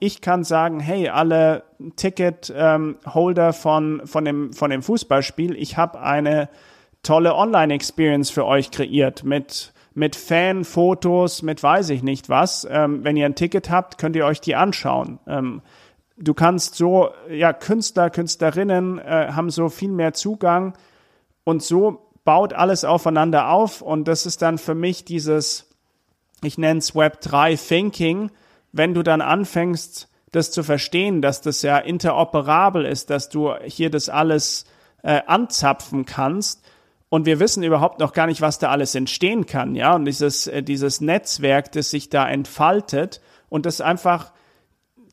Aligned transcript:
ich 0.00 0.22
kann 0.22 0.44
sagen, 0.44 0.80
hey, 0.80 1.08
alle 1.10 1.62
Ticket-Holder 1.96 3.46
ähm, 3.46 3.52
von, 3.52 4.02
von, 4.06 4.24
dem, 4.24 4.52
von 4.52 4.70
dem 4.70 4.82
Fußballspiel, 4.82 5.54
ich 5.54 5.76
habe 5.76 6.00
eine 6.00 6.48
tolle 7.02 7.34
Online-Experience 7.34 8.30
für 8.30 8.46
euch 8.46 8.70
kreiert 8.70 9.24
mit, 9.24 9.72
mit 9.94 10.16
Fan-Fotos, 10.16 11.42
mit 11.42 11.62
weiß 11.62 11.90
ich 11.90 12.02
nicht 12.02 12.28
was. 12.30 12.66
Ähm, 12.68 13.04
wenn 13.04 13.16
ihr 13.16 13.26
ein 13.26 13.34
Ticket 13.34 13.70
habt, 13.70 13.98
könnt 13.98 14.16
ihr 14.16 14.24
euch 14.24 14.40
die 14.40 14.56
anschauen. 14.56 15.18
Ähm, 15.26 15.60
du 16.16 16.32
kannst 16.32 16.76
so, 16.76 17.10
ja, 17.30 17.52
Künstler, 17.52 18.08
Künstlerinnen 18.08 18.98
äh, 18.98 19.28
haben 19.32 19.50
so 19.50 19.68
viel 19.68 19.90
mehr 19.90 20.14
Zugang 20.14 20.74
und 21.44 21.62
so 21.62 22.10
baut 22.24 22.54
alles 22.54 22.84
aufeinander 22.84 23.50
auf 23.50 23.82
und 23.82 24.08
das 24.08 24.24
ist 24.24 24.40
dann 24.40 24.56
für 24.56 24.74
mich 24.74 25.04
dieses, 25.04 25.68
ich 26.42 26.56
nenne 26.56 26.78
es 26.78 26.94
Web 26.94 27.20
3 27.20 27.56
Thinking, 27.56 28.30
wenn 28.72 28.94
du 28.94 29.02
dann 29.02 29.20
anfängst, 29.20 30.08
das 30.32 30.52
zu 30.52 30.62
verstehen, 30.62 31.22
dass 31.22 31.40
das 31.40 31.62
ja 31.62 31.78
interoperabel 31.78 32.84
ist, 32.84 33.10
dass 33.10 33.28
du 33.28 33.54
hier 33.64 33.90
das 33.90 34.08
alles 34.08 34.64
äh, 35.02 35.20
anzapfen 35.26 36.04
kannst 36.04 36.62
und 37.08 37.26
wir 37.26 37.40
wissen 37.40 37.64
überhaupt 37.64 37.98
noch 37.98 38.12
gar 38.12 38.26
nicht, 38.26 38.40
was 38.40 38.58
da 38.58 38.70
alles 38.70 38.94
entstehen 38.94 39.44
kann, 39.46 39.74
ja, 39.74 39.94
und 39.94 40.04
dieses, 40.04 40.46
äh, 40.46 40.62
dieses 40.62 41.00
Netzwerk, 41.00 41.72
das 41.72 41.90
sich 41.90 42.08
da 42.08 42.28
entfaltet 42.28 43.20
und 43.48 43.66
das 43.66 43.80
einfach 43.80 44.32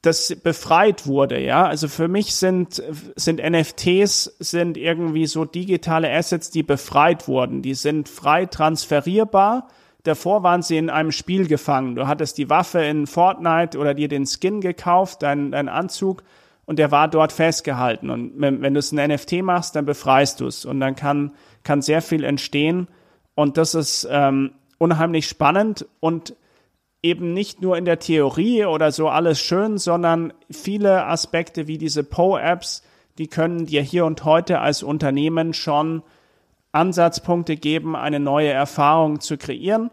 das 0.03 0.35
befreit 0.43 1.07
wurde, 1.07 1.39
ja. 1.39 1.65
Also 1.65 1.87
für 1.87 2.07
mich 2.07 2.35
sind, 2.35 2.81
sind 3.15 3.41
NFTs 3.43 4.35
sind 4.39 4.77
irgendwie 4.77 5.25
so 5.25 5.43
digitale 5.43 6.11
Assets, 6.11 6.51
die 6.51 6.63
befreit 6.63 7.27
wurden. 7.27 7.63
Die 7.63 7.73
sind 7.73 8.07
frei 8.07 8.45
transferierbar. 8.45 9.67
Davor 10.07 10.41
waren 10.41 10.61
sie 10.61 10.77
in 10.77 10.89
einem 10.89 11.11
Spiel 11.11 11.47
gefangen. 11.47 11.95
Du 11.95 12.07
hattest 12.07 12.37
die 12.37 12.49
Waffe 12.49 12.79
in 12.79 13.07
Fortnite 13.07 13.77
oder 13.77 13.93
dir 13.93 14.07
den 14.07 14.25
Skin 14.25 14.61
gekauft, 14.61 15.21
deinen 15.21 15.51
dein 15.51 15.67
Anzug, 15.67 16.23
und 16.65 16.79
der 16.79 16.91
war 16.91 17.07
dort 17.07 17.31
festgehalten. 17.31 18.09
Und 18.09 18.33
wenn, 18.35 18.61
wenn 18.61 18.73
du 18.73 18.79
es 18.79 18.91
ein 18.91 19.09
NFT 19.09 19.41
machst, 19.41 19.75
dann 19.75 19.85
befreist 19.85 20.41
du 20.41 20.47
es. 20.47 20.65
Und 20.65 20.79
dann 20.81 20.95
kann, 20.95 21.31
kann 21.63 21.81
sehr 21.81 22.01
viel 22.01 22.25
entstehen. 22.25 22.87
Und 23.35 23.57
das 23.57 23.73
ist 23.73 24.07
ähm, 24.09 24.51
unheimlich 24.77 25.27
spannend 25.27 25.85
und 25.99 26.35
eben 27.01 27.33
nicht 27.33 27.61
nur 27.61 27.77
in 27.77 27.85
der 27.85 27.99
Theorie 27.99 28.65
oder 28.65 28.91
so 28.91 29.07
alles 29.07 29.39
schön, 29.39 29.77
sondern 29.77 30.33
viele 30.51 31.05
Aspekte 31.05 31.67
wie 31.67 31.77
diese 31.77 32.03
Po-Apps, 32.03 32.83
die 33.17 33.27
können 33.27 33.65
dir 33.65 33.81
hier 33.81 34.05
und 34.05 34.25
heute 34.25 34.59
als 34.59 34.83
Unternehmen 34.83 35.53
schon 35.53 36.03
Ansatzpunkte 36.77 37.57
geben, 37.57 37.95
eine 37.95 38.19
neue 38.19 38.51
Erfahrung 38.51 39.19
zu 39.19 39.35
kreieren. 39.37 39.89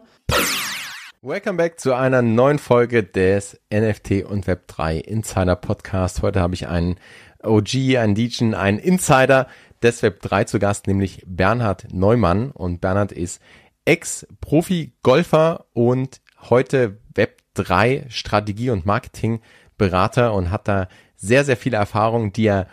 Welcome 1.23 1.57
back 1.57 1.79
zu 1.79 1.95
einer 1.95 2.21
neuen 2.21 2.59
Folge 2.59 3.01
des 3.01 3.59
NFT 3.73 4.23
und 4.23 4.45
Web3 4.45 4.99
Insider 4.99 5.55
Podcast. 5.55 6.21
Heute 6.21 6.41
habe 6.41 6.53
ich 6.53 6.67
einen 6.67 6.97
OG, 7.41 7.97
einen 7.97 8.13
Degen, 8.13 8.53
einen 8.53 8.77
Insider 8.77 9.47
des 9.81 10.03
Web3 10.03 10.45
zu 10.45 10.59
Gast, 10.59 10.85
nämlich 10.85 11.23
Bernhard 11.25 11.87
Neumann. 11.91 12.51
Und 12.51 12.81
Bernhard 12.81 13.11
ist 13.11 13.41
Ex-Profi-Golfer 13.85 15.65
und 15.73 16.21
heute 16.51 16.99
Web3 17.15 18.11
Strategie 18.11 18.69
und 18.69 18.85
Marketing 18.85 19.41
Berater 19.79 20.35
und 20.35 20.51
hat 20.51 20.67
da 20.67 20.87
sehr, 21.15 21.45
sehr 21.45 21.57
viele 21.57 21.77
Erfahrungen, 21.77 22.31
die 22.31 22.45
er 22.45 22.67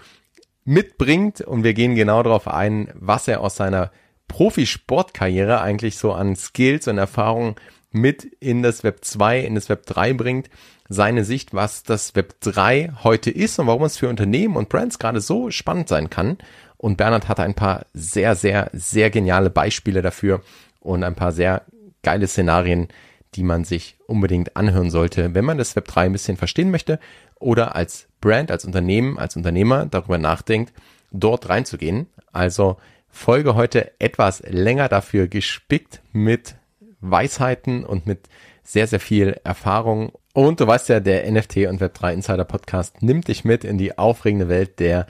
mitbringt. 0.64 1.40
Und 1.40 1.64
wir 1.64 1.72
gehen 1.72 1.94
genau 1.94 2.22
darauf 2.22 2.46
ein, 2.46 2.92
was 2.94 3.26
er 3.26 3.40
aus 3.40 3.56
seiner 3.56 3.90
Profisportkarriere 4.32 5.60
eigentlich 5.60 5.98
so 5.98 6.14
an 6.14 6.36
Skills 6.36 6.88
und 6.88 6.96
Erfahrungen 6.96 7.56
mit 7.90 8.24
in 8.40 8.62
das 8.62 8.82
Web 8.82 9.04
2, 9.04 9.40
in 9.40 9.54
das 9.54 9.68
Web 9.68 9.84
3 9.84 10.14
bringt. 10.14 10.48
Seine 10.88 11.26
Sicht, 11.26 11.52
was 11.52 11.82
das 11.82 12.14
Web 12.14 12.40
3 12.40 12.92
heute 13.04 13.30
ist 13.30 13.58
und 13.58 13.66
warum 13.66 13.82
es 13.82 13.98
für 13.98 14.08
Unternehmen 14.08 14.56
und 14.56 14.70
Brands 14.70 14.98
gerade 14.98 15.20
so 15.20 15.50
spannend 15.50 15.88
sein 15.90 16.08
kann. 16.08 16.38
Und 16.78 16.96
Bernhard 16.96 17.28
hatte 17.28 17.42
ein 17.42 17.52
paar 17.52 17.84
sehr, 17.92 18.34
sehr, 18.34 18.70
sehr 18.72 19.10
geniale 19.10 19.50
Beispiele 19.50 20.00
dafür 20.00 20.40
und 20.80 21.04
ein 21.04 21.14
paar 21.14 21.32
sehr 21.32 21.66
geile 22.02 22.26
Szenarien, 22.26 22.88
die 23.34 23.42
man 23.42 23.64
sich 23.64 23.98
unbedingt 24.06 24.56
anhören 24.56 24.90
sollte, 24.90 25.34
wenn 25.34 25.44
man 25.44 25.58
das 25.58 25.76
Web 25.76 25.88
3 25.88 26.06
ein 26.06 26.12
bisschen 26.12 26.38
verstehen 26.38 26.70
möchte 26.70 26.98
oder 27.38 27.76
als 27.76 28.06
Brand, 28.22 28.50
als 28.50 28.64
Unternehmen, 28.64 29.18
als 29.18 29.36
Unternehmer 29.36 29.84
darüber 29.84 30.16
nachdenkt, 30.16 30.72
dort 31.10 31.50
reinzugehen. 31.50 32.06
Also 32.32 32.78
Folge 33.12 33.54
heute 33.54 33.92
etwas 34.00 34.42
länger 34.48 34.88
dafür 34.88 35.28
gespickt 35.28 36.00
mit 36.12 36.56
Weisheiten 37.00 37.84
und 37.84 38.06
mit 38.06 38.28
sehr, 38.64 38.86
sehr 38.88 39.00
viel 39.00 39.38
Erfahrung. 39.44 40.12
Und 40.32 40.60
du 40.60 40.66
weißt 40.66 40.88
ja, 40.88 40.98
der 40.98 41.30
NFT 41.30 41.58
und 41.68 41.80
Web3 41.80 42.14
Insider 42.14 42.44
Podcast 42.44 43.02
nimmt 43.02 43.28
dich 43.28 43.44
mit 43.44 43.64
in 43.64 43.78
die 43.78 43.96
aufregende 43.98 44.48
Welt 44.48 44.80
der 44.80 45.06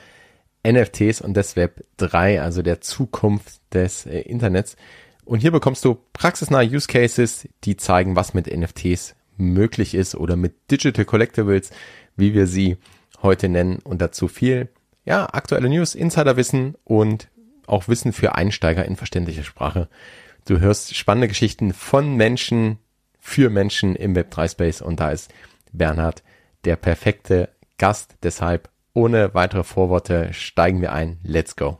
NFTs 0.66 1.20
und 1.20 1.34
des 1.34 1.56
Web 1.56 1.84
3, 1.98 2.42
also 2.42 2.60
der 2.60 2.80
Zukunft 2.80 3.60
des 3.72 4.04
äh, 4.04 4.20
Internets. 4.20 4.76
Und 5.24 5.40
hier 5.40 5.52
bekommst 5.52 5.84
du 5.84 5.96
praxisnahe 6.12 6.66
Use 6.66 6.88
Cases, 6.88 7.48
die 7.64 7.76
zeigen, 7.76 8.16
was 8.16 8.34
mit 8.34 8.46
NFTs 8.46 9.14
möglich 9.36 9.94
ist 9.94 10.16
oder 10.16 10.36
mit 10.36 10.70
Digital 10.70 11.04
Collectibles, 11.04 11.70
wie 12.16 12.34
wir 12.34 12.46
sie 12.46 12.76
heute 13.22 13.48
nennen. 13.48 13.78
Und 13.84 14.02
dazu 14.02 14.28
viel, 14.28 14.68
ja, 15.04 15.26
aktuelle 15.32 15.68
News, 15.68 15.94
Insiderwissen 15.94 16.76
und 16.84 17.28
auch 17.72 17.88
Wissen 17.88 18.12
für 18.12 18.34
Einsteiger 18.34 18.84
in 18.84 18.96
verständlicher 18.96 19.42
Sprache. 19.42 19.88
Du 20.44 20.60
hörst 20.60 20.94
spannende 20.94 21.28
Geschichten 21.28 21.72
von 21.72 22.14
Menschen 22.14 22.78
für 23.18 23.50
Menschen 23.50 23.96
im 23.96 24.14
Web3 24.14 24.50
Space 24.50 24.82
und 24.82 25.00
da 25.00 25.10
ist 25.10 25.32
Bernhard 25.72 26.22
der 26.64 26.76
perfekte 26.76 27.48
Gast. 27.78 28.16
Deshalb 28.22 28.68
ohne 28.92 29.34
weitere 29.34 29.64
Vorworte 29.64 30.32
steigen 30.32 30.80
wir 30.80 30.92
ein. 30.92 31.18
Let's 31.22 31.56
go. 31.56 31.78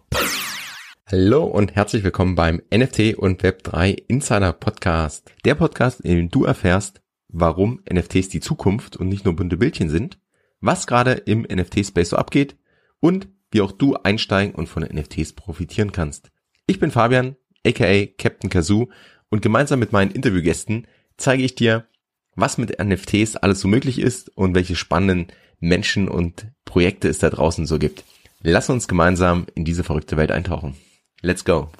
Hallo 1.06 1.44
und 1.44 1.74
herzlich 1.74 2.04
willkommen 2.04 2.36
beim 2.36 2.62
NFT 2.74 3.14
und 3.16 3.42
Web3 3.42 4.04
Insider 4.08 4.54
Podcast. 4.54 5.30
Der 5.44 5.54
Podcast, 5.56 6.00
in 6.00 6.16
dem 6.16 6.30
du 6.30 6.44
erfährst, 6.44 7.02
warum 7.28 7.82
NFTs 7.92 8.30
die 8.30 8.40
Zukunft 8.40 8.96
und 8.96 9.08
nicht 9.08 9.26
nur 9.26 9.36
bunte 9.36 9.58
Bildchen 9.58 9.90
sind, 9.90 10.18
was 10.60 10.86
gerade 10.86 11.12
im 11.12 11.42
NFT-Space 11.42 12.10
so 12.10 12.16
abgeht 12.16 12.56
und 13.00 13.28
wie 13.52 13.60
auch 13.60 13.72
du 13.72 13.94
einsteigen 13.94 14.54
und 14.54 14.68
von 14.68 14.82
NFTs 14.82 15.34
profitieren 15.34 15.92
kannst. 15.92 16.30
Ich 16.66 16.80
bin 16.80 16.90
Fabian, 16.90 17.36
aka 17.66 18.06
Captain 18.18 18.50
Kazoo 18.50 18.88
und 19.30 19.42
gemeinsam 19.42 19.78
mit 19.78 19.92
meinen 19.92 20.10
Interviewgästen 20.10 20.86
zeige 21.16 21.42
ich 21.42 21.54
dir, 21.54 21.86
was 22.34 22.58
mit 22.58 22.82
NFTs 22.82 23.36
alles 23.36 23.60
so 23.60 23.68
möglich 23.68 23.98
ist 23.98 24.30
und 24.36 24.54
welche 24.54 24.76
spannenden 24.76 25.28
Menschen 25.60 26.08
und 26.08 26.46
Projekte 26.64 27.08
es 27.08 27.18
da 27.18 27.30
draußen 27.30 27.66
so 27.66 27.78
gibt. 27.78 28.04
Lass 28.40 28.70
uns 28.70 28.88
gemeinsam 28.88 29.46
in 29.54 29.64
diese 29.64 29.84
verrückte 29.84 30.16
Welt 30.16 30.32
eintauchen. 30.32 30.74
Let's 31.20 31.44
go. 31.44 31.70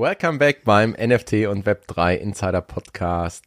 Welcome 0.00 0.38
back 0.38 0.64
beim 0.64 0.92
NFT 0.92 1.46
und 1.46 1.66
Web3 1.66 2.14
Insider 2.14 2.62
Podcast. 2.62 3.44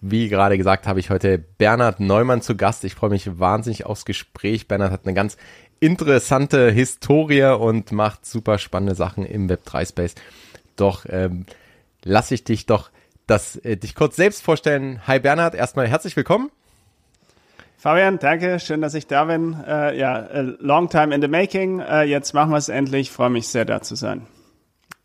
Wie 0.00 0.28
gerade 0.28 0.58
gesagt, 0.58 0.88
habe 0.88 0.98
ich 0.98 1.10
heute 1.10 1.38
Bernhard 1.38 2.00
Neumann 2.00 2.42
zu 2.42 2.56
Gast. 2.56 2.82
Ich 2.82 2.96
freue 2.96 3.10
mich 3.10 3.38
wahnsinnig 3.38 3.86
aufs 3.86 4.04
Gespräch. 4.04 4.66
Bernhard 4.66 4.90
hat 4.90 5.06
eine 5.06 5.14
ganz 5.14 5.36
interessante 5.78 6.72
Historie 6.72 7.56
und 7.56 7.92
macht 7.92 8.26
super 8.26 8.58
spannende 8.58 8.96
Sachen 8.96 9.24
im 9.24 9.48
Web3 9.48 9.88
Space. 9.90 10.16
Doch 10.74 11.06
ähm, 11.08 11.46
lasse 12.02 12.34
ich 12.34 12.42
dich 12.42 12.66
doch 12.66 12.90
das, 13.28 13.54
äh, 13.58 13.76
dich 13.76 13.94
kurz 13.94 14.16
selbst 14.16 14.42
vorstellen. 14.42 15.06
Hi 15.06 15.20
Bernhard, 15.20 15.54
erstmal 15.54 15.86
herzlich 15.86 16.16
willkommen. 16.16 16.50
Fabian, 17.76 18.18
danke, 18.18 18.58
schön, 18.58 18.80
dass 18.80 18.94
ich 18.94 19.06
da 19.06 19.26
bin. 19.26 19.56
Äh, 19.64 19.96
ja, 19.96 20.28
long 20.58 20.88
time 20.88 21.14
in 21.14 21.22
the 21.22 21.28
making. 21.28 21.78
Äh, 21.78 22.02
jetzt 22.02 22.34
machen 22.34 22.50
wir 22.50 22.56
es 22.58 22.68
endlich. 22.68 23.12
Freue 23.12 23.30
mich 23.30 23.46
sehr, 23.46 23.64
da 23.64 23.82
zu 23.82 23.94
sein. 23.94 24.26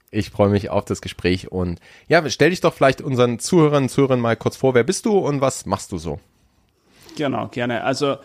Ich 0.09 0.29
freue 0.29 0.50
mich 0.50 0.69
auf 0.69 0.85
das 0.85 1.01
Gespräch 1.01 1.52
und 1.52 1.79
ja, 2.08 2.28
stell 2.29 2.52
dich 2.52 2.61
doch 2.61 2.73
vielleicht 2.73 3.02
unseren 3.02 3.40
Zuhörern 3.40 3.84
und 3.84 3.90
Zuhörern 3.90 4.22
mal 4.22 4.37
kurz 4.37 4.55
vor. 4.55 4.73
Wer 4.73 4.84
bist 4.84 5.05
du 5.05 5.17
und 5.17 5.41
was 5.41 5.66
machst 5.66 5.91
du 5.91 5.97
so? 5.97 6.20
Genau, 7.17 7.47
gerne. 7.47 7.84
Also 7.84 8.17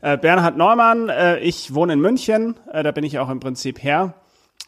äh, 0.00 0.16
Bernhard 0.16 0.56
Neumann, 0.56 1.08
äh, 1.08 1.38
ich 1.40 1.74
wohne 1.74 1.94
in 1.94 2.00
München, 2.00 2.56
äh, 2.72 2.82
da 2.82 2.92
bin 2.92 3.04
ich 3.04 3.18
auch 3.18 3.28
im 3.28 3.40
Prinzip 3.40 3.82
her 3.82 4.14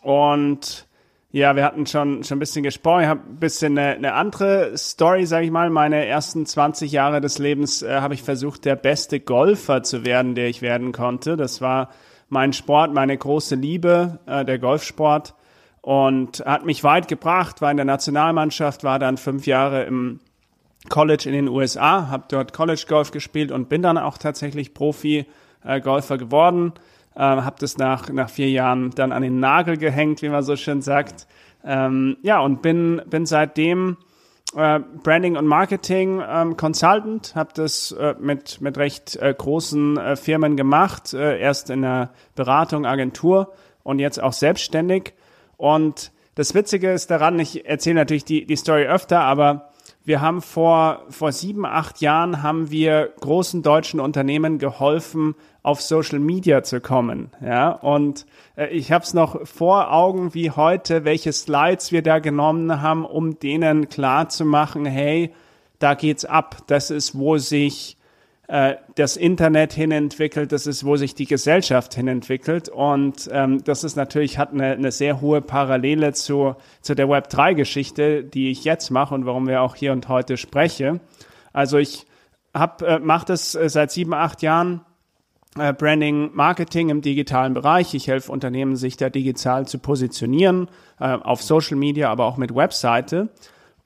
und 0.03 0.87
ja, 1.31 1.55
wir 1.57 1.65
hatten 1.65 1.87
schon, 1.87 2.25
schon 2.25 2.37
ein 2.37 2.41
bisschen 2.41 2.63
gesprochen. 2.63 3.03
Ich 3.03 3.09
habe 3.09 3.21
ein 3.29 3.37
bisschen 3.37 3.79
eine, 3.79 3.97
eine 3.97 4.15
andere 4.15 4.77
Story, 4.79 5.27
sage 5.27 5.45
ich 5.45 5.51
mal. 5.51 5.69
Meine 5.69 6.07
ersten 6.07 6.47
20 6.47 6.91
Jahre 6.91 7.21
des 7.21 7.39
Lebens 7.39 7.83
äh, 7.83 8.01
habe 8.01 8.15
ich 8.15 8.23
versucht, 8.23 8.65
der 8.65 8.77
beste 8.77 9.21
Golfer 9.21 9.83
zu 9.83 10.07
werden, 10.07 10.35
der 10.35 10.49
ich 10.49 10.63
werden 10.63 10.93
konnte. 10.93 11.37
Das 11.37 11.61
war 11.61 11.91
mein 12.31 12.55
Sport, 12.55 12.95
meine 12.95 13.17
große 13.17 13.57
Liebe, 13.57 14.21
äh, 14.27 14.45
der 14.47 14.59
Golfsport. 14.59 15.35
Und 15.89 16.43
hat 16.45 16.67
mich 16.67 16.85
weit 16.85 17.09
gebracht, 17.09 17.63
war 17.63 17.71
in 17.71 17.79
der 17.79 17.87
Nationalmannschaft, 17.87 18.85
war 18.85 18.99
dann 18.99 19.17
fünf 19.17 19.47
Jahre 19.47 19.85
im 19.85 20.21
College 20.91 21.25
in 21.25 21.33
den 21.33 21.49
USA, 21.49 22.09
habe 22.09 22.25
dort 22.29 22.53
College 22.53 22.85
Golf 22.87 23.11
gespielt 23.11 23.51
und 23.51 23.71
bin 23.71 23.81
dann 23.81 23.97
auch 23.97 24.19
tatsächlich 24.19 24.75
Profi-Golfer 24.75 26.15
äh, 26.17 26.19
geworden. 26.19 26.75
Äh, 27.15 27.21
habe 27.21 27.57
das 27.59 27.79
nach, 27.79 28.11
nach 28.11 28.29
vier 28.29 28.51
Jahren 28.51 28.91
dann 28.91 29.13
an 29.13 29.23
den 29.23 29.41
Nagel 29.41 29.79
gehängt, 29.79 30.21
wie 30.21 30.29
man 30.29 30.43
so 30.43 30.57
schön 30.57 30.83
sagt. 30.83 31.27
Ähm, 31.65 32.19
ja, 32.21 32.39
und 32.41 32.61
bin, 32.61 33.01
bin 33.07 33.25
seitdem 33.25 33.97
äh, 34.55 34.81
Branding 35.03 35.39
und 35.39 35.47
Marketing 35.47 36.23
ähm, 36.29 36.59
Consultant, 36.59 37.35
habe 37.35 37.53
das 37.55 37.93
äh, 37.93 38.15
mit, 38.21 38.61
mit 38.61 38.77
recht 38.77 39.17
äh, 39.17 39.33
großen 39.33 39.97
äh, 39.97 40.17
Firmen 40.17 40.59
gemacht, 40.59 41.15
äh, 41.15 41.41
erst 41.41 41.71
in 41.71 41.81
der 41.81 42.11
Beratung, 42.35 42.85
Agentur 42.85 43.55
und 43.85 44.01
jetzt 44.01 44.23
auch 44.23 44.35
selbstständig. 44.35 45.15
Und 45.59 46.13
das 46.37 46.55
Witzige 46.55 46.93
ist 46.93 47.11
daran, 47.11 47.39
ich 47.39 47.67
erzähle 47.67 47.97
natürlich 47.97 48.25
die, 48.25 48.47
die 48.47 48.57
Story 48.57 48.87
öfter, 48.87 49.21
aber 49.21 49.73
wir 50.05 50.23
haben 50.23 50.41
vor, 50.41 51.03
vor 51.11 51.33
sieben, 51.33 51.67
acht 51.67 52.01
Jahren 52.01 52.43
haben 52.43 52.71
wir 52.71 53.13
großen 53.21 53.63
deutschen 53.63 54.01
Unternehmen 54.01 54.59
geholfen, 54.59 55.35
auf 55.63 55.83
Social 55.83 56.19
Media 56.19 56.63
zu 56.63 56.81
kommen. 56.81 57.31
Ja, 57.45 57.73
und 57.73 58.25
äh, 58.57 58.69
ich 58.69 58.91
habe 58.91 59.05
es 59.05 59.13
noch 59.13 59.47
vor 59.47 59.93
Augen 59.93 60.33
wie 60.33 60.51
heute, 60.51 61.05
welche 61.05 61.33
Slides 61.33 61.93
wir 61.93 62.03
da 62.03 62.21
genommen 62.21 62.81
haben, 62.81 63.05
um 63.05 63.39
denen 63.39 63.91
klar 63.91 64.31
zu 64.31 64.47
machen, 64.47 64.87
hey, 64.87 65.35
da 65.79 65.93
geht's 65.93 66.25
ab. 66.25 66.57
Das 66.69 66.91
ist, 66.91 67.19
wo 67.19 67.37
sich 67.37 67.98
äh, 68.49 68.77
das 68.95 69.19
Internet 69.19 69.75
hinentwickelt, 69.75 70.53
das 70.53 70.67
ist, 70.67 70.85
wo 70.85 70.97
sich 70.97 71.15
die 71.15 71.27
Gesellschaft 71.27 71.95
hinentwickelt. 71.95 72.71
Und 72.71 73.29
ähm, 73.31 73.63
das 73.63 73.85
ist 73.85 73.95
natürlich, 73.95 74.39
hat 74.39 74.53
eine, 74.53 74.73
eine 74.73 74.91
sehr 74.91 75.21
hohe 75.21 75.43
Parallele 75.43 76.15
zu, 76.15 76.57
zu 76.81 76.95
der 76.95 77.09
Web3-Geschichte, 77.09 78.25
die 78.25 78.51
ich 78.51 78.65
jetzt 78.65 78.91
mache 78.91 79.15
und 79.15 79.27
warum 79.27 79.47
wir 79.47 79.61
auch 79.61 79.75
hier 79.75 79.93
und 79.93 80.09
heute 80.09 80.39
spreche. 80.39 81.01
Also 81.53 81.77
ich 81.77 82.07
hab, 82.55 82.81
äh, 82.81 82.99
mache 82.99 83.27
das 83.27 83.55
äh, 83.55 83.69
seit 83.69 83.91
sieben, 83.91 84.15
acht 84.15 84.41
Jahren. 84.43 84.81
Äh, 85.59 85.75
Branding, 85.75 86.31
Marketing 86.33 86.89
im 86.89 87.03
digitalen 87.03 87.53
Bereich. 87.53 87.93
Ich 87.93 88.09
helfe 88.09 88.33
Unternehmen, 88.33 88.77
sich 88.77 88.97
da 88.97 89.11
digital 89.11 89.67
zu 89.67 89.79
positionieren, 89.79 90.69
äh, 91.01 91.05
auf 91.05 91.43
Social 91.43 91.77
Media, 91.77 92.11
aber 92.11 92.25
auch 92.25 92.39
mit 92.39 92.55
Webseite. 92.55 93.29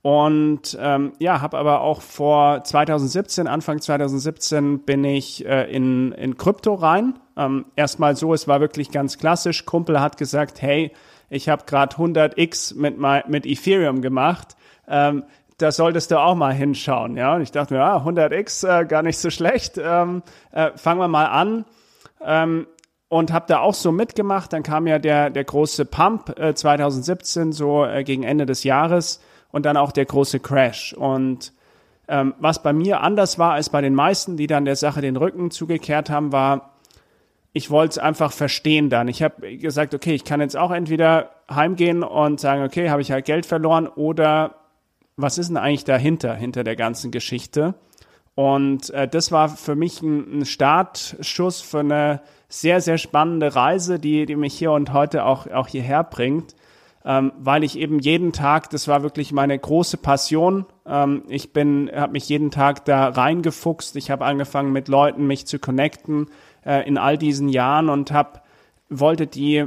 Und 0.03 0.77
ähm, 0.81 1.13
ja, 1.21 1.41
habe 1.41 1.57
aber 1.57 1.81
auch 1.81 2.03
vor 2.03 2.65
2017, 2.65 3.47
Anfang 3.47 3.81
2017, 3.81 4.81
bin 4.81 5.05
ich 5.05 5.47
äh, 5.47 5.73
in, 5.73 6.11
in 6.13 6.37
Krypto 6.37 6.75
rein. 6.75 7.15
Ähm, 7.37 7.67
erstmal 7.77 8.17
so, 8.17 8.35
es 8.35 8.49
war 8.49 8.61
wirklich 8.61 8.91
ganz 8.91 9.17
klassisch. 9.17 9.65
Kumpel 9.65 10.01
hat 10.01 10.17
gesagt, 10.17 10.61
hey, 10.61 10.93
ich 11.31 11.49
habe 11.49 11.65
gerade 11.67 11.95
100x 11.97 12.77
mit, 12.77 12.99
mit 13.29 13.47
Ethereum 13.47 14.03
gemacht. 14.03 14.57
Ähm, 14.89 15.23
da 15.59 15.71
solltest 15.71 16.11
du 16.11 16.19
auch 16.19 16.35
mal 16.35 16.53
hinschauen. 16.53 17.17
Ja, 17.17 17.37
und 17.37 17.43
ich 17.43 17.53
dachte 17.53 17.75
mir, 17.75 17.81
ja, 17.81 17.97
100x, 17.99 18.81
äh, 18.81 18.85
gar 18.85 19.03
nicht 19.03 19.19
so 19.19 19.31
schlecht. 19.31 19.79
Ähm, 19.79 20.25
äh, 20.51 20.73
fangen 20.75 20.99
wir 20.99 21.09
mal 21.09 21.27
an. 21.27 21.65
Ähm, 22.21 22.67
und 23.09 23.33
habe 23.33 23.45
da 23.47 23.61
auch 23.61 23.75
so 23.75 23.93
mitgemacht. 23.93 24.53
Dann 24.53 24.65
kam 24.65 24.89
ja 24.89 24.99
der, 24.99 25.31
der 25.31 25.45
große 25.45 25.85
Pump 25.85 26.37
äh, 26.41 26.55
2017, 26.55 27.53
so 27.53 27.85
äh, 27.85 28.03
gegen 28.03 28.25
Ende 28.25 28.47
des 28.47 28.65
Jahres 28.65 29.21
und 29.53 29.65
dann 29.65 29.77
auch 29.77 29.93
der 29.93 30.07
große 30.07 30.41
Crash. 30.41 30.93
Und 30.95 31.53
ähm, 32.09 32.35
was 32.41 32.63
bei 32.63 32.73
mir 32.73 33.01
anders 33.01 33.39
war 33.39 33.53
als 33.53 33.71
bei 33.71 33.81
den 33.81 33.95
meisten, 33.95 34.37
die 34.37 34.49
dann 34.49 34.65
der 34.65 34.77
Sache 34.77 35.01
den 35.01 35.17
Rücken 35.17 35.53
zugekehrt 35.53 36.11
haben, 36.11 36.33
war, 36.33 36.73
ich 37.53 37.71
wollte 37.71 37.93
es 37.93 37.99
einfach 37.99 38.33
verstehen 38.33 38.91
dann. 38.91 39.09
Ich 39.09 39.23
habe 39.23 39.57
gesagt, 39.59 39.95
okay, 39.95 40.15
ich 40.15 40.25
kann 40.25 40.41
jetzt 40.41 40.57
auch 40.57 40.73
entweder 40.73 41.31
heimgehen 41.51 42.03
und 42.03 42.41
sagen, 42.41 42.65
okay, 42.65 42.91
habe 42.91 43.03
ich 43.03 43.13
halt 43.13 43.27
Geld 43.27 43.47
verloren 43.47 43.87
oder 43.87 44.57
was 45.17 45.37
ist 45.37 45.49
denn 45.49 45.59
eigentlich 45.59 45.85
dahinter, 45.85 46.35
hinter 46.35 46.65
der 46.65 46.75
ganzen 46.75 47.11
Geschichte? 47.11 47.75
Und 48.35 48.89
äh, 48.91 49.07
das 49.07 49.31
war 49.31 49.51
für 49.51 49.77
mich 49.77 50.01
ein, 50.01 50.41
ein 50.41 50.47
Startschuss 50.47 51.61
für 51.61 51.81
eine 51.81 52.23
sehr, 52.49 52.81
sehr 52.81 52.97
spannende 52.97 53.55
Reise, 53.55 53.99
die, 53.99 54.25
die 54.25 54.37
mich 54.37 54.55
hier 54.55 54.73
und 54.73 54.95
heute 54.95 55.27
auch, 55.27 55.47
auch 55.47 55.69
hierher 55.69 56.03
bringt 56.03 56.55
ähm, 57.05 57.33
weil 57.39 57.65
ich 57.65 57.79
eben 57.79 57.99
jeden 57.99 58.33
Tag, 58.33 58.71
das 58.71 58.87
war 58.87 59.03
wirklich 59.03 59.33
meine 59.33 59.59
große 59.59 59.97
Passion. 59.97 60.67
Ähm, 60.87 61.25
ich 61.29 61.53
bin, 61.53 61.91
habe 61.95 62.13
mich 62.13 62.29
jeden 62.29 62.51
Tag 62.51 62.85
da 62.85 63.09
reingefuchst. 63.09 63.97
Ich 63.97 64.11
habe 64.11 64.25
angefangen 64.25 64.73
mit 64.73 64.89
Leuten 64.89 65.27
mich 65.27 65.47
zu 65.47 65.59
connecten 65.59 66.29
äh, 66.65 66.87
in 66.87 66.99
all 66.99 67.19
diesen 67.19 67.49
Jahren 67.49 67.89
und 67.89 68.13
habe 68.13 68.41
wollte 68.89 69.27
die 69.27 69.67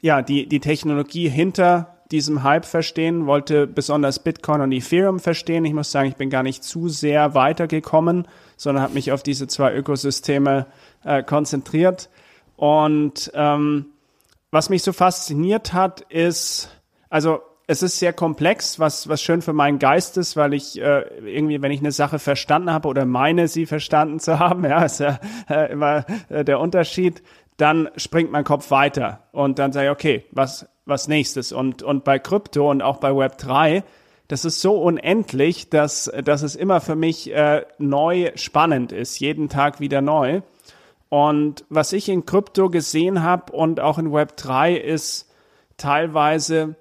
ja 0.00 0.22
die 0.22 0.48
die 0.48 0.60
Technologie 0.60 1.28
hinter 1.28 1.92
diesem 2.10 2.42
Hype 2.42 2.66
verstehen, 2.66 3.26
wollte 3.26 3.66
besonders 3.66 4.18
Bitcoin 4.18 4.60
und 4.60 4.72
Ethereum 4.72 5.18
verstehen. 5.18 5.64
Ich 5.64 5.72
muss 5.72 5.90
sagen, 5.90 6.08
ich 6.08 6.16
bin 6.16 6.28
gar 6.28 6.42
nicht 6.42 6.62
zu 6.62 6.88
sehr 6.88 7.34
weitergekommen, 7.34 8.28
sondern 8.56 8.84
habe 8.84 8.94
mich 8.94 9.12
auf 9.12 9.22
diese 9.22 9.48
zwei 9.48 9.74
Ökosysteme 9.74 10.66
äh, 11.04 11.22
konzentriert 11.22 12.10
und 12.56 13.32
ähm, 13.34 13.86
was 14.52 14.68
mich 14.68 14.82
so 14.82 14.92
fasziniert 14.92 15.72
hat, 15.72 16.02
ist, 16.02 16.68
also 17.08 17.40
es 17.66 17.82
ist 17.82 17.98
sehr 17.98 18.12
komplex, 18.12 18.78
was, 18.78 19.08
was 19.08 19.22
schön 19.22 19.40
für 19.40 19.54
meinen 19.54 19.78
Geist 19.78 20.18
ist, 20.18 20.36
weil 20.36 20.52
ich 20.52 20.78
äh, 20.78 21.04
irgendwie, 21.24 21.62
wenn 21.62 21.72
ich 21.72 21.80
eine 21.80 21.90
Sache 21.90 22.18
verstanden 22.18 22.70
habe 22.70 22.86
oder 22.86 23.06
meine, 23.06 23.48
sie 23.48 23.64
verstanden 23.64 24.20
zu 24.20 24.38
haben, 24.38 24.64
ja, 24.68 24.84
ist 24.84 25.00
ja 25.00 25.18
äh, 25.48 25.72
immer 25.72 26.04
äh, 26.28 26.44
der 26.44 26.60
Unterschied, 26.60 27.22
dann 27.56 27.88
springt 27.96 28.30
mein 28.30 28.44
Kopf 28.44 28.70
weiter 28.70 29.22
und 29.32 29.58
dann 29.58 29.72
sage 29.72 29.86
ich, 29.86 29.92
okay, 29.92 30.24
was, 30.32 30.68
was 30.84 31.08
nächstes? 31.08 31.52
Und, 31.52 31.82
und 31.82 32.04
bei 32.04 32.18
Krypto 32.18 32.70
und 32.70 32.82
auch 32.82 32.98
bei 32.98 33.16
Web 33.16 33.38
3, 33.38 33.82
das 34.28 34.44
ist 34.44 34.60
so 34.60 34.80
unendlich, 34.82 35.70
dass, 35.70 36.12
dass 36.24 36.42
es 36.42 36.56
immer 36.56 36.82
für 36.82 36.96
mich 36.96 37.32
äh, 37.32 37.64
neu 37.78 38.32
spannend 38.34 38.92
ist, 38.92 39.18
jeden 39.18 39.48
Tag 39.48 39.80
wieder 39.80 40.02
neu. 40.02 40.42
Und 41.12 41.66
was 41.68 41.92
ich 41.92 42.08
in 42.08 42.24
Krypto 42.24 42.70
gesehen 42.70 43.22
habe 43.22 43.52
und 43.52 43.80
auch 43.80 43.98
in 43.98 44.14
Web 44.14 44.34
3 44.38 44.74
ist 44.74 45.30
teilweise, 45.76 46.74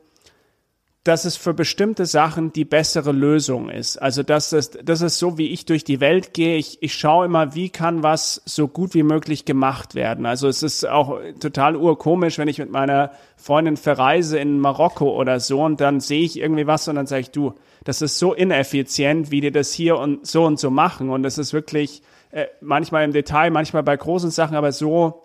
dass 1.03 1.25
es 1.25 1.35
für 1.35 1.53
bestimmte 1.53 2.05
Sachen 2.05 2.53
die 2.53 2.63
bessere 2.63 3.11
Lösung 3.11 3.69
ist. 3.69 3.97
Also 3.97 4.23
das 4.23 4.53
ist, 4.53 4.79
das 4.85 5.01
ist 5.01 5.19
so, 5.19 5.37
wie 5.37 5.49
ich 5.49 5.65
durch 5.65 5.83
die 5.83 5.99
Welt 5.99 6.33
gehe. 6.33 6.55
Ich, 6.55 6.81
ich 6.81 6.93
schaue 6.93 7.25
immer, 7.25 7.55
wie 7.55 7.69
kann 7.71 8.03
was 8.03 8.41
so 8.45 8.69
gut 8.69 8.93
wie 8.93 9.03
möglich 9.03 9.43
gemacht 9.43 9.95
werden. 9.95 10.25
Also 10.25 10.47
es 10.47 10.63
ist 10.63 10.87
auch 10.87 11.19
total 11.41 11.75
urkomisch, 11.75 12.37
wenn 12.37 12.47
ich 12.47 12.59
mit 12.59 12.71
meiner 12.71 13.11
Freundin 13.35 13.75
verreise 13.75 14.39
in 14.39 14.61
Marokko 14.61 15.11
oder 15.11 15.41
so 15.41 15.61
und 15.61 15.81
dann 15.81 15.99
sehe 15.99 16.23
ich 16.23 16.39
irgendwie 16.39 16.67
was 16.67 16.87
und 16.87 16.95
dann 16.95 17.05
sage 17.05 17.23
ich, 17.23 17.31
du, 17.31 17.55
das 17.83 18.01
ist 18.01 18.17
so 18.17 18.33
ineffizient, 18.33 19.29
wie 19.29 19.41
die 19.41 19.51
das 19.51 19.73
hier 19.73 19.97
und 19.97 20.25
so 20.25 20.45
und 20.45 20.57
so 20.57 20.69
machen. 20.69 21.09
Und 21.09 21.25
es 21.25 21.37
ist 21.37 21.51
wirklich, 21.51 22.01
äh, 22.31 22.47
manchmal 22.61 23.03
im 23.03 23.13
Detail, 23.13 23.51
manchmal 23.51 23.83
bei 23.83 23.95
großen 23.95 24.31
Sachen, 24.31 24.55
aber 24.55 24.71
so, 24.71 25.23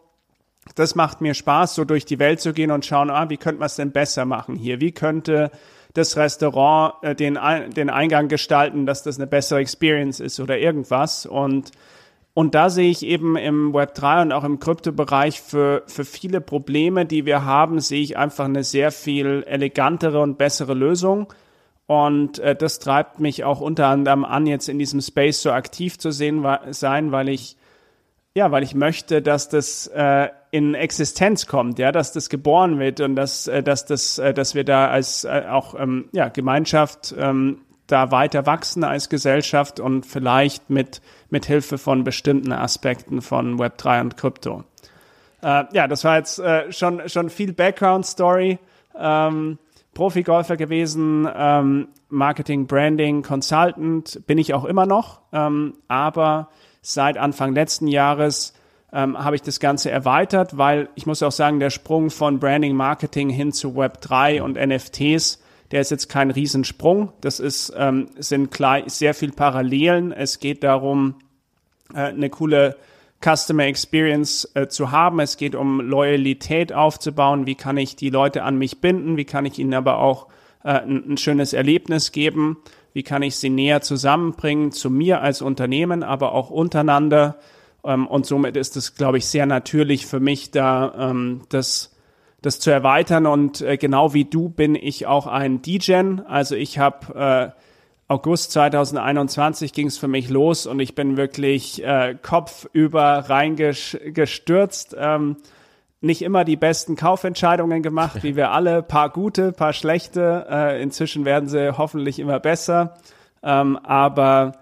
das 0.75 0.95
macht 0.95 1.21
mir 1.21 1.35
Spaß, 1.35 1.75
so 1.75 1.85
durch 1.85 2.05
die 2.05 2.19
Welt 2.19 2.41
zu 2.41 2.53
gehen 2.53 2.71
und 2.71 2.85
schauen, 2.85 3.11
ah, 3.11 3.31
wie 3.31 3.37
könnte 3.37 3.61
man 3.61 3.67
es 3.67 3.77
denn 3.77 3.93
besser 3.93 4.25
machen 4.25 4.57
hier? 4.57 4.81
Wie 4.81 4.93
könnte 4.93 5.51
das 5.95 6.17
Restaurant 6.17 6.95
äh, 7.03 7.15
den, 7.15 7.39
den 7.75 7.91
Eingang 7.91 8.29
gestalten, 8.29 8.87
dass 8.87 9.03
das 9.03 9.17
eine 9.17 9.27
bessere 9.27 9.61
Experience 9.61 10.21
ist 10.21 10.41
oder 10.41 10.59
irgendwas? 10.59 11.27
Und 11.27 11.73
und 12.37 12.55
da 12.55 12.69
sehe 12.69 12.91
ich 12.91 13.03
eben 13.03 13.39
im 13.39 13.73
Web3 13.73 14.21
und 14.21 14.33
auch 14.33 14.45
im 14.45 14.61
Kryptobereich 14.61 15.41
für, 15.41 15.85
für 15.87 16.05
viele 16.05 16.43
Probleme, 16.43 17.07
die 17.07 17.25
wir 17.25 17.47
haben, 17.47 17.81
sehe 17.81 18.03
ich 18.03 18.19
einfach 18.19 18.45
eine 18.45 18.63
sehr 18.63 18.93
viel 18.93 19.43
elegantere 19.47 20.21
und 20.21 20.37
bessere 20.37 20.75
Lösung. 20.75 21.33
Und 21.87 22.39
äh, 22.41 22.57
das 22.57 22.79
treibt 22.79 23.21
mich 23.21 23.45
auch 23.45 23.61
unter 23.61 23.87
anderem 23.87 24.25
an, 24.25 24.47
jetzt 24.47 24.69
in 24.69 24.79
diesem 24.79 25.01
Space 25.01 25.43
so 25.43 25.53
aktiv 25.53 25.99
zu 25.99 26.11
sehen, 26.11 26.45
sein, 26.71 27.13
weil 27.13 27.29
ich 27.29 27.57
ja, 28.37 28.51
weil 28.51 28.63
ich 28.63 28.75
möchte, 28.75 29.23
dass 29.23 29.49
das 29.49 29.87
äh, 29.87 30.29
in 30.51 30.75
Existenz 30.75 31.47
kommt, 31.47 31.79
ja, 31.79 31.91
dass 31.91 32.13
das 32.13 32.29
geboren 32.29 32.79
wird 32.79 33.01
und 33.01 33.17
dass, 33.17 33.49
äh, 33.49 33.63
dass 33.63 33.87
das, 33.87 34.19
äh, 34.19 34.35
dass 34.35 34.55
wir 34.55 34.63
da 34.63 34.89
als 34.89 35.25
äh, 35.25 35.45
auch 35.49 35.75
ähm, 35.75 36.11
ja, 36.13 36.29
Gemeinschaft 36.29 37.15
ähm, 37.19 37.63
da 37.87 38.11
weiter 38.11 38.45
wachsen 38.45 38.85
als 38.85 39.09
Gesellschaft 39.09 39.81
und 39.81 40.05
vielleicht 40.05 40.69
mit 40.69 41.01
mit 41.31 41.47
Hilfe 41.47 41.79
von 41.79 42.05
bestimmten 42.05 42.53
Aspekten 42.53 43.23
von 43.23 43.59
Web 43.59 43.79
3 43.79 44.03
und 44.03 44.17
Krypto. 44.19 44.65
Äh, 45.43 45.65
ja, 45.73 45.89
das 45.89 46.05
war 46.05 46.19
jetzt 46.19 46.39
äh, 46.39 46.71
schon 46.71 47.09
schon 47.09 47.31
viel 47.31 47.55
Background 47.55 48.05
Story. 48.05 48.59
Ähm, 48.99 49.59
Profigolfer 49.97 50.59
gewesen, 50.59 51.27
ähm, 51.35 51.89
Marketing, 52.11 52.67
Branding, 52.67 53.23
Consultant 53.23 54.21
bin 54.27 54.37
ich 54.37 54.53
auch 54.53 54.67
immer 54.67 54.85
noch, 54.85 55.23
ähm, 55.33 55.73
aber 55.89 56.51
seit 56.83 57.17
Anfang 57.17 57.55
letzten 57.55 57.89
Jahres 57.89 58.53
ähm, 58.93 59.19
habe 59.19 59.37
ich 59.37 59.43
das 59.43 59.59
Ganze 59.59 59.91
erweitert, 59.91 60.59
weil 60.59 60.91
ich 60.97 61.07
muss 61.07 61.23
auch 61.23 61.33
sagen, 61.33 61.61
der 61.61 61.71
Sprung 61.71 62.11
von 62.11 62.39
Branding, 62.39 62.77
Marketing 62.77 63.31
hin 63.31 63.53
zu 63.53 63.75
Web 63.75 64.03
3 64.03 64.43
und 64.43 64.59
NFTs, 64.59 65.43
der 65.71 65.81
ist 65.81 65.91
jetzt 65.91 66.11
kein 66.11 66.31
Riesensprung. 66.31 67.15
Das 67.23 67.41
ist, 67.41 67.73
ähm, 67.75 68.11
sind 68.19 68.51
klar 68.51 68.83
sehr 68.89 69.15
viel 69.15 69.33
Parallelen. 69.33 70.13
Es 70.13 70.41
geht 70.41 70.63
darum, 70.63 71.15
äh, 71.95 72.01
eine 72.01 72.29
coole 72.29 72.77
Customer 73.27 73.65
Experience 73.65 74.49
äh, 74.55 74.69
zu 74.69 74.93
haben. 74.93 75.19
Es 75.19 75.37
geht 75.37 75.57
um 75.57 75.81
Loyalität 75.81 76.73
aufzubauen. 76.73 77.47
Wie 77.47 77.57
kann 77.57 77.77
ich 77.77 77.97
die 77.97 78.11
Leute 78.11 78.45
an 78.45 78.57
mich 78.57 78.81
binden? 78.81 79.17
Wie 79.17 79.25
kann 79.25 79.47
ich 79.47 79.59
ihnen 79.59 79.75
aber 79.75 79.99
auch 79.99 80.29
äh, 80.63 80.69
ein, 80.69 81.13
ein, 81.13 81.17
schönes 81.17 81.53
Erlebnis 81.53 82.13
geben? 82.13 82.59
Wie 82.93 83.03
kann 83.03 83.23
ich 83.23 83.37
sie 83.37 83.51
näher 83.51 83.81
zusammenbringen 83.81 84.71
zu 84.71 84.91
mir 84.91 85.23
als 85.23 85.43
Unternehmen, 85.43 86.05
aber 86.05 86.33
auch 86.33 86.51
untereinander? 86.51 87.39
Ähm, 87.85 88.07
und 88.07 88.27
somit 88.27 88.57
ist 88.57 88.77
es, 88.77 88.95
glaube 88.95 89.19
ich, 89.19 89.27
sehr 89.27 89.47
natürlich 89.47 90.07
für 90.07 90.21
mich, 90.21 90.53
da 90.53 91.11
ähm, 91.11 91.43
das, 91.49 91.97
das 92.43 92.61
zu 92.61 92.71
erweitern. 92.71 93.27
Und 93.27 93.61
äh, 93.61 93.77
genau 93.77 94.15
wie 94.15 94.25
du 94.25 94.49
bin 94.49 94.77
ich 94.77 95.07
auch 95.07 95.27
ein 95.27 95.63
DJ. 95.63 96.21
Also 96.29 96.55
ich 96.55 96.79
habe 96.79 97.53
äh, 97.57 97.66
August 98.09 98.53
2021 98.53 99.73
ging 99.73 99.89
es 99.89 99.99
für 99.99 100.07
mich 100.07 100.29
los 100.29 100.67
und 100.67 100.79
ich 100.79 100.95
bin 100.95 101.17
wirklich 101.17 101.83
äh, 101.85 102.17
kopfüber 102.21 103.25
reingestürzt. 103.29 104.95
Ähm, 104.97 105.37
nicht 106.01 106.23
immer 106.23 106.45
die 106.45 106.57
besten 106.57 106.95
Kaufentscheidungen 106.95 107.83
gemacht, 107.83 108.23
wie 108.23 108.37
wir 108.37 108.53
alle. 108.53 108.83
Paar 108.87 109.11
gute, 109.11 109.51
paar 109.51 109.73
schlechte. 109.73 110.47
Äh, 110.49 110.83
inzwischen 110.83 111.25
werden 111.25 111.49
sie 111.49 111.77
hoffentlich 111.77 112.21
immer 112.21 112.39
besser. 112.39 112.95
Ähm, 113.43 113.77
aber 113.79 114.53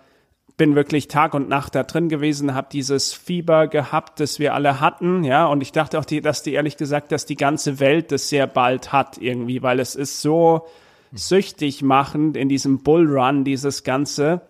bin 0.56 0.74
wirklich 0.74 1.08
Tag 1.08 1.34
und 1.34 1.48
Nacht 1.48 1.74
da 1.74 1.82
drin 1.82 2.08
gewesen, 2.08 2.54
habe 2.54 2.68
dieses 2.70 3.12
Fieber 3.12 3.66
gehabt, 3.66 4.20
das 4.20 4.38
wir 4.38 4.54
alle 4.54 4.80
hatten, 4.80 5.24
ja, 5.24 5.46
und 5.46 5.60
ich 5.62 5.72
dachte 5.72 5.98
auch, 5.98 6.04
die, 6.04 6.20
dass 6.20 6.44
die 6.44 6.52
ehrlich 6.52 6.76
gesagt, 6.76 7.10
dass 7.10 7.26
die 7.26 7.34
ganze 7.34 7.80
Welt 7.80 8.12
das 8.12 8.28
sehr 8.28 8.46
bald 8.46 8.92
hat 8.92 9.18
irgendwie, 9.18 9.62
weil 9.62 9.80
es 9.80 9.96
ist 9.96 10.22
so 10.22 10.66
süchtig 11.14 11.83
machend 11.83 12.37
in 12.37 12.49
diesem 12.49 12.83
Bullrun, 12.83 13.44
dieses 13.44 13.85
Ganze. 13.85 14.42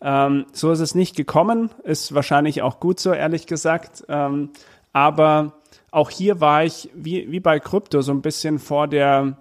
Ähm, 0.00 0.46
so 0.52 0.70
ist 0.72 0.80
es 0.80 0.94
nicht 0.94 1.16
gekommen, 1.16 1.70
ist 1.84 2.14
wahrscheinlich 2.14 2.62
auch 2.62 2.80
gut 2.80 3.00
so, 3.00 3.12
ehrlich 3.12 3.46
gesagt. 3.46 4.04
Ähm, 4.08 4.50
aber 4.92 5.52
auch 5.90 6.10
hier 6.10 6.40
war 6.40 6.64
ich, 6.64 6.90
wie, 6.94 7.30
wie 7.30 7.40
bei 7.40 7.60
Krypto, 7.60 8.00
so 8.02 8.12
ein 8.12 8.22
bisschen 8.22 8.58
vor 8.58 8.88
der, 8.88 9.36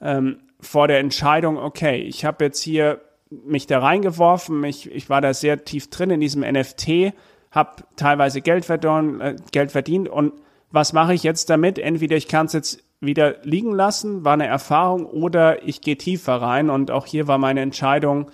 ähm, 0.00 0.38
vor 0.60 0.88
der 0.88 1.00
Entscheidung, 1.00 1.58
okay, 1.58 1.96
ich 2.02 2.24
habe 2.24 2.44
jetzt 2.44 2.60
hier 2.60 3.00
mich 3.30 3.66
da 3.66 3.78
reingeworfen. 3.78 4.62
Ich, 4.64 4.90
ich 4.90 5.08
war 5.08 5.20
da 5.20 5.32
sehr 5.32 5.64
tief 5.64 5.88
drin 5.90 6.10
in 6.10 6.20
diesem 6.20 6.42
NFT, 6.42 7.14
habe 7.50 7.70
teilweise 7.96 8.40
Geld 8.40 8.64
verdient, 8.64 9.20
äh, 9.20 9.36
Geld 9.50 9.72
verdient 9.72 10.08
und 10.08 10.32
was 10.70 10.92
mache 10.94 11.12
ich 11.12 11.22
jetzt 11.22 11.50
damit? 11.50 11.78
Entweder 11.78 12.16
ich 12.16 12.28
kann 12.28 12.46
es 12.46 12.54
jetzt 12.54 12.82
wieder 13.02 13.36
liegen 13.42 13.72
lassen, 13.72 14.24
war 14.24 14.34
eine 14.34 14.46
Erfahrung, 14.46 15.04
oder 15.06 15.66
ich 15.66 15.80
gehe 15.80 15.98
tiefer 15.98 16.36
rein. 16.36 16.70
Und 16.70 16.90
auch 16.90 17.06
hier 17.06 17.26
war 17.26 17.36
meine 17.36 17.60
Entscheidung, 17.60 18.30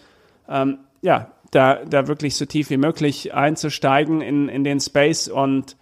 ähm, 0.48 0.78
ja, 1.00 1.32
da, 1.50 1.84
da 1.84 2.06
wirklich 2.06 2.36
so 2.36 2.44
tief 2.44 2.70
wie 2.70 2.76
möglich 2.76 3.34
einzusteigen 3.34 4.20
in, 4.20 4.48
in 4.48 4.64
den 4.64 4.80
Space 4.80 5.28
und 5.28 5.76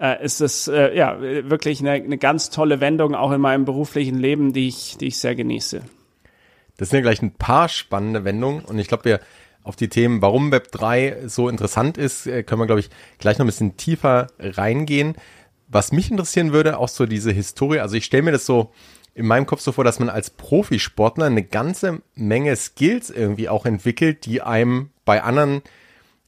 äh, 0.00 0.22
ist 0.24 0.68
äh, 0.68 0.96
ja 0.96 1.20
wirklich 1.20 1.80
eine, 1.80 1.92
eine 1.92 2.18
ganz 2.18 2.50
tolle 2.50 2.80
Wendung 2.80 3.14
auch 3.14 3.30
in 3.30 3.40
meinem 3.40 3.64
beruflichen 3.64 4.18
Leben, 4.18 4.52
die 4.52 4.66
ich, 4.68 4.96
die 4.98 5.06
ich 5.06 5.18
sehr 5.18 5.36
genieße. 5.36 5.82
Das 6.76 6.90
sind 6.90 6.98
ja 6.98 7.02
gleich 7.02 7.22
ein 7.22 7.34
paar 7.34 7.68
spannende 7.68 8.24
Wendungen 8.24 8.64
und 8.64 8.78
ich 8.78 8.88
glaube, 8.88 9.04
wir 9.04 9.20
auf 9.62 9.76
die 9.76 9.88
Themen, 9.88 10.20
warum 10.22 10.50
Web 10.50 10.72
3 10.72 11.28
so 11.28 11.48
interessant 11.48 11.96
ist, 11.98 12.26
äh, 12.26 12.42
können 12.42 12.60
wir, 12.60 12.66
glaube 12.66 12.80
ich, 12.80 12.90
gleich 13.18 13.38
noch 13.38 13.44
ein 13.44 13.46
bisschen 13.46 13.76
tiefer 13.76 14.26
reingehen. 14.40 15.14
Was 15.72 15.90
mich 15.90 16.10
interessieren 16.10 16.52
würde, 16.52 16.78
auch 16.78 16.88
so 16.88 17.06
diese 17.06 17.32
Historie, 17.32 17.80
also 17.80 17.96
ich 17.96 18.04
stelle 18.04 18.24
mir 18.24 18.32
das 18.32 18.44
so 18.44 18.72
in 19.14 19.26
meinem 19.26 19.46
Kopf 19.46 19.60
so 19.60 19.72
vor, 19.72 19.84
dass 19.84 19.98
man 19.98 20.10
als 20.10 20.28
Profisportler 20.30 21.26
eine 21.26 21.42
ganze 21.42 22.02
Menge 22.14 22.54
Skills 22.56 23.08
irgendwie 23.08 23.48
auch 23.48 23.64
entwickelt, 23.64 24.26
die 24.26 24.42
einem 24.42 24.90
bei 25.04 25.22
anderen 25.22 25.62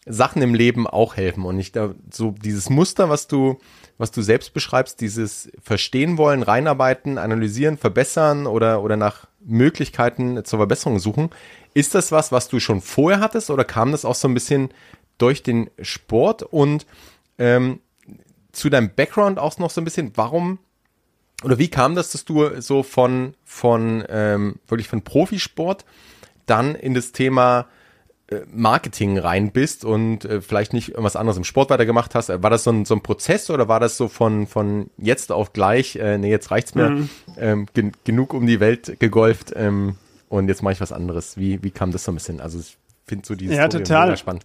Sachen 0.07 0.41
im 0.43 0.55
Leben 0.55 0.87
auch 0.87 1.17
helfen. 1.17 1.45
Und 1.45 1.59
ich 1.59 1.73
da 1.73 1.95
so 2.11 2.33
dieses 2.33 2.71
Muster, 2.71 3.09
was 3.09 3.27
du, 3.27 3.59
was 3.97 4.11
du 4.11 4.23
selbst 4.23 4.55
beschreibst, 4.55 5.01
dieses 5.01 5.51
Verstehen 5.63 6.19
wollen, 6.19 6.43
reinarbeiten, 6.43 7.19
analysieren, 7.19 7.79
verbessern 7.79 8.47
oder, 8.47 8.83
oder 8.83 8.97
nach 8.97 9.27
Möglichkeiten 9.45 10.43
zur 10.45 10.59
Verbesserung 10.59 10.99
suchen. 10.99 11.31
Ist 11.75 11.95
das 11.95 12.13
was, 12.13 12.33
was 12.33 12.49
du 12.49 12.61
schon 12.61 12.81
vorher 12.81 13.21
hattest 13.21 13.51
oder 13.51 13.65
kam 13.65 13.93
das 13.93 14.05
auch 14.05 14.15
so 14.15 14.27
ein 14.27 14.35
bisschen 14.35 14.71
durch 15.19 15.43
den 15.43 15.71
Sport? 15.81 16.43
Und 16.43 16.87
ähm, 17.39 17.81
zu 18.55 18.71
deinem 18.71 18.91
Background 18.95 19.39
auch 19.39 19.59
noch 19.59 19.71
so 19.71 19.81
ein 19.81 19.85
bisschen, 19.85 20.13
warum 20.15 20.59
oder 21.43 21.59
wie 21.59 21.69
kam 21.69 21.95
das, 21.95 22.13
dass 22.13 22.25
du 22.25 22.61
so 22.61 22.83
von, 22.83 23.35
von 23.45 24.05
ähm, 24.09 24.57
wirklich 24.67 24.89
von 24.89 25.03
Profisport 25.03 25.85
dann 26.47 26.75
in 26.75 26.95
das 26.95 27.13
Thema 27.13 27.67
äh, 28.29 28.41
Marketing 28.51 29.19
rein 29.19 29.53
bist 29.53 29.85
und 29.85 30.25
äh, 30.25 30.41
vielleicht 30.41 30.73
nicht 30.73 30.91
irgendwas 30.91 31.17
anderes 31.17 31.37
im 31.37 31.45
Sport 31.45 31.71
weitergemacht 31.71 32.15
hast. 32.15 32.31
War 32.31 32.51
das 32.51 32.65
so 32.65 32.71
ein, 32.71 32.85
so 32.85 32.95
ein 32.95 33.03
Prozess 33.03 33.51
oder 33.51 33.69
war 33.69 33.81
das 33.81 33.97
so 33.97 34.09
von, 34.09 34.47
von 34.47 34.91
jetzt 34.97 35.33
auf 35.33 35.53
gleich, 35.53 35.97
äh, 35.97 36.17
nee, 36.17 36.31
jetzt 36.31 36.51
reicht's 36.51 36.75
mir, 36.75 36.91
mhm. 36.91 37.09
ähm, 37.37 37.67
gen 37.75 37.93
genug 38.05 38.33
um 38.33 38.47
die 38.47 38.61
Welt 38.61 38.99
gegolft 38.99 39.53
ähm, 39.55 39.97
und 40.29 40.49
jetzt 40.49 40.63
mache 40.63 40.73
ich 40.73 40.81
was 40.81 40.93
anderes. 40.93 41.37
Wie, 41.37 41.63
wie 41.63 41.71
kam 41.71 41.93
das 41.93 42.05
so 42.05 42.13
ein 42.13 42.15
bisschen? 42.15 42.41
Also 42.41 42.59
ich 42.59 42.79
finde 43.07 43.27
so 43.27 43.35
dieses 43.35 43.57
ja, 43.57 43.69
total 43.69 44.17
spannend. 44.17 44.45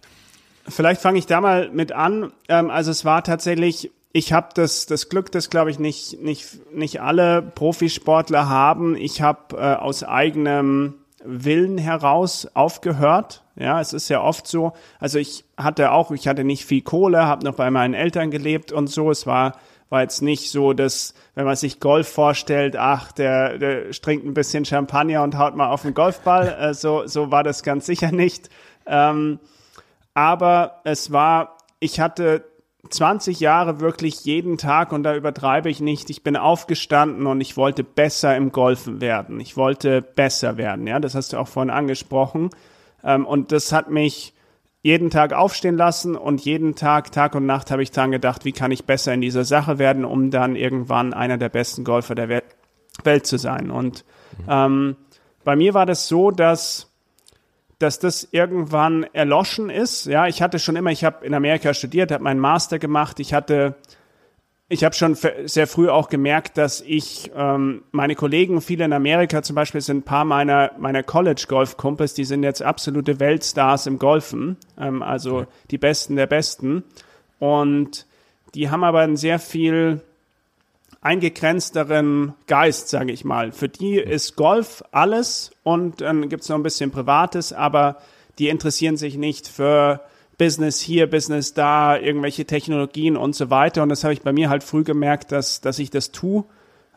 Vielleicht 0.68 1.00
fange 1.00 1.18
ich 1.18 1.26
da 1.26 1.40
mal 1.40 1.70
mit 1.70 1.92
an. 1.92 2.32
Ähm, 2.48 2.70
also 2.70 2.90
es 2.90 3.06
war 3.06 3.24
tatsächlich, 3.24 3.90
ich 4.12 4.32
habe 4.32 4.48
das, 4.54 4.86
das 4.86 5.08
Glück, 5.08 5.30
das 5.30 5.50
glaube 5.50 5.70
ich 5.70 5.78
nicht, 5.78 6.20
nicht, 6.20 6.74
nicht 6.74 7.00
alle 7.00 7.42
Profisportler 7.42 8.48
haben. 8.48 8.96
Ich 8.96 9.22
habe 9.22 9.56
äh, 9.56 9.74
aus 9.74 10.02
eigenem 10.02 10.94
Willen 11.22 11.78
heraus 11.78 12.48
aufgehört. 12.54 13.44
Ja, 13.54 13.80
es 13.80 13.92
ist 13.92 14.08
ja 14.08 14.22
oft 14.22 14.46
so. 14.46 14.72
Also 14.98 15.18
ich 15.18 15.44
hatte 15.56 15.92
auch, 15.92 16.10
ich 16.10 16.26
hatte 16.26 16.44
nicht 16.44 16.64
viel 16.64 16.82
Kohle, 16.82 17.26
habe 17.26 17.44
noch 17.44 17.54
bei 17.54 17.70
meinen 17.70 17.94
Eltern 17.94 18.30
gelebt 18.30 18.72
und 18.72 18.88
so. 18.88 19.10
Es 19.10 19.26
war 19.26 19.56
war 19.90 20.02
jetzt 20.02 20.22
nicht 20.22 20.52
so, 20.52 20.72
dass 20.72 21.14
wenn 21.34 21.44
man 21.44 21.56
sich 21.56 21.80
Golf 21.80 22.08
vorstellt, 22.08 22.76
ach, 22.76 23.10
der, 23.10 23.58
der 23.58 23.90
trinkt 23.90 24.24
ein 24.24 24.34
bisschen 24.34 24.64
Champagner 24.64 25.24
und 25.24 25.36
haut 25.36 25.56
mal 25.56 25.68
auf 25.68 25.82
den 25.82 25.94
Golfball. 25.94 26.56
Äh, 26.60 26.74
so 26.74 27.06
so 27.06 27.30
war 27.30 27.42
das 27.42 27.62
ganz 27.62 27.86
sicher 27.86 28.12
nicht. 28.12 28.48
Ähm, 28.86 29.40
aber 30.14 30.80
es 30.84 31.12
war, 31.12 31.58
ich 31.80 32.00
hatte 32.00 32.44
20 32.88 33.40
Jahre 33.40 33.80
wirklich 33.80 34.24
jeden 34.24 34.56
Tag 34.56 34.92
und 34.92 35.02
da 35.02 35.14
übertreibe 35.14 35.68
ich 35.68 35.80
nicht. 35.80 36.08
Ich 36.10 36.22
bin 36.22 36.36
aufgestanden 36.36 37.26
und 37.26 37.40
ich 37.40 37.56
wollte 37.56 37.84
besser 37.84 38.36
im 38.36 38.52
Golfen 38.52 39.00
werden. 39.00 39.38
Ich 39.40 39.56
wollte 39.56 40.00
besser 40.00 40.56
werden. 40.56 40.86
Ja, 40.86 40.98
das 40.98 41.14
hast 41.14 41.32
du 41.32 41.38
auch 41.38 41.48
vorhin 41.48 41.70
angesprochen. 41.70 42.50
Ähm, 43.04 43.26
und 43.26 43.52
das 43.52 43.72
hat 43.72 43.90
mich 43.90 44.34
jeden 44.82 45.10
Tag 45.10 45.34
aufstehen 45.34 45.76
lassen 45.76 46.16
und 46.16 46.40
jeden 46.44 46.74
Tag, 46.74 47.12
Tag 47.12 47.34
und 47.34 47.44
Nacht 47.44 47.70
habe 47.70 47.82
ich 47.82 47.90
dran 47.90 48.10
gedacht, 48.10 48.46
wie 48.46 48.52
kann 48.52 48.70
ich 48.70 48.86
besser 48.86 49.12
in 49.12 49.20
dieser 49.20 49.44
Sache 49.44 49.78
werden, 49.78 50.06
um 50.06 50.30
dann 50.30 50.56
irgendwann 50.56 51.12
einer 51.12 51.36
der 51.36 51.50
besten 51.50 51.84
Golfer 51.84 52.14
der 52.14 52.42
Welt 53.04 53.26
zu 53.26 53.36
sein. 53.36 53.70
Und 53.70 54.04
mhm. 54.38 54.44
ähm, 54.48 54.96
bei 55.44 55.54
mir 55.54 55.74
war 55.74 55.84
das 55.84 56.08
so, 56.08 56.30
dass 56.30 56.89
dass 57.80 57.98
das 57.98 58.28
irgendwann 58.30 59.04
erloschen 59.14 59.70
ist. 59.70 60.04
Ja, 60.04 60.26
ich 60.26 60.42
hatte 60.42 60.58
schon 60.58 60.76
immer, 60.76 60.90
ich 60.90 61.02
habe 61.02 61.24
in 61.24 61.32
Amerika 61.32 61.72
studiert, 61.72 62.12
habe 62.12 62.22
meinen 62.22 62.38
Master 62.38 62.78
gemacht. 62.78 63.18
Ich 63.20 63.32
hatte, 63.32 63.74
ich 64.68 64.84
habe 64.84 64.94
schon 64.94 65.16
sehr 65.46 65.66
früh 65.66 65.88
auch 65.88 66.10
gemerkt, 66.10 66.58
dass 66.58 66.82
ich 66.82 67.32
ähm, 67.34 67.82
meine 67.90 68.16
Kollegen, 68.16 68.60
viele 68.60 68.84
in 68.84 68.92
Amerika 68.92 69.42
zum 69.42 69.56
Beispiel, 69.56 69.80
sind 69.80 69.98
ein 69.98 70.02
paar 70.02 70.26
meiner 70.26 70.72
meiner 70.78 71.02
College 71.02 71.46
Golf 71.48 71.78
Kumpels, 71.78 72.12
die 72.12 72.24
sind 72.24 72.42
jetzt 72.42 72.62
absolute 72.62 73.18
Weltstars 73.18 73.86
im 73.86 73.98
Golfen, 73.98 74.58
ähm, 74.78 75.02
also 75.02 75.46
die 75.70 75.78
Besten 75.78 76.16
der 76.16 76.26
Besten. 76.26 76.84
Und 77.38 78.06
die 78.54 78.68
haben 78.68 78.84
aber 78.84 79.00
ein 79.00 79.16
sehr 79.16 79.38
viel 79.38 80.02
eingegrenzteren 81.00 82.34
Geist, 82.46 82.88
sage 82.88 83.12
ich 83.12 83.24
mal. 83.24 83.52
Für 83.52 83.68
die 83.68 83.96
ist 83.96 84.36
Golf 84.36 84.84
alles 84.90 85.50
und 85.62 86.00
dann 86.00 86.28
gibt's 86.28 86.48
noch 86.48 86.56
ein 86.56 86.62
bisschen 86.62 86.90
Privates, 86.90 87.52
aber 87.52 87.96
die 88.38 88.48
interessieren 88.48 88.96
sich 88.96 89.16
nicht 89.16 89.48
für 89.48 90.00
Business 90.36 90.80
hier, 90.80 91.08
Business 91.08 91.52
da, 91.52 91.98
irgendwelche 91.98 92.46
Technologien 92.46 93.16
und 93.16 93.34
so 93.34 93.50
weiter. 93.50 93.82
Und 93.82 93.90
das 93.90 94.04
habe 94.04 94.14
ich 94.14 94.22
bei 94.22 94.32
mir 94.32 94.48
halt 94.48 94.62
früh 94.62 94.84
gemerkt, 94.84 95.32
dass, 95.32 95.60
dass 95.60 95.78
ich 95.78 95.90
das 95.90 96.12
tue. 96.12 96.44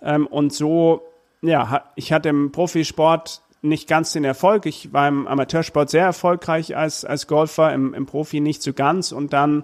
Ähm, 0.02 0.28
und 0.28 0.54
so, 0.54 1.02
ja, 1.42 1.84
ich 1.96 2.14
hatte 2.14 2.30
im 2.30 2.52
Profisport 2.54 3.42
nicht 3.62 3.90
ganz 3.90 4.14
den 4.14 4.24
Erfolg. 4.24 4.66
Ich 4.66 4.94
war 4.94 5.08
im 5.08 5.28
Amateursport 5.28 5.90
sehr 5.90 6.06
erfolgreich 6.06 6.78
als, 6.78 7.04
als 7.04 7.28
Golfer, 7.28 7.74
im, 7.74 7.94
im 7.94 8.06
Profi 8.06 8.40
nicht 8.40 8.62
so 8.62 8.72
ganz. 8.72 9.12
Und 9.12 9.34
dann 9.34 9.64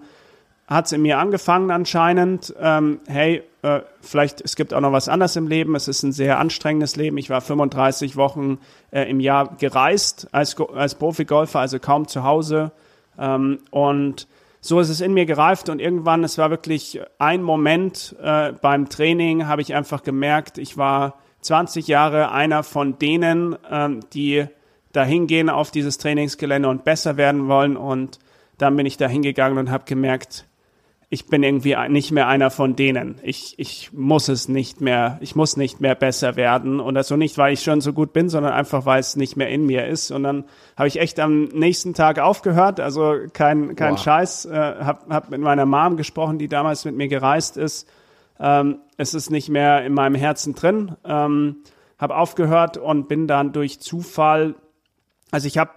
hat 0.69 0.85
es 0.85 0.91
in 0.91 1.01
mir 1.01 1.17
angefangen 1.17 1.71
anscheinend, 1.71 2.53
ähm, 2.59 2.99
hey, 3.07 3.41
äh, 3.63 3.81
vielleicht, 4.01 4.39
es 4.41 4.55
gibt 4.55 4.73
auch 4.73 4.81
noch 4.81 4.91
was 4.91 5.09
anderes 5.09 5.35
im 5.35 5.47
Leben, 5.47 5.75
es 5.75 5.87
ist 5.87 6.03
ein 6.03 6.11
sehr 6.11 6.39
anstrengendes 6.39 6.95
Leben. 6.95 7.17
Ich 7.17 7.29
war 7.29 7.41
35 7.41 8.15
Wochen 8.15 8.59
äh, 8.91 9.09
im 9.09 9.19
Jahr 9.19 9.55
gereist 9.57 10.27
als, 10.31 10.55
als 10.59 10.95
Profigolfer, 10.95 11.59
also 11.59 11.79
kaum 11.79 12.07
zu 12.07 12.23
Hause. 12.23 12.71
Ähm, 13.17 13.59
und 13.71 14.27
so 14.61 14.79
ist 14.79 14.89
es 14.89 15.01
in 15.01 15.13
mir 15.13 15.25
gereift 15.25 15.69
und 15.69 15.79
irgendwann, 15.79 16.23
es 16.23 16.37
war 16.37 16.51
wirklich 16.51 17.01
ein 17.17 17.41
Moment 17.41 18.15
äh, 18.21 18.51
beim 18.53 18.89
Training, 18.89 19.47
habe 19.47 19.63
ich 19.63 19.73
einfach 19.73 20.03
gemerkt, 20.03 20.59
ich 20.59 20.77
war 20.77 21.15
20 21.41 21.87
Jahre 21.87 22.31
einer 22.31 22.63
von 22.63 22.99
denen, 22.99 23.57
ähm, 23.71 24.01
die 24.13 24.45
da 24.91 25.03
hingehen 25.03 25.49
auf 25.49 25.71
dieses 25.71 25.97
Trainingsgelände 25.97 26.69
und 26.69 26.83
besser 26.83 27.17
werden 27.17 27.47
wollen. 27.47 27.77
Und 27.77 28.19
dann 28.57 28.75
bin 28.75 28.85
ich 28.85 28.97
da 28.97 29.07
hingegangen 29.07 29.57
und 29.57 29.71
habe 29.71 29.85
gemerkt, 29.85 30.45
ich 31.11 31.25
bin 31.25 31.41
irgendwie 31.41 31.75
nicht 31.89 32.11
mehr 32.11 32.27
einer 32.27 32.51
von 32.51 32.75
denen. 32.75 33.15
Ich, 33.23 33.57
ich 33.57 33.91
muss 33.93 34.27
es 34.27 34.47
nicht 34.47 34.79
mehr, 34.79 35.17
ich 35.21 35.35
muss 35.35 35.57
nicht 35.57 35.81
mehr 35.81 35.95
besser 35.95 36.35
werden. 36.35 36.79
Und 36.79 36.93
das 36.93 37.07
so 37.07 37.17
nicht, 37.17 37.35
weil 37.39 37.53
ich 37.53 37.63
schon 37.63 37.81
so 37.81 37.93
gut 37.93 38.13
bin, 38.13 38.29
sondern 38.29 38.53
einfach, 38.53 38.85
weil 38.85 38.99
es 38.99 39.15
nicht 39.15 39.35
mehr 39.35 39.49
in 39.49 39.65
mir 39.65 39.87
ist. 39.87 40.11
Und 40.11 40.21
dann 40.21 40.43
habe 40.77 40.87
ich 40.87 40.99
echt 40.99 41.19
am 41.19 41.45
nächsten 41.45 41.95
Tag 41.95 42.19
aufgehört. 42.19 42.79
Also 42.79 43.15
kein, 43.33 43.75
kein 43.75 43.93
wow. 43.93 43.99
Scheiß. 43.99 44.45
Äh, 44.45 44.51
hab, 44.51 45.09
hab 45.09 45.31
mit 45.31 45.41
meiner 45.41 45.65
Mom 45.65 45.97
gesprochen, 45.97 46.37
die 46.37 46.47
damals 46.47 46.85
mit 46.85 46.95
mir 46.95 47.07
gereist 47.07 47.57
ist. 47.57 47.89
Ähm, 48.39 48.77
es 48.97 49.15
ist 49.15 49.31
nicht 49.31 49.49
mehr 49.49 49.83
in 49.83 49.93
meinem 49.93 50.15
Herzen 50.15 50.53
drin. 50.53 50.95
Ähm, 51.03 51.63
habe 51.97 52.17
aufgehört 52.17 52.77
und 52.77 53.07
bin 53.07 53.27
dann 53.27 53.51
durch 53.51 53.79
Zufall, 53.79 54.53
also 55.31 55.47
ich 55.47 55.57
habe 55.57 55.71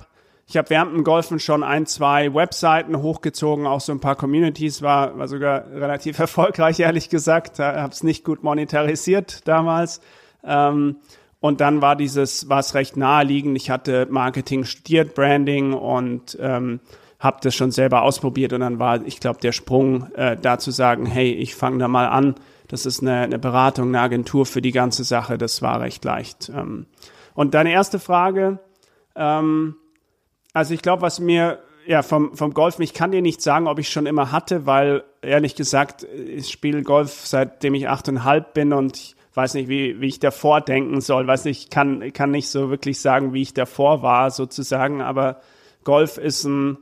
ich 0.53 0.59
habe 0.59 0.69
während 0.69 0.93
dem 0.93 1.03
Golfen 1.03 1.39
schon 1.39 1.63
ein, 1.63 1.87
zwei 1.87 2.35
Webseiten 2.35 3.01
hochgezogen, 3.01 3.67
auch 3.67 3.81
so 3.81 3.91
ein 3.91 4.01
paar 4.01 4.17
Communities, 4.17 4.83
war, 4.83 5.17
war 5.17 5.27
sogar 5.27 5.65
relativ 5.73 6.19
erfolgreich, 6.19 6.79
ehrlich 6.79 7.09
gesagt. 7.09 7.59
Habe 7.59 7.91
es 7.91 8.03
nicht 8.03 8.23
gut 8.23 8.43
monetarisiert 8.43 9.49
damals. 9.49 10.03
Ähm, 10.45 10.97
und 11.41 11.63
dann 11.63 11.81
war 11.81 11.97
dieses, 11.97 12.51
war 12.51 12.63
recht 12.75 12.99
naheliegend. 12.99 13.57
Ich 13.57 13.71
hatte 13.71 14.07
Marketing 14.11 14.65
studiert, 14.65 15.15
Branding 15.15 15.73
und 15.73 16.37
ähm, 16.39 16.81
habe 17.19 17.39
das 17.43 17.55
schon 17.55 17.71
selber 17.71 18.03
ausprobiert. 18.03 18.53
Und 18.53 18.61
dann 18.61 18.79
war, 18.79 19.07
ich 19.07 19.21
glaube, 19.21 19.41
der 19.41 19.53
Sprung 19.53 20.13
äh, 20.17 20.37
da 20.37 20.59
zu 20.59 20.71
sagen, 20.71 21.07
hey, 21.07 21.33
ich 21.33 21.55
fange 21.55 21.79
da 21.79 21.89
mal 21.89 22.09
an. 22.09 22.35
Das 22.69 22.85
ist 22.85 23.01
eine, 23.01 23.23
eine 23.23 23.39
Beratung, 23.39 23.89
eine 23.89 24.01
Agentur 24.01 24.45
für 24.45 24.61
die 24.61 24.73
ganze 24.73 25.05
Sache. 25.05 25.39
Das 25.39 25.63
war 25.63 25.81
recht 25.81 26.05
leicht. 26.05 26.53
Ähm, 26.55 26.85
und 27.33 27.55
deine 27.55 27.73
erste 27.73 27.99
Frage, 27.99 28.59
ähm, 29.17 29.77
also 30.53 30.75
ich 30.75 30.83
glaube, 30.83 31.03
was 31.03 31.21
mir 31.21 31.59
ja 31.87 32.03
vom, 32.03 32.37
vom 32.37 32.55
Golf, 32.55 32.79
ich 32.79 32.95
kann 32.95 33.11
dir 33.11 33.23
nicht 33.23 33.43
sagen, 33.43 33.67
ob 33.67 33.79
ich 33.79 33.89
schon 33.89 34.07
immer 34.07 34.33
hatte, 34.33 34.67
weil 34.67 35.05
ehrlich 35.21 35.55
gesagt, 35.57 36.05
ich 36.05 36.51
spiele 36.51 36.83
Golf 36.83 37.27
seitdem 37.27 37.75
ich 37.75 37.89
achteinhalb 37.89 38.55
bin 38.55 38.73
und 38.73 38.97
ich, 38.97 39.17
weiß 39.35 39.55
nicht, 39.55 39.69
wie, 39.69 40.01
wie 40.01 40.09
ich 40.09 40.21
davor 40.21 40.61
denken 40.61 41.01
soll, 41.01 41.27
weiß 41.27 41.47
nicht, 41.47 41.71
kann, 41.71 42.13
kann 42.13 42.31
nicht 42.31 42.49
so 42.49 42.71
wirklich 42.71 43.01
sagen, 43.01 43.33
wie 43.33 43.43
ich 43.43 43.55
davor 43.55 44.03
war, 44.03 44.31
sozusagen, 44.31 45.01
aber 45.01 45.41
Golf 45.85 46.19
ist 46.19 46.45
ein, 46.45 46.79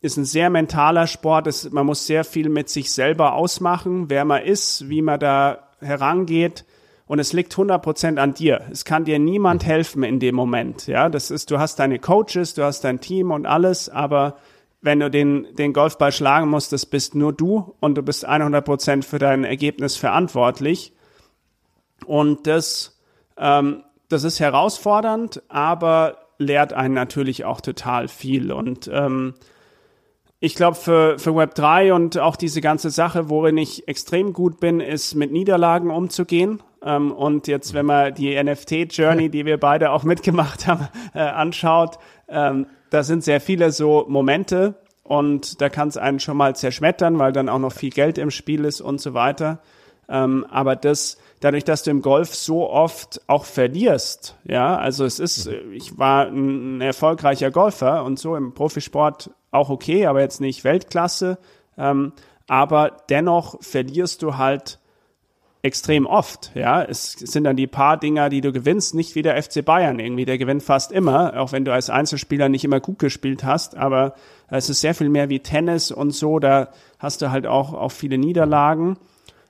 ist 0.00 0.16
ein 0.16 0.24
sehr 0.24 0.50
mentaler 0.50 1.06
Sport. 1.06 1.46
Es, 1.46 1.70
man 1.70 1.86
muss 1.86 2.06
sehr 2.06 2.24
viel 2.24 2.48
mit 2.48 2.68
sich 2.68 2.92
selber 2.92 3.34
ausmachen, 3.34 4.08
wer 4.08 4.24
man 4.24 4.42
ist, 4.42 4.88
wie 4.88 5.02
man 5.02 5.20
da 5.20 5.68
herangeht. 5.80 6.64
Und 7.08 7.18
es 7.18 7.32
liegt 7.32 7.54
100% 7.54 8.18
an 8.18 8.34
dir. 8.34 8.66
Es 8.70 8.84
kann 8.84 9.06
dir 9.06 9.18
niemand 9.18 9.64
helfen 9.64 10.02
in 10.02 10.20
dem 10.20 10.34
Moment. 10.34 10.86
Ja, 10.86 11.08
das 11.08 11.30
ist, 11.30 11.50
du 11.50 11.58
hast 11.58 11.78
deine 11.78 11.98
Coaches, 11.98 12.52
du 12.52 12.62
hast 12.62 12.84
dein 12.84 13.00
Team 13.00 13.30
und 13.30 13.46
alles, 13.46 13.88
aber 13.88 14.36
wenn 14.82 15.00
du 15.00 15.10
den, 15.10 15.46
den 15.56 15.72
Golfball 15.72 16.12
schlagen 16.12 16.48
musst, 16.48 16.72
das 16.72 16.84
bist 16.84 17.14
nur 17.14 17.32
du 17.32 17.74
und 17.80 17.96
du 17.96 18.02
bist 18.02 18.28
100% 18.28 19.02
für 19.02 19.18
dein 19.18 19.44
Ergebnis 19.44 19.96
verantwortlich. 19.96 20.92
Und 22.06 22.46
das, 22.46 23.00
ähm, 23.38 23.82
das 24.10 24.24
ist 24.24 24.38
herausfordernd, 24.38 25.42
aber 25.48 26.18
lehrt 26.36 26.74
einen 26.74 26.94
natürlich 26.94 27.46
auch 27.46 27.62
total 27.62 28.08
viel. 28.08 28.52
Und 28.52 28.88
ähm, 28.92 29.34
ich 30.40 30.54
glaube, 30.54 30.76
für, 30.76 31.18
für 31.18 31.34
Web 31.34 31.54
3 31.54 31.94
und 31.94 32.18
auch 32.18 32.36
diese 32.36 32.60
ganze 32.60 32.90
Sache, 32.90 33.30
worin 33.30 33.56
ich 33.56 33.88
extrem 33.88 34.34
gut 34.34 34.60
bin, 34.60 34.80
ist 34.80 35.14
mit 35.14 35.32
Niederlagen 35.32 35.90
umzugehen. 35.90 36.62
Ähm, 36.82 37.12
und 37.12 37.46
jetzt, 37.46 37.74
wenn 37.74 37.86
man 37.86 38.14
die 38.14 38.40
NFT-Journey, 38.42 39.30
die 39.30 39.44
wir 39.44 39.58
beide 39.58 39.90
auch 39.90 40.04
mitgemacht 40.04 40.66
haben, 40.66 40.88
äh, 41.14 41.20
anschaut, 41.20 41.98
ähm, 42.28 42.66
da 42.90 43.02
sind 43.02 43.24
sehr 43.24 43.40
viele 43.40 43.70
so 43.70 44.06
Momente 44.08 44.74
und 45.02 45.60
da 45.60 45.68
kann 45.68 45.88
es 45.88 45.96
einen 45.96 46.20
schon 46.20 46.36
mal 46.36 46.54
zerschmettern, 46.54 47.18
weil 47.18 47.32
dann 47.32 47.48
auch 47.48 47.58
noch 47.58 47.72
viel 47.72 47.90
Geld 47.90 48.18
im 48.18 48.30
Spiel 48.30 48.64
ist 48.64 48.80
und 48.80 49.00
so 49.00 49.14
weiter. 49.14 49.60
Ähm, 50.08 50.46
aber 50.50 50.74
das, 50.76 51.18
dadurch, 51.40 51.64
dass 51.64 51.82
du 51.82 51.90
im 51.90 52.00
Golf 52.00 52.34
so 52.34 52.70
oft 52.70 53.20
auch 53.26 53.44
verlierst, 53.44 54.36
ja, 54.44 54.76
also 54.76 55.04
es 55.04 55.18
ist, 55.18 55.48
mhm. 55.48 55.72
ich 55.72 55.98
war 55.98 56.26
ein 56.26 56.80
erfolgreicher 56.80 57.50
Golfer 57.50 58.04
und 58.04 58.18
so 58.18 58.34
im 58.36 58.54
Profisport 58.54 59.30
auch 59.50 59.68
okay, 59.68 60.06
aber 60.06 60.20
jetzt 60.20 60.40
nicht 60.40 60.64
Weltklasse, 60.64 61.38
ähm, 61.76 62.12
aber 62.46 62.96
dennoch 63.10 63.62
verlierst 63.62 64.22
du 64.22 64.38
halt 64.38 64.78
extrem 65.62 66.06
oft, 66.06 66.52
ja. 66.54 66.82
Es 66.82 67.12
sind 67.12 67.44
dann 67.44 67.56
die 67.56 67.66
paar 67.66 67.96
Dinger, 67.96 68.28
die 68.28 68.40
du 68.40 68.52
gewinnst, 68.52 68.94
nicht 68.94 69.14
wie 69.14 69.22
der 69.22 69.42
FC 69.42 69.64
Bayern 69.64 69.98
irgendwie. 69.98 70.24
Der 70.24 70.38
gewinnt 70.38 70.62
fast 70.62 70.92
immer, 70.92 71.38
auch 71.38 71.52
wenn 71.52 71.64
du 71.64 71.72
als 71.72 71.90
Einzelspieler 71.90 72.48
nicht 72.48 72.64
immer 72.64 72.80
gut 72.80 72.98
gespielt 72.98 73.44
hast. 73.44 73.76
Aber 73.76 74.14
es 74.48 74.70
ist 74.70 74.80
sehr 74.80 74.94
viel 74.94 75.08
mehr 75.08 75.28
wie 75.28 75.40
Tennis 75.40 75.90
und 75.90 76.12
so. 76.12 76.38
Da 76.38 76.68
hast 76.98 77.22
du 77.22 77.30
halt 77.30 77.46
auch, 77.46 77.74
auch 77.74 77.92
viele 77.92 78.18
Niederlagen. 78.18 78.96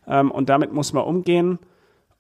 Ähm, 0.07 0.31
und 0.31 0.49
damit 0.49 0.73
muss 0.73 0.93
man 0.93 1.05
umgehen. 1.05 1.59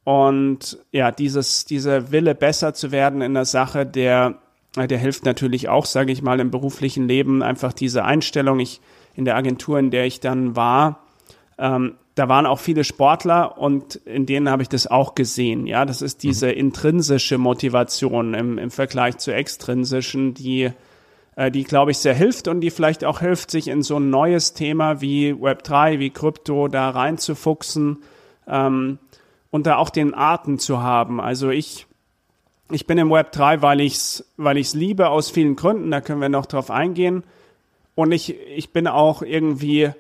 Und 0.04 0.78
ja, 0.92 1.10
dieses, 1.10 1.64
dieser 1.64 2.12
Wille, 2.12 2.34
besser 2.34 2.74
zu 2.74 2.92
werden 2.92 3.20
in 3.22 3.34
der 3.34 3.44
Sache, 3.44 3.86
der, 3.86 4.34
der 4.76 4.98
hilft 4.98 5.24
natürlich 5.24 5.68
auch, 5.68 5.86
sage 5.86 6.12
ich 6.12 6.22
mal, 6.22 6.40
im 6.40 6.50
beruflichen 6.50 7.08
Leben. 7.08 7.42
Einfach 7.42 7.72
diese 7.72 8.04
Einstellung. 8.04 8.60
Ich 8.60 8.80
in 9.18 9.24
der 9.24 9.34
Agentur, 9.34 9.80
in 9.80 9.90
der 9.90 10.06
ich 10.06 10.20
dann 10.20 10.54
war, 10.54 11.00
ähm, 11.58 11.96
da 12.18 12.28
waren 12.28 12.46
auch 12.46 12.58
viele 12.58 12.82
Sportler 12.82 13.58
und 13.58 13.96
in 13.96 14.26
denen 14.26 14.50
habe 14.50 14.62
ich 14.62 14.68
das 14.68 14.86
auch 14.86 15.14
gesehen. 15.14 15.66
Ja, 15.66 15.84
das 15.84 16.02
ist 16.02 16.22
diese 16.24 16.46
mhm. 16.48 16.54
intrinsische 16.54 17.38
Motivation 17.38 18.34
im, 18.34 18.58
im 18.58 18.70
Vergleich 18.70 19.18
zur 19.18 19.34
extrinsischen, 19.34 20.34
die, 20.34 20.70
äh, 21.36 21.50
die 21.50 21.62
glaube 21.62 21.92
ich 21.92 21.98
sehr 21.98 22.14
hilft 22.14 22.48
und 22.48 22.60
die 22.60 22.70
vielleicht 22.70 23.04
auch 23.04 23.20
hilft, 23.20 23.50
sich 23.52 23.68
in 23.68 23.82
so 23.82 23.98
ein 23.98 24.10
neues 24.10 24.54
Thema 24.54 25.00
wie 25.00 25.32
Web3, 25.32 26.00
wie 26.00 26.10
Krypto 26.10 26.66
da 26.66 26.90
reinzufuchsen. 26.90 27.98
Ähm, 28.48 28.98
und 29.50 29.66
da 29.66 29.76
auch 29.76 29.90
den 29.90 30.12
Arten 30.12 30.58
zu 30.58 30.82
haben. 30.82 31.20
Also 31.20 31.50
ich, 31.50 31.86
ich 32.70 32.86
bin 32.86 32.98
im 32.98 33.10
Web 33.10 33.32
3, 33.32 33.62
weil 33.62 33.80
ich's, 33.80 34.24
weil 34.36 34.58
ich's 34.58 34.74
liebe 34.74 35.08
aus 35.08 35.30
vielen 35.30 35.56
Gründen, 35.56 35.90
da 35.90 36.00
können 36.00 36.20
wir 36.20 36.28
noch 36.28 36.46
drauf 36.46 36.70
eingehen. 36.70 37.22
Und 37.94 38.12
ich, 38.12 38.36
ich 38.48 38.72
bin 38.72 38.86
auch 38.86 39.22
irgendwie, 39.22 39.90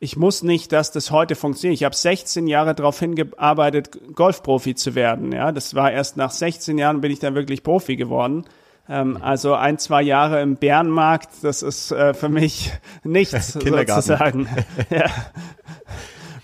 ich 0.00 0.16
muss 0.16 0.42
nicht, 0.42 0.72
dass 0.72 0.92
das 0.92 1.10
heute 1.10 1.34
funktioniert. 1.34 1.80
Ich 1.80 1.84
habe 1.84 1.94
16 1.94 2.46
Jahre 2.46 2.74
darauf 2.74 2.98
hingearbeitet, 2.98 4.14
Golfprofi 4.14 4.74
zu 4.74 4.94
werden. 4.94 5.32
Ja, 5.32 5.52
das 5.52 5.74
war 5.74 5.92
erst 5.92 6.16
nach 6.16 6.30
16 6.30 6.76
Jahren 6.78 7.00
bin 7.00 7.10
ich 7.10 7.20
dann 7.20 7.34
wirklich 7.34 7.62
Profi 7.62 7.96
geworden. 7.96 8.44
Ähm, 8.88 9.18
also 9.20 9.54
ein, 9.54 9.78
zwei 9.78 10.02
Jahre 10.02 10.42
im 10.42 10.56
Bärenmarkt, 10.56 11.30
das 11.42 11.62
ist 11.62 11.90
äh, 11.90 12.12
für 12.12 12.28
mich 12.28 12.72
nichts 13.04 13.52
sozusagen. 13.52 14.48
ja. 14.90 15.06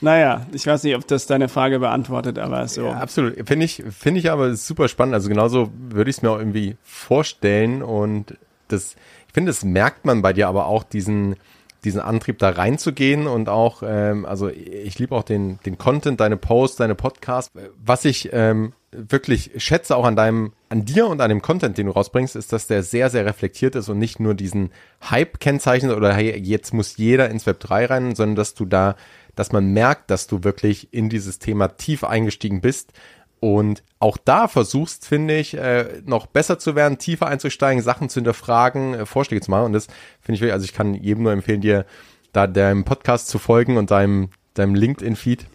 Naja, 0.02 0.46
ich 0.52 0.66
weiß 0.66 0.84
nicht, 0.84 0.96
ob 0.96 1.06
das 1.06 1.26
deine 1.26 1.50
Frage 1.50 1.78
beantwortet, 1.78 2.38
aber 2.38 2.66
so. 2.68 2.86
Ja, 2.86 2.92
absolut. 2.92 3.46
Finde 3.46 3.66
ich, 3.66 3.84
finde 3.90 4.20
ich 4.20 4.30
aber 4.30 4.54
super 4.54 4.88
spannend. 4.88 5.14
Also 5.14 5.28
genauso 5.28 5.70
würde 5.74 6.08
ich 6.08 6.16
es 6.16 6.22
mir 6.22 6.30
auch 6.30 6.38
irgendwie 6.38 6.76
vorstellen 6.82 7.82
und 7.82 8.38
das, 8.68 8.96
ich 9.26 9.34
finde, 9.34 9.50
das 9.50 9.62
merkt 9.62 10.06
man 10.06 10.22
bei 10.22 10.32
dir 10.32 10.48
aber 10.48 10.66
auch 10.66 10.84
diesen, 10.84 11.36
diesen 11.84 12.00
Antrieb 12.00 12.38
da 12.38 12.50
reinzugehen 12.50 13.26
und 13.26 13.48
auch, 13.48 13.82
ähm, 13.84 14.26
also 14.26 14.48
ich 14.48 14.98
liebe 14.98 15.14
auch 15.14 15.22
den, 15.22 15.58
den 15.66 15.78
Content, 15.78 16.20
deine 16.20 16.36
Posts, 16.36 16.78
deine 16.78 16.94
Podcasts. 16.94 17.50
Was 17.82 18.04
ich 18.04 18.30
ähm, 18.32 18.72
wirklich 18.92 19.52
schätze 19.56 19.96
auch 19.96 20.04
an 20.04 20.16
deinem, 20.16 20.52
an 20.68 20.84
dir 20.84 21.06
und 21.06 21.20
an 21.20 21.28
dem 21.28 21.42
Content, 21.42 21.78
den 21.78 21.86
du 21.86 21.92
rausbringst, 21.92 22.36
ist, 22.36 22.52
dass 22.52 22.66
der 22.66 22.82
sehr, 22.82 23.10
sehr 23.10 23.24
reflektiert 23.24 23.74
ist 23.74 23.88
und 23.88 23.98
nicht 23.98 24.20
nur 24.20 24.34
diesen 24.34 24.70
Hype 25.10 25.40
kennzeichnet 25.40 25.96
oder 25.96 26.12
hey, 26.12 26.36
jetzt 26.38 26.74
muss 26.74 26.96
jeder 26.96 27.30
ins 27.30 27.46
Web 27.46 27.60
3 27.60 27.86
rein, 27.86 28.14
sondern 28.14 28.36
dass 28.36 28.54
du 28.54 28.64
da 28.64 28.96
dass 29.36 29.52
man 29.52 29.72
merkt, 29.72 30.10
dass 30.10 30.26
du 30.26 30.44
wirklich 30.44 30.92
in 30.92 31.08
dieses 31.08 31.38
Thema 31.38 31.68
tief 31.68 32.04
eingestiegen 32.04 32.60
bist 32.60 32.92
und 33.40 33.82
auch 34.00 34.16
da 34.16 34.48
versuchst, 34.48 35.06
finde 35.06 35.36
ich, 35.36 35.56
äh, 35.56 36.00
noch 36.06 36.26
besser 36.26 36.58
zu 36.58 36.74
werden, 36.74 36.98
tiefer 36.98 37.26
einzusteigen, 37.26 37.82
Sachen 37.82 38.08
zu 38.08 38.16
hinterfragen, 38.16 38.94
äh, 38.94 39.06
Vorschläge 39.06 39.42
zu 39.42 39.50
machen. 39.50 39.66
Und 39.66 39.72
das 39.74 39.86
finde 40.20 40.36
ich 40.36 40.40
wirklich, 40.40 40.54
also 40.54 40.64
ich 40.64 40.72
kann 40.72 40.94
jedem 40.94 41.22
nur 41.22 41.32
empfehlen, 41.32 41.60
dir 41.60 41.84
da 42.32 42.46
deinem 42.46 42.84
Podcast 42.84 43.28
zu 43.28 43.38
folgen 43.38 43.76
und 43.76 43.90
deinem, 43.90 44.30
deinem 44.54 44.74
LinkedIn-Feed. 44.74 45.46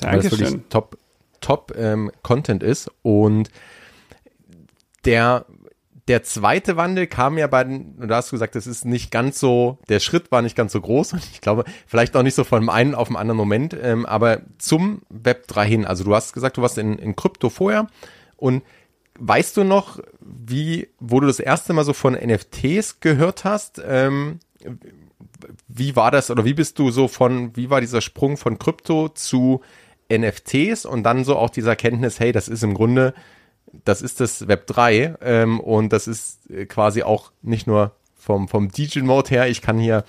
Weil 0.00 0.20
das 0.20 0.30
wirklich 0.30 0.60
top, 0.70 0.98
top 1.40 1.74
ähm, 1.76 2.12
Content 2.22 2.62
ist. 2.62 2.92
Und 3.02 3.50
der 5.04 5.44
der 6.08 6.22
zweite 6.22 6.76
Wandel 6.76 7.06
kam 7.06 7.36
ja 7.36 7.46
bei 7.46 7.64
den, 7.64 7.96
du 7.98 8.14
hast 8.14 8.30
gesagt, 8.30 8.54
das 8.54 8.66
ist 8.66 8.84
nicht 8.84 9.10
ganz 9.10 9.38
so, 9.38 9.78
der 9.88 10.00
Schritt 10.00 10.32
war 10.32 10.42
nicht 10.42 10.56
ganz 10.56 10.72
so 10.72 10.80
groß 10.80 11.12
und 11.14 11.24
ich 11.32 11.40
glaube, 11.40 11.64
vielleicht 11.86 12.16
auch 12.16 12.22
nicht 12.22 12.34
so 12.34 12.44
von 12.44 12.68
einem 12.68 12.94
auf 12.94 13.08
den 13.08 13.16
anderen 13.16 13.36
Moment, 13.36 13.76
ähm, 13.80 14.06
aber 14.06 14.40
zum 14.58 15.02
Web 15.10 15.46
3 15.48 15.66
hin. 15.66 15.84
Also 15.84 16.04
du 16.04 16.14
hast 16.14 16.32
gesagt, 16.32 16.56
du 16.56 16.62
warst 16.62 16.78
in, 16.78 16.98
in 16.98 17.14
Krypto 17.14 17.50
vorher 17.50 17.86
und 18.36 18.62
weißt 19.18 19.56
du 19.56 19.64
noch, 19.64 20.00
wie, 20.20 20.88
wo 20.98 21.20
du 21.20 21.26
das 21.26 21.40
erste 21.40 21.72
Mal 21.72 21.84
so 21.84 21.92
von 21.92 22.14
NFTs 22.14 23.00
gehört 23.00 23.44
hast? 23.44 23.82
Ähm, 23.84 24.40
wie 25.68 25.94
war 25.94 26.10
das 26.10 26.30
oder 26.30 26.44
wie 26.44 26.54
bist 26.54 26.78
du 26.78 26.90
so 26.90 27.06
von, 27.06 27.54
wie 27.56 27.70
war 27.70 27.80
dieser 27.80 28.00
Sprung 28.00 28.36
von 28.36 28.58
Krypto 28.58 29.08
zu 29.08 29.60
NFTs 30.10 30.86
und 30.86 31.02
dann 31.02 31.24
so 31.24 31.36
auch 31.36 31.50
dieser 31.50 31.76
Kenntnis, 31.76 32.18
hey, 32.18 32.32
das 32.32 32.48
ist 32.48 32.62
im 32.62 32.74
Grunde 32.74 33.14
das 33.84 34.02
ist 34.02 34.20
das 34.20 34.48
Web 34.48 34.66
3 34.66 35.16
ähm, 35.20 35.60
und 35.60 35.92
das 35.92 36.06
ist 36.08 36.50
äh, 36.50 36.66
quasi 36.66 37.02
auch 37.02 37.32
nicht 37.42 37.66
nur 37.66 37.92
vom, 38.14 38.48
vom 38.48 38.68
DJ-Mode 38.68 39.30
her, 39.30 39.48
ich 39.48 39.62
kann 39.62 39.78
hier 39.78 40.04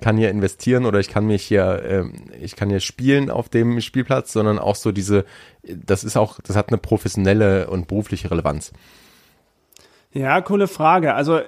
kann 0.00 0.16
hier 0.16 0.30
investieren 0.30 0.86
oder 0.86 1.00
ich 1.00 1.08
kann 1.08 1.26
mich 1.26 1.44
hier, 1.44 1.82
ähm, 1.86 2.12
ich 2.40 2.56
kann 2.56 2.68
hier 2.68 2.80
spielen 2.80 3.30
auf 3.30 3.48
dem 3.48 3.80
Spielplatz, 3.80 4.32
sondern 4.32 4.58
auch 4.58 4.74
so 4.74 4.92
diese, 4.92 5.24
das 5.62 6.04
ist 6.04 6.16
auch, 6.16 6.40
das 6.40 6.56
hat 6.56 6.68
eine 6.68 6.78
professionelle 6.78 7.70
und 7.70 7.88
berufliche 7.88 8.30
Relevanz. 8.30 8.72
Ja, 10.12 10.40
coole 10.42 10.68
Frage. 10.68 11.14
Also 11.14 11.40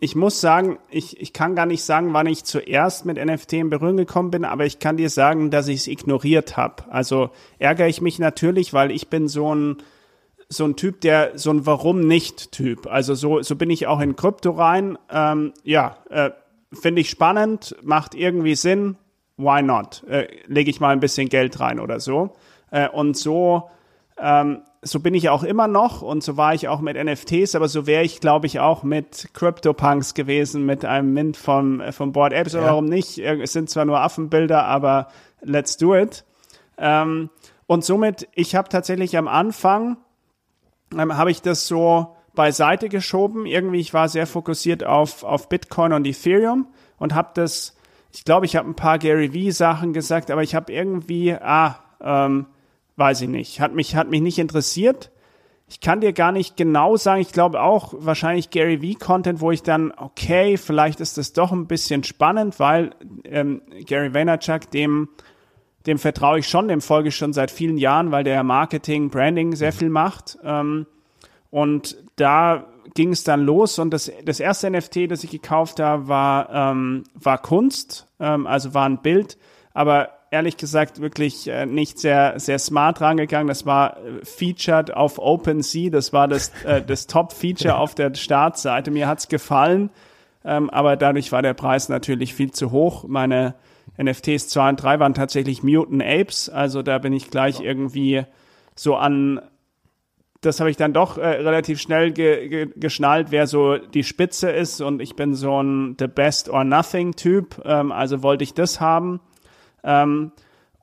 ich 0.00 0.16
muss 0.16 0.40
sagen, 0.40 0.78
ich, 0.90 1.20
ich 1.20 1.32
kann 1.32 1.54
gar 1.54 1.66
nicht 1.66 1.82
sagen, 1.82 2.14
wann 2.14 2.26
ich 2.26 2.44
zuerst 2.44 3.04
mit 3.04 3.22
NFT 3.22 3.54
in 3.54 3.68
Berührung 3.70 3.98
gekommen 3.98 4.30
bin, 4.30 4.44
aber 4.46 4.64
ich 4.64 4.78
kann 4.78 4.96
dir 4.96 5.10
sagen, 5.10 5.50
dass 5.50 5.68
ich 5.68 5.80
es 5.80 5.88
ignoriert 5.88 6.56
habe. 6.56 6.84
Also 6.90 7.30
ärgere 7.58 7.88
ich 7.88 8.00
mich 8.00 8.18
natürlich, 8.18 8.72
weil 8.72 8.92
ich 8.92 9.08
bin 9.08 9.28
so 9.28 9.54
ein 9.54 9.76
so 10.48 10.64
ein 10.64 10.76
Typ, 10.76 11.00
der 11.00 11.38
so 11.38 11.50
ein 11.50 11.66
Warum 11.66 12.00
nicht 12.00 12.52
Typ. 12.52 12.86
Also 12.86 13.14
so 13.14 13.42
so 13.42 13.56
bin 13.56 13.70
ich 13.70 13.86
auch 13.86 14.00
in 14.00 14.16
Krypto 14.16 14.50
rein. 14.52 14.98
Ähm, 15.10 15.52
ja, 15.62 15.96
äh, 16.10 16.30
finde 16.72 17.00
ich 17.00 17.10
spannend, 17.10 17.76
macht 17.82 18.14
irgendwie 18.14 18.54
Sinn. 18.54 18.96
Why 19.36 19.62
not? 19.62 20.04
Äh, 20.08 20.28
Lege 20.46 20.70
ich 20.70 20.80
mal 20.80 20.90
ein 20.90 21.00
bisschen 21.00 21.28
Geld 21.28 21.58
rein 21.60 21.80
oder 21.80 22.00
so. 22.00 22.34
Äh, 22.70 22.88
und 22.88 23.16
so 23.16 23.68
ähm, 24.18 24.62
so 24.82 25.00
bin 25.00 25.14
ich 25.14 25.28
auch 25.30 25.42
immer 25.42 25.66
noch 25.66 26.02
und 26.02 26.22
so 26.22 26.36
war 26.36 26.54
ich 26.54 26.68
auch 26.68 26.80
mit 26.80 27.02
NFTs, 27.02 27.54
aber 27.54 27.68
so 27.68 27.86
wäre 27.86 28.04
ich, 28.04 28.20
glaube 28.20 28.46
ich, 28.46 28.60
auch 28.60 28.82
mit 28.82 29.30
CryptoPunks 29.32 30.14
gewesen, 30.14 30.66
mit 30.66 30.84
einem 30.84 31.12
Mint 31.12 31.36
vom, 31.36 31.80
äh, 31.80 31.90
vom 31.90 32.12
Board 32.12 32.32
Apps. 32.32 32.52
Ja. 32.52 32.62
Warum 32.62 32.84
nicht? 32.84 33.18
Es 33.18 33.52
sind 33.52 33.70
zwar 33.70 33.86
nur 33.86 34.00
Affenbilder, 34.00 34.64
aber 34.64 35.08
let's 35.40 35.76
do 35.78 35.96
it. 35.96 36.24
Ähm, 36.76 37.30
und 37.66 37.84
somit, 37.84 38.28
ich 38.34 38.54
habe 38.54 38.68
tatsächlich 38.68 39.16
am 39.16 39.26
Anfang, 39.26 39.96
ähm, 40.98 41.16
habe 41.16 41.30
ich 41.30 41.42
das 41.42 41.66
so 41.66 42.16
beiseite 42.34 42.88
geschoben. 42.88 43.46
Irgendwie, 43.46 43.80
ich 43.80 43.94
war 43.94 44.08
sehr 44.08 44.26
fokussiert 44.26 44.84
auf, 44.84 45.24
auf 45.24 45.48
Bitcoin 45.48 45.92
und 45.92 46.06
Ethereum 46.06 46.66
und 46.98 47.14
habe 47.14 47.30
das, 47.34 47.76
ich 48.12 48.24
glaube, 48.24 48.46
ich 48.46 48.56
habe 48.56 48.68
ein 48.68 48.76
paar 48.76 48.98
Gary 48.98 49.32
Vee 49.32 49.50
Sachen 49.50 49.92
gesagt, 49.92 50.30
aber 50.30 50.42
ich 50.42 50.54
habe 50.54 50.72
irgendwie, 50.72 51.34
ah, 51.34 51.78
ähm, 52.00 52.46
weiß 52.96 53.22
ich 53.22 53.28
nicht. 53.28 53.60
Hat 53.60 53.74
mich, 53.74 53.96
hat 53.96 54.08
mich 54.08 54.20
nicht 54.20 54.38
interessiert. 54.38 55.10
Ich 55.66 55.80
kann 55.80 56.00
dir 56.00 56.12
gar 56.12 56.30
nicht 56.30 56.56
genau 56.56 56.96
sagen. 56.96 57.22
Ich 57.22 57.32
glaube 57.32 57.62
auch 57.62 57.94
wahrscheinlich 57.96 58.50
Gary 58.50 58.78
V 58.78 58.98
Content, 59.04 59.40
wo 59.40 59.50
ich 59.50 59.62
dann, 59.62 59.92
okay, 59.96 60.56
vielleicht 60.56 61.00
ist 61.00 61.16
das 61.16 61.32
doch 61.32 61.52
ein 61.52 61.66
bisschen 61.66 62.04
spannend, 62.04 62.60
weil 62.60 62.94
ähm, 63.24 63.62
Gary 63.86 64.12
Vaynerchuk, 64.12 64.70
dem, 64.70 65.08
dem 65.86 65.98
vertraue 65.98 66.38
ich 66.38 66.48
schon, 66.48 66.68
dem 66.68 66.80
folge 66.80 67.08
ich 67.08 67.16
schon 67.16 67.32
seit 67.32 67.50
vielen 67.50 67.78
Jahren, 67.78 68.10
weil 68.10 68.24
der 68.24 68.42
Marketing, 68.42 69.10
Branding 69.10 69.54
sehr 69.54 69.72
viel 69.72 69.90
macht. 69.90 70.38
Ähm, 70.42 70.86
und 71.50 71.96
da 72.16 72.64
ging 72.94 73.12
es 73.12 73.24
dann 73.24 73.44
los 73.44 73.78
und 73.78 73.90
das, 73.90 74.10
das 74.24 74.40
erste 74.40 74.70
NFT, 74.70 75.10
das 75.10 75.24
ich 75.24 75.30
gekauft 75.30 75.80
habe, 75.80 76.08
war, 76.08 76.50
ähm, 76.52 77.04
war 77.14 77.38
Kunst, 77.38 78.06
ähm, 78.20 78.46
also 78.46 78.74
war 78.74 78.86
ein 78.86 79.02
Bild, 79.02 79.38
aber 79.72 80.10
ehrlich 80.34 80.56
gesagt 80.56 81.00
wirklich 81.00 81.48
äh, 81.48 81.64
nicht 81.64 81.98
sehr, 81.98 82.38
sehr 82.40 82.58
smart 82.58 83.00
rangegangen. 83.00 83.46
Das 83.46 83.66
war 83.66 83.96
äh, 83.98 84.24
featured 84.24 84.92
auf 84.92 85.18
OpenSea. 85.18 85.90
Das 85.90 86.12
war 86.12 86.26
das, 86.26 86.50
äh, 86.64 86.82
das 86.86 87.06
Top-Feature 87.06 87.76
auf 87.76 87.94
der 87.94 88.14
Startseite. 88.14 88.90
Mir 88.90 89.06
hat's 89.06 89.28
gefallen, 89.28 89.90
ähm, 90.44 90.70
aber 90.70 90.96
dadurch 90.96 91.30
war 91.30 91.40
der 91.40 91.54
Preis 91.54 91.88
natürlich 91.88 92.34
viel 92.34 92.50
zu 92.50 92.72
hoch. 92.72 93.04
Meine 93.06 93.54
NFTs 94.02 94.48
2 94.48 94.70
und 94.70 94.82
3 94.82 95.00
waren 95.00 95.14
tatsächlich 95.14 95.62
Mutant 95.62 96.02
Apes. 96.02 96.48
Also 96.48 96.82
da 96.82 96.98
bin 96.98 97.12
ich 97.12 97.30
gleich 97.30 97.60
irgendwie 97.60 98.24
so 98.74 98.96
an 98.96 99.40
das 100.44 100.60
habe 100.60 100.70
ich 100.70 100.76
dann 100.76 100.92
doch 100.92 101.18
äh, 101.18 101.26
relativ 101.26 101.80
schnell 101.80 102.12
ge 102.12 102.48
ge 102.48 102.68
geschnallt, 102.76 103.28
wer 103.30 103.46
so 103.46 103.78
die 103.78 104.04
Spitze 104.04 104.50
ist. 104.50 104.80
Und 104.80 105.00
ich 105.00 105.16
bin 105.16 105.34
so 105.34 105.62
ein 105.62 105.96
The 105.98 106.06
Best 106.06 106.48
or 106.48 106.64
Nothing 106.64 107.12
Typ. 107.12 107.62
Ähm, 107.64 107.92
also 107.92 108.22
wollte 108.22 108.44
ich 108.44 108.54
das 108.54 108.80
haben. 108.80 109.20
Ähm, 109.82 110.32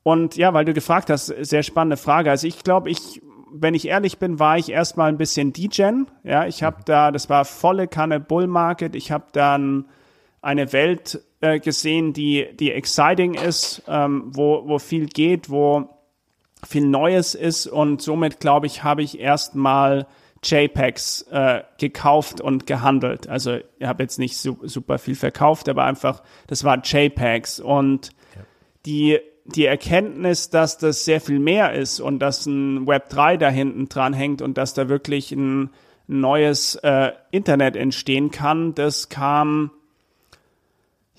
und 0.04 0.36
ja, 0.36 0.54
weil 0.54 0.66
du 0.66 0.74
gefragt 0.74 1.10
hast, 1.10 1.28
sehr 1.28 1.64
spannende 1.64 1.98
Frage. 1.98 2.32
Also 2.32 2.48
ich 2.48 2.64
glaube, 2.64 2.90
ich, 2.90 3.22
wenn 3.54 3.74
ich 3.74 3.88
ehrlich 3.88 4.18
bin, 4.18 4.40
war 4.40 4.58
ich 4.58 4.72
erstmal 4.72 5.10
ein 5.10 5.18
bisschen 5.18 5.54
DGen. 5.54 6.08
Ja, 6.24 6.48
ich 6.48 6.64
habe 6.64 6.78
da, 6.86 7.12
das 7.12 7.30
war 7.30 7.46
volle 7.46 7.88
Kanne 7.88 8.20
Bull 8.20 8.48
Market. 8.48 8.96
Ich 8.96 9.12
habe 9.12 9.26
dann 9.32 9.86
eine 10.42 10.74
Welt 10.74 11.22
äh, 11.42 11.60
gesehen, 11.60 12.14
die, 12.14 12.48
die 12.54 12.72
exciting 12.72 13.36
ist, 13.36 13.84
ähm, 13.88 14.32
wo, 14.34 14.68
wo 14.68 14.80
viel 14.80 15.08
geht, 15.08 15.50
wo 15.50 15.90
viel 16.68 16.86
Neues 16.86 17.36
ist. 17.36 17.68
Und 17.68 18.02
somit 18.02 18.40
glaube 18.40 18.68
ich, 18.68 18.84
habe 18.84 19.04
ich 19.04 19.20
erstmal 19.20 20.08
JPEGs 20.44 21.24
äh, 21.32 21.62
gekauft 21.80 22.42
und 22.42 22.66
gehandelt. 22.66 23.28
Also 23.28 23.58
ich 23.78 23.88
habe 23.88 24.04
jetzt 24.04 24.18
nicht 24.18 24.38
su 24.38 24.58
super 24.64 24.98
viel 24.98 25.16
verkauft, 25.16 25.70
aber 25.70 25.84
einfach, 25.84 26.24
das 26.48 26.64
war 26.64 26.82
JPEGs 26.84 27.60
und 27.60 28.10
die, 28.88 29.20
die 29.46 29.66
Erkenntnis, 29.66 30.50
dass 30.50 30.80
das 30.80 31.06
sehr 31.06 31.22
viel 31.22 31.38
mehr 31.38 31.74
ist 31.74 32.00
und 32.00 32.20
dass 32.20 32.48
ein 32.48 32.88
Web 32.88 33.10
3 33.10 33.38
da 33.38 33.50
hinten 33.50 33.88
dran 33.88 34.14
hängt 34.14 34.42
und 34.42 34.58
dass 34.58 34.74
da 34.74 34.90
wirklich 34.90 35.32
ein 35.32 35.70
neues 36.08 36.76
äh, 36.76 37.12
Internet 37.30 37.76
entstehen 37.76 38.32
kann, 38.32 38.74
das 38.74 39.10
kam 39.10 39.72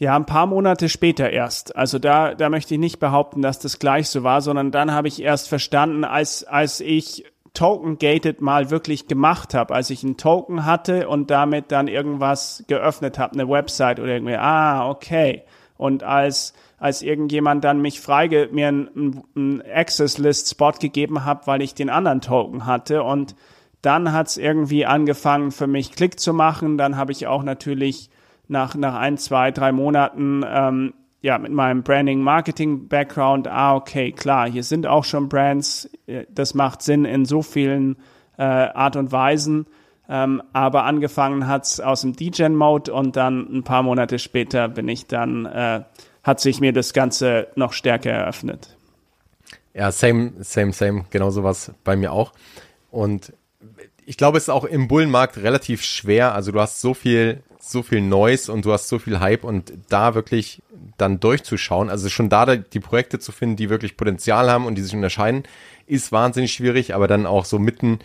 ja 0.03 0.17
ein 0.17 0.27
paar 0.27 0.47
Monate 0.47 0.89
später 0.89 1.31
erst. 1.31 1.77
Also 1.77 1.99
da, 1.99 2.35
da 2.35 2.51
möchte 2.51 2.75
ich 2.75 2.81
nicht 2.81 2.99
behaupten, 2.99 3.41
dass 3.41 3.61
das 3.61 3.79
gleich 3.79 4.09
so 4.09 4.25
war, 4.25 4.41
sondern 4.41 4.73
dann 4.73 4.93
habe 4.93 5.07
ich 5.07 5.23
erst 5.23 5.49
verstanden, 5.49 6.05
als, 6.05 6.43
als 6.45 6.81
ich 6.81 7.25
Token 7.55 7.99
Gated 7.99 8.41
mal 8.41 8.71
wirklich 8.71 9.07
gemacht 9.07 9.55
habe, 9.55 9.75
als 9.75 9.91
ich 9.91 10.03
einen 10.03 10.17
Token 10.17 10.65
hatte 10.65 11.09
und 11.09 11.31
damit 11.31 11.71
dann 11.71 11.87
irgendwas 11.87 12.65
geöffnet 12.67 13.19
habe, 13.19 13.35
eine 13.35 13.49
Website 13.49 14.01
oder 14.01 14.13
irgendwie, 14.15 14.37
ah, 14.37 14.91
okay. 14.91 15.43
Und 15.77 16.03
als 16.03 16.55
als 16.83 17.01
irgendjemand 17.03 17.63
dann 17.63 17.81
mich 17.81 18.01
freige, 18.01 18.49
mir 18.51 18.67
einen, 18.67 19.23
einen 19.37 19.63
Access-List-Spot 19.63 20.73
gegeben 20.81 21.25
hat, 21.25 21.47
weil 21.47 21.63
ich 21.63 21.77
den 21.77 21.91
anderen 21.91 22.21
Token 22.21 22.67
hatte. 22.67 23.05
Und 23.05 23.37
dann 23.83 24.13
hat's 24.13 24.37
irgendwie 24.37 24.85
angefangen 24.85 25.53
für 25.53 25.69
mich 25.69 25.93
Klick 25.93 26.19
zu 26.19 26.35
machen. 26.35 26.79
Dann 26.79 26.97
habe 26.97 27.13
ich 27.13 27.29
auch 27.29 27.45
natürlich 27.45 28.11
nach, 28.53 28.77
nach 28.77 28.95
ein, 28.95 29.19
zwei, 29.19 29.51
drei 29.51 29.73
Monaten 29.73 30.45
ähm, 30.47 30.95
ja, 31.21 31.39
mit 31.39 31.53
meinem 31.53 31.83
Branding-Marketing-Background, 31.83 33.49
ah, 33.49 33.75
okay, 33.77 34.13
klar, 34.13 34.49
hier 34.49 34.65
sind 34.65 34.87
auch 34.87 35.05
schon 35.05 35.29
Brands, 35.29 35.91
äh, 36.07 36.27
das 36.33 36.55
macht 36.55 36.83
Sinn 36.83 37.05
in 37.05 37.25
so 37.25 37.43
vielen 37.43 37.97
äh, 38.39 38.43
Art 38.43 38.97
und 38.97 39.11
Weisen. 39.13 39.67
Ähm, 40.09 40.43
aber 40.53 40.85
angefangen 40.85 41.47
hat's 41.47 41.81
aus 41.81 42.03
dem 42.03 42.15
DGen-Mode 42.15 42.93
und 42.93 43.17
dann 43.17 43.49
ein 43.53 43.63
paar 43.63 43.83
Monate 43.83 44.19
später 44.19 44.69
bin 44.69 44.89
ich 44.89 45.07
dann 45.07 45.47
äh, 45.47 45.83
hat 46.23 46.41
sich 46.41 46.61
mir 46.61 46.73
das 46.73 46.93
Ganze 46.93 47.49
noch 47.55 47.73
stärker 47.73 48.11
eröffnet. 48.11 48.77
Ja, 49.75 49.91
same, 49.91 50.33
same, 50.41 50.73
same, 50.73 51.05
genau 51.11 51.31
sowas 51.31 51.73
bei 51.85 51.97
mir 51.97 52.13
auch. 52.13 52.33
Und 52.91 53.33
ich 54.05 54.17
glaube, 54.17 54.39
es 54.39 54.45
ist 54.45 54.51
auch 54.51 54.65
im 54.65 54.89
Bullenmarkt 54.89 55.39
relativ 55.39 55.83
schwer. 55.83 56.35
Also 56.35 56.53
du 56.53 56.61
hast 56.61 56.81
so 56.81 56.95
viel, 56.95 57.43
so 57.61 57.83
viel 57.83 58.01
Noise 58.01 58.53
und 58.53 58.65
du 58.65 58.73
hast 58.73 58.89
so 58.89 58.99
viel 58.99 59.21
Hype 59.21 59.45
und 59.45 59.73
da 59.89 60.15
wirklich 60.15 60.63
dann 60.99 61.21
durchzuschauen, 61.21 61.91
also 61.91 62.09
schon 62.09 62.29
da 62.29 62.57
die 62.57 62.81
Projekte 62.81 63.19
zu 63.19 63.33
finden, 63.33 63.57
die 63.57 63.71
wirklich 63.71 63.97
Potenzial 63.97 64.51
haben 64.51 64.67
und 64.67 64.75
die 64.75 64.83
sich 64.83 64.95
unterscheiden, 64.95 65.45
ist 65.87 66.13
wahnsinnig 66.13 66.53
schwierig, 66.53 66.95
aber 66.95 67.07
dann 67.07 67.27
auch 67.27 67.45
so 67.45 67.59
mitten, 67.59 68.01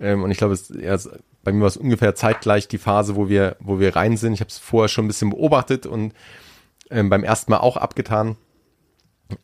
ähm, 0.00 0.22
und 0.22 0.30
ich 0.30 0.38
glaube, 0.38 0.54
es, 0.54 0.72
ja, 0.78 0.96
bei 1.42 1.52
mir 1.52 1.62
war 1.62 1.68
es 1.68 1.76
ungefähr 1.76 2.14
zeitgleich 2.14 2.68
die 2.68 2.78
Phase, 2.78 3.16
wo 3.16 3.28
wir, 3.28 3.56
wo 3.60 3.80
wir 3.80 3.96
rein 3.96 4.16
sind. 4.16 4.34
Ich 4.34 4.40
habe 4.40 4.50
es 4.50 4.58
vorher 4.58 4.88
schon 4.88 5.06
ein 5.06 5.08
bisschen 5.08 5.30
beobachtet 5.30 5.86
und 5.86 6.12
ähm, 6.90 7.08
beim 7.08 7.24
ersten 7.24 7.50
Mal 7.50 7.58
auch 7.58 7.76
abgetan. 7.76 8.36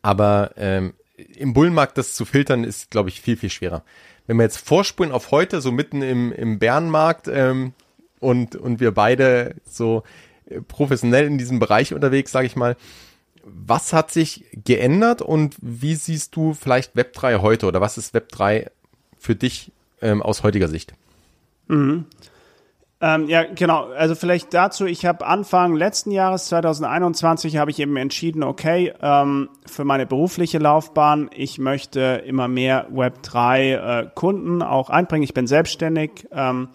Aber 0.01 0.51
ähm, 0.57 0.93
im 1.15 1.53
Bullenmarkt 1.53 1.97
das 1.97 2.13
zu 2.13 2.25
filtern 2.25 2.63
ist, 2.63 2.91
glaube 2.91 3.09
ich, 3.09 3.21
viel, 3.21 3.37
viel 3.37 3.49
schwerer. 3.49 3.83
Wenn 4.27 4.37
wir 4.37 4.43
jetzt 4.43 4.57
vorspulen 4.57 5.11
auf 5.11 5.31
heute, 5.31 5.61
so 5.61 5.71
mitten 5.71 6.01
im, 6.01 6.31
im 6.31 6.59
Bärenmarkt 6.59 7.27
ähm, 7.27 7.73
und, 8.19 8.55
und 8.55 8.79
wir 8.79 8.91
beide 8.91 9.55
so 9.69 10.03
äh, 10.47 10.61
professionell 10.61 11.25
in 11.25 11.37
diesem 11.37 11.59
Bereich 11.59 11.93
unterwegs, 11.93 12.31
sage 12.31 12.47
ich 12.47 12.55
mal, 12.55 12.75
was 13.43 13.93
hat 13.93 14.11
sich 14.11 14.45
geändert 14.51 15.21
und 15.21 15.55
wie 15.61 15.95
siehst 15.95 16.35
du 16.35 16.53
vielleicht 16.53 16.95
Web3 16.95 17.41
heute 17.41 17.67
oder 17.67 17.79
was 17.79 17.97
ist 17.97 18.15
Web3 18.15 18.71
für 19.19 19.35
dich 19.35 19.71
ähm, 20.01 20.23
aus 20.23 20.41
heutiger 20.41 20.67
Sicht? 20.67 20.93
Mhm. 21.67 22.05
Ähm, 23.05 23.29
ja, 23.29 23.43
genau. 23.43 23.83
Also 23.91 24.15
vielleicht 24.15 24.51
dazu, 24.55 24.87
ich 24.87 25.05
habe 25.05 25.27
Anfang 25.27 25.75
letzten 25.75 26.09
Jahres, 26.09 26.47
2021, 26.47 27.57
habe 27.57 27.69
ich 27.69 27.77
eben 27.77 27.97
entschieden, 27.97 28.41
okay, 28.41 28.93
ähm, 28.99 29.49
für 29.67 29.85
meine 29.85 30.07
berufliche 30.07 30.57
Laufbahn, 30.57 31.29
ich 31.31 31.59
möchte 31.59 32.23
immer 32.25 32.47
mehr 32.47 32.89
Web3 32.89 33.59
äh, 33.59 34.09
Kunden 34.15 34.63
auch 34.63 34.89
einbringen. 34.89 35.21
Ich 35.21 35.35
bin 35.35 35.45
selbstständig 35.45 36.27
ähm, 36.31 36.69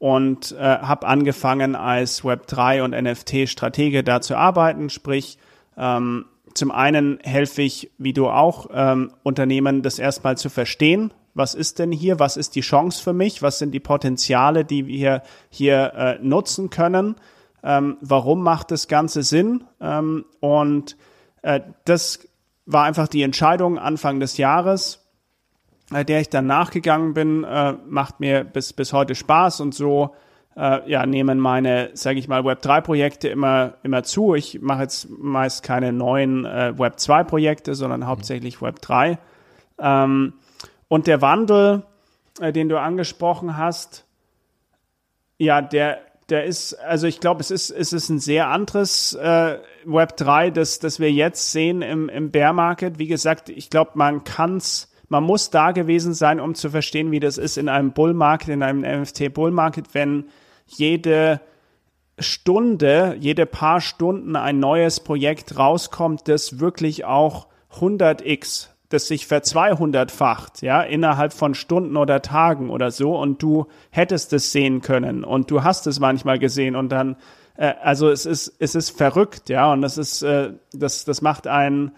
und 0.00 0.50
äh, 0.58 0.58
habe 0.58 1.06
angefangen 1.06 1.76
als 1.76 2.24
Web3 2.24 2.82
und 2.82 2.90
NFT-Stratege 2.90 4.02
da 4.02 4.20
zu 4.20 4.34
arbeiten, 4.36 4.90
sprich 4.90 5.38
ähm, 5.78 6.24
zum 6.52 6.72
einen 6.72 7.20
helfe 7.22 7.62
ich, 7.62 7.92
wie 7.96 8.12
du 8.12 8.26
auch, 8.26 8.70
ähm, 8.74 9.12
Unternehmen 9.22 9.82
das 9.82 10.00
erstmal 10.00 10.36
zu 10.36 10.48
verstehen, 10.48 11.12
was 11.36 11.54
ist 11.54 11.78
denn 11.78 11.92
hier, 11.92 12.18
was 12.18 12.38
ist 12.38 12.54
die 12.54 12.62
Chance 12.62 13.02
für 13.02 13.12
mich, 13.12 13.42
was 13.42 13.58
sind 13.58 13.72
die 13.72 13.80
Potenziale, 13.80 14.64
die 14.64 14.86
wir 14.86 15.22
hier 15.50 15.92
äh, 15.94 16.18
nutzen 16.22 16.70
können, 16.70 17.16
ähm, 17.62 17.98
warum 18.00 18.42
macht 18.42 18.70
das 18.70 18.88
Ganze 18.88 19.22
Sinn? 19.22 19.64
Ähm, 19.80 20.24
und 20.40 20.96
äh, 21.42 21.60
das 21.84 22.26
war 22.64 22.84
einfach 22.84 23.06
die 23.06 23.22
Entscheidung 23.22 23.78
Anfang 23.78 24.18
des 24.18 24.38
Jahres, 24.38 25.06
äh, 25.92 26.06
der 26.06 26.20
ich 26.20 26.30
dann 26.30 26.46
nachgegangen 26.46 27.12
bin, 27.12 27.44
äh, 27.44 27.74
macht 27.86 28.18
mir 28.18 28.42
bis, 28.42 28.72
bis 28.72 28.94
heute 28.94 29.14
Spaß 29.14 29.60
und 29.60 29.74
so 29.74 30.14
äh, 30.56 30.90
ja, 30.90 31.04
nehmen 31.04 31.38
meine, 31.38 31.90
sage 31.92 32.18
ich 32.18 32.28
mal, 32.28 32.40
Web3-Projekte 32.40 33.28
immer, 33.28 33.74
immer 33.82 34.04
zu. 34.04 34.34
Ich 34.34 34.62
mache 34.62 34.82
jetzt 34.82 35.10
meist 35.10 35.62
keine 35.62 35.92
neuen 35.92 36.46
äh, 36.46 36.72
Web2-Projekte, 36.74 37.74
sondern 37.74 38.06
hauptsächlich 38.06 38.56
Web3. 38.56 39.18
Ähm, 39.78 40.32
und 40.88 41.06
der 41.06 41.20
Wandel, 41.20 41.82
äh, 42.40 42.52
den 42.52 42.68
du 42.68 42.80
angesprochen 42.80 43.56
hast, 43.56 44.04
ja, 45.38 45.60
der, 45.60 45.98
der 46.28 46.44
ist, 46.44 46.74
also 46.74 47.06
ich 47.06 47.20
glaube, 47.20 47.40
es 47.40 47.50
ist, 47.50 47.70
es 47.70 47.92
ist 47.92 48.08
ein 48.08 48.18
sehr 48.18 48.48
anderes 48.48 49.14
äh, 49.14 49.58
Web 49.84 50.16
3, 50.16 50.50
das, 50.50 50.78
das 50.78 50.98
wir 50.98 51.12
jetzt 51.12 51.52
sehen 51.52 51.82
im, 51.82 52.08
im 52.08 52.30
Bear 52.30 52.52
Market. 52.52 52.98
Wie 52.98 53.06
gesagt, 53.06 53.48
ich 53.48 53.70
glaube, 53.70 53.92
man 53.94 54.24
kann's, 54.24 54.90
man 55.08 55.24
muss 55.24 55.50
da 55.50 55.72
gewesen 55.72 56.14
sein, 56.14 56.40
um 56.40 56.54
zu 56.54 56.70
verstehen, 56.70 57.10
wie 57.10 57.20
das 57.20 57.38
ist 57.38 57.58
in 57.58 57.68
einem 57.68 57.92
Bull 57.92 58.14
Market, 58.14 58.48
in 58.48 58.62
einem 58.62 58.80
NFT 59.02 59.32
Bull 59.32 59.50
Market, 59.50 59.94
wenn 59.94 60.24
jede 60.66 61.40
Stunde, 62.18 63.16
jede 63.20 63.46
paar 63.46 63.80
Stunden 63.80 64.36
ein 64.36 64.58
neues 64.58 65.00
Projekt 65.00 65.58
rauskommt, 65.58 66.28
das 66.28 66.58
wirklich 66.58 67.04
auch 67.04 67.46
100x 67.74 68.70
das 68.88 69.08
sich 69.08 69.26
verzweihundertfacht, 69.26 70.62
ja, 70.62 70.82
innerhalb 70.82 71.32
von 71.32 71.54
Stunden 71.54 71.96
oder 71.96 72.22
Tagen 72.22 72.70
oder 72.70 72.90
so 72.90 73.16
und 73.16 73.42
du 73.42 73.66
hättest 73.90 74.32
es 74.32 74.52
sehen 74.52 74.80
können 74.80 75.24
und 75.24 75.50
du 75.50 75.64
hast 75.64 75.86
es 75.86 75.98
manchmal 75.98 76.38
gesehen 76.38 76.76
und 76.76 76.90
dann, 76.90 77.16
äh, 77.56 77.74
also 77.82 78.08
es 78.08 78.26
ist, 78.26 78.54
es 78.58 78.74
ist 78.74 78.90
verrückt, 78.90 79.48
ja, 79.48 79.72
und 79.72 79.82
das 79.82 79.98
ist, 79.98 80.22
äh, 80.22 80.52
das, 80.72 81.04
das 81.04 81.20
macht 81.20 81.46
einen 81.46 81.92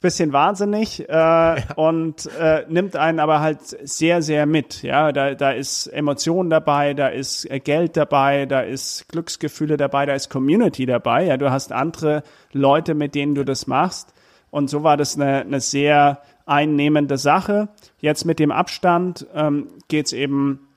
bisschen 0.00 0.32
wahnsinnig 0.32 1.08
äh, 1.08 1.12
ja. 1.12 1.56
und 1.74 2.26
äh, 2.40 2.64
nimmt 2.68 2.94
einen 2.94 3.18
aber 3.18 3.40
halt 3.40 3.60
sehr, 3.62 4.22
sehr 4.22 4.46
mit, 4.46 4.82
ja, 4.82 5.12
da, 5.12 5.34
da 5.34 5.50
ist 5.50 5.88
Emotion 5.88 6.50
dabei, 6.50 6.94
da 6.94 7.08
ist 7.08 7.50
äh, 7.50 7.58
Geld 7.58 7.96
dabei, 7.96 8.46
da 8.46 8.60
ist 8.60 9.08
Glücksgefühle 9.08 9.76
dabei, 9.76 10.06
da 10.06 10.14
ist 10.14 10.30
Community 10.30 10.86
dabei, 10.86 11.24
ja, 11.24 11.36
du 11.36 11.50
hast 11.50 11.72
andere 11.72 12.22
Leute, 12.52 12.94
mit 12.94 13.14
denen 13.14 13.34
du 13.34 13.44
das 13.44 13.66
machst 13.66 14.14
und 14.50 14.70
so 14.70 14.82
war 14.82 14.96
das 14.96 15.16
eine, 15.16 15.40
eine 15.40 15.60
sehr 15.60 16.22
einnehmende 16.46 17.18
Sache. 17.18 17.68
Jetzt 18.00 18.24
mit 18.24 18.38
dem 18.38 18.50
Abstand 18.50 19.26
ähm, 19.34 19.68
geht 19.88 20.06
es 20.06 20.12
eben 20.12 20.68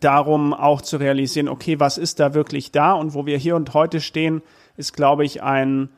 darum, 0.00 0.54
auch 0.54 0.80
zu 0.80 0.96
realisieren, 0.96 1.48
okay, 1.48 1.80
was 1.80 1.98
ist 1.98 2.20
da 2.20 2.34
wirklich 2.34 2.70
da? 2.70 2.92
Und 2.92 3.14
wo 3.14 3.26
wir 3.26 3.36
hier 3.36 3.56
und 3.56 3.74
heute 3.74 4.00
stehen, 4.00 4.42
ist, 4.76 4.94
glaube 4.94 5.24
ich, 5.24 5.42
ein, 5.42 5.88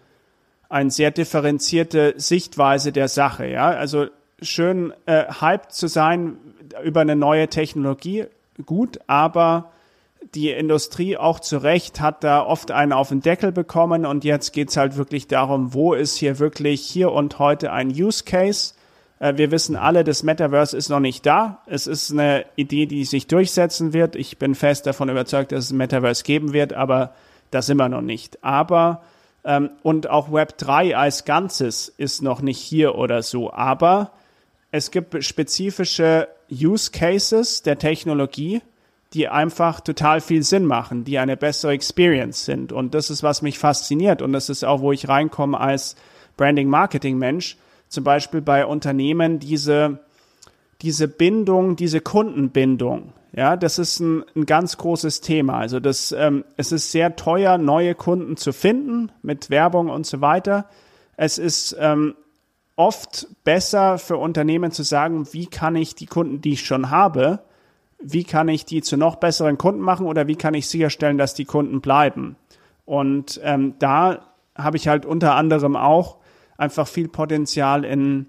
ein 0.69 0.91
sehr 0.91 1.11
differenzierte 1.11 2.15
Sichtweise 2.17 2.93
der 2.93 3.09
Sache. 3.09 3.47
Ja? 3.47 3.69
Also 3.69 4.07
schön 4.41 4.93
äh, 5.07 5.25
hyped 5.41 5.73
zu 5.73 5.87
sein 5.87 6.37
über 6.83 7.03
eine 7.03 7.17
neue 7.17 7.49
Technologie, 7.49 8.25
gut, 8.65 8.99
aber 9.07 9.71
die 10.35 10.51
Industrie 10.51 11.17
auch 11.17 11.41
zu 11.41 11.59
Recht 11.59 12.01
hat 12.01 12.25
da 12.25 12.45
oft 12.45 12.71
einen 12.71 12.93
auf 12.93 13.09
den 13.09 13.21
Deckel 13.21 13.53
bekommen 13.53 14.07
und 14.07 14.25
jetzt 14.25 14.53
geht's 14.53 14.77
halt 14.77 14.97
wirklich 14.97 15.27
darum, 15.27 15.75
wo 15.75 15.95
ist 15.95 16.17
hier 16.17 16.39
wirklich 16.39 16.81
hier 16.81 17.13
und 17.13 17.39
heute 17.39 17.73
ein 17.73 17.89
Use 17.89 18.25
Case. 18.25 18.75
Äh, 19.19 19.37
wir 19.37 19.51
wissen 19.51 19.77
alle, 19.77 20.05
das 20.05 20.23
Metaverse 20.23 20.77
ist 20.77 20.89
noch 20.89 21.01
nicht 21.01 21.27
da. 21.27 21.63
Es 21.67 21.87
ist 21.87 22.11
eine 22.11 22.47
Idee, 22.57 22.87
die 22.87 23.05
sich 23.05 23.27
durchsetzen 23.27 23.93
wird. 23.93 24.17
Ich 24.17 24.39
bin 24.39 24.55
fest 24.55 24.87
davon 24.87 25.09
überzeugt, 25.09 25.53
dass 25.53 25.67
es 25.67 25.71
ein 25.71 25.77
Metaverse 25.77 26.25
geben 26.25 26.53
wird, 26.53 26.73
aber 26.73 27.15
das 27.51 27.69
wir 27.69 27.89
noch 27.89 28.01
nicht. 28.01 28.43
Aber 28.43 29.03
ähm, 29.45 29.71
und 29.83 30.09
auch 30.09 30.33
Web 30.33 30.59
3 30.59 30.97
als 30.97 31.25
Ganzes 31.25 31.89
ist 31.89 32.23
noch 32.23 32.41
nicht 32.41 32.59
hier 32.59 32.95
oder 32.97 33.23
so. 33.23 33.53
Aber 33.53 34.13
es 34.71 34.91
gibt 34.91 35.23
spezifische 35.23 36.29
Use 36.51 36.91
Cases 36.91 37.63
der 37.63 37.79
Technologie, 37.79 38.63
die 39.15 39.29
einfach 39.29 39.81
total 39.81 40.21
viel 40.21 40.43
Sinn 40.43 40.67
machen, 40.67 41.05
die 41.05 41.19
eine 41.19 41.37
bessere 41.37 41.73
Experience 41.73 42.45
sind. 42.45 42.73
Und 42.73 42.95
das 42.95 43.11
ist, 43.11 43.23
was 43.23 43.43
mich 43.43 43.59
fasziniert. 43.59 44.21
Und 44.23 44.33
das 44.33 44.49
ist 44.49 44.65
auch, 44.65 44.81
wo 44.81 44.91
ich 44.91 45.09
reinkomme 45.09 45.59
als 45.59 45.95
Branding-Marketing-Mensch. 46.37 47.57
Zum 47.89 48.03
Beispiel 48.03 48.41
bei 48.41 48.67
Unternehmen 48.67 49.39
diese, 49.39 50.01
diese 50.83 51.07
Bindung, 51.07 51.77
diese 51.77 52.01
Kundenbindung. 52.01 53.13
Ja, 53.33 53.57
das 53.57 53.79
ist 53.79 54.01
ein, 54.01 54.25
ein 54.35 54.47
ganz 54.47 54.77
großes 54.79 55.21
Thema. 55.21 55.59
Also 55.59 55.79
das, 55.79 56.13
ähm, 56.13 56.45
es 56.57 56.73
ist 56.73 56.91
sehr 56.91 57.15
teuer, 57.15 57.57
neue 57.57 57.95
Kunden 57.95 58.37
zu 58.37 58.53
finden 58.53 59.13
mit 59.23 59.49
Werbung 59.49 59.91
und 59.91 60.07
so 60.07 60.21
weiter. 60.21 60.67
Es 61.17 61.39
ist 61.39 61.77
ähm, 61.79 62.15
oft 62.75 63.29
besser 63.45 63.99
für 63.99 64.17
Unternehmen 64.17 64.73
zu 64.73 64.83
sagen, 64.83 65.33
wie 65.33 65.47
kann 65.47 65.77
ich 65.77 65.95
die 65.95 66.07
Kunden, 66.07 66.41
die 66.41 66.55
ich 66.55 66.67
schon 66.67 66.91
habe, 66.91 67.41
wie 68.03 68.25
kann 68.25 68.49
ich 68.49 68.65
die 68.65 68.83
zu 68.83 68.97
noch 68.97 69.17
besseren 69.17 69.59
Kunden 69.59 69.81
machen 69.81 70.07
oder 70.07 70.27
wie 70.27 70.37
kann 70.37 70.55
ich 70.55 70.69
sicherstellen, 70.69 71.19
dass 71.19 71.35
die 71.35 71.45
Kunden 71.45 71.81
bleiben. 71.81 72.37
Und 72.85 73.41
ähm, 73.43 73.75
da 73.79 74.35
habe 74.57 74.77
ich 74.77 74.89
halt 74.89 75.07
unter 75.07 75.35
anderem 75.35 75.77
auch 75.77 76.19
einfach 76.57 76.87
viel 76.87 77.09
Potenzial 77.09 77.85
in, 77.85 78.27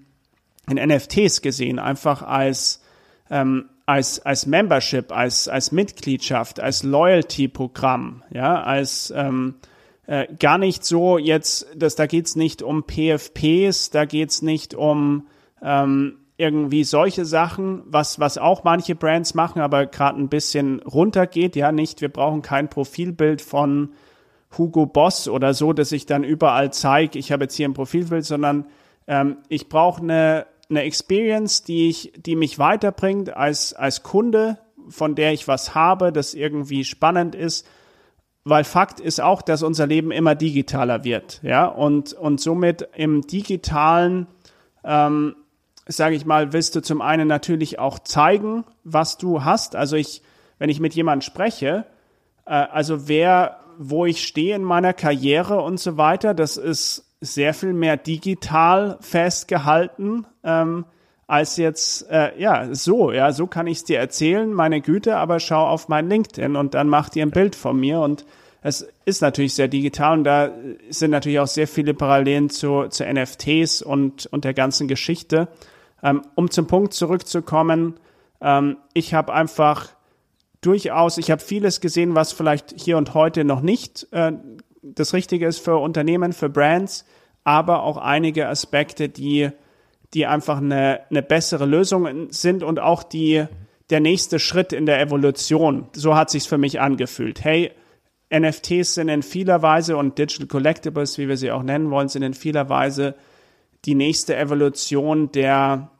in 0.68 0.76
NFTs 0.76 1.42
gesehen, 1.42 1.78
einfach 1.78 2.22
als, 2.22 2.82
ähm, 3.30 3.68
als, 3.84 4.20
als 4.20 4.46
Membership, 4.46 5.12
als, 5.12 5.46
als 5.48 5.72
Mitgliedschaft, 5.72 6.58
als 6.58 6.82
Loyalty-Programm, 6.82 8.24
ja, 8.30 8.62
als 8.62 9.12
ähm, 9.14 9.56
äh, 10.06 10.26
gar 10.38 10.58
nicht 10.58 10.84
so 10.84 11.18
jetzt, 11.18 11.66
dass 11.76 11.96
da 11.96 12.06
geht's 12.06 12.36
nicht 12.36 12.62
um 12.62 12.84
PFPs, 12.84 13.90
da 13.90 14.04
geht's 14.04 14.42
nicht 14.42 14.74
um 14.74 15.26
ähm, 15.62 16.18
irgendwie 16.38 16.84
solche 16.84 17.24
Sachen, 17.24 17.82
was, 17.86 18.20
was 18.20 18.36
auch 18.36 18.62
manche 18.64 18.94
Brands 18.94 19.34
machen, 19.34 19.60
aber 19.60 19.86
gerade 19.86 20.20
ein 20.20 20.28
bisschen 20.28 20.80
runtergeht. 20.80 21.56
Ja, 21.56 21.72
nicht, 21.72 22.00
wir 22.02 22.10
brauchen 22.10 22.42
kein 22.42 22.68
Profilbild 22.68 23.40
von 23.40 23.94
Hugo 24.56 24.86
Boss 24.86 25.28
oder 25.28 25.54
so, 25.54 25.72
dass 25.72 25.92
ich 25.92 26.06
dann 26.06 26.24
überall 26.24 26.72
zeige, 26.72 27.18
ich 27.18 27.32
habe 27.32 27.44
jetzt 27.44 27.54
hier 27.54 27.68
ein 27.68 27.74
Profilbild, 27.74 28.24
sondern 28.24 28.66
ähm, 29.06 29.38
ich 29.48 29.68
brauche 29.68 30.02
eine, 30.02 30.46
eine 30.68 30.82
Experience, 30.82 31.62
die, 31.64 31.88
ich, 31.88 32.12
die 32.16 32.36
mich 32.36 32.58
weiterbringt 32.58 33.34
als, 33.34 33.72
als 33.72 34.02
Kunde, 34.02 34.58
von 34.88 35.14
der 35.14 35.32
ich 35.32 35.48
was 35.48 35.74
habe, 35.74 36.12
das 36.12 36.34
irgendwie 36.34 36.84
spannend 36.84 37.34
ist. 37.34 37.66
Weil 38.44 38.62
Fakt 38.62 39.00
ist 39.00 39.20
auch, 39.20 39.42
dass 39.42 39.64
unser 39.64 39.86
Leben 39.86 40.12
immer 40.12 40.36
digitaler 40.36 41.02
wird. 41.02 41.40
Ja, 41.42 41.66
und, 41.66 42.12
und 42.12 42.40
somit 42.40 42.88
im 42.94 43.22
digitalen 43.22 44.28
ähm, 44.84 45.34
sage 45.86 46.16
ich 46.16 46.26
mal, 46.26 46.52
willst 46.52 46.74
du 46.74 46.82
zum 46.82 47.00
einen 47.00 47.28
natürlich 47.28 47.78
auch 47.78 47.98
zeigen, 47.98 48.64
was 48.84 49.18
du 49.18 49.44
hast. 49.44 49.76
Also 49.76 49.96
ich, 49.96 50.22
wenn 50.58 50.68
ich 50.68 50.80
mit 50.80 50.94
jemandem 50.94 51.22
spreche, 51.22 51.86
äh, 52.46 52.50
also 52.50 53.08
wer, 53.08 53.60
wo 53.78 54.06
ich 54.06 54.26
stehe 54.26 54.56
in 54.56 54.64
meiner 54.64 54.92
Karriere 54.92 55.60
und 55.60 55.78
so 55.78 55.96
weiter, 55.96 56.34
das 56.34 56.56
ist 56.56 57.06
sehr 57.20 57.54
viel 57.54 57.72
mehr 57.72 57.96
digital 57.96 58.98
festgehalten 59.00 60.26
ähm, 60.44 60.84
als 61.26 61.56
jetzt 61.56 62.08
äh, 62.10 62.38
ja 62.38 62.74
so 62.74 63.10
ja 63.10 63.32
so 63.32 63.46
kann 63.46 63.66
ich 63.66 63.78
es 63.78 63.84
dir 63.84 63.98
erzählen 63.98 64.52
meine 64.52 64.82
Güte 64.82 65.16
aber 65.16 65.40
schau 65.40 65.66
auf 65.66 65.88
mein 65.88 66.08
LinkedIn 66.10 66.56
und 66.56 66.74
dann 66.74 66.88
mach 66.88 67.08
dir 67.08 67.24
ein 67.24 67.30
Bild 67.30 67.56
von 67.56 67.80
mir 67.80 68.00
und 68.00 68.26
es 68.62 68.86
ist 69.06 69.22
natürlich 69.22 69.54
sehr 69.54 69.68
digital 69.68 70.18
und 70.18 70.24
da 70.24 70.50
sind 70.90 71.10
natürlich 71.10 71.40
auch 71.40 71.46
sehr 71.46 71.66
viele 71.66 71.94
Parallelen 71.94 72.50
zu, 72.50 72.88
zu 72.88 73.04
NFTs 73.04 73.80
und 73.80 74.26
und 74.26 74.44
der 74.44 74.54
ganzen 74.54 74.86
Geschichte 74.86 75.48
um 76.02 76.50
zum 76.50 76.66
Punkt 76.66 76.94
zurückzukommen, 76.94 77.94
ähm, 78.40 78.78
ich 78.94 79.14
habe 79.14 79.32
einfach 79.32 79.88
durchaus, 80.60 81.18
ich 81.18 81.30
habe 81.30 81.42
vieles 81.42 81.80
gesehen, 81.80 82.14
was 82.14 82.32
vielleicht 82.32 82.74
hier 82.78 82.98
und 82.98 83.14
heute 83.14 83.44
noch 83.44 83.60
nicht 83.60 84.06
äh, 84.12 84.32
das 84.82 85.14
Richtige 85.14 85.46
ist 85.46 85.58
für 85.58 85.76
Unternehmen, 85.76 86.32
für 86.32 86.48
Brands, 86.48 87.04
aber 87.44 87.82
auch 87.82 87.96
einige 87.96 88.48
Aspekte, 88.48 89.08
die, 89.08 89.50
die 90.14 90.26
einfach 90.26 90.58
eine, 90.58 91.00
eine 91.10 91.22
bessere 91.22 91.66
Lösung 91.66 92.28
sind 92.30 92.62
und 92.62 92.78
auch 92.78 93.02
die, 93.02 93.46
der 93.90 94.00
nächste 94.00 94.38
Schritt 94.38 94.72
in 94.72 94.86
der 94.86 95.00
Evolution. 95.00 95.88
So 95.92 96.16
hat 96.16 96.30
sich's 96.30 96.46
für 96.46 96.58
mich 96.58 96.80
angefühlt. 96.80 97.42
Hey, 97.42 97.72
NFTs 98.34 98.94
sind 98.94 99.08
in 99.08 99.22
vieler 99.22 99.62
Weise 99.62 99.96
und 99.96 100.18
Digital 100.18 100.48
Collectibles, 100.48 101.18
wie 101.18 101.28
wir 101.28 101.36
sie 101.36 101.52
auch 101.52 101.62
nennen 101.62 101.90
wollen, 101.90 102.08
sind 102.08 102.22
in 102.22 102.34
vieler 102.34 102.68
Weise 102.68 103.14
die 103.86 103.94
nächste 103.94 104.36
Evolution 104.36 105.30
der, 105.32 105.90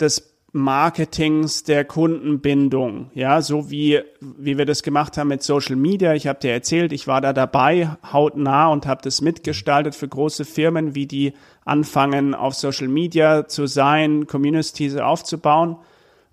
des 0.00 0.34
Marketings, 0.52 1.62
der 1.62 1.84
Kundenbindung, 1.84 3.10
ja, 3.14 3.42
so 3.42 3.70
wie, 3.70 4.00
wie 4.20 4.58
wir 4.58 4.64
das 4.64 4.82
gemacht 4.82 5.16
haben 5.16 5.28
mit 5.28 5.42
Social 5.42 5.76
Media. 5.76 6.14
Ich 6.14 6.26
habe 6.26 6.40
dir 6.40 6.52
erzählt, 6.52 6.92
ich 6.92 7.06
war 7.06 7.20
da 7.20 7.32
dabei, 7.32 7.96
hautnah 8.12 8.68
und 8.68 8.86
habe 8.86 9.02
das 9.02 9.20
mitgestaltet 9.20 9.94
für 9.94 10.08
große 10.08 10.44
Firmen, 10.44 10.94
wie 10.94 11.06
die 11.06 11.34
anfangen, 11.64 12.34
auf 12.34 12.54
Social 12.54 12.88
Media 12.88 13.46
zu 13.46 13.66
sein, 13.66 14.26
Communities 14.26 14.96
aufzubauen. 14.96 15.76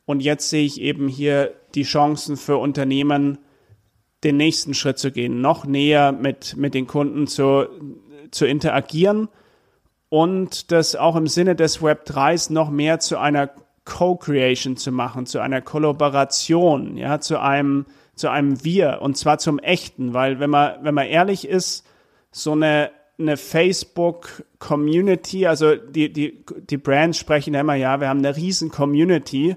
Und 0.06 0.22
jetzt 0.22 0.50
sehe 0.50 0.66
ich 0.66 0.82
eben 0.82 1.08
hier 1.08 1.54
die 1.76 1.84
Chancen 1.84 2.38
für 2.38 2.58
Unternehmen, 2.58 3.38
den 4.24 4.38
nächsten 4.38 4.74
Schritt 4.74 4.98
zu 4.98 5.12
gehen, 5.12 5.42
noch 5.42 5.66
näher 5.66 6.14
mit, 6.14 6.56
mit 6.56 6.74
den 6.74 6.88
Kunden 6.88 7.28
zu, 7.28 7.68
zu 8.32 8.46
interagieren 8.46 9.28
und 10.10 10.72
das 10.72 10.96
auch 10.96 11.16
im 11.16 11.28
Sinne 11.28 11.56
des 11.56 11.82
Web 11.82 12.08
3s 12.08 12.52
noch 12.52 12.70
mehr 12.70 13.00
zu 13.00 13.18
einer 13.18 13.50
Co-Creation 13.86 14.78
zu 14.78 14.92
machen, 14.92 15.26
zu 15.26 15.40
einer 15.40 15.62
Kollaboration, 15.62 16.98
ja, 16.98 17.20
zu 17.20 17.40
einem 17.40 17.86
zu 18.16 18.30
einem 18.30 18.64
Wir 18.64 19.00
und 19.02 19.18
zwar 19.18 19.40
zum 19.40 19.60
echten, 19.60 20.14
weil 20.14 20.40
wenn 20.40 20.50
man, 20.50 20.84
wenn 20.84 20.96
man 20.96 21.08
ehrlich 21.08 21.46
ist, 21.48 21.86
so 22.32 22.54
eine, 22.54 22.92
eine 23.20 23.38
Facebook-Community, 23.38 25.48
also 25.48 25.76
die, 25.76 26.12
die, 26.12 26.44
die 26.70 26.78
Brands 26.78 27.18
sprechen 27.18 27.54
immer, 27.54 27.76
ja, 27.76 28.00
wir 28.00 28.10
haben 28.10 28.20
eine 28.20 28.36
riesen 28.36 28.72
Community. 28.72 29.56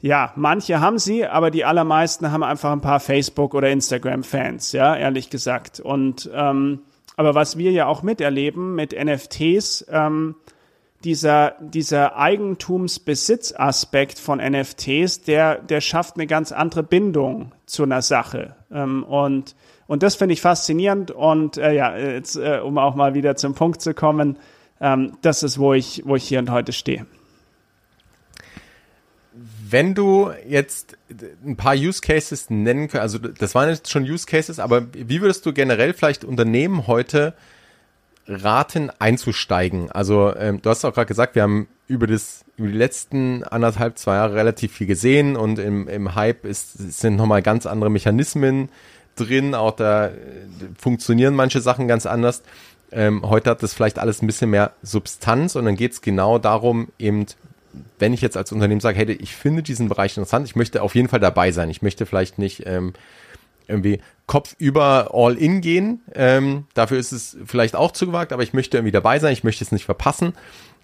Ja, 0.00 0.32
manche 0.36 0.80
haben 0.80 0.98
sie, 0.98 1.26
aber 1.26 1.50
die 1.50 1.64
allermeisten 1.64 2.30
haben 2.30 2.42
einfach 2.42 2.70
ein 2.72 2.82
paar 2.82 3.00
Facebook- 3.00 3.54
oder 3.54 3.70
Instagram-Fans, 3.70 4.72
ja, 4.72 4.94
ehrlich 4.96 5.30
gesagt. 5.30 5.80
Und 5.80 6.30
ähm, 6.34 6.80
aber 7.16 7.34
was 7.34 7.58
wir 7.58 7.72
ja 7.72 7.86
auch 7.86 8.02
miterleben 8.02 8.74
mit 8.74 8.92
NFTs, 8.92 9.86
ähm, 9.90 10.36
dieser, 11.04 11.54
dieser 11.60 12.16
Eigentumsbesitzaspekt 12.16 14.18
von 14.18 14.38
NFTs, 14.38 15.22
der, 15.22 15.58
der 15.58 15.80
schafft 15.80 16.16
eine 16.16 16.26
ganz 16.26 16.50
andere 16.50 16.82
Bindung 16.82 17.52
zu 17.66 17.82
einer 17.82 18.02
Sache. 18.02 18.56
Ähm, 18.72 19.04
und, 19.04 19.54
und 19.86 20.02
das 20.02 20.16
finde 20.16 20.32
ich 20.32 20.40
faszinierend. 20.40 21.10
Und 21.10 21.58
äh, 21.58 21.74
ja, 21.74 21.96
jetzt, 21.96 22.36
äh, 22.36 22.60
um 22.64 22.78
auch 22.78 22.94
mal 22.94 23.14
wieder 23.14 23.36
zum 23.36 23.54
Punkt 23.54 23.82
zu 23.82 23.92
kommen, 23.92 24.38
ähm, 24.80 25.12
das 25.20 25.42
ist, 25.42 25.58
wo 25.58 25.74
ich, 25.74 26.02
wo 26.06 26.16
ich 26.16 26.26
hier 26.26 26.38
und 26.38 26.50
heute 26.50 26.72
stehe. 26.72 27.06
Wenn 29.70 29.94
du 29.94 30.30
jetzt 30.46 30.96
ein 31.44 31.56
paar 31.56 31.74
Use 31.74 32.00
Cases 32.00 32.50
nennen 32.50 32.88
könntest, 32.88 33.02
also 33.02 33.18
das 33.18 33.54
waren 33.54 33.70
jetzt 33.70 33.90
schon 33.90 34.02
Use 34.04 34.26
Cases, 34.26 34.58
aber 34.58 34.86
wie 34.92 35.20
würdest 35.20 35.46
du 35.46 35.52
generell 35.52 35.94
vielleicht 35.94 36.24
Unternehmen 36.24 36.86
heute 36.86 37.34
raten, 38.26 38.90
einzusteigen? 38.98 39.90
Also 39.90 40.34
ähm, 40.36 40.60
du 40.60 40.70
hast 40.70 40.84
auch 40.84 40.92
gerade 40.92 41.06
gesagt, 41.06 41.34
wir 41.34 41.42
haben 41.42 41.68
über 41.86 42.06
das 42.06 42.44
über 42.56 42.68
die 42.68 42.76
letzten 42.76 43.42
anderthalb, 43.42 43.98
zwei 43.98 44.14
Jahre 44.14 44.34
relativ 44.34 44.72
viel 44.72 44.86
gesehen 44.86 45.36
und 45.36 45.58
im, 45.58 45.88
im 45.88 46.14
Hype 46.14 46.44
ist, 46.44 46.78
sind 46.98 47.16
nochmal 47.16 47.42
ganz 47.42 47.66
andere 47.66 47.90
Mechanismen 47.90 48.68
drin, 49.16 49.54
auch 49.54 49.72
da 49.72 50.08
äh, 50.08 50.12
funktionieren 50.78 51.34
manche 51.34 51.60
Sachen 51.60 51.88
ganz 51.88 52.06
anders. 52.06 52.42
Ähm, 52.92 53.28
heute 53.28 53.50
hat 53.50 53.62
das 53.62 53.74
vielleicht 53.74 53.98
alles 53.98 54.22
ein 54.22 54.26
bisschen 54.26 54.50
mehr 54.50 54.72
Substanz 54.82 55.56
und 55.56 55.64
dann 55.64 55.76
geht 55.76 55.92
es 55.92 56.00
genau 56.00 56.38
darum, 56.38 56.88
eben, 56.98 57.26
wenn 57.98 58.12
ich 58.12 58.20
jetzt 58.20 58.36
als 58.36 58.52
Unternehmen 58.52 58.80
sage, 58.80 58.98
hey, 58.98 59.12
ich 59.12 59.34
finde 59.34 59.62
diesen 59.62 59.88
Bereich 59.88 60.16
interessant, 60.16 60.46
ich 60.46 60.56
möchte 60.56 60.82
auf 60.82 60.94
jeden 60.94 61.08
Fall 61.08 61.20
dabei 61.20 61.52
sein. 61.52 61.70
Ich 61.70 61.82
möchte 61.82 62.06
vielleicht 62.06 62.38
nicht 62.38 62.64
ähm, 62.66 62.92
irgendwie 63.66 64.00
Kopf 64.26 64.54
über 64.58 65.10
all 65.12 65.36
in 65.36 65.60
gehen. 65.60 66.00
Ähm, 66.14 66.66
dafür 66.74 66.98
ist 66.98 67.12
es 67.12 67.36
vielleicht 67.44 67.76
auch 67.76 67.92
zu 67.92 68.06
gewagt, 68.06 68.32
aber 68.32 68.42
ich 68.42 68.52
möchte 68.52 68.76
irgendwie 68.76 68.92
dabei 68.92 69.18
sein, 69.18 69.32
ich 69.32 69.44
möchte 69.44 69.64
es 69.64 69.72
nicht 69.72 69.84
verpassen. 69.84 70.34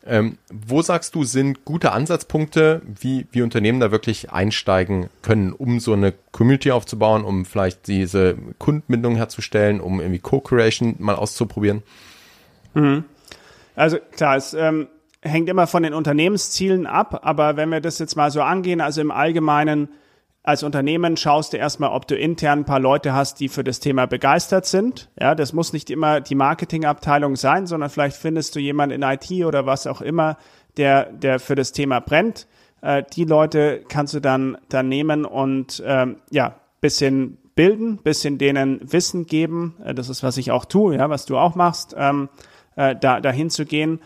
Ähm, 0.07 0.39
wo 0.51 0.81
sagst 0.81 1.15
du, 1.15 1.25
sind 1.25 1.67
gute 1.67 1.93
Ansatzpunkte, 1.93 2.81
wie, 2.87 3.27
wie 3.33 3.43
Unternehmen 3.43 3.81
da 3.81 3.91
wirklich 3.91 4.33
einsteigen 4.33 5.11
können, 5.21 5.53
um 5.53 5.79
so 5.79 5.93
eine 5.93 6.15
Community 6.33 6.71
aufzubauen, 6.71 7.23
um 7.23 7.45
vielleicht 7.45 7.87
diese 7.87 8.37
Kundenbindung 8.59 9.17
herzustellen, 9.17 9.81
um 9.81 10.01
irgendwie 10.01 10.21
Co-Creation 10.21 10.97
mal 10.99 11.17
auszuprobieren? 11.17 11.83
Mhm. 12.73 13.05
Also 13.77 13.99
klar, 14.13 14.37
es 14.37 14.55
ähm, 14.55 14.89
hängt 15.23 15.49
immer 15.49 15.67
von 15.67 15.83
den 15.83 15.95
Unternehmenszielen 15.95 16.87
ab, 16.87 17.21
aber 17.23 17.57
wenn 17.57 17.71
wir 17.71 17.81
das 17.81 17.99
jetzt 17.99 18.17
mal 18.17 18.31
so 18.31 18.43
angehen, 18.43 18.81
also 18.81 19.01
im 19.01 19.11
Allgemeinen 19.11 19.89
als 20.43 20.63
Unternehmen 20.63 21.19
schaust 21.19 21.53
du 21.53 21.59
erstmal, 21.59 21.91
ob 21.91 22.09
du 22.09 22.17
intern 22.17 22.61
ein 22.61 22.65
paar 22.65 22.81
Leute 22.81 23.13
hast, 23.13 23.41
die 23.41 23.49
für 23.49 23.63
das 23.63 23.79
Thema 23.79 24.07
begeistert 24.07 24.65
sind. 24.65 25.11
Ja, 25.21 25.35
das 25.35 25.53
muss 25.53 25.75
nicht 25.75 25.91
immer 25.91 26.21
die 26.21 26.35
Marketingabteilung 26.35 27.37
sein, 27.37 27.67
sondern 27.67 27.91
vielleicht 27.91 28.17
findest 28.17 28.57
du 28.57 28.61
jemanden 28.61 28.95
in 28.95 29.03
IT 29.03 29.31
oder 29.45 29.67
was 29.67 29.87
auch 29.87 30.01
immer, 30.01 30.39
der, 30.79 31.13
der 31.13 31.41
für 31.41 31.57
das 31.57 31.73
Thema 31.73 32.01
brennt. 32.01 32.47
Äh, 32.81 33.03
die 33.15 33.25
Leute 33.25 33.85
kannst 33.89 34.15
du 34.15 34.21
dann, 34.21 34.57
dann 34.71 34.89
nehmen 34.89 35.27
und 35.27 35.83
ähm, 35.85 36.17
ja, 36.31 36.55
bisschen 36.81 37.37
bilden, 37.55 37.99
bisschen 37.99 38.39
denen 38.39 38.81
Wissen 38.91 39.27
geben. 39.27 39.77
Äh, 39.85 39.95
das 39.95 40.09
ist, 40.09 40.23
was 40.23 40.39
ich 40.39 40.51
auch 40.51 40.65
tue, 40.65 40.97
ja, 40.97 41.11
was 41.11 41.27
du 41.27 41.37
auch 41.37 41.55
machst, 41.55 41.95
ähm, 41.99 42.31
äh, 42.77 42.97
da 42.97 43.21
dahin 43.21 43.51
zu 43.51 43.67
gehen. 43.67 44.01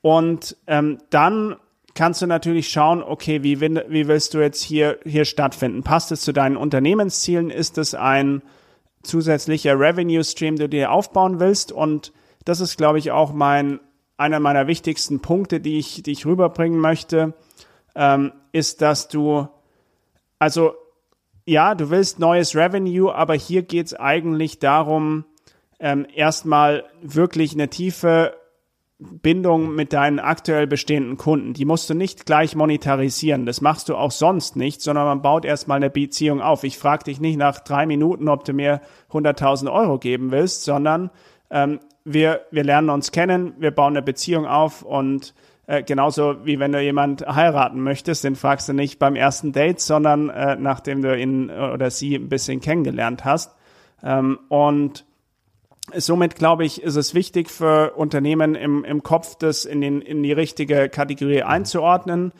Und 0.00 0.56
ähm, 0.66 0.98
dann 1.10 1.56
kannst 1.94 2.22
du 2.22 2.26
natürlich 2.26 2.68
schauen, 2.68 3.02
okay, 3.02 3.42
wie, 3.42 3.60
wie 3.60 4.08
willst 4.08 4.34
du 4.34 4.38
jetzt 4.38 4.62
hier, 4.62 4.98
hier 5.04 5.24
stattfinden? 5.24 5.82
Passt 5.82 6.12
es 6.12 6.20
zu 6.20 6.32
deinen 6.32 6.56
Unternehmenszielen? 6.56 7.50
Ist 7.50 7.76
es 7.78 7.94
ein 7.94 8.42
zusätzlicher 9.02 9.78
Revenue 9.78 10.22
Stream, 10.22 10.56
den 10.56 10.70
du 10.70 10.76
dir 10.76 10.92
aufbauen 10.92 11.40
willst? 11.40 11.72
Und 11.72 12.12
das 12.44 12.60
ist, 12.60 12.76
glaube 12.76 12.98
ich, 12.98 13.10
auch 13.10 13.32
mein, 13.32 13.80
einer 14.16 14.40
meiner 14.40 14.66
wichtigsten 14.66 15.20
Punkte, 15.20 15.60
die 15.60 15.78
ich, 15.78 16.02
die 16.02 16.12
ich 16.12 16.24
rüberbringen 16.24 16.78
möchte, 16.78 17.34
ähm, 17.96 18.32
ist, 18.52 18.80
dass 18.80 19.08
du, 19.08 19.48
also, 20.38 20.74
ja, 21.46 21.74
du 21.74 21.90
willst 21.90 22.18
neues 22.18 22.54
Revenue, 22.54 23.12
aber 23.12 23.34
hier 23.34 23.62
geht 23.62 23.86
es 23.86 23.94
eigentlich 23.94 24.60
darum, 24.60 25.24
ähm, 25.80 26.06
erstmal 26.14 26.84
wirklich 27.02 27.54
eine 27.54 27.68
tiefe 27.68 28.34
Bindung 28.98 29.76
mit 29.76 29.92
deinen 29.92 30.18
aktuell 30.18 30.66
bestehenden 30.66 31.16
Kunden. 31.16 31.52
Die 31.52 31.64
musst 31.64 31.88
du 31.88 31.94
nicht 31.94 32.26
gleich 32.26 32.56
monetarisieren. 32.56 33.46
Das 33.46 33.60
machst 33.60 33.88
du 33.88 33.96
auch 33.96 34.10
sonst 34.10 34.56
nicht, 34.56 34.82
sondern 34.82 35.06
man 35.06 35.22
baut 35.22 35.44
erstmal 35.44 35.76
eine 35.76 35.90
Beziehung 35.90 36.40
auf. 36.40 36.64
Ich 36.64 36.78
frage 36.78 37.04
dich 37.04 37.20
nicht 37.20 37.36
nach 37.36 37.60
drei 37.60 37.86
Minuten, 37.86 38.28
ob 38.28 38.44
du 38.44 38.52
mir 38.52 38.80
100.000 39.12 39.72
Euro 39.72 39.98
geben 39.98 40.32
willst, 40.32 40.64
sondern 40.64 41.10
ähm, 41.50 41.78
wir, 42.04 42.40
wir 42.50 42.64
lernen 42.64 42.90
uns 42.90 43.12
kennen, 43.12 43.54
wir 43.58 43.70
bauen 43.70 43.92
eine 43.92 44.02
Beziehung 44.02 44.46
auf 44.46 44.82
und 44.82 45.32
äh, 45.68 45.82
genauso 45.82 46.44
wie 46.44 46.58
wenn 46.58 46.72
du 46.72 46.80
jemand 46.80 47.26
heiraten 47.26 47.80
möchtest, 47.80 48.24
den 48.24 48.34
fragst 48.34 48.68
du 48.68 48.72
nicht 48.72 48.98
beim 48.98 49.14
ersten 49.14 49.52
Date, 49.52 49.80
sondern 49.80 50.28
äh, 50.30 50.56
nachdem 50.56 51.02
du 51.02 51.16
ihn 51.16 51.50
oder 51.50 51.90
sie 51.90 52.16
ein 52.16 52.28
bisschen 52.28 52.60
kennengelernt 52.60 53.24
hast. 53.24 53.54
Ähm, 54.02 54.40
und 54.48 55.04
Somit 55.96 56.36
glaube 56.36 56.64
ich, 56.64 56.82
ist 56.82 56.96
es 56.96 57.14
wichtig 57.14 57.50
für 57.50 57.92
Unternehmen 57.94 58.54
im, 58.54 58.84
im 58.84 59.02
Kopf, 59.02 59.36
das 59.36 59.64
in, 59.64 59.80
den, 59.80 60.00
in 60.02 60.22
die 60.22 60.32
richtige 60.32 60.88
Kategorie 60.88 61.42
einzuordnen. 61.42 62.32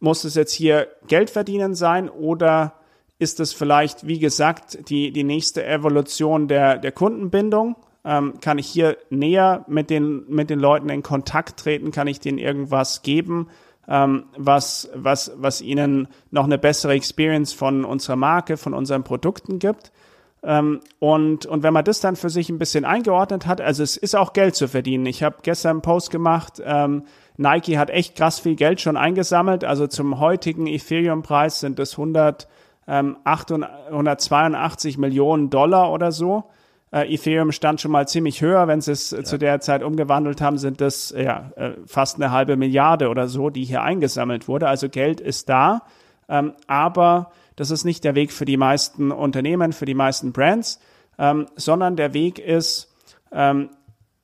Muss 0.00 0.24
es 0.24 0.34
jetzt 0.34 0.52
hier 0.52 0.88
Geld 1.06 1.30
verdienen 1.30 1.74
sein 1.74 2.08
oder 2.08 2.74
ist 3.18 3.40
es 3.40 3.52
vielleicht, 3.52 4.06
wie 4.06 4.18
gesagt, 4.18 4.90
die, 4.90 5.12
die 5.12 5.24
nächste 5.24 5.64
Evolution 5.64 6.48
der, 6.48 6.78
der 6.78 6.92
Kundenbindung? 6.92 7.76
Ähm, 8.04 8.34
kann 8.40 8.58
ich 8.58 8.68
hier 8.68 8.96
näher 9.10 9.64
mit 9.68 9.90
den, 9.90 10.24
mit 10.28 10.50
den 10.50 10.60
Leuten 10.60 10.88
in 10.88 11.02
Kontakt 11.02 11.58
treten? 11.58 11.90
Kann 11.90 12.06
ich 12.06 12.20
denen 12.20 12.38
irgendwas 12.38 13.02
geben, 13.02 13.48
ähm, 13.88 14.24
was, 14.36 14.88
was, 14.94 15.32
was 15.36 15.60
ihnen 15.60 16.08
noch 16.30 16.44
eine 16.44 16.58
bessere 16.58 16.92
Experience 16.92 17.52
von 17.52 17.84
unserer 17.84 18.16
Marke, 18.16 18.56
von 18.56 18.72
unseren 18.72 19.02
Produkten 19.02 19.58
gibt? 19.58 19.92
Ähm, 20.42 20.80
und, 20.98 21.46
und 21.46 21.62
wenn 21.62 21.72
man 21.72 21.84
das 21.84 22.00
dann 22.00 22.16
für 22.16 22.30
sich 22.30 22.48
ein 22.48 22.58
bisschen 22.58 22.84
eingeordnet 22.84 23.46
hat, 23.46 23.60
also 23.60 23.82
es 23.82 23.96
ist 23.96 24.14
auch 24.14 24.32
Geld 24.32 24.54
zu 24.54 24.68
verdienen. 24.68 25.06
Ich 25.06 25.22
habe 25.22 25.36
gestern 25.42 25.70
einen 25.72 25.82
Post 25.82 26.10
gemacht, 26.10 26.62
ähm, 26.64 27.04
Nike 27.38 27.78
hat 27.78 27.90
echt 27.90 28.16
krass 28.16 28.40
viel 28.40 28.56
Geld 28.56 28.80
schon 28.80 28.96
eingesammelt. 28.96 29.64
Also 29.64 29.86
zum 29.86 30.18
heutigen 30.18 30.66
Ethereum-Preis 30.66 31.60
sind 31.60 31.78
es 31.78 31.92
100, 31.92 32.48
ähm, 32.86 33.16
182 33.24 34.98
Millionen 34.98 35.48
Dollar 35.48 35.92
oder 35.92 36.10
so. 36.10 36.44
Äh, 36.90 37.14
Ethereum 37.14 37.52
stand 37.52 37.80
schon 37.80 37.92
mal 37.92 38.08
ziemlich 38.08 38.42
höher. 38.42 38.66
Wenn 38.66 38.80
sie 38.80 38.92
es 38.92 39.12
ja. 39.12 39.22
zu 39.22 39.38
der 39.38 39.60
Zeit 39.60 39.84
umgewandelt 39.84 40.40
haben, 40.40 40.58
sind 40.58 40.80
das 40.80 41.14
ja 41.16 41.52
äh, 41.56 41.72
fast 41.86 42.16
eine 42.16 42.32
halbe 42.32 42.56
Milliarde 42.56 43.08
oder 43.08 43.28
so, 43.28 43.50
die 43.50 43.64
hier 43.64 43.82
eingesammelt 43.82 44.48
wurde. 44.48 44.66
Also 44.68 44.88
Geld 44.88 45.20
ist 45.20 45.48
da. 45.48 45.82
Ähm, 46.28 46.54
aber 46.66 47.30
das 47.58 47.72
ist 47.72 47.84
nicht 47.84 48.04
der 48.04 48.14
Weg 48.14 48.32
für 48.32 48.44
die 48.44 48.56
meisten 48.56 49.10
Unternehmen, 49.10 49.72
für 49.72 49.84
die 49.84 49.94
meisten 49.94 50.32
Brands, 50.32 50.78
ähm, 51.18 51.46
sondern 51.56 51.96
der 51.96 52.14
Weg 52.14 52.38
ist 52.38 52.94
ähm, 53.32 53.70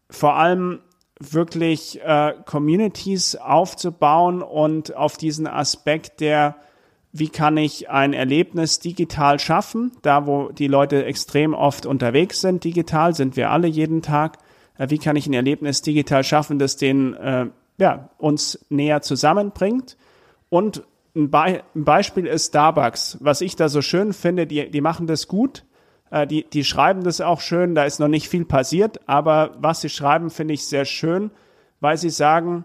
vor 0.09 0.37
allem 0.37 0.79
wirklich 1.19 2.01
äh, 2.01 2.35
Communities 2.47 3.35
aufzubauen 3.35 4.41
und 4.41 4.95
auf 4.95 5.17
diesen 5.17 5.49
Aspekt 5.49 6.21
der, 6.21 6.55
wie 7.11 7.29
kann 7.29 7.57
ich 7.57 7.91
ein 7.91 8.13
Erlebnis 8.13 8.79
digital 8.79 9.41
schaffen, 9.41 9.91
da 10.03 10.29
wo 10.29 10.51
die 10.51 10.69
Leute 10.69 11.05
extrem 11.05 11.55
oft 11.55 11.87
unterwegs 11.87 12.41
sind, 12.41 12.63
digital 12.63 13.17
sind 13.17 13.37
wir 13.37 13.51
alle 13.51 13.67
jeden 13.67 14.01
Tag, 14.01 14.39
äh, 14.79 14.91
wie 14.91 14.99
kann 14.99 15.17
ich 15.17 15.27
ein 15.27 15.35
Erlebnis 15.35 15.83
digital 15.83 16.23
schaffen, 16.23 16.61
das 16.61 16.77
den, 16.77 17.15
äh, 17.15 17.47
ja, 17.79 18.11
uns 18.17 18.65
näher 18.69 19.03
zusammenbringt? 19.03 19.97
Und 20.51 20.85
ein, 21.15 21.31
Be 21.31 21.63
ein 21.75 21.85
Beispiel 21.85 22.27
ist 22.27 22.49
Starbucks. 22.49 23.19
Was 23.21 23.41
ich 23.41 23.57
da 23.57 23.69
so 23.69 23.83
schön 23.83 24.13
finde, 24.13 24.47
die, 24.47 24.71
die 24.71 24.81
machen 24.81 25.07
das 25.07 25.29
gut. 25.29 25.65
Äh, 26.11 26.27
die, 26.27 26.45
die 26.49 26.65
schreiben 26.65 27.05
das 27.05 27.21
auch 27.21 27.41
schön. 27.41 27.75
Da 27.75 27.85
ist 27.85 28.01
noch 28.01 28.09
nicht 28.09 28.29
viel 28.29 28.45
passiert. 28.45 29.01
Aber 29.09 29.55
was 29.59 29.81
sie 29.81 29.89
schreiben, 29.89 30.31
finde 30.31 30.55
ich 30.55 30.67
sehr 30.67 30.85
schön, 30.85 31.31
weil 31.81 31.97
sie 31.97 32.11
sagen, 32.11 32.65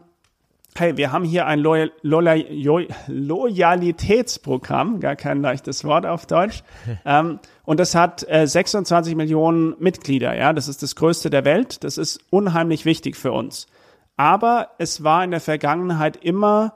hey, 0.75 0.97
wir 0.97 1.11
haben 1.11 1.23
hier 1.25 1.45
ein 1.45 1.59
Loyal, 1.59 1.91
Loyal, 2.01 2.87
Loyalitätsprogramm, 3.07 4.99
gar 4.99 5.15
kein 5.15 5.41
leichtes 5.41 5.83
Wort 5.83 6.05
auf 6.05 6.25
Deutsch. 6.25 6.63
ähm, 7.05 7.39
und 7.65 7.79
das 7.79 7.95
hat 7.95 8.25
äh, 8.29 8.47
26 8.47 9.15
Millionen 9.15 9.75
Mitglieder. 9.79 10.35
Ja, 10.35 10.53
das 10.53 10.67
ist 10.67 10.83
das 10.83 10.95
größte 10.95 11.29
der 11.29 11.45
Welt. 11.45 11.83
Das 11.83 11.97
ist 11.97 12.19
unheimlich 12.29 12.85
wichtig 12.85 13.15
für 13.15 13.31
uns. 13.31 13.67
Aber 14.17 14.69
es 14.79 15.03
war 15.03 15.23
in 15.23 15.31
der 15.31 15.39
Vergangenheit 15.39 16.17
immer 16.17 16.73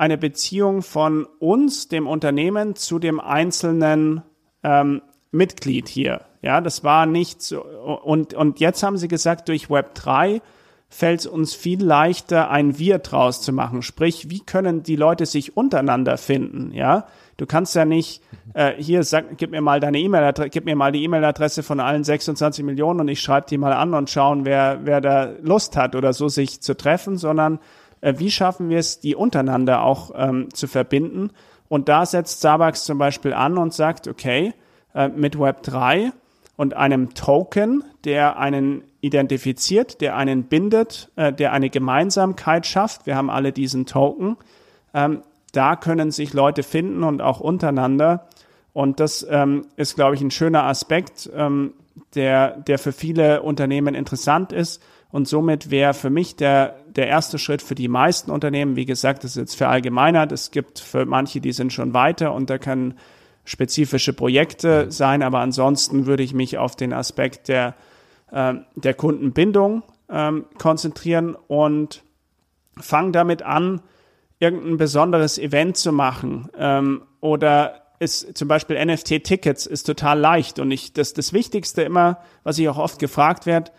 eine 0.00 0.16
Beziehung 0.16 0.80
von 0.80 1.26
uns, 1.40 1.88
dem 1.88 2.06
Unternehmen, 2.06 2.74
zu 2.74 2.98
dem 2.98 3.20
einzelnen 3.20 4.22
ähm, 4.62 5.02
Mitglied 5.30 5.88
hier. 5.88 6.22
Ja, 6.40 6.62
das 6.62 6.82
war 6.84 7.04
nicht 7.04 7.42
so. 7.42 7.62
Und, 7.62 8.32
und 8.32 8.60
jetzt 8.60 8.82
haben 8.82 8.96
sie 8.96 9.08
gesagt, 9.08 9.50
durch 9.50 9.68
Web 9.68 9.94
3 9.94 10.40
fällt 10.88 11.20
es 11.20 11.26
uns 11.26 11.54
viel 11.54 11.84
leichter, 11.84 12.50
ein 12.50 12.78
Wir 12.78 12.98
draus 12.98 13.42
zu 13.42 13.52
machen. 13.52 13.82
Sprich, 13.82 14.30
wie 14.30 14.40
können 14.40 14.82
die 14.82 14.96
Leute 14.96 15.26
sich 15.26 15.54
untereinander 15.54 16.16
finden? 16.16 16.72
Ja, 16.72 17.06
du 17.36 17.44
kannst 17.44 17.74
ja 17.74 17.84
nicht 17.84 18.22
äh, 18.54 18.72
hier 18.78 19.04
sag, 19.04 19.36
gib 19.36 19.50
mir 19.50 19.60
mal 19.60 19.80
deine 19.80 19.98
E-Mail-Adresse, 19.98 20.48
gib 20.48 20.64
mir 20.64 20.76
mal 20.76 20.92
die 20.92 21.04
E-Mail-Adresse 21.04 21.62
von 21.62 21.78
allen 21.78 22.04
26 22.04 22.64
Millionen 22.64 23.00
und 23.00 23.08
ich 23.08 23.20
schreibe 23.20 23.48
die 23.50 23.58
mal 23.58 23.74
an 23.74 23.92
und 23.92 24.08
schauen, 24.08 24.46
wer 24.46 24.80
wer 24.84 25.02
da 25.02 25.30
Lust 25.42 25.76
hat 25.76 25.94
oder 25.94 26.14
so 26.14 26.28
sich 26.28 26.62
zu 26.62 26.74
treffen, 26.74 27.18
sondern 27.18 27.60
äh, 28.00 28.14
wie 28.18 28.30
schaffen 28.30 28.68
wir 28.68 28.78
es, 28.78 29.00
die 29.00 29.14
untereinander 29.14 29.82
auch 29.82 30.12
ähm, 30.14 30.52
zu 30.52 30.66
verbinden? 30.66 31.30
Und 31.68 31.88
da 31.88 32.04
setzt 32.04 32.38
Starbucks 32.38 32.84
zum 32.84 32.98
Beispiel 32.98 33.32
an 33.32 33.56
und 33.56 33.72
sagt, 33.72 34.08
okay, 34.08 34.54
äh, 34.94 35.08
mit 35.08 35.38
Web 35.38 35.62
3 35.62 36.12
und 36.56 36.74
einem 36.74 37.14
Token, 37.14 37.84
der 38.04 38.38
einen 38.38 38.82
identifiziert, 39.00 40.00
der 40.00 40.16
einen 40.16 40.44
bindet, 40.44 41.10
äh, 41.16 41.32
der 41.32 41.52
eine 41.52 41.70
Gemeinsamkeit 41.70 42.66
schafft. 42.66 43.06
Wir 43.06 43.16
haben 43.16 43.30
alle 43.30 43.52
diesen 43.52 43.86
Token. 43.86 44.36
Ähm, 44.92 45.22
da 45.52 45.76
können 45.76 46.10
sich 46.10 46.32
Leute 46.32 46.62
finden 46.62 47.02
und 47.02 47.22
auch 47.22 47.40
untereinander. 47.40 48.26
Und 48.72 49.00
das 49.00 49.26
ähm, 49.28 49.66
ist, 49.76 49.94
glaube 49.94 50.14
ich, 50.14 50.20
ein 50.20 50.30
schöner 50.30 50.64
Aspekt, 50.64 51.30
ähm, 51.34 51.72
der, 52.14 52.58
der 52.58 52.78
für 52.78 52.92
viele 52.92 53.42
Unternehmen 53.42 53.94
interessant 53.94 54.52
ist. 54.52 54.82
Und 55.12 55.26
somit 55.26 55.70
wäre 55.70 55.94
für 55.94 56.10
mich 56.10 56.36
der, 56.36 56.76
der 56.86 57.08
erste 57.08 57.38
Schritt 57.38 57.62
für 57.62 57.74
die 57.74 57.88
meisten 57.88 58.30
Unternehmen, 58.30 58.76
wie 58.76 58.84
gesagt, 58.84 59.24
das 59.24 59.32
ist 59.32 59.36
jetzt 59.36 59.54
verallgemeinert. 59.56 60.30
Es 60.30 60.50
gibt 60.50 60.78
für 60.78 61.04
manche, 61.04 61.40
die 61.40 61.52
sind 61.52 61.72
schon 61.72 61.94
weiter 61.94 62.32
und 62.32 62.48
da 62.48 62.58
können 62.58 62.94
spezifische 63.44 64.12
Projekte 64.12 64.90
sein, 64.92 65.22
aber 65.22 65.40
ansonsten 65.40 66.06
würde 66.06 66.22
ich 66.22 66.34
mich 66.34 66.58
auf 66.58 66.76
den 66.76 66.92
Aspekt 66.92 67.48
der, 67.48 67.74
äh, 68.30 68.54
der 68.76 68.94
Kundenbindung 68.94 69.82
ähm, 70.08 70.44
konzentrieren 70.58 71.34
und 71.48 72.02
fange 72.78 73.12
damit 73.12 73.42
an, 73.42 73.82
irgendein 74.38 74.76
besonderes 74.76 75.38
Event 75.38 75.76
zu 75.76 75.92
machen 75.92 76.48
ähm, 76.56 77.02
oder 77.20 77.82
ist 77.98 78.38
zum 78.38 78.48
Beispiel 78.48 78.82
NFT-Tickets 78.82 79.66
ist 79.66 79.82
total 79.82 80.18
leicht 80.18 80.58
und 80.58 80.70
ich 80.70 80.94
das 80.94 81.12
das 81.12 81.34
Wichtigste 81.34 81.82
immer, 81.82 82.18
was 82.44 82.58
ich 82.58 82.68
auch 82.68 82.78
oft 82.78 82.98
gefragt 82.98 83.44
werde, 83.44 83.70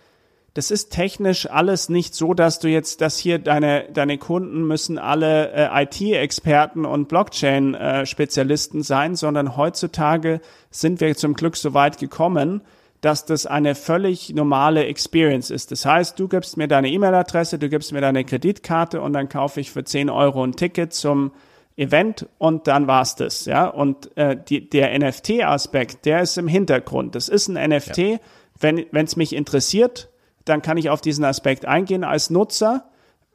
das 0.54 0.70
ist 0.70 0.89
technisch 0.89 1.49
alles 1.49 1.88
nicht 1.88 2.14
so, 2.14 2.34
dass 2.34 2.60
du 2.60 2.68
jetzt, 2.68 2.99
dass 2.99 3.18
hier 3.18 3.39
deine, 3.39 3.86
deine 3.93 4.18
Kunden 4.18 4.68
müssen 4.68 4.97
alle 4.97 5.52
äh, 5.54 5.84
IT-Experten 5.84 6.86
und 6.86 7.08
Blockchain-Spezialisten 7.08 8.82
äh, 8.82 8.84
sein, 8.84 9.16
sondern 9.16 9.56
heutzutage 9.56 10.41
sind 10.70 10.99
wir 10.99 11.16
zum 11.16 11.36
Glück 11.36 11.56
so 11.56 11.74
weit 11.74 11.99
gekommen, 11.99 12.62
dass 12.99 13.26
das 13.26 13.45
eine 13.45 13.76
völlig 13.76 14.34
normale 14.34 14.86
Experience 14.86 15.52
ist. 15.52 15.72
Das 15.72 15.86
heißt, 15.86 16.20
du 16.20 16.28
gibst 16.28 16.58
mir 16.58 16.68
deine 16.68 16.89
E-Mail-Adresse, 16.89 17.58
du 17.58 17.70
gibst 17.70 17.93
mir 17.93 18.02
deine 18.02 18.26
Kreditkarte 18.26 19.02
und 19.02 19.14
dann 19.14 19.30
kaufe 19.30 19.62
ich 19.62 19.72
für 19.72 19.86
10 19.86 20.10
Euro 20.10 20.43
ein 20.43 20.52
Ticket 20.52 20.93
zum 20.93 21.32
Event 21.78 22.28
und 22.38 22.68
dann 22.68 22.88
war's 22.88 23.16
das, 23.16 23.45
ja. 23.45 23.68
Und 23.68 24.16
äh, 24.18 24.38
die, 24.38 24.70
der 24.70 24.97
NFT-Aspekt, 24.99 26.06
der 26.06 26.22
ist 26.22 26.38
im 26.38 26.49
Hintergrund. 26.49 27.16
Das 27.16 27.30
ist 27.30 27.47
ein 27.47 27.70
NFT. 27.70 27.97
Ja. 27.97 28.18
Wenn 28.60 28.86
es 28.93 29.16
mich 29.16 29.34
interessiert, 29.34 30.11
dann 30.46 30.62
kann 30.62 30.78
ich 30.78 30.89
auf 30.89 31.02
diesen 31.02 31.26
Aspekt 31.26 31.66
eingehen 31.66 32.04
als 32.04 32.30
Nutzer. 32.30 32.86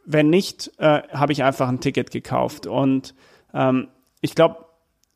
Wenn 0.04 0.30
nicht, 0.30 0.70
äh, 0.78 1.02
habe 1.12 1.32
ich 1.32 1.42
einfach 1.42 1.68
ein 1.68 1.80
Ticket 1.80 2.10
gekauft. 2.10 2.66
Und 2.66 3.14
ähm, 3.52 3.88
ich 4.20 4.34
glaube, 4.34 4.66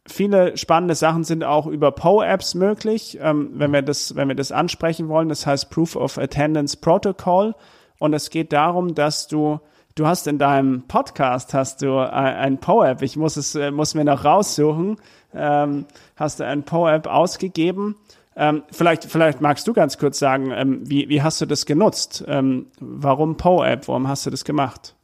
viele 0.06 0.56
spannende 0.56 0.94
Sachen 0.94 1.24
sind 1.24 1.44
auch 1.44 1.66
über 1.66 1.92
PO-Apps 1.92 2.54
möglich, 2.54 3.18
ähm, 3.20 3.50
wenn 3.54 3.72
wir 3.72 3.82
das, 3.82 4.16
wenn 4.16 4.28
wir 4.28 4.34
das 4.34 4.52
ansprechen 4.52 5.08
wollen. 5.08 5.28
Das 5.28 5.46
heißt 5.46 5.70
Proof 5.70 5.96
of 5.96 6.18
Attendance 6.18 6.76
Protocol. 6.76 7.54
Und 7.98 8.14
es 8.14 8.30
geht 8.30 8.52
darum, 8.52 8.94
dass 8.94 9.28
du 9.28 9.60
Du 9.96 10.06
hast 10.06 10.28
in 10.28 10.38
deinem 10.38 10.86
Podcast 10.86 11.52
hast 11.52 11.82
du 11.82 11.98
ein, 11.98 12.34
ein 12.36 12.58
PO-App. 12.58 13.02
Ich 13.02 13.16
muss 13.16 13.36
es 13.36 13.56
äh, 13.56 13.72
muss 13.72 13.94
mir 13.94 14.04
noch 14.04 14.24
raussuchen. 14.24 14.98
Ähm, 15.34 15.84
hast 16.16 16.38
du 16.38 16.46
ein 16.46 16.62
PO-App 16.62 17.08
ausgegeben 17.08 17.96
ähm, 18.40 18.62
vielleicht, 18.72 19.04
vielleicht 19.04 19.42
magst 19.42 19.68
du 19.68 19.74
ganz 19.74 19.98
kurz 19.98 20.18
sagen, 20.18 20.50
ähm, 20.50 20.80
wie, 20.88 21.10
wie 21.10 21.20
hast 21.20 21.42
du 21.42 21.46
das 21.46 21.66
genutzt? 21.66 22.24
Ähm, 22.26 22.68
warum 22.80 23.36
PoApp? 23.36 23.86
Warum 23.86 24.08
hast 24.08 24.24
du 24.24 24.30
das 24.30 24.46
gemacht? 24.46 24.94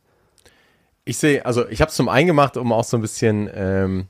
Ich 1.05 1.19
sehe, 1.19 1.45
also 1.45 1.69
ich 1.69 1.83
habe 1.83 1.91
es 1.91 1.97
zum 1.97 2.09
einen 2.09 2.27
gemacht, 2.27 2.57
um 2.57 2.73
auch 2.73 2.85
so 2.85 2.97
ein 2.97 3.03
bisschen 3.03 3.51
ähm, 3.55 4.07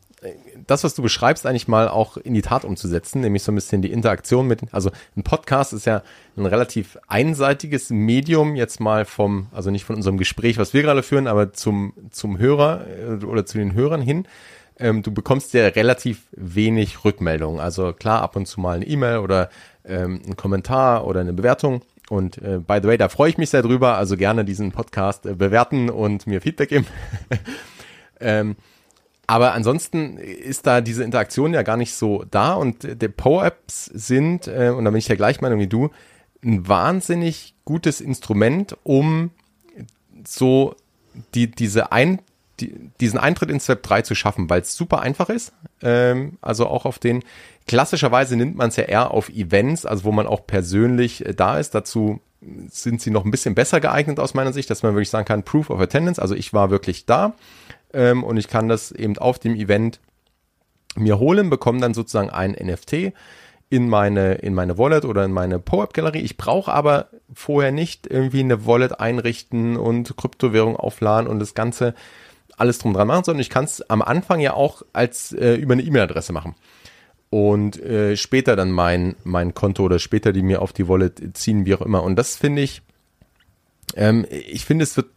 das, 0.67 0.85
was 0.85 0.95
du 0.95 1.03
beschreibst, 1.03 1.45
eigentlich 1.45 1.67
mal 1.67 1.89
auch 1.89 2.17
in 2.17 2.35
die 2.35 2.43
Tat 2.43 2.65
umzusetzen, 2.65 3.21
nämlich 3.21 3.43
so 3.43 3.51
ein 3.51 3.57
bisschen 3.57 3.83
die 3.83 3.91
Interaktion 3.91 4.47
mit, 4.47 4.61
also 4.73 4.91
ein 5.17 5.25
Podcast 5.25 5.73
ist 5.73 5.87
ja 5.87 6.03
ein 6.37 6.47
relativ 6.47 6.97
einseitiges 7.09 7.91
Medium, 7.91 8.55
jetzt 8.55 8.81
mal 8.81 9.05
vom, 9.05 9.49
also 9.53 9.73
nicht 9.73 9.85
von 9.85 9.97
unserem 9.97 10.19
Gespräch, 10.19 10.57
was 10.57 10.73
wir 10.73 10.83
gerade 10.83 11.03
führen, 11.03 11.27
aber 11.27 11.53
zum, 11.53 11.95
zum 12.11 12.39
Hörer 12.39 12.87
äh, 12.87 13.25
oder 13.25 13.45
zu 13.45 13.59
den 13.59 13.75
Hörern 13.75 14.01
hin 14.01 14.27
ähm, 14.79 15.03
du 15.03 15.13
bekommst 15.13 15.55
ja 15.55 15.67
relativ 15.69 16.25
wenig 16.33 17.05
Rückmeldungen. 17.05 17.61
Also 17.61 17.93
klar, 17.93 18.23
ab 18.23 18.37
und 18.37 18.47
zu 18.47 18.61
mal 18.61 18.77
eine 18.77 18.87
E-Mail 18.87 19.19
oder 19.19 19.51
ähm, 19.85 20.23
ein 20.27 20.37
Kommentar 20.37 21.07
oder 21.07 21.21
eine 21.21 21.33
Bewertung. 21.33 21.83
Und 22.09 22.39
äh, 22.39 22.59
by 22.59 22.79
the 22.83 22.89
way, 22.89 22.99
da 22.99 23.09
freue 23.09 23.31
ich 23.31 23.39
mich 23.39 23.51
sehr 23.51 23.63
drüber. 23.63 23.97
Also 23.97 24.17
gerne 24.17 24.45
diesen 24.45 24.73
Podcast 24.73 25.27
äh, 25.27 25.35
bewerten 25.35 25.91
und 25.91 26.27
mir 26.27 26.41
Feedback 26.41 26.69
geben. 26.69 26.87
ähm, 28.21 28.57
aber 29.27 29.55
ansonsten 29.55 30.19
ist 30.19 30.67
da 30.67 30.81
diese 30.81 31.03
Interaktion 31.03 31.53
ja 31.53 31.63
gar 31.63 31.77
nicht 31.77 31.95
so 31.95 32.25
da 32.31 32.55
und 32.55 32.85
äh, 32.85 32.97
die 32.97 33.09
Power-Apps 33.09 33.87
sind, 33.87 34.47
äh, 34.47 34.73
und 34.77 34.85
da 34.85 34.91
bin 34.91 34.99
ich 34.99 35.07
der 35.07 35.17
gleichen 35.17 35.43
Meinung 35.43 35.59
wie 35.59 35.67
du, 35.67 35.91
ein 36.45 36.69
wahnsinnig 36.69 37.55
gutes 37.65 38.01
Instrument, 38.01 38.77
um 38.85 39.31
so 40.25 40.77
die, 41.35 41.51
diese 41.51 41.91
ein, 41.93 42.21
die, 42.61 42.91
diesen 43.01 43.19
Eintritt 43.19 43.51
ins 43.51 43.69
Web 43.69 43.83
3 43.83 44.03
zu 44.03 44.15
schaffen, 44.15 44.49
weil 44.49 44.63
es 44.63 44.75
super 44.75 45.01
einfach 45.01 45.29
ist. 45.29 45.53
Ähm, 45.83 46.39
also 46.41 46.67
auch 46.67 46.85
auf 46.85 46.99
den, 46.99 47.23
klassischerweise 47.67 48.37
nimmt 48.37 48.57
man 48.57 48.69
es 48.69 48.77
ja 48.77 48.85
eher 48.85 49.11
auf 49.11 49.29
Events, 49.29 49.87
also 49.87 50.05
wo 50.05 50.13
man 50.13 50.27
auch 50.27 50.47
persönlich 50.47 51.25
äh, 51.25 51.35
da 51.35 51.59
ist. 51.59 51.75
Dazu 51.75 52.21
sind 52.69 53.01
sie 53.01 53.11
noch 53.11 53.25
ein 53.25 53.31
bisschen 53.31 53.55
besser 53.55 53.81
geeignet 53.81 54.21
aus 54.21 54.35
meiner 54.35 54.53
Sicht, 54.53 54.71
dass 54.71 54.83
man 54.83 54.95
wirklich 54.95 55.11
sagen 55.11 55.25
kann, 55.25 55.43
Proof 55.43 55.71
of 55.71 55.81
Attendance, 55.81 56.21
also 56.21 56.35
ich 56.35 56.53
war 56.53 56.71
wirklich 56.71 57.07
da 57.07 57.35
ähm, 57.93 58.23
und 58.23 58.37
ich 58.37 58.49
kann 58.49 58.69
das 58.69 58.93
eben 58.93 59.19
auf 59.19 59.39
dem 59.39 59.57
Event 59.57 60.01
mir 60.97 61.19
holen, 61.19 61.51
bekomme 61.51 61.81
dann 61.81 61.95
sozusagen 61.95 62.31
ein 62.31 62.53
NFT 62.53 63.13
in 63.69 63.89
meine, 63.89 64.35
in 64.35 64.55
meine 64.55 64.79
Wallet 64.79 65.05
oder 65.05 65.25
in 65.25 65.33
meine 65.33 65.59
PoApp-Galerie. 65.59 66.21
Ich 66.21 66.37
brauche 66.37 66.73
aber 66.73 67.09
vorher 67.33 67.73
nicht 67.73 68.07
irgendwie 68.07 68.41
eine 68.41 68.65
Wallet 68.67 69.01
einrichten 69.01 69.77
und 69.77 70.17
Kryptowährung 70.17 70.77
aufladen 70.77 71.29
und 71.29 71.41
das 71.41 71.55
Ganze 71.55 71.95
alles 72.57 72.79
drum 72.79 72.95
dran 72.95 73.09
machen, 73.09 73.25
sondern 73.25 73.41
ich 73.41 73.51
kann 73.51 73.65
es 73.65 73.83
am 73.91 74.03
Anfang 74.03 74.41
ja 74.41 74.55
auch 74.55 74.83
als 74.93 75.33
äh, 75.33 75.55
über 75.55 75.75
eine 75.75 75.83
E-Mail-Adresse 75.83 76.33
machen. 76.33 76.55
Und 77.29 77.81
äh, 77.83 78.17
später 78.17 78.57
dann 78.57 78.71
mein, 78.71 79.17
mein 79.25 79.53
Konto 79.53 79.83
oder 79.83 79.99
später 79.99 80.33
die 80.33 80.43
mir 80.43 80.63
auf 80.63 80.73
die 80.73 80.89
Wallet 80.89 81.37
ziehen, 81.37 81.67
wie 81.67 81.75
auch 81.75 81.83
immer. 81.83 82.03
Und 82.03 82.17
das 82.17 82.37
finde 82.37 82.63
ich, 82.63 82.83
ähm, 83.95 84.27
ich 84.31 84.65
finde, 84.65 84.85
es 84.85 84.97
wird, 84.97 85.09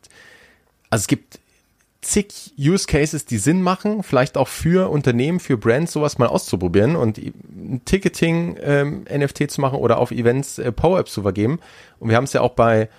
also 0.89 1.03
es 1.03 1.07
gibt 1.07 1.39
zig 2.01 2.53
Use 2.57 2.87
Cases, 2.87 3.25
die 3.25 3.37
Sinn 3.37 3.61
machen, 3.61 4.03
vielleicht 4.03 4.37
auch 4.37 4.47
für 4.47 4.89
Unternehmen, 4.89 5.39
für 5.39 5.57
Brands 5.57 5.91
sowas 5.91 6.17
mal 6.17 6.27
auszuprobieren 6.27 6.95
und 6.95 7.17
ein 7.17 7.81
Ticketing 7.85 8.57
ähm, 8.61 9.05
NFT 9.13 9.51
zu 9.51 9.61
machen 9.61 9.79
oder 9.79 9.99
auf 9.99 10.11
Events 10.11 10.59
äh, 10.59 10.71
Power-Apps 10.71 11.13
zu 11.13 11.21
vergeben. 11.21 11.59
Und 11.99 12.09
wir 12.09 12.15
haben 12.15 12.23
es 12.23 12.33
ja 12.33 12.41
auch 12.41 12.53
bei 12.53 12.89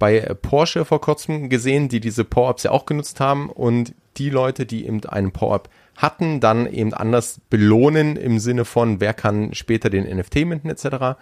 bei 0.00 0.20
Porsche 0.20 0.84
vor 0.84 1.00
kurzem 1.00 1.50
gesehen, 1.50 1.88
die 1.88 2.00
diese 2.00 2.24
Power-Ups 2.24 2.64
ja 2.64 2.70
auch 2.72 2.86
genutzt 2.86 3.20
haben 3.20 3.50
und 3.50 3.94
die 4.16 4.30
Leute, 4.30 4.66
die 4.66 4.86
eben 4.86 5.04
einen 5.04 5.30
Power-Up 5.30 5.68
hatten, 5.94 6.40
dann 6.40 6.66
eben 6.66 6.94
anders 6.94 7.40
belohnen 7.50 8.16
im 8.16 8.38
Sinne 8.38 8.64
von, 8.64 8.98
wer 8.98 9.12
kann 9.12 9.54
später 9.54 9.90
den 9.90 10.04
NFT 10.04 10.46
minten 10.46 10.70
etc. 10.70 11.20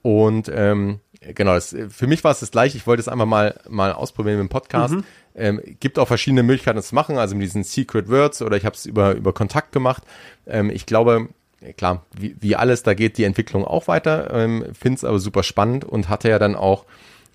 Und 0.00 0.50
ähm, 0.54 1.00
genau, 1.34 1.54
das, 1.54 1.76
für 1.88 2.06
mich 2.06 2.22
war 2.22 2.30
es 2.30 2.40
das 2.40 2.52
gleiche. 2.52 2.76
Ich 2.76 2.86
wollte 2.86 3.00
es 3.00 3.08
einfach 3.08 3.26
mal, 3.26 3.58
mal 3.68 3.92
ausprobieren 3.92 4.38
mit 4.38 4.44
dem 4.44 4.48
Podcast. 4.48 4.94
Mhm. 4.94 5.04
Ähm, 5.34 5.60
gibt 5.80 5.98
auch 5.98 6.06
verschiedene 6.06 6.44
Möglichkeiten, 6.44 6.76
das 6.76 6.88
zu 6.88 6.94
machen, 6.94 7.18
also 7.18 7.34
mit 7.34 7.46
diesen 7.46 7.64
Secret 7.64 8.08
Words 8.08 8.42
oder 8.42 8.56
ich 8.56 8.64
habe 8.64 8.76
es 8.76 8.86
über, 8.86 9.16
über 9.16 9.32
Kontakt 9.32 9.72
gemacht. 9.72 10.04
Ähm, 10.46 10.70
ich 10.70 10.86
glaube, 10.86 11.30
klar, 11.76 12.06
wie, 12.16 12.36
wie 12.38 12.54
alles, 12.54 12.84
da 12.84 12.94
geht 12.94 13.18
die 13.18 13.24
Entwicklung 13.24 13.64
auch 13.64 13.88
weiter, 13.88 14.32
ähm, 14.32 14.64
finde 14.72 14.98
es 14.98 15.04
aber 15.04 15.18
super 15.18 15.42
spannend 15.42 15.84
und 15.84 16.08
hatte 16.08 16.28
ja 16.28 16.38
dann 16.38 16.54
auch 16.54 16.84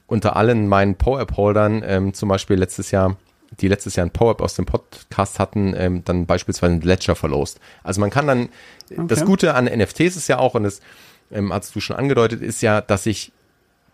unter 0.10 0.36
allen 0.36 0.68
meinen 0.68 0.95
PowerApp-Holdern, 0.95 1.84
ähm, 1.86 2.14
zum 2.14 2.30
Beispiel 2.30 2.57
letztes 2.57 2.91
Jahr, 2.91 3.18
die 3.60 3.68
letztes 3.68 3.95
Jahr 3.95 4.05
ein 4.05 4.12
PowerApp 4.12 4.41
aus 4.41 4.55
dem 4.55 4.66
Podcast 4.66 5.39
hatten, 5.39 5.74
ähm, 5.78 6.03
dann 6.03 6.26
beispielsweise 6.26 6.74
ein 6.74 6.82
Ledger 6.82 7.16
verlost. 7.16 7.60
Also 7.84 8.01
man 8.01 8.10
kann 8.10 8.28
dann, 8.28 8.49
okay. 8.91 9.03
das 9.07 9.24
Gute 9.24 9.53
an 9.53 9.66
NFTs 9.66 10.16
ist 10.16 10.28
ja 10.28 10.39
auch, 10.39 10.55
und 10.55 10.64
das 10.64 10.82
ähm, 11.32 11.53
hast 11.53 11.76
du 11.76 11.80
schon 11.80 11.95
angedeutet, 11.95 12.41
ist 12.41 12.62
ja, 12.62 12.82
dass 12.82 13.05
ich 13.05 13.32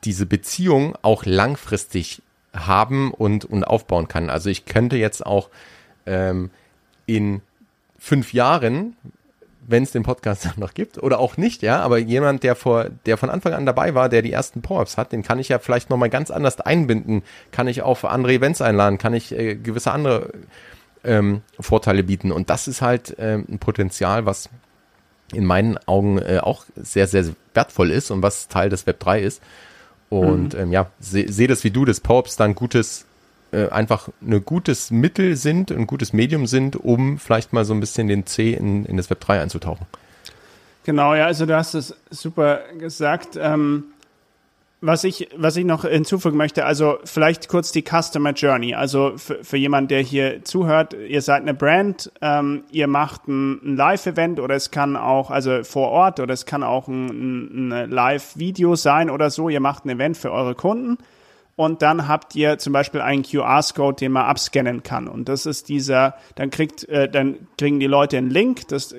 diese 0.04 0.26
Beziehung 0.26 0.96
auch 1.02 1.26
langfristig 1.26 2.22
haben 2.54 3.12
und, 3.12 3.44
und 3.44 3.64
aufbauen 3.66 4.08
kann. 4.08 4.30
Also 4.30 4.50
ich 4.50 4.66
könnte 4.66 4.96
jetzt 4.96 5.26
auch 5.26 5.50
ähm, 6.06 6.50
in 7.06 7.42
fünf 7.98 8.34
Jahren 8.34 8.96
wenn 9.68 9.84
es 9.84 9.92
den 9.92 10.04
Podcast 10.04 10.50
noch 10.58 10.74
gibt 10.74 11.02
oder 11.02 11.20
auch 11.20 11.38
nicht, 11.38 11.62
ja, 11.62 11.80
aber 11.80 11.98
jemand, 11.98 12.44
der 12.44 12.56
vor, 12.56 12.88
der 13.06 13.18
von 13.18 13.30
Anfang 13.30 13.54
an 13.54 13.66
dabei 13.66 13.96
war, 13.96 14.10
der 14.10 14.22
die 14.22 14.32
ersten 14.32 14.62
Power-Ups 14.62 14.98
hat, 14.98 15.12
den 15.12 15.24
kann 15.24 15.40
ich 15.40 15.50
ja 15.50 15.60
vielleicht 15.60 15.90
nochmal 15.90 16.10
ganz 16.10 16.32
anders 16.32 16.60
einbinden, 16.60 17.24
kann 17.52 17.68
ich 17.68 17.82
auf 17.82 18.06
andere 18.06 18.34
Events 18.34 18.62
einladen, 18.62 18.98
kann 18.98 19.14
ich 19.14 19.32
äh, 19.32 19.56
gewisse 19.56 19.92
andere 19.92 20.32
ähm, 21.04 21.42
Vorteile 21.60 22.04
bieten 22.04 22.32
und 22.32 22.50
das 22.50 22.68
ist 22.68 22.82
halt 22.82 23.16
ähm, 23.20 23.46
ein 23.50 23.60
Potenzial, 23.60 24.26
was 24.26 24.50
in 25.34 25.46
meinen 25.46 25.78
Augen 25.88 26.20
äh, 26.20 26.40
auch 26.42 26.66
sehr, 26.76 27.08
sehr 27.08 27.26
wertvoll 27.54 27.92
ist 27.92 28.12
und 28.12 28.22
was 28.22 28.48
Teil 28.48 28.70
des 28.70 28.86
Web 28.86 29.00
3 29.00 29.22
ist. 29.22 29.42
Und 30.10 30.54
mhm. 30.54 30.60
ähm, 30.60 30.72
ja, 30.72 30.92
sehe 31.00 31.32
seh 31.32 31.48
das 31.48 31.64
wie 31.64 31.72
du, 31.72 31.84
dass 31.84 32.00
Power-Ups 32.00 32.36
dann 32.36 32.54
gutes 32.54 33.06
äh, 33.56 33.70
einfach 33.70 34.10
ein 34.22 34.44
gutes 34.44 34.92
Mittel 34.92 35.36
sind, 35.38 35.72
ein 35.72 35.88
gutes 35.88 36.12
Medium 36.12 36.46
sind, 36.46 36.76
um 36.76 37.18
vielleicht 37.18 37.54
mal 37.54 37.64
so 37.64 37.74
ein 37.74 37.80
bisschen 37.80 38.08
den 38.08 38.26
C 38.26 38.54
in, 38.54 38.86
in 38.86 38.98
das 38.98 39.10
Web 39.10 39.22
3 39.22 39.42
einzutauchen. 39.42 39.86
Genau, 40.84 41.16
ja, 41.16 41.26
also 41.26 41.46
du 41.46 41.56
hast 41.56 41.74
es 41.74 41.96
super 42.12 42.60
gesagt. 42.78 43.40
Ähm, 43.40 43.86
was 44.82 45.04
ich, 45.04 45.30
was 45.36 45.56
ich 45.56 45.66
noch 45.66 45.84
hinzufügen 45.86 46.38
möchte, 46.38 46.66
also 46.66 47.00
vielleicht 47.06 47.48
kurz 47.48 47.72
die 47.72 47.82
Customer 47.82 48.34
Journey. 48.34 48.76
Also 48.76 49.14
für, 49.16 49.44
für 49.44 49.58
jemanden, 49.58 49.88
der 49.88 50.02
hier 50.02 50.44
zuhört, 50.44 50.94
ihr 50.94 51.22
seid 51.22 51.42
eine 51.42 51.54
Brand, 51.54 52.12
ähm, 52.22 52.66
ihr 52.72 52.88
macht 52.88 53.28
ein, 53.28 53.54
ein 53.64 53.78
Live-Event 53.78 54.40
oder 54.40 54.54
es 54.54 54.70
kann 54.70 54.96
auch, 54.96 55.32
also 55.32 55.64
vor 55.64 55.90
Ort 55.90 56.20
oder 56.20 56.34
es 56.34 56.46
kann 56.46 56.62
auch 56.62 56.88
ein, 56.88 57.72
ein 57.72 57.90
Live-Video 57.90 58.76
sein 58.76 59.10
oder 59.10 59.30
so. 59.32 59.50
Ihr 59.50 59.62
macht 59.62 59.86
ein 59.86 59.90
Event 59.90 60.18
für 60.18 60.32
eure 60.32 60.54
Kunden 60.56 60.98
und 61.56 61.82
dann 61.82 62.08
habt 62.08 62.36
ihr 62.36 62.58
zum 62.58 62.74
Beispiel 62.74 63.02
einen 63.02 63.24
QR-Code, 63.24 63.98
den 63.98 64.12
man 64.12 64.26
abscannen 64.26 64.84
kann. 64.84 65.08
Und 65.08 65.30
das 65.30 65.46
ist 65.46 65.70
dieser, 65.70 66.16
dann 66.36 66.50
kriegt, 66.50 66.88
äh, 66.90 67.10
dann 67.10 67.48
kriegen 67.58 67.80
die 67.80 67.88
Leute 67.88 68.18
einen 68.18 68.30
Link, 68.30 68.68
das 68.68 68.94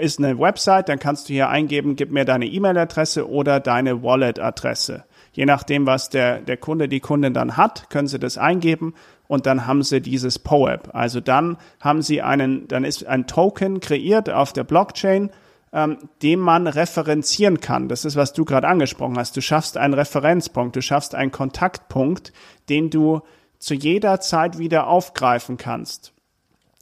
ist 0.00 0.18
eine 0.18 0.38
Website, 0.38 0.88
dann 0.88 0.98
kannst 0.98 1.28
du 1.28 1.32
hier 1.32 1.48
eingeben, 1.48 1.96
gib 1.96 2.10
mir 2.10 2.24
deine 2.24 2.46
E-Mail-Adresse 2.46 3.28
oder 3.28 3.60
deine 3.60 4.02
Wallet-Adresse. 4.02 5.04
Je 5.32 5.46
nachdem, 5.46 5.86
was 5.86 6.08
der, 6.08 6.40
der 6.40 6.56
Kunde, 6.56 6.88
die 6.88 7.00
Kundin 7.00 7.34
dann 7.34 7.56
hat, 7.56 7.88
können 7.88 8.08
sie 8.08 8.18
das 8.18 8.36
eingeben 8.36 8.94
und 9.28 9.46
dann 9.46 9.66
haben 9.66 9.82
sie 9.82 10.00
dieses 10.00 10.38
POAP. 10.38 10.90
Also 10.92 11.20
dann 11.20 11.56
haben 11.78 12.02
sie 12.02 12.20
einen, 12.20 12.66
dann 12.68 12.84
ist 12.84 13.06
ein 13.06 13.26
Token 13.26 13.80
kreiert 13.80 14.28
auf 14.28 14.52
der 14.52 14.64
Blockchain, 14.64 15.30
ähm, 15.72 15.98
den 16.22 16.40
man 16.40 16.66
referenzieren 16.66 17.60
kann. 17.60 17.88
Das 17.88 18.04
ist, 18.04 18.16
was 18.16 18.32
du 18.32 18.44
gerade 18.44 18.68
angesprochen 18.68 19.18
hast. 19.18 19.36
Du 19.36 19.40
schaffst 19.40 19.76
einen 19.76 19.94
Referenzpunkt, 19.94 20.76
du 20.76 20.82
schaffst 20.82 21.14
einen 21.14 21.30
Kontaktpunkt, 21.30 22.32
den 22.68 22.90
du 22.90 23.20
zu 23.58 23.74
jeder 23.74 24.20
Zeit 24.20 24.58
wieder 24.58 24.88
aufgreifen 24.88 25.56
kannst. 25.56 26.12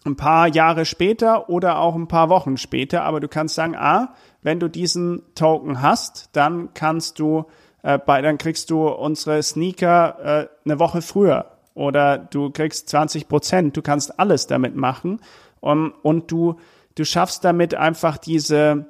Ein 0.04 0.16
paar 0.16 0.46
Jahre 0.46 0.84
später 0.84 1.50
oder 1.50 1.80
auch 1.80 1.94
ein 1.94 2.08
paar 2.08 2.28
Wochen 2.30 2.56
später, 2.56 3.02
aber 3.02 3.20
du 3.20 3.28
kannst 3.28 3.56
sagen, 3.56 3.76
ah, 3.76 4.14
wenn 4.42 4.60
du 4.60 4.68
diesen 4.68 5.22
Token 5.34 5.82
hast, 5.82 6.30
dann 6.32 6.72
kannst 6.72 7.18
du, 7.18 7.44
äh, 7.82 7.98
bei, 7.98 8.22
dann 8.22 8.38
kriegst 8.38 8.70
du 8.70 8.86
unsere 8.88 9.42
Sneaker 9.42 10.18
äh, 10.44 10.48
eine 10.64 10.78
Woche 10.78 11.02
früher 11.02 11.46
oder 11.74 12.16
du 12.16 12.50
kriegst 12.50 12.88
20 12.88 13.28
Prozent. 13.28 13.76
Du 13.76 13.82
kannst 13.82 14.18
alles 14.18 14.46
damit 14.46 14.76
machen 14.76 15.20
um, 15.60 15.92
und 16.02 16.30
du 16.30 16.56
du 16.98 17.04
schaffst 17.04 17.44
damit 17.44 17.74
einfach 17.74 18.18
diese, 18.18 18.86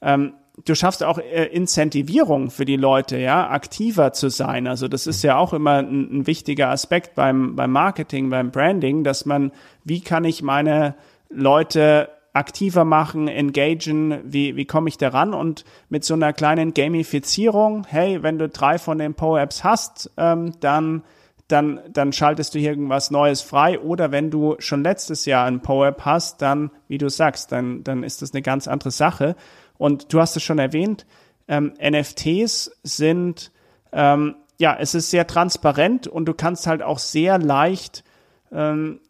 ähm, 0.00 0.34
du 0.64 0.74
schaffst 0.74 1.02
auch 1.02 1.18
äh, 1.18 1.46
Incentivierung 1.46 2.50
für 2.50 2.64
die 2.64 2.76
Leute, 2.76 3.18
ja, 3.18 3.50
aktiver 3.50 4.12
zu 4.12 4.30
sein. 4.30 4.68
Also 4.68 4.86
das 4.86 5.06
ist 5.06 5.22
ja 5.24 5.36
auch 5.36 5.52
immer 5.52 5.78
ein, 5.78 6.20
ein, 6.20 6.26
wichtiger 6.26 6.70
Aspekt 6.70 7.16
beim, 7.16 7.56
beim 7.56 7.72
Marketing, 7.72 8.30
beim 8.30 8.52
Branding, 8.52 9.02
dass 9.02 9.26
man, 9.26 9.50
wie 9.84 10.00
kann 10.00 10.24
ich 10.24 10.42
meine 10.42 10.94
Leute 11.30 12.10
aktiver 12.32 12.84
machen, 12.84 13.26
engagen, 13.26 14.20
wie, 14.22 14.54
wie 14.54 14.64
komme 14.64 14.88
ich 14.88 14.98
daran 14.98 15.34
und 15.34 15.64
mit 15.88 16.04
so 16.04 16.14
einer 16.14 16.32
kleinen 16.32 16.74
Gamifizierung, 16.74 17.84
hey, 17.88 18.22
wenn 18.22 18.38
du 18.38 18.48
drei 18.48 18.78
von 18.78 18.98
den 18.98 19.14
Po-Apps 19.14 19.64
hast, 19.64 20.12
ähm, 20.16 20.52
dann 20.60 21.02
dann, 21.48 21.80
dann 21.90 22.12
schaltest 22.12 22.54
du 22.54 22.58
hier 22.58 22.70
irgendwas 22.70 23.10
Neues 23.10 23.40
frei. 23.40 23.80
Oder 23.80 24.12
wenn 24.12 24.30
du 24.30 24.56
schon 24.58 24.82
letztes 24.82 25.24
Jahr 25.24 25.46
ein 25.46 25.60
PoApp 25.60 26.04
hast, 26.04 26.42
dann, 26.42 26.70
wie 26.88 26.98
du 26.98 27.08
sagst, 27.08 27.52
dann, 27.52 27.82
dann 27.82 28.02
ist 28.02 28.22
das 28.22 28.32
eine 28.32 28.42
ganz 28.42 28.68
andere 28.68 28.90
Sache. 28.90 29.34
Und 29.78 30.12
du 30.12 30.20
hast 30.20 30.36
es 30.36 30.42
schon 30.42 30.58
erwähnt, 30.58 31.06
ähm, 31.48 31.72
NFTs 31.80 32.70
sind, 32.82 33.50
ähm, 33.92 34.36
ja, 34.58 34.76
es 34.78 34.94
ist 34.94 35.10
sehr 35.10 35.26
transparent 35.26 36.06
und 36.06 36.26
du 36.26 36.34
kannst 36.34 36.66
halt 36.66 36.82
auch 36.82 36.98
sehr 36.98 37.38
leicht 37.38 38.04
ähm, 38.52 39.00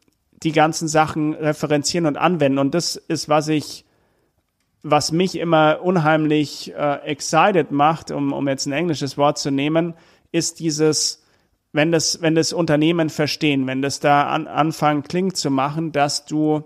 die 0.42 0.52
ganzen 0.52 0.86
Sachen 0.86 1.34
referenzieren 1.34 2.06
und 2.06 2.16
anwenden. 2.16 2.58
Und 2.58 2.74
das 2.74 2.94
ist, 2.94 3.28
was 3.28 3.48
ich, 3.48 3.84
was 4.82 5.10
mich 5.10 5.36
immer 5.36 5.80
unheimlich 5.82 6.72
äh, 6.74 7.00
excited 7.02 7.72
macht, 7.72 8.12
um, 8.12 8.32
um 8.32 8.46
jetzt 8.46 8.66
ein 8.66 8.72
englisches 8.72 9.18
Wort 9.18 9.38
zu 9.38 9.50
nehmen, 9.50 9.94
ist 10.30 10.60
dieses, 10.60 11.24
wenn 11.78 11.92
das, 11.92 12.20
wenn 12.22 12.34
das 12.34 12.52
Unternehmen 12.52 13.08
verstehen, 13.08 13.68
wenn 13.68 13.82
das 13.82 14.00
da 14.00 14.26
an, 14.26 14.48
anfangen 14.48 15.04
klingt 15.04 15.36
zu 15.36 15.48
machen, 15.48 15.92
dass 15.92 16.26
du, 16.26 16.64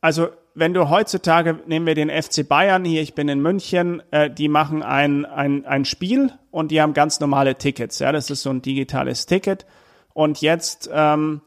also 0.00 0.30
wenn 0.56 0.74
du 0.74 0.90
heutzutage, 0.90 1.60
nehmen 1.68 1.86
wir 1.86 1.94
den 1.94 2.10
FC 2.10 2.46
Bayern 2.48 2.84
hier, 2.84 3.02
ich 3.02 3.14
bin 3.14 3.28
in 3.28 3.40
München, 3.40 4.02
äh, 4.10 4.28
die 4.28 4.48
machen 4.48 4.82
ein, 4.82 5.24
ein, 5.24 5.64
ein 5.64 5.84
Spiel 5.84 6.32
und 6.50 6.72
die 6.72 6.82
haben 6.82 6.92
ganz 6.92 7.20
normale 7.20 7.54
Tickets, 7.54 8.00
ja, 8.00 8.10
das 8.10 8.30
ist 8.30 8.42
so 8.42 8.50
ein 8.50 8.62
digitales 8.62 9.26
Ticket 9.26 9.64
und 10.12 10.40
jetzt 10.40 10.90
ähm, 10.92 11.40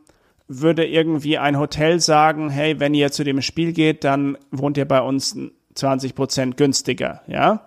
würde 0.48 0.86
irgendwie 0.86 1.38
ein 1.38 1.60
Hotel 1.60 2.00
sagen, 2.00 2.50
hey, 2.50 2.80
wenn 2.80 2.94
ihr 2.94 3.12
zu 3.12 3.26
dem 3.26 3.42
Spiel 3.42 3.74
geht, 3.74 4.06
dann 4.06 4.38
wohnt 4.52 4.78
ihr 4.78 4.88
bei 4.88 5.02
uns 5.02 5.38
20 5.74 6.16
Prozent 6.16 6.56
günstiger, 6.56 7.24
ja. 7.28 7.66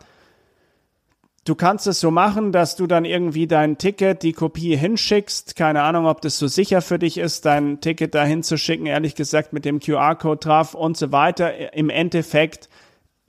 Du 1.49 1.55
kannst 1.55 1.87
es 1.87 2.01
so 2.01 2.11
machen, 2.11 2.53
dass 2.53 2.77
du 2.77 2.87
dann 2.87 3.07
irgendwie 3.07 3.47
dein 3.47 3.79
Ticket, 3.79 4.23
die 4.23 4.35
Kopie 4.35 4.77
hinschickst. 4.77 5.57
Keine 5.57 5.83
Ahnung, 5.83 6.05
ob 6.05 6.21
das 6.21 6.39
so 6.39 6.47
sicher 6.47 6.83
für 6.83 6.99
dich 6.99 7.17
ist, 7.17 7.47
dein 7.47 7.81
Ticket 7.81 8.15
dahin 8.15 8.43
zu 8.43 8.59
schicken, 8.59 8.85
ehrlich 8.85 9.15
gesagt, 9.15 9.55
mit 9.55 9.65
dem 9.65 9.81
QR-Code 9.81 10.41
drauf 10.41 10.75
und 10.75 10.99
so 10.99 11.11
weiter. 11.11 11.73
Im 11.73 11.89
Endeffekt, 11.89 12.69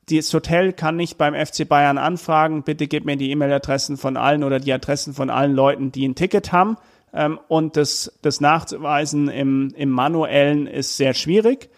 das 0.09 0.33
Hotel 0.33 0.73
kann 0.73 0.97
nicht 0.97 1.17
beim 1.17 1.33
FC 1.33 1.65
Bayern 1.65 1.97
anfragen, 1.97 2.63
bitte 2.63 2.87
gib 2.87 3.05
mir 3.05 3.15
die 3.15 3.31
E-Mail-Adressen 3.31 3.95
von 3.95 4.17
allen 4.17 4.43
oder 4.43 4.59
die 4.59 4.73
Adressen 4.73 5.13
von 5.13 5.29
allen 5.29 5.53
Leuten, 5.53 5.93
die 5.93 6.05
ein 6.05 6.15
Ticket 6.15 6.51
haben. 6.51 6.75
Ähm, 7.13 7.39
und 7.47 7.77
das, 7.77 8.19
das 8.21 8.41
nachzuweisen 8.41 9.29
im, 9.29 9.73
im 9.77 9.91
manuellen 9.91 10.67
ist 10.67 10.97
sehr 10.97 11.13
schwierig. 11.13 11.69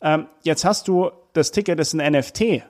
Ähm, 0.00 0.24
jetzt 0.42 0.64
hast 0.64 0.88
du, 0.88 1.10
das 1.34 1.50
Ticket 1.50 1.78
ist 1.80 1.92
ein 1.92 2.12
NFT. 2.12 2.62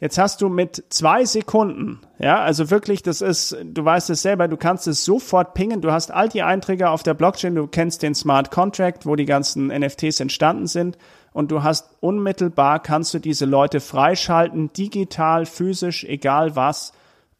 Jetzt 0.00 0.16
hast 0.16 0.40
du 0.42 0.48
mit 0.48 0.84
zwei 0.90 1.24
Sekunden, 1.24 2.00
ja, 2.20 2.40
also 2.40 2.70
wirklich, 2.70 3.02
das 3.02 3.20
ist, 3.20 3.56
du 3.64 3.84
weißt 3.84 4.10
es 4.10 4.22
selber, 4.22 4.46
du 4.46 4.56
kannst 4.56 4.86
es 4.86 5.04
sofort 5.04 5.54
pingen. 5.54 5.80
Du 5.80 5.90
hast 5.90 6.12
all 6.12 6.28
die 6.28 6.44
Einträge 6.44 6.90
auf 6.90 7.02
der 7.02 7.14
Blockchain, 7.14 7.56
du 7.56 7.66
kennst 7.66 8.04
den 8.04 8.14
Smart 8.14 8.52
Contract, 8.52 9.06
wo 9.06 9.16
die 9.16 9.24
ganzen 9.24 9.66
NFTs 9.66 10.20
entstanden 10.20 10.68
sind 10.68 10.98
und 11.32 11.50
du 11.50 11.64
hast 11.64 11.96
unmittelbar 11.98 12.80
kannst 12.80 13.12
du 13.12 13.18
diese 13.18 13.44
Leute 13.44 13.80
freischalten, 13.80 14.72
digital, 14.72 15.46
physisch, 15.46 16.04
egal 16.04 16.54
was, 16.54 16.92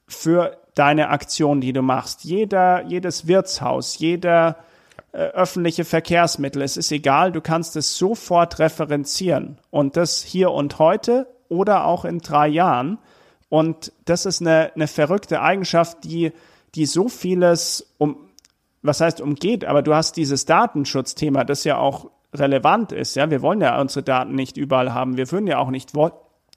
für 0.08 0.56
deine 0.74 1.10
Aktion, 1.10 1.60
die 1.60 1.72
du 1.72 1.82
machst. 1.82 2.24
Jeder, 2.24 2.84
jedes 2.86 3.28
Wirtshaus, 3.28 3.98
jeder 4.00 4.56
äh, 5.12 5.18
öffentliche 5.18 5.84
Verkehrsmittel, 5.84 6.62
es 6.62 6.76
ist 6.76 6.90
egal, 6.90 7.30
du 7.30 7.40
kannst 7.40 7.76
es 7.76 7.96
sofort 7.96 8.58
referenzieren 8.58 9.58
und 9.70 9.96
das 9.96 10.22
hier 10.22 10.50
und 10.50 10.80
heute 10.80 11.28
oder 11.48 11.84
auch 11.84 12.04
in 12.04 12.18
drei 12.18 12.48
Jahren. 12.48 12.98
Und 13.48 13.92
das 14.04 14.26
ist 14.26 14.40
eine, 14.40 14.72
eine 14.74 14.86
verrückte 14.86 15.40
Eigenschaft, 15.40 16.04
die, 16.04 16.32
die 16.74 16.86
so 16.86 17.08
vieles 17.08 17.94
um, 17.98 18.16
was 18.82 19.00
heißt 19.00 19.20
umgeht, 19.20 19.64
aber 19.64 19.82
du 19.82 19.94
hast 19.94 20.16
dieses 20.16 20.44
Datenschutzthema, 20.44 21.44
das 21.44 21.64
ja 21.64 21.78
auch 21.78 22.10
relevant 22.34 22.92
ist. 22.92 23.16
Ja, 23.16 23.30
wir 23.30 23.42
wollen 23.42 23.60
ja 23.60 23.80
unsere 23.80 24.02
Daten 24.02 24.34
nicht 24.34 24.56
überall 24.56 24.92
haben. 24.92 25.16
Wir 25.16 25.30
würden 25.32 25.46
ja 25.46 25.58
auch 25.58 25.70
nicht 25.70 25.94
wo 25.94 26.10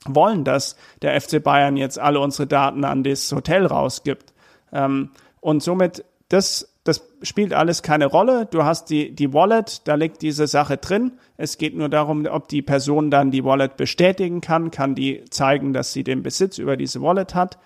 wollen, 0.05 0.43
dass 0.43 0.75
der 1.03 1.19
FC 1.19 1.43
Bayern 1.43 1.77
jetzt 1.77 1.99
alle 1.99 2.19
unsere 2.19 2.47
Daten 2.47 2.83
an 2.85 3.03
das 3.03 3.31
Hotel 3.31 3.67
rausgibt. 3.67 4.33
Ähm, 4.73 5.11
und 5.41 5.61
somit 5.61 6.03
das 6.29 6.70
das 6.83 7.07
spielt 7.21 7.53
alles 7.53 7.83
keine 7.83 8.07
Rolle. 8.07 8.47
Du 8.49 8.63
hast 8.63 8.89
die, 8.89 9.13
die 9.13 9.33
Wallet, 9.33 9.87
da 9.87 9.95
liegt 9.95 10.21
diese 10.23 10.47
Sache 10.47 10.77
drin. 10.77 11.13
Es 11.37 11.57
geht 11.57 11.75
nur 11.75 11.89
darum, 11.89 12.25
ob 12.25 12.47
die 12.47 12.63
Person 12.63 13.11
dann 13.11 13.29
die 13.29 13.43
Wallet 13.43 13.77
bestätigen 13.77 14.41
kann, 14.41 14.71
kann 14.71 14.95
die 14.95 15.23
zeigen, 15.29 15.73
dass 15.73 15.93
sie 15.93 16.03
den 16.03 16.23
Besitz 16.23 16.57
über 16.57 16.77
diese 16.77 17.01
Wallet 17.01 17.35
hat. 17.35 17.59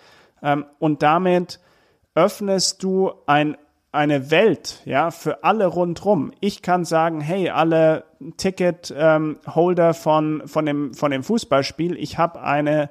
Ähm, 0.43 0.65
und 0.79 1.01
damit 1.01 1.61
öffnest 2.13 2.83
du 2.83 3.13
ein, 3.25 3.55
eine 3.93 4.31
Welt, 4.31 4.81
ja, 4.83 5.11
für 5.11 5.45
alle 5.45 5.67
rundrum. 5.67 6.33
Ich 6.41 6.61
kann 6.61 6.83
sagen, 6.83 7.21
hey, 7.21 7.49
alle 7.49 8.03
Ticket-Holder 8.35 9.87
ähm, 9.87 9.93
von, 9.93 10.43
von, 10.45 10.65
dem, 10.65 10.93
von 10.93 11.11
dem 11.11 11.23
Fußballspiel, 11.23 11.97
ich 11.97 12.17
habe 12.17 12.41
eine 12.41 12.89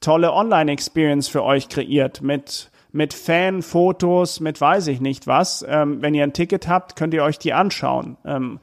tolle 0.00 0.34
Online-Experience 0.34 1.28
für 1.28 1.42
euch 1.44 1.70
kreiert 1.70 2.20
mit 2.20 2.71
mit 2.92 3.14
Fanfotos, 3.14 4.40
mit 4.40 4.60
weiß 4.60 4.86
ich 4.88 5.00
nicht 5.00 5.26
was. 5.26 5.64
Ähm, 5.66 6.02
wenn 6.02 6.14
ihr 6.14 6.22
ein 6.22 6.34
Ticket 6.34 6.68
habt, 6.68 6.94
könnt 6.94 7.14
ihr 7.14 7.24
euch 7.24 7.38
die 7.38 7.54
anschauen. 7.54 8.16
Ähm, 8.24 8.60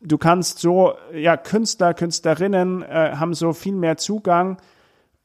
du 0.00 0.18
kannst 0.18 0.58
so, 0.58 0.94
ja, 1.14 1.36
Künstler, 1.36 1.94
Künstlerinnen 1.94 2.82
äh, 2.82 3.12
haben 3.16 3.34
so 3.34 3.52
viel 3.52 3.74
mehr 3.74 3.96
Zugang 3.96 4.58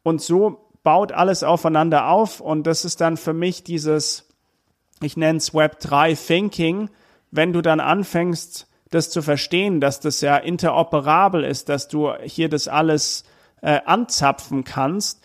und 0.03 0.21
so 0.21 0.69
baut 0.83 1.11
alles 1.11 1.43
aufeinander 1.43 2.09
auf 2.09 2.41
und 2.41 2.67
das 2.67 2.85
ist 2.85 3.01
dann 3.01 3.17
für 3.17 3.33
mich 3.33 3.63
dieses, 3.63 4.29
ich 5.01 5.17
nenne 5.17 5.37
es 5.37 5.53
Web 5.53 5.79
3 5.79 6.13
Thinking, 6.13 6.89
wenn 7.31 7.53
du 7.53 7.61
dann 7.61 7.79
anfängst, 7.79 8.67
das 8.91 9.09
zu 9.09 9.23
verstehen, 9.23 9.81
dass 9.81 9.99
das 9.99 10.21
ja 10.21 10.37
interoperabel 10.37 11.43
ist, 11.43 11.69
dass 11.69 11.87
du 11.87 12.13
hier 12.21 12.47
das 12.49 12.67
alles 12.67 13.23
äh, 13.61 13.79
anzapfen 13.85 14.63
kannst. 14.63 15.22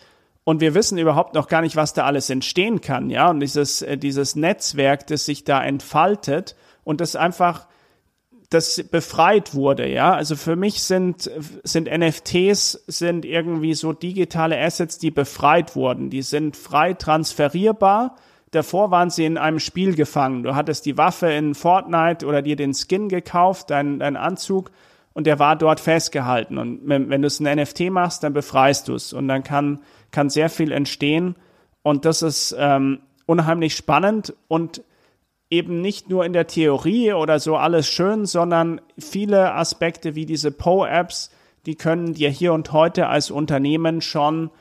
Und 0.49 0.61
wir 0.61 0.73
wissen 0.73 0.97
überhaupt 0.97 1.35
noch 1.35 1.47
gar 1.47 1.61
nicht, 1.61 1.75
was 1.75 1.93
da 1.93 2.05
alles 2.05 2.31
entstehen 2.31 2.81
kann, 2.81 3.11
ja. 3.11 3.29
Und 3.29 3.39
dieses, 3.39 3.83
äh, 3.83 3.99
dieses 3.99 4.35
Netzwerk, 4.35 5.05
das 5.05 5.25
sich 5.25 5.43
da 5.43 5.63
entfaltet 5.63 6.55
und 6.83 7.01
das 7.01 7.15
einfach 7.15 7.67
das 8.49 8.81
befreit 8.89 9.53
wurde, 9.53 9.87
ja. 9.87 10.11
Also 10.11 10.35
für 10.35 10.55
mich 10.55 10.81
sind, 10.81 11.29
sind 11.63 11.87
NFTs 11.87 12.83
sind 12.87 13.25
irgendwie 13.25 13.75
so 13.75 13.93
digitale 13.93 14.59
Assets, 14.59 14.97
die 14.97 15.11
befreit 15.11 15.75
wurden. 15.75 16.09
Die 16.09 16.23
sind 16.23 16.57
frei 16.57 16.95
transferierbar. 16.95 18.15
Davor 18.49 18.89
waren 18.89 19.11
sie 19.11 19.25
in 19.25 19.37
einem 19.37 19.59
Spiel 19.59 19.93
gefangen. 19.93 20.41
Du 20.41 20.55
hattest 20.55 20.87
die 20.87 20.97
Waffe 20.97 21.27
in 21.27 21.53
Fortnite 21.53 22.25
oder 22.25 22.41
dir 22.41 22.55
den 22.55 22.73
Skin 22.73 23.07
gekauft, 23.07 23.69
deinen 23.69 23.99
dein 23.99 24.17
Anzug, 24.17 24.71
und 25.13 25.27
der 25.27 25.37
war 25.37 25.55
dort 25.55 25.79
festgehalten. 25.79 26.57
Und 26.57 26.79
wenn, 26.83 27.21
du 27.21 27.27
es 27.27 27.39
ein 27.39 27.57
NFT 27.59 27.89
machst, 27.91 28.23
dann 28.23 28.33
befreist 28.33 28.87
du 28.87 28.95
es. 28.95 29.11
Und 29.11 29.27
dann 29.27 29.43
kann, 29.43 29.81
kann 30.11 30.29
sehr 30.29 30.49
viel 30.49 30.71
entstehen. 30.71 31.35
Und 31.81 32.05
das 32.05 32.21
ist 32.21 32.55
ähm, 32.57 32.99
unheimlich 33.25 33.75
spannend 33.75 34.33
und 34.47 34.83
eben 35.49 35.81
nicht 35.81 36.09
nur 36.09 36.25
in 36.25 36.33
der 36.33 36.47
Theorie 36.47 37.13
oder 37.13 37.39
so 37.39 37.55
alles 37.55 37.87
schön, 37.87 38.25
sondern 38.25 38.81
viele 38.97 39.53
Aspekte 39.53 40.15
wie 40.15 40.25
diese 40.25 40.51
Po-Apps, 40.51 41.31
die 41.65 41.75
können 41.75 42.13
dir 42.13 42.29
hier 42.29 42.53
und 42.53 42.71
heute 42.71 43.07
als 43.07 43.31
Unternehmen 43.31 44.01
schon 44.01 44.51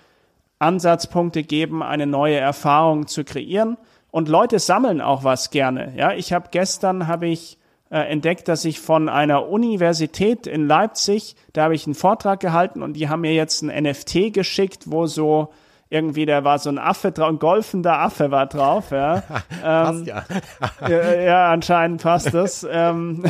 Ansatzpunkte 0.58 1.44
geben, 1.44 1.82
eine 1.82 2.06
neue 2.06 2.36
Erfahrung 2.36 3.06
zu 3.06 3.24
kreieren. 3.24 3.76
Und 4.10 4.28
Leute 4.28 4.58
sammeln 4.58 5.00
auch 5.00 5.24
was 5.24 5.50
gerne. 5.50 5.92
Ja, 5.96 6.12
ich 6.12 6.32
habe 6.32 6.48
gestern 6.50 7.06
habe 7.06 7.28
ich 7.28 7.58
äh, 7.90 8.00
entdeckt, 8.00 8.48
dass 8.48 8.64
ich 8.64 8.80
von 8.80 9.08
einer 9.08 9.48
Universität 9.48 10.46
in 10.46 10.66
Leipzig, 10.66 11.36
da 11.52 11.64
habe 11.64 11.74
ich 11.74 11.86
einen 11.86 11.94
Vortrag 11.94 12.40
gehalten 12.40 12.82
und 12.82 12.94
die 12.94 13.08
haben 13.08 13.22
mir 13.22 13.34
jetzt 13.34 13.62
ein 13.62 13.82
NFT 13.82 14.32
geschickt, 14.32 14.84
wo 14.86 15.06
so 15.06 15.48
irgendwie, 15.90 16.26
da 16.26 16.44
war 16.44 16.58
so 16.58 16.68
ein 16.68 16.78
Affe 16.78 17.12
drauf, 17.12 17.28
ein 17.30 17.38
golfender 17.38 17.98
Affe 17.98 18.30
war 18.30 18.46
drauf, 18.46 18.90
ja. 18.90 19.22
passt 19.62 20.00
ähm, 20.00 20.04
ja. 20.04 20.24
ja. 20.88 21.14
ja. 21.14 21.50
anscheinend 21.50 22.02
passt 22.02 22.34
das. 22.34 22.66
ähm, 22.70 23.24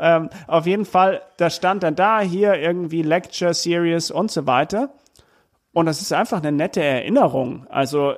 ähm, 0.00 0.30
auf 0.46 0.66
jeden 0.66 0.86
Fall, 0.86 1.20
da 1.36 1.50
stand 1.50 1.82
dann 1.82 1.94
da 1.94 2.20
hier 2.20 2.54
irgendwie 2.54 3.02
Lecture 3.02 3.52
Series 3.52 4.10
und 4.10 4.30
so 4.30 4.46
weiter. 4.46 4.90
Und 5.74 5.86
das 5.86 6.00
ist 6.00 6.12
einfach 6.12 6.38
eine 6.38 6.52
nette 6.52 6.82
Erinnerung. 6.82 7.66
Also 7.68 8.14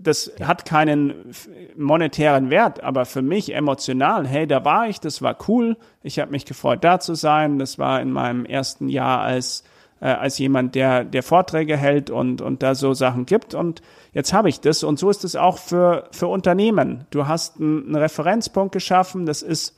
das 0.00 0.30
ja. 0.38 0.46
hat 0.46 0.64
keinen 0.64 1.32
monetären 1.76 2.50
Wert, 2.50 2.82
aber 2.82 3.06
für 3.06 3.22
mich 3.22 3.54
emotional, 3.54 4.26
hey, 4.26 4.46
da 4.46 4.64
war 4.64 4.88
ich, 4.88 5.00
das 5.00 5.20
war 5.20 5.36
cool. 5.48 5.76
Ich 6.02 6.18
habe 6.18 6.30
mich 6.30 6.44
gefreut, 6.44 6.84
da 6.84 7.00
zu 7.00 7.14
sein. 7.14 7.58
Das 7.58 7.78
war 7.78 8.00
in 8.00 8.12
meinem 8.12 8.44
ersten 8.44 8.88
Jahr 8.88 9.20
als 9.20 9.64
äh, 10.00 10.06
als 10.06 10.38
jemand, 10.38 10.76
der 10.76 11.04
der 11.04 11.24
Vorträge 11.24 11.76
hält 11.76 12.08
und 12.10 12.40
und 12.40 12.62
da 12.62 12.76
so 12.76 12.94
Sachen 12.94 13.26
gibt. 13.26 13.54
Und 13.54 13.82
jetzt 14.12 14.32
habe 14.32 14.48
ich 14.48 14.60
das. 14.60 14.84
Und 14.84 14.98
so 14.98 15.10
ist 15.10 15.24
es 15.24 15.34
auch 15.34 15.58
für 15.58 16.08
für 16.12 16.28
Unternehmen. 16.28 17.04
Du 17.10 17.26
hast 17.26 17.60
einen 17.60 17.96
Referenzpunkt 17.96 18.72
geschaffen. 18.72 19.26
Das 19.26 19.42
ist 19.42 19.74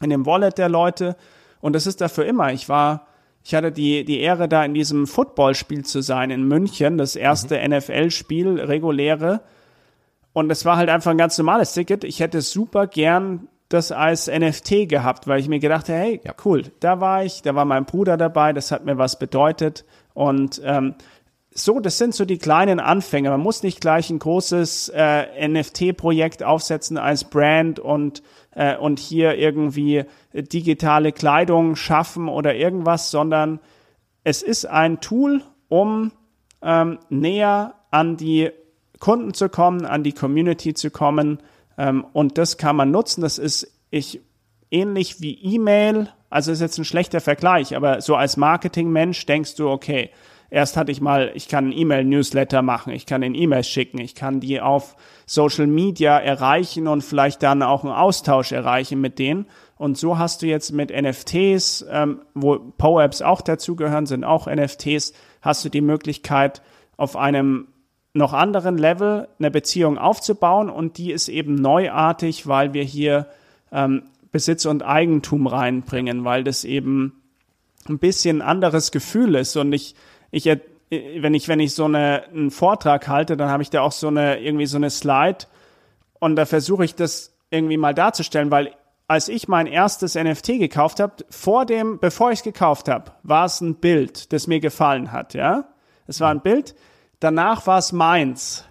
in 0.00 0.08
dem 0.08 0.24
Wallet 0.24 0.56
der 0.56 0.70
Leute 0.70 1.16
und 1.60 1.74
das 1.74 1.86
ist 1.86 2.00
dafür 2.00 2.24
immer. 2.24 2.52
Ich 2.52 2.68
war 2.68 3.06
ich 3.44 3.54
hatte 3.54 3.72
die, 3.72 4.04
die 4.04 4.20
Ehre, 4.20 4.48
da 4.48 4.64
in 4.64 4.74
diesem 4.74 5.06
Footballspiel 5.06 5.84
zu 5.84 6.00
sein 6.00 6.30
in 6.30 6.46
München, 6.46 6.98
das 6.98 7.16
erste 7.16 7.58
mhm. 7.58 7.76
NFL-Spiel, 7.76 8.60
reguläre. 8.60 9.40
Und 10.32 10.50
es 10.50 10.64
war 10.64 10.76
halt 10.76 10.88
einfach 10.88 11.10
ein 11.10 11.18
ganz 11.18 11.36
normales 11.38 11.74
Ticket. 11.74 12.04
Ich 12.04 12.20
hätte 12.20 12.40
super 12.40 12.86
gern 12.86 13.48
das 13.68 13.90
als 13.90 14.28
NFT 14.28 14.88
gehabt, 14.88 15.26
weil 15.26 15.40
ich 15.40 15.48
mir 15.48 15.58
gedacht 15.58 15.88
habe, 15.88 15.98
hey, 15.98 16.20
ja. 16.24 16.34
cool, 16.44 16.64
da 16.80 17.00
war 17.00 17.24
ich, 17.24 17.42
da 17.42 17.54
war 17.54 17.64
mein 17.64 17.84
Bruder 17.84 18.16
dabei, 18.16 18.52
das 18.52 18.70
hat 18.70 18.84
mir 18.84 18.98
was 18.98 19.18
bedeutet. 19.18 19.84
Und 20.14 20.60
ähm, 20.64 20.94
so, 21.54 21.80
das 21.80 21.98
sind 21.98 22.14
so 22.14 22.24
die 22.24 22.38
kleinen 22.38 22.80
Anfänge. 22.80 23.30
Man 23.30 23.40
muss 23.40 23.62
nicht 23.62 23.80
gleich 23.80 24.10
ein 24.10 24.18
großes 24.18 24.90
äh, 24.94 25.48
NFT-Projekt 25.48 26.42
aufsetzen 26.42 26.98
als 26.98 27.24
Brand 27.24 27.78
und 27.78 28.22
äh, 28.54 28.76
und 28.76 28.98
hier 28.98 29.36
irgendwie 29.36 30.04
digitale 30.32 31.12
Kleidung 31.12 31.76
schaffen 31.76 32.28
oder 32.28 32.54
irgendwas, 32.54 33.10
sondern 33.10 33.60
es 34.24 34.42
ist 34.42 34.66
ein 34.66 35.00
Tool, 35.00 35.42
um 35.68 36.12
ähm, 36.62 36.98
näher 37.08 37.74
an 37.90 38.16
die 38.16 38.50
Kunden 39.00 39.34
zu 39.34 39.48
kommen, 39.48 39.84
an 39.84 40.04
die 40.04 40.12
Community 40.12 40.74
zu 40.74 40.90
kommen. 40.90 41.38
Ähm, 41.76 42.04
und 42.12 42.38
das 42.38 42.56
kann 42.56 42.76
man 42.76 42.90
nutzen. 42.90 43.22
Das 43.22 43.38
ist 43.38 43.72
ich 43.90 44.20
ähnlich 44.70 45.20
wie 45.20 45.34
E-Mail. 45.34 46.08
Also 46.30 46.50
ist 46.50 46.60
jetzt 46.60 46.78
ein 46.78 46.84
schlechter 46.84 47.20
Vergleich, 47.20 47.76
aber 47.76 48.00
so 48.00 48.16
als 48.16 48.38
Marketingmensch 48.38 49.26
denkst 49.26 49.56
du, 49.56 49.68
okay, 49.68 50.10
Erst 50.52 50.76
hatte 50.76 50.92
ich 50.92 51.00
mal, 51.00 51.32
ich 51.32 51.48
kann 51.48 51.64
einen 51.64 51.78
E-Mail-Newsletter 51.78 52.60
machen, 52.60 52.92
ich 52.92 53.06
kann 53.06 53.22
den 53.22 53.34
E-Mails 53.34 53.66
schicken, 53.66 53.98
ich 53.98 54.14
kann 54.14 54.38
die 54.38 54.60
auf 54.60 54.96
Social 55.24 55.66
Media 55.66 56.18
erreichen 56.18 56.88
und 56.88 57.00
vielleicht 57.00 57.42
dann 57.42 57.62
auch 57.62 57.84
einen 57.84 57.94
Austausch 57.94 58.52
erreichen 58.52 59.00
mit 59.00 59.18
denen. 59.18 59.46
Und 59.78 59.96
so 59.96 60.18
hast 60.18 60.42
du 60.42 60.46
jetzt 60.46 60.70
mit 60.72 60.90
NFTs, 60.90 61.86
ähm, 61.90 62.20
wo 62.34 62.58
PoApps 62.58 63.22
auch 63.22 63.40
dazugehören, 63.40 64.04
sind 64.04 64.24
auch 64.24 64.46
NFTs, 64.46 65.14
hast 65.40 65.64
du 65.64 65.70
die 65.70 65.80
Möglichkeit, 65.80 66.60
auf 66.98 67.16
einem 67.16 67.68
noch 68.12 68.34
anderen 68.34 68.76
Level 68.76 69.28
eine 69.38 69.50
Beziehung 69.50 69.96
aufzubauen 69.96 70.68
und 70.68 70.98
die 70.98 71.12
ist 71.12 71.30
eben 71.30 71.54
neuartig, 71.54 72.46
weil 72.46 72.74
wir 72.74 72.84
hier 72.84 73.26
ähm, 73.72 74.02
Besitz 74.32 74.66
und 74.66 74.82
Eigentum 74.82 75.46
reinbringen, 75.46 76.26
weil 76.26 76.44
das 76.44 76.64
eben 76.64 77.22
ein 77.88 77.98
bisschen 77.98 78.42
anderes 78.42 78.92
Gefühl 78.92 79.34
ist 79.34 79.56
und 79.56 79.72
ich 79.72 79.94
ich, 80.32 80.46
wenn 80.90 81.34
ich, 81.34 81.46
wenn 81.46 81.60
ich 81.60 81.74
so 81.74 81.84
eine, 81.84 82.24
einen 82.32 82.50
Vortrag 82.50 83.06
halte, 83.06 83.36
dann 83.36 83.48
habe 83.48 83.62
ich 83.62 83.70
da 83.70 83.82
auch 83.82 83.92
so 83.92 84.08
eine, 84.08 84.40
irgendwie 84.40 84.66
so 84.66 84.76
eine 84.76 84.90
Slide 84.90 85.46
und 86.18 86.34
da 86.34 86.44
versuche 86.46 86.84
ich 86.84 86.96
das 86.96 87.32
irgendwie 87.50 87.76
mal 87.76 87.94
darzustellen, 87.94 88.50
weil 88.50 88.74
als 89.06 89.28
ich 89.28 89.46
mein 89.46 89.66
erstes 89.66 90.14
NFT 90.14 90.58
gekauft 90.58 90.98
habe, 90.98 91.14
vor 91.28 91.66
dem, 91.66 91.98
bevor 91.98 92.32
ich 92.32 92.40
es 92.40 92.42
gekauft 92.42 92.88
habe, 92.88 93.12
war 93.22 93.44
es 93.44 93.60
ein 93.60 93.76
Bild, 93.76 94.32
das 94.32 94.46
mir 94.46 94.58
gefallen 94.58 95.12
hat, 95.12 95.34
ja. 95.34 95.64
Es 96.06 96.20
war 96.20 96.30
ein 96.30 96.40
Bild. 96.40 96.74
Danach 97.20 97.66
war 97.66 97.78
es 97.78 97.92
meins. 97.92 98.64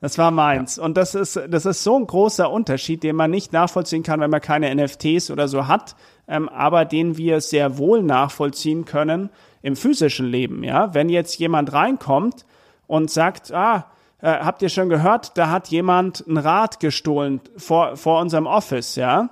Das 0.00 0.18
war 0.18 0.30
meins. 0.30 0.76
Ja. 0.76 0.82
Und 0.82 0.96
das 0.96 1.14
ist, 1.14 1.40
das 1.48 1.64
ist 1.64 1.82
so 1.82 1.96
ein 1.98 2.06
großer 2.06 2.50
Unterschied, 2.50 3.02
den 3.02 3.16
man 3.16 3.30
nicht 3.30 3.52
nachvollziehen 3.52 4.02
kann, 4.02 4.20
wenn 4.20 4.30
man 4.30 4.40
keine 4.40 4.74
NFTs 4.74 5.30
oder 5.30 5.48
so 5.48 5.66
hat, 5.66 5.96
ähm, 6.28 6.48
aber 6.48 6.84
den 6.84 7.16
wir 7.16 7.40
sehr 7.40 7.78
wohl 7.78 8.02
nachvollziehen 8.02 8.84
können, 8.84 9.30
im 9.64 9.76
physischen 9.76 10.26
Leben, 10.26 10.62
ja. 10.62 10.92
Wenn 10.92 11.08
jetzt 11.08 11.38
jemand 11.38 11.72
reinkommt 11.72 12.44
und 12.86 13.10
sagt, 13.10 13.50
ah, 13.50 13.86
äh, 14.20 14.28
habt 14.28 14.60
ihr 14.60 14.68
schon 14.68 14.90
gehört, 14.90 15.38
da 15.38 15.48
hat 15.48 15.68
jemand 15.68 16.22
ein 16.26 16.36
Rad 16.36 16.80
gestohlen 16.80 17.40
vor, 17.56 17.96
vor 17.96 18.20
unserem 18.20 18.46
Office, 18.46 18.94
ja. 18.96 19.30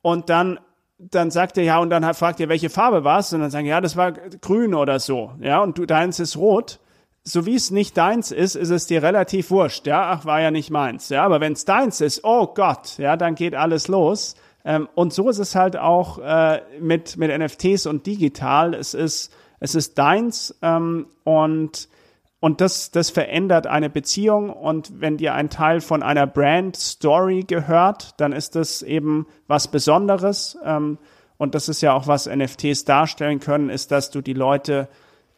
Und 0.00 0.30
dann, 0.30 0.58
dann 0.98 1.30
sagt 1.30 1.58
er, 1.58 1.64
ja, 1.64 1.78
und 1.80 1.90
dann 1.90 2.14
fragt 2.14 2.40
ihr, 2.40 2.48
welche 2.48 2.70
Farbe 2.70 3.04
war 3.04 3.18
es? 3.18 3.30
Und 3.34 3.40
dann 3.40 3.50
sagen, 3.50 3.66
ja, 3.66 3.82
das 3.82 3.94
war 3.94 4.12
grün 4.12 4.72
oder 4.72 4.98
so, 4.98 5.32
ja, 5.40 5.60
und 5.60 5.76
du, 5.76 5.84
deins 5.84 6.18
ist 6.18 6.38
rot. 6.38 6.80
So 7.22 7.44
wie 7.44 7.56
es 7.56 7.70
nicht 7.70 7.98
deins 7.98 8.30
ist, 8.30 8.54
ist 8.54 8.70
es 8.70 8.86
dir 8.86 9.02
relativ 9.02 9.50
wurscht, 9.50 9.86
ja, 9.86 10.12
ach, 10.12 10.24
war 10.24 10.40
ja 10.40 10.50
nicht 10.50 10.70
meins, 10.70 11.10
ja, 11.10 11.26
aber 11.26 11.42
wenn 11.42 11.52
es 11.52 11.66
deins 11.66 12.00
ist, 12.00 12.24
oh 12.24 12.46
Gott, 12.54 12.96
ja, 12.96 13.18
dann 13.18 13.34
geht 13.34 13.54
alles 13.54 13.86
los. 13.86 14.34
Ähm, 14.64 14.88
und 14.94 15.12
so 15.12 15.28
ist 15.28 15.38
es 15.38 15.54
halt 15.54 15.76
auch 15.76 16.18
äh, 16.18 16.62
mit, 16.80 17.16
mit 17.16 17.36
NFTs 17.36 17.86
und 17.86 18.06
digital. 18.06 18.74
Es 18.74 18.94
ist, 18.94 19.32
es 19.58 19.74
ist 19.74 19.98
deins 19.98 20.58
ähm, 20.62 21.06
und, 21.24 21.88
und 22.40 22.60
das, 22.60 22.90
das 22.90 23.10
verändert 23.10 23.66
eine 23.66 23.90
Beziehung. 23.90 24.50
Und 24.50 25.00
wenn 25.00 25.16
dir 25.16 25.34
ein 25.34 25.50
Teil 25.50 25.80
von 25.80 26.02
einer 26.02 26.26
Brand 26.26 26.76
Story 26.76 27.44
gehört, 27.46 28.20
dann 28.20 28.32
ist 28.32 28.56
das 28.56 28.82
eben 28.82 29.26
was 29.46 29.68
Besonderes. 29.68 30.58
Ähm, 30.64 30.98
und 31.38 31.54
das 31.54 31.68
ist 31.68 31.80
ja 31.80 31.94
auch, 31.94 32.06
was 32.06 32.26
NFTs 32.26 32.84
darstellen 32.84 33.40
können, 33.40 33.70
ist, 33.70 33.90
dass 33.92 34.10
du 34.10 34.20
die 34.20 34.34
Leute 34.34 34.88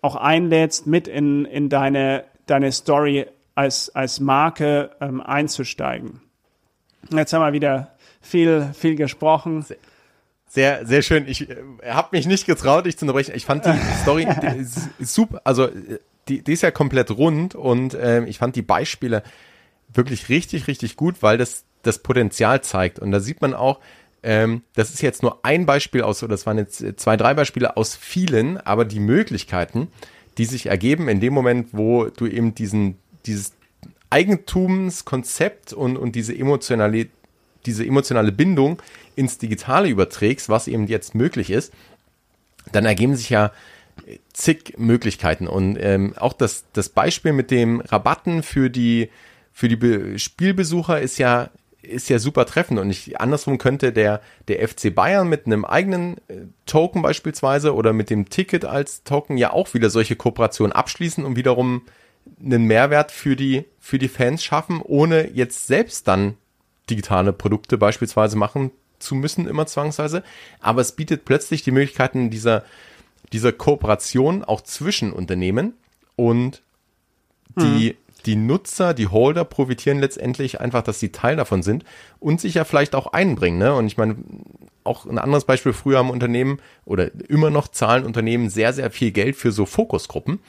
auch 0.01 0.17
einlädst, 0.17 0.87
mit 0.87 1.07
in, 1.07 1.45
in 1.45 1.69
deine, 1.69 2.25
deine 2.47 2.73
Story 2.73 3.27
als, 3.55 3.95
als 3.95 4.19
Marke 4.19 4.91
ähm, 5.01 5.21
einzusteigen. 5.21 6.21
Jetzt 7.11 7.33
haben 7.33 7.43
wir 7.43 7.53
wieder 7.53 7.92
viel, 8.23 8.71
viel 8.75 8.97
gesprochen. 8.97 9.65
Sehr, 10.49 10.87
sehr 10.87 11.03
schön. 11.03 11.27
Ich 11.27 11.49
äh, 11.49 11.57
habe 11.87 12.09
mich 12.13 12.27
nicht 12.27 12.47
getraut, 12.47 12.87
dich 12.87 12.97
zu 12.97 13.05
unterbrechen. 13.05 13.33
Ich 13.35 13.45
fand 13.45 13.65
die 13.67 13.79
Story 14.03 14.27
die 14.27 15.05
super, 15.05 15.41
also 15.45 15.69
die, 16.29 16.43
die 16.43 16.53
ist 16.53 16.63
ja 16.63 16.71
komplett 16.71 17.11
rund 17.11 17.55
und 17.55 17.95
äh, 17.95 18.25
ich 18.25 18.39
fand 18.39 18.57
die 18.57 18.63
Beispiele 18.63 19.23
wirklich 19.93 20.29
richtig, 20.29 20.69
richtig 20.69 20.97
gut, 20.97 21.17
weil 21.23 21.39
das 21.39 21.65
das 21.83 21.99
Potenzial 21.99 22.63
zeigt. 22.63 22.99
Und 22.99 23.11
da 23.11 23.21
sieht 23.21 23.41
man 23.41 23.55
auch, 23.55 23.81
ähm, 24.23 24.63
das 24.75 24.91
ist 24.91 25.03
jetzt 25.03 25.23
nur 25.23 25.45
ein 25.45 25.67
Beispiel 25.67 26.03
aus, 26.03 26.23
oder 26.23 26.31
das 26.31 26.47
waren 26.47 26.59
jetzt 26.59 26.85
zwei, 26.97 27.17
drei 27.17 27.35
Beispiele 27.35 27.77
aus 27.77 27.97
vielen, 27.97 28.59
aber 28.59 28.85
die 28.85 29.01
Möglichkeiten, 29.01 29.89
die 30.39 30.45
sich 30.45 30.67
ergeben 30.67 31.09
in 31.09 31.21
dem 31.21 31.35
Moment, 31.35 31.69
wo 31.73 32.07
du 32.07 32.27
eben 32.27 32.55
diesen, 32.55 32.99
dieses 33.27 33.53
Eigentumskonzept 34.11 35.73
und, 35.73 35.97
und 35.97 36.15
diese 36.15 36.37
emotionale, 36.37 37.09
diese 37.67 37.87
emotionale 37.87 38.33
Bindung 38.33 38.83
ins 39.17 39.39
Digitale 39.39 39.89
überträgst, 39.89 40.49
was 40.49 40.69
eben 40.69 40.87
jetzt 40.87 41.15
möglich 41.15 41.51
ist, 41.51 41.73
dann 42.73 42.85
ergeben 42.85 43.17
sich 43.17 43.31
ja 43.31 43.53
zig 44.33 44.75
Möglichkeiten. 44.79 45.47
Und 45.47 45.77
ähm, 45.81 46.15
auch 46.17 46.33
das, 46.33 46.65
das 46.73 46.89
Beispiel 46.89 47.33
mit 47.33 47.51
dem 47.51 47.81
Rabatten 47.81 48.43
für 48.43 48.71
die, 48.71 49.11
für 49.53 49.69
die 49.69 49.77
Be 49.77 50.19
Spielbesucher 50.19 51.01
ist 51.01 51.19
ja, 51.19 51.51
ist 51.83 52.09
ja 52.09 52.19
super 52.19 52.47
treffend. 52.47 52.81
Und 52.81 52.91
ich, 52.91 53.21
andersrum 53.21 53.59
könnte 53.59 53.93
der, 53.93 54.21
der 54.49 54.67
FC 54.67 54.95
Bayern 54.95 55.29
mit 55.29 55.47
einem 55.47 55.65
eigenen 55.65 56.17
äh, 56.29 56.47
Token 56.67 57.03
beispielsweise 57.03 57.75
oder 57.75 57.93
mit 57.93 58.11
dem 58.11 58.29
Ticket 58.29 58.65
als 58.65 59.03
Token 59.05 59.37
ja 59.37 59.53
auch 59.53 59.75
wieder 59.75 59.91
solche 59.91 60.17
Kooperationen 60.17 60.73
abschließen 60.73 61.25
und 61.25 61.37
wiederum 61.37 61.83
einen 62.43 62.65
Mehrwert 62.65 63.11
für 63.11 63.37
die, 63.37 63.65
für 63.81 63.99
die 63.99 64.09
Fans 64.09 64.45
schaffen, 64.45 64.81
ohne 64.83 65.31
jetzt 65.31 65.67
selbst 65.67 66.07
dann 66.09 66.37
digitale 66.93 67.33
Produkte 67.33 67.79
beispielsweise 67.79 68.37
machen 68.37 68.71
zu 68.99 69.15
müssen, 69.15 69.49
immer 69.49 69.67
zwangsweise. 69.67 70.23
Aber 70.61 70.81
es 70.81 70.93
bietet 70.93 71.25
plötzlich 71.25 71.63
die 71.63 71.71
Möglichkeiten 71.71 72.31
dieser, 72.31 72.65
dieser 73.33 73.53
Kooperation 73.53 74.45
auch 74.45 74.61
zwischen 74.61 75.13
Unternehmen 75.13 75.75
und 76.17 76.63
die, 77.57 77.91
mhm. 77.91 78.23
die 78.27 78.37
Nutzer, 78.37 78.95
die 78.95 79.09
Holder 79.09 79.45
profitieren 79.45 79.99
letztendlich 79.99 80.61
einfach, 80.61 80.83
dass 80.83 81.01
sie 81.01 81.11
Teil 81.11 81.37
davon 81.37 81.63
sind 81.63 81.85
und 82.21 82.41
sich 82.41 82.55
ja 82.55 82.65
vielleicht 82.65 82.95
auch 82.95 83.13
einbringen. 83.13 83.59
Ne? 83.59 83.75
Und 83.75 83.87
ich 83.87 83.97
meine, 83.97 84.17
auch 84.85 85.07
ein 85.07 85.19
anderes 85.19 85.45
Beispiel, 85.45 85.73
früher 85.73 85.99
am 85.99 86.11
Unternehmen 86.11 86.61
oder 86.85 87.11
immer 87.29 87.51
noch 87.51 87.69
zahlen 87.69 88.05
Unternehmen 88.05 88.51
sehr, 88.51 88.73
sehr 88.73 88.91
viel 88.91 89.11
Geld 89.11 89.37
für 89.37 89.53
so 89.53 89.67
Fokusgruppen, 89.67 90.41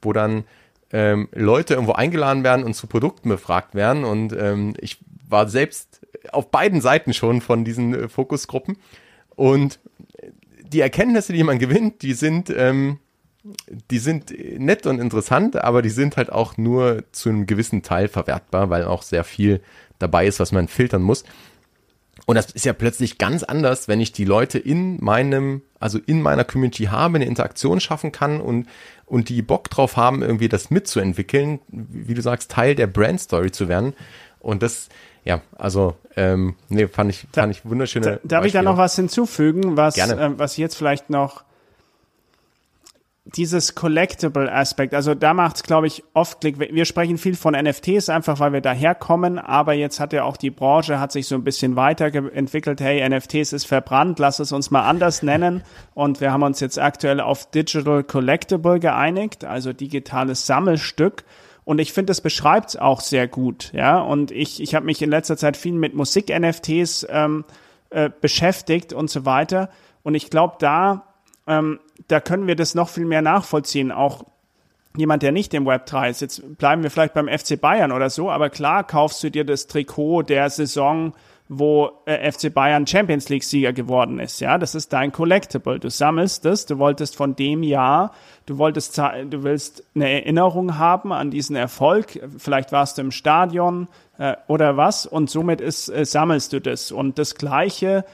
wo 0.00 0.12
dann 0.12 0.44
ähm, 0.92 1.28
Leute 1.32 1.74
irgendwo 1.74 1.92
eingeladen 1.92 2.44
werden 2.44 2.64
und 2.64 2.74
zu 2.74 2.86
Produkten 2.86 3.28
befragt 3.28 3.74
werden. 3.74 4.04
Und 4.04 4.32
ähm, 4.32 4.74
ich 4.78 4.98
war 5.28 5.48
selbst 5.48 6.00
auf 6.30 6.50
beiden 6.50 6.80
Seiten 6.80 7.14
schon 7.14 7.40
von 7.40 7.64
diesen 7.64 7.94
äh, 7.94 8.08
Fokusgruppen. 8.08 8.76
Und 9.34 9.80
die 10.72 10.80
Erkenntnisse, 10.80 11.32
die 11.32 11.44
man 11.44 11.58
gewinnt, 11.58 12.02
die 12.02 12.14
sind, 12.14 12.50
ähm, 12.50 12.98
die 13.90 13.98
sind 13.98 14.32
nett 14.58 14.86
und 14.86 15.00
interessant, 15.00 15.56
aber 15.56 15.82
die 15.82 15.90
sind 15.90 16.16
halt 16.16 16.30
auch 16.30 16.56
nur 16.56 17.04
zu 17.12 17.28
einem 17.28 17.46
gewissen 17.46 17.82
Teil 17.82 18.08
verwertbar, 18.08 18.70
weil 18.70 18.84
auch 18.84 19.02
sehr 19.02 19.24
viel 19.24 19.60
dabei 19.98 20.26
ist, 20.26 20.40
was 20.40 20.52
man 20.52 20.68
filtern 20.68 21.02
muss. 21.02 21.24
Und 22.26 22.36
das 22.36 22.50
ist 22.52 22.64
ja 22.64 22.72
plötzlich 22.72 23.18
ganz 23.18 23.42
anders, 23.42 23.88
wenn 23.88 24.00
ich 24.00 24.12
die 24.12 24.24
Leute 24.24 24.58
in 24.58 25.02
meinem, 25.02 25.62
also 25.80 25.98
in 26.06 26.22
meiner 26.22 26.44
Community 26.44 26.84
habe, 26.84 27.16
eine 27.16 27.24
Interaktion 27.24 27.80
schaffen 27.80 28.12
kann 28.12 28.40
und, 28.40 28.68
und 29.06 29.28
die 29.28 29.42
Bock 29.42 29.70
drauf 29.70 29.96
haben, 29.96 30.22
irgendwie 30.22 30.48
das 30.48 30.70
mitzuentwickeln, 30.70 31.60
wie 31.68 32.14
du 32.14 32.22
sagst, 32.22 32.50
Teil 32.50 32.74
der 32.74 32.86
Brand 32.86 33.20
Story 33.20 33.50
zu 33.50 33.68
werden. 33.68 33.94
Und 34.38 34.62
das, 34.62 34.88
ja, 35.24 35.40
also 35.56 35.96
ähm, 36.16 36.54
nee, 36.68 36.86
fand 36.86 37.10
ich, 37.10 37.26
fand 37.32 37.54
ich 37.54 37.64
wunderschöne. 37.64 38.06
Da, 38.06 38.18
darf 38.22 38.44
ich 38.44 38.52
da 38.52 38.62
noch 38.62 38.76
was 38.76 38.94
hinzufügen, 38.94 39.76
was, 39.76 39.96
äh, 39.98 40.30
was 40.36 40.56
jetzt 40.56 40.76
vielleicht 40.76 41.10
noch 41.10 41.44
dieses 43.24 43.76
Collectible-Aspekt, 43.76 44.94
also 44.94 45.14
da 45.14 45.32
macht 45.32 45.56
es, 45.56 45.62
glaube 45.62 45.86
ich, 45.86 46.02
oft 46.12 46.40
Klick. 46.40 46.58
Wir 46.58 46.84
sprechen 46.84 47.18
viel 47.18 47.36
von 47.36 47.54
NFTs, 47.54 48.08
einfach 48.08 48.40
weil 48.40 48.52
wir 48.52 48.60
daherkommen, 48.60 49.38
aber 49.38 49.74
jetzt 49.74 50.00
hat 50.00 50.12
ja 50.12 50.24
auch 50.24 50.36
die 50.36 50.50
Branche, 50.50 50.98
hat 50.98 51.12
sich 51.12 51.28
so 51.28 51.36
ein 51.36 51.44
bisschen 51.44 51.76
weiterentwickelt, 51.76 52.80
hey, 52.80 53.08
NFTs 53.08 53.52
ist 53.52 53.66
verbrannt, 53.66 54.18
lass 54.18 54.40
es 54.40 54.50
uns 54.50 54.72
mal 54.72 54.82
anders 54.82 55.22
nennen. 55.22 55.62
Und 55.94 56.20
wir 56.20 56.32
haben 56.32 56.42
uns 56.42 56.58
jetzt 56.58 56.80
aktuell 56.80 57.20
auf 57.20 57.48
Digital 57.50 58.02
Collectible 58.02 58.80
geeinigt, 58.80 59.44
also 59.44 59.72
digitales 59.72 60.46
Sammelstück. 60.46 61.22
Und 61.64 61.78
ich 61.78 61.92
finde, 61.92 62.10
das 62.10 62.22
beschreibt 62.22 62.70
es 62.70 62.76
auch 62.76 63.00
sehr 63.00 63.28
gut, 63.28 63.70
ja. 63.72 64.00
Und 64.00 64.32
ich, 64.32 64.60
ich 64.60 64.74
habe 64.74 64.84
mich 64.84 65.00
in 65.00 65.10
letzter 65.10 65.36
Zeit 65.36 65.56
viel 65.56 65.74
mit 65.74 65.94
Musik-NFTs 65.94 67.06
ähm, 67.08 67.44
äh, 67.90 68.10
beschäftigt 68.20 68.92
und 68.92 69.10
so 69.10 69.24
weiter. 69.24 69.70
Und 70.02 70.16
ich 70.16 70.28
glaube, 70.28 70.56
da 70.58 71.04
ähm, 71.46 71.78
da 72.08 72.20
können 72.20 72.46
wir 72.46 72.56
das 72.56 72.74
noch 72.74 72.88
viel 72.88 73.04
mehr 73.04 73.22
nachvollziehen. 73.22 73.92
Auch 73.92 74.24
jemand, 74.96 75.22
der 75.22 75.32
nicht 75.32 75.54
im 75.54 75.66
Web 75.66 75.86
3 75.86 76.10
ist. 76.10 76.20
Jetzt 76.20 76.58
bleiben 76.58 76.82
wir 76.82 76.90
vielleicht 76.90 77.14
beim 77.14 77.28
FC 77.28 77.60
Bayern 77.60 77.92
oder 77.92 78.10
so, 78.10 78.30
aber 78.30 78.50
klar 78.50 78.84
kaufst 78.84 79.22
du 79.22 79.30
dir 79.30 79.44
das 79.44 79.66
Trikot 79.66 80.22
der 80.22 80.50
Saison, 80.50 81.14
wo 81.48 81.90
äh, 82.06 82.30
FC 82.30 82.52
Bayern 82.52 82.86
Champions 82.86 83.28
League 83.28 83.44
Sieger 83.44 83.72
geworden 83.72 84.18
ist. 84.18 84.40
Ja, 84.40 84.58
das 84.58 84.74
ist 84.74 84.92
dein 84.92 85.12
Collectible. 85.12 85.78
Du 85.78 85.90
sammelst 85.90 86.46
es. 86.46 86.66
Du 86.66 86.78
wolltest 86.78 87.16
von 87.16 87.36
dem 87.36 87.62
Jahr, 87.62 88.12
du 88.46 88.58
wolltest, 88.58 88.96
du 88.96 89.42
willst 89.42 89.84
eine 89.94 90.10
Erinnerung 90.10 90.78
haben 90.78 91.12
an 91.12 91.30
diesen 91.30 91.56
Erfolg. 91.56 92.20
Vielleicht 92.38 92.72
warst 92.72 92.96
du 92.96 93.02
im 93.02 93.10
Stadion 93.10 93.88
äh, 94.18 94.36
oder 94.46 94.76
was 94.76 95.04
und 95.04 95.28
somit 95.28 95.60
ist, 95.60 95.88
äh, 95.88 96.04
sammelst 96.04 96.52
du 96.52 96.60
das. 96.60 96.90
Und 96.90 97.18
das 97.18 97.34
Gleiche 97.34 98.04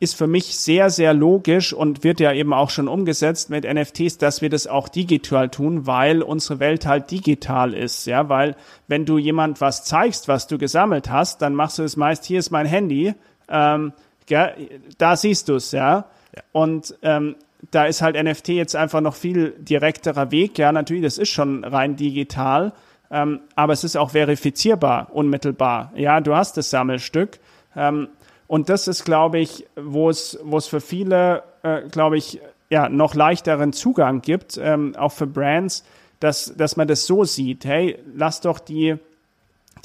ist 0.00 0.16
für 0.16 0.26
mich 0.26 0.56
sehr, 0.56 0.90
sehr 0.90 1.14
logisch 1.14 1.72
und 1.72 2.04
wird 2.04 2.20
ja 2.20 2.32
eben 2.32 2.52
auch 2.52 2.70
schon 2.70 2.88
umgesetzt 2.88 3.50
mit 3.50 3.64
NFTs, 3.64 4.18
dass 4.18 4.42
wir 4.42 4.50
das 4.50 4.66
auch 4.66 4.88
digital 4.88 5.48
tun, 5.48 5.86
weil 5.86 6.22
unsere 6.22 6.58
Welt 6.60 6.86
halt 6.86 7.10
digital 7.10 7.74
ist, 7.74 8.06
ja, 8.06 8.28
weil 8.28 8.56
wenn 8.88 9.06
du 9.06 9.18
jemand 9.18 9.60
was 9.60 9.84
zeigst, 9.84 10.28
was 10.28 10.46
du 10.46 10.58
gesammelt 10.58 11.10
hast, 11.10 11.42
dann 11.42 11.54
machst 11.54 11.78
du 11.78 11.82
es 11.84 11.96
meist, 11.96 12.24
hier 12.24 12.38
ist 12.38 12.50
mein 12.50 12.66
Handy, 12.66 13.14
ähm, 13.48 13.92
ja, 14.28 14.50
da 14.98 15.16
siehst 15.16 15.48
du 15.48 15.56
es, 15.56 15.72
ja? 15.72 16.06
ja, 16.34 16.42
und 16.52 16.94
ähm, 17.02 17.36
da 17.70 17.86
ist 17.86 18.02
halt 18.02 18.22
NFT 18.22 18.48
jetzt 18.48 18.76
einfach 18.76 19.00
noch 19.00 19.14
viel 19.14 19.54
direkterer 19.58 20.30
Weg, 20.30 20.58
ja, 20.58 20.72
natürlich, 20.72 21.04
das 21.04 21.18
ist 21.18 21.30
schon 21.30 21.64
rein 21.64 21.96
digital, 21.96 22.72
ähm, 23.10 23.40
aber 23.54 23.72
es 23.72 23.84
ist 23.84 23.96
auch 23.96 24.10
verifizierbar, 24.10 25.08
unmittelbar, 25.12 25.92
ja, 25.94 26.20
du 26.20 26.34
hast 26.34 26.56
das 26.56 26.70
Sammelstück, 26.70 27.38
ähm, 27.76 28.08
und 28.54 28.68
das 28.68 28.86
ist, 28.86 29.04
glaube 29.04 29.40
ich, 29.40 29.66
wo 29.74 30.08
es, 30.08 30.38
wo 30.44 30.58
es 30.58 30.68
für 30.68 30.80
viele, 30.80 31.42
äh, 31.64 31.88
glaube 31.88 32.16
ich, 32.16 32.40
ja, 32.70 32.88
noch 32.88 33.16
leichteren 33.16 33.72
Zugang 33.72 34.22
gibt, 34.22 34.60
ähm, 34.62 34.94
auch 34.94 35.10
für 35.10 35.26
Brands, 35.26 35.82
dass, 36.20 36.54
dass 36.56 36.76
man 36.76 36.86
das 36.86 37.04
so 37.04 37.24
sieht. 37.24 37.64
Hey, 37.64 37.98
lass 38.14 38.42
doch 38.42 38.60
die, 38.60 38.94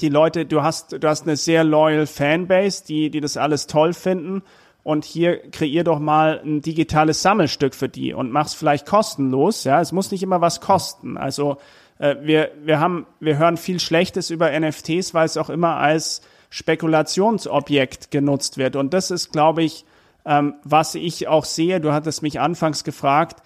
die 0.00 0.08
Leute, 0.08 0.46
du 0.46 0.62
hast, 0.62 0.92
du 0.92 1.08
hast 1.08 1.24
eine 1.24 1.34
sehr 1.34 1.64
loyal 1.64 2.06
Fanbase, 2.06 2.84
die, 2.86 3.10
die 3.10 3.20
das 3.20 3.36
alles 3.36 3.66
toll 3.66 3.92
finden. 3.92 4.40
Und 4.84 5.04
hier 5.04 5.50
kreier 5.50 5.82
doch 5.82 5.98
mal 5.98 6.40
ein 6.40 6.62
digitales 6.62 7.22
Sammelstück 7.22 7.74
für 7.74 7.88
die 7.88 8.14
und 8.14 8.30
mach's 8.30 8.54
vielleicht 8.54 8.86
kostenlos. 8.86 9.64
Ja, 9.64 9.80
es 9.80 9.90
muss 9.90 10.12
nicht 10.12 10.22
immer 10.22 10.42
was 10.42 10.60
kosten. 10.60 11.16
Also 11.16 11.56
äh, 11.98 12.14
wir, 12.22 12.52
wir 12.62 12.78
haben, 12.78 13.08
wir 13.18 13.36
hören 13.36 13.56
viel 13.56 13.80
Schlechtes 13.80 14.30
über 14.30 14.48
NFTs, 14.56 15.12
weil 15.12 15.26
es 15.26 15.36
auch 15.36 15.50
immer 15.50 15.78
als 15.78 16.22
Spekulationsobjekt 16.50 18.10
genutzt 18.10 18.58
wird. 18.58 18.76
Und 18.76 18.92
das 18.92 19.10
ist, 19.10 19.32
glaube 19.32 19.62
ich, 19.62 19.84
ähm, 20.26 20.54
was 20.64 20.94
ich 20.94 21.28
auch 21.28 21.44
sehe. 21.44 21.80
Du 21.80 21.92
hattest 21.92 22.22
mich 22.22 22.40
anfangs 22.40 22.84
gefragt. 22.84 23.42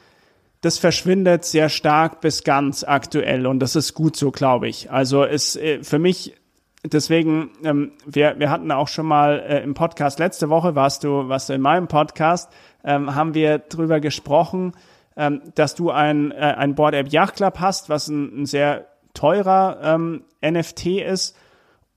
Das 0.63 0.79
verschwindet 0.79 1.45
sehr 1.45 1.69
stark 1.69 2.23
bis 2.23 2.43
ganz 2.43 2.85
aktuell 2.85 3.47
und 3.47 3.61
das 3.61 3.77
ist 3.77 3.93
gut 3.93 4.17
so, 4.17 4.31
glaube 4.31 4.67
ich. 4.67 4.91
Also 4.91 5.23
es 5.23 5.57
äh, 5.57 5.85
für 5.85 5.99
mich 5.99 6.35
deswegen, 6.83 7.51
ähm, 7.65 7.93
wir, 8.07 8.39
wir 8.39 8.51
hatten 8.51 8.71
auch 8.73 8.89
schon 8.89 9.07
mal 9.07 9.41
äh, 9.41 9.63
im 9.63 9.75
Podcast 9.75 10.19
letzte 10.19 10.49
Woche, 10.49 10.75
warst 10.75 11.05
du, 11.05 11.29
warst 11.29 11.51
du 11.51 11.53
in 11.53 11.61
meinem 11.61 11.87
Podcast, 11.87 12.51
ähm, 12.83 13.15
haben 13.15 13.35
wir 13.35 13.59
drüber 13.59 14.01
gesprochen, 14.01 14.73
ähm, 15.17 15.43
dass 15.55 15.75
du 15.75 15.91
ein, 15.91 16.33
äh, 16.33 16.37
ein 16.37 16.75
Board 16.75 16.95
App 16.95 17.13
Yacht 17.13 17.37
Club 17.37 17.61
hast, 17.61 17.91
was 17.91 18.09
ein, 18.09 18.43
ein 18.43 18.47
sehr 18.47 18.87
teurer 19.13 19.79
ähm, 19.83 20.25
NFT 20.43 20.87
ist 20.87 21.37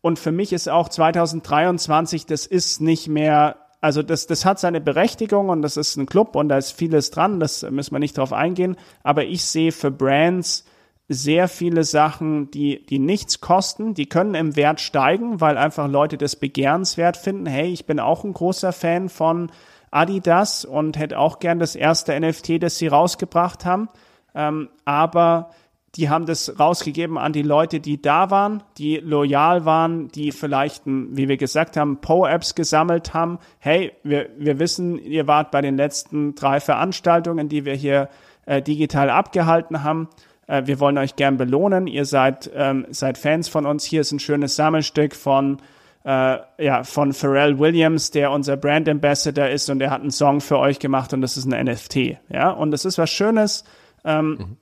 und 0.07 0.19
für 0.19 0.31
mich 0.31 0.53
ist 0.53 0.69
auch 0.69 0.87
2023, 0.87 2.25
das 2.25 2.45
ist 2.45 2.79
nicht 2.79 3.09
mehr, 3.09 3.57
also 3.81 4.01
das, 4.01 4.25
das 4.25 4.45
hat 4.45 4.57
seine 4.57 4.79
Berechtigung 4.79 5.49
und 5.49 5.61
das 5.61 5.75
ist 5.75 5.97
ein 5.97 6.05
Club 6.05 6.37
und 6.37 6.47
da 6.47 6.57
ist 6.57 6.71
vieles 6.71 7.11
dran, 7.11 7.41
das 7.41 7.69
müssen 7.69 7.93
wir 7.93 7.99
nicht 7.99 8.17
drauf 8.17 8.31
eingehen. 8.31 8.77
Aber 9.03 9.25
ich 9.25 9.43
sehe 9.43 9.73
für 9.73 9.91
Brands 9.91 10.63
sehr 11.09 11.49
viele 11.49 11.83
Sachen, 11.83 12.49
die, 12.51 12.85
die 12.85 12.99
nichts 12.99 13.41
kosten, 13.41 13.95
die 13.95 14.07
können 14.07 14.33
im 14.33 14.55
Wert 14.55 14.79
steigen, 14.79 15.41
weil 15.41 15.57
einfach 15.57 15.89
Leute 15.89 16.17
das 16.17 16.37
begehrenswert 16.37 17.17
finden. 17.17 17.45
Hey, 17.45 17.67
ich 17.67 17.85
bin 17.85 17.99
auch 17.99 18.23
ein 18.23 18.31
großer 18.31 18.71
Fan 18.71 19.09
von 19.09 19.51
Adidas 19.91 20.63
und 20.63 20.97
hätte 20.97 21.19
auch 21.19 21.39
gern 21.39 21.59
das 21.59 21.75
erste 21.75 22.17
NFT, 22.17 22.63
das 22.63 22.77
sie 22.77 22.87
rausgebracht 22.87 23.65
haben. 23.65 23.89
Ähm, 24.33 24.69
aber 24.85 25.49
die 25.95 26.09
haben 26.09 26.25
das 26.25 26.59
rausgegeben 26.59 27.17
an 27.17 27.33
die 27.33 27.41
Leute, 27.41 27.79
die 27.79 28.01
da 28.01 28.29
waren, 28.29 28.61
die 28.77 28.97
loyal 28.97 29.65
waren, 29.65 30.09
die 30.09 30.31
vielleicht, 30.31 30.83
wie 30.85 31.27
wir 31.27 31.37
gesagt 31.37 31.77
haben, 31.77 32.01
Po-Apps 32.01 32.55
gesammelt 32.55 33.13
haben. 33.13 33.39
Hey, 33.59 33.93
wir, 34.03 34.29
wir 34.37 34.59
wissen, 34.59 34.99
ihr 34.99 35.27
wart 35.27 35.49
bei 35.51 35.61
den 35.61 35.77
letzten 35.77 36.35
drei 36.35 36.59
Veranstaltungen, 36.59 37.49
die 37.49 37.65
wir 37.65 37.73
hier 37.73 38.09
äh, 38.45 38.61
digital 38.61 39.09
abgehalten 39.09 39.83
haben. 39.83 40.09
Äh, 40.45 40.63
wir 40.65 40.79
wollen 40.79 40.97
euch 40.97 41.15
gern 41.15 41.37
belohnen. 41.37 41.87
Ihr 41.87 42.05
seid, 42.05 42.51
ähm, 42.53 42.85
seid 42.89 43.17
Fans 43.17 43.47
von 43.47 43.65
uns. 43.65 43.83
Hier 43.85 44.01
ist 44.01 44.11
ein 44.11 44.19
schönes 44.19 44.55
Sammelstück 44.55 45.15
von 45.15 45.57
äh, 46.03 46.37
ja, 46.57 46.83
von 46.83 47.11
Pharrell 47.11 47.59
Williams, 47.59 48.11
der 48.11 48.31
unser 48.31 48.55
Brand 48.55 48.87
Ambassador 48.87 49.49
ist 49.49 49.69
und 49.69 49.79
der 49.79 49.91
hat 49.91 50.01
einen 50.01 50.11
Song 50.11 50.39
für 50.39 50.57
euch 50.57 50.79
gemacht 50.79 51.11
und 51.13 51.19
das 51.19 51.35
ist 51.35 51.45
ein 51.45 51.65
NFT. 51.65 52.17
Ja, 52.29 52.49
und 52.51 52.71
das 52.71 52.85
ist 52.85 52.97
was 52.97 53.09
Schönes. 53.09 53.65
Ähm, 54.05 54.29
mhm. 54.29 54.57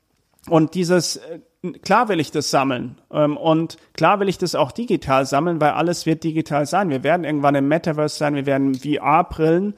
Und 0.50 0.76
dieses, 0.76 1.18
äh, 1.18 1.40
klar 1.84 2.10
will 2.10 2.20
ich 2.20 2.32
das 2.32 2.52
sammeln. 2.52 3.00
Ähm, 3.12 3.38
und 3.38 3.78
klar 3.94 4.20
will 4.20 4.30
ich 4.30 4.38
das 4.38 4.56
auch 4.56 4.72
digital 4.72 5.26
sammeln, 5.26 5.60
weil 5.60 5.72
alles 5.72 6.06
wird 6.06 6.24
digital 6.24 6.66
sein. 6.66 6.90
Wir 6.90 7.04
werden 7.04 7.24
irgendwann 7.24 7.56
im 7.56 7.68
Metaverse 7.68 8.18
sein, 8.18 8.36
wir 8.36 8.46
werden 8.46 8.76
VR-Brillen. 8.76 9.76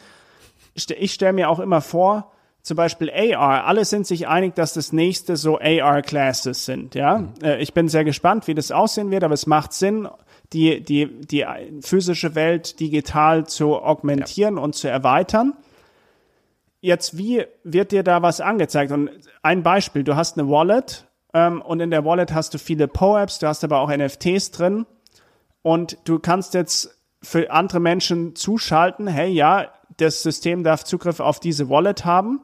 Ich 0.73 1.13
stelle 1.13 1.33
mir 1.33 1.49
auch 1.49 1.59
immer 1.59 1.81
vor, 1.81 2.31
zum 2.67 2.75
Beispiel 2.75 3.09
AR, 3.09 3.65
alle 3.65 3.85
sind 3.85 4.05
sich 4.05 4.27
einig, 4.27 4.53
dass 4.55 4.73
das 4.73 4.91
nächste 4.91 5.37
so 5.37 5.57
AR-Classes 5.57 6.65
sind, 6.65 6.95
ja. 6.95 7.19
Mhm. 7.19 7.33
Äh, 7.41 7.61
ich 7.61 7.73
bin 7.73 7.87
sehr 7.87 8.03
gespannt, 8.03 8.47
wie 8.47 8.55
das 8.55 8.71
aussehen 8.71 9.09
wird, 9.09 9.23
aber 9.23 9.33
es 9.33 9.47
macht 9.47 9.71
Sinn, 9.71 10.09
die, 10.51 10.81
die, 10.81 11.21
die 11.21 11.45
physische 11.81 12.35
Welt 12.35 12.79
digital 12.81 13.47
zu 13.47 13.77
augmentieren 13.77 14.57
ja. 14.57 14.61
und 14.61 14.75
zu 14.75 14.89
erweitern. 14.89 15.53
Jetzt, 16.79 17.17
wie 17.17 17.45
wird 17.63 17.91
dir 17.91 18.03
da 18.03 18.21
was 18.21 18.39
angezeigt? 18.39 18.91
Und 18.91 19.09
ein 19.41 19.63
Beispiel, 19.63 20.03
du 20.03 20.15
hast 20.15 20.37
eine 20.37 20.49
Wallet 20.49 21.07
ähm, 21.33 21.61
und 21.61 21.79
in 21.79 21.91
der 21.91 22.05
Wallet 22.05 22.33
hast 22.33 22.53
du 22.53 22.59
viele 22.59 22.87
PO-Apps, 22.87 23.39
du 23.39 23.47
hast 23.47 23.63
aber 23.63 23.79
auch 23.79 23.89
NFTs 23.89 24.51
drin 24.51 24.85
und 25.63 25.97
du 26.05 26.19
kannst 26.19 26.53
jetzt 26.53 26.97
für 27.23 27.49
andere 27.51 27.79
Menschen 27.79 28.35
zuschalten, 28.35 29.07
hey, 29.07 29.29
ja, 29.29 29.71
das 29.97 30.21
System 30.21 30.63
darf 30.63 30.83
Zugriff 30.83 31.19
auf 31.19 31.39
diese 31.39 31.69
Wallet 31.69 32.05
haben 32.05 32.41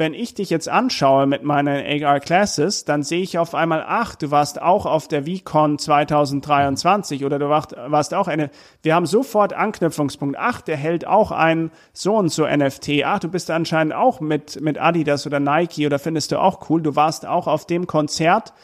wenn 0.00 0.14
ich 0.14 0.32
dich 0.32 0.48
jetzt 0.48 0.68
anschaue 0.68 1.26
mit 1.26 1.44
meinen 1.44 2.02
AR 2.02 2.20
Classes, 2.20 2.86
dann 2.86 3.02
sehe 3.02 3.20
ich 3.20 3.38
auf 3.38 3.54
einmal, 3.54 3.84
ach, 3.86 4.14
du 4.14 4.30
warst 4.30 4.60
auch 4.60 4.86
auf 4.86 5.08
der 5.08 5.26
VCon 5.26 5.78
2023 5.78 7.22
oder 7.26 7.38
du 7.38 7.50
warst, 7.50 7.76
warst 7.76 8.14
auch 8.14 8.26
eine, 8.26 8.50
wir 8.82 8.94
haben 8.94 9.04
sofort 9.04 9.52
Anknüpfungspunkt, 9.52 10.36
ach, 10.38 10.62
der 10.62 10.78
hält 10.78 11.06
auch 11.06 11.32
ein 11.32 11.70
so 11.92 12.16
und 12.16 12.30
so 12.30 12.46
NFT, 12.46 13.04
ach, 13.04 13.18
du 13.18 13.28
bist 13.28 13.50
anscheinend 13.50 13.92
auch 13.92 14.20
mit, 14.20 14.62
mit 14.62 14.80
Adidas 14.80 15.26
oder 15.26 15.38
Nike 15.38 15.84
oder 15.84 15.98
findest 15.98 16.32
du 16.32 16.40
auch 16.40 16.70
cool, 16.70 16.80
du 16.80 16.96
warst 16.96 17.26
auch 17.26 17.46
auf 17.46 17.66
dem 17.66 17.86
Konzert. 17.86 18.54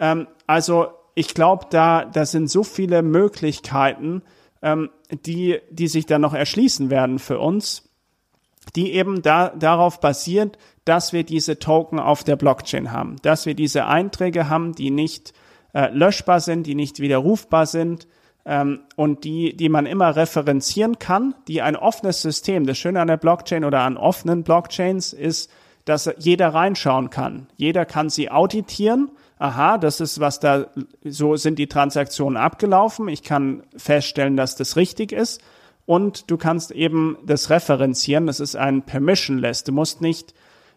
Ähm, 0.00 0.26
also 0.48 0.88
ich 1.14 1.32
glaube, 1.32 1.66
da, 1.70 2.06
da 2.06 2.26
sind 2.26 2.50
so 2.50 2.64
viele 2.64 3.02
Möglichkeiten, 3.02 4.22
ähm, 4.62 4.90
die, 5.10 5.60
die 5.70 5.86
sich 5.86 6.06
dann 6.06 6.22
noch 6.22 6.34
erschließen 6.34 6.90
werden 6.90 7.20
für 7.20 7.38
uns 7.38 7.91
die 8.76 8.92
eben 8.92 9.22
da, 9.22 9.50
darauf 9.50 10.00
basiert, 10.00 10.58
dass 10.84 11.12
wir 11.12 11.24
diese 11.24 11.58
Token 11.58 11.98
auf 11.98 12.24
der 12.24 12.36
Blockchain 12.36 12.90
haben, 12.92 13.16
dass 13.22 13.46
wir 13.46 13.54
diese 13.54 13.86
Einträge 13.86 14.48
haben, 14.48 14.74
die 14.74 14.90
nicht 14.90 15.32
äh, 15.74 15.88
löschbar 15.92 16.40
sind, 16.40 16.66
die 16.66 16.74
nicht 16.74 17.00
widerrufbar 17.00 17.66
sind 17.66 18.08
ähm, 18.44 18.80
und 18.96 19.24
die, 19.24 19.56
die 19.56 19.68
man 19.68 19.86
immer 19.86 20.16
referenzieren 20.16 20.98
kann, 20.98 21.34
die 21.48 21.62
ein 21.62 21.76
offenes 21.76 22.22
System. 22.22 22.66
Das 22.66 22.78
Schöne 22.78 23.00
an 23.00 23.08
der 23.08 23.16
Blockchain 23.16 23.64
oder 23.64 23.80
an 23.80 23.96
offenen 23.96 24.42
Blockchains 24.42 25.12
ist, 25.12 25.50
dass 25.84 26.10
jeder 26.18 26.54
reinschauen 26.54 27.10
kann. 27.10 27.46
Jeder 27.56 27.84
kann 27.84 28.08
sie 28.08 28.30
auditieren. 28.30 29.10
Aha, 29.38 29.78
das 29.78 30.00
ist 30.00 30.20
was 30.20 30.38
da, 30.38 30.66
so 31.04 31.34
sind 31.34 31.58
die 31.58 31.66
Transaktionen 31.66 32.36
abgelaufen. 32.36 33.08
Ich 33.08 33.24
kann 33.24 33.64
feststellen, 33.76 34.36
dass 34.36 34.54
das 34.54 34.76
richtig 34.76 35.10
ist 35.10 35.40
und 35.86 36.30
du 36.30 36.36
kannst 36.36 36.70
eben 36.70 37.18
das 37.24 37.50
referenzieren. 37.50 38.26
Das 38.26 38.40
ist 38.40 38.56
ein 38.56 38.82
Permissionless. 38.82 39.64
Du 39.64 39.72
musst 39.72 40.00
nicht 40.00 40.34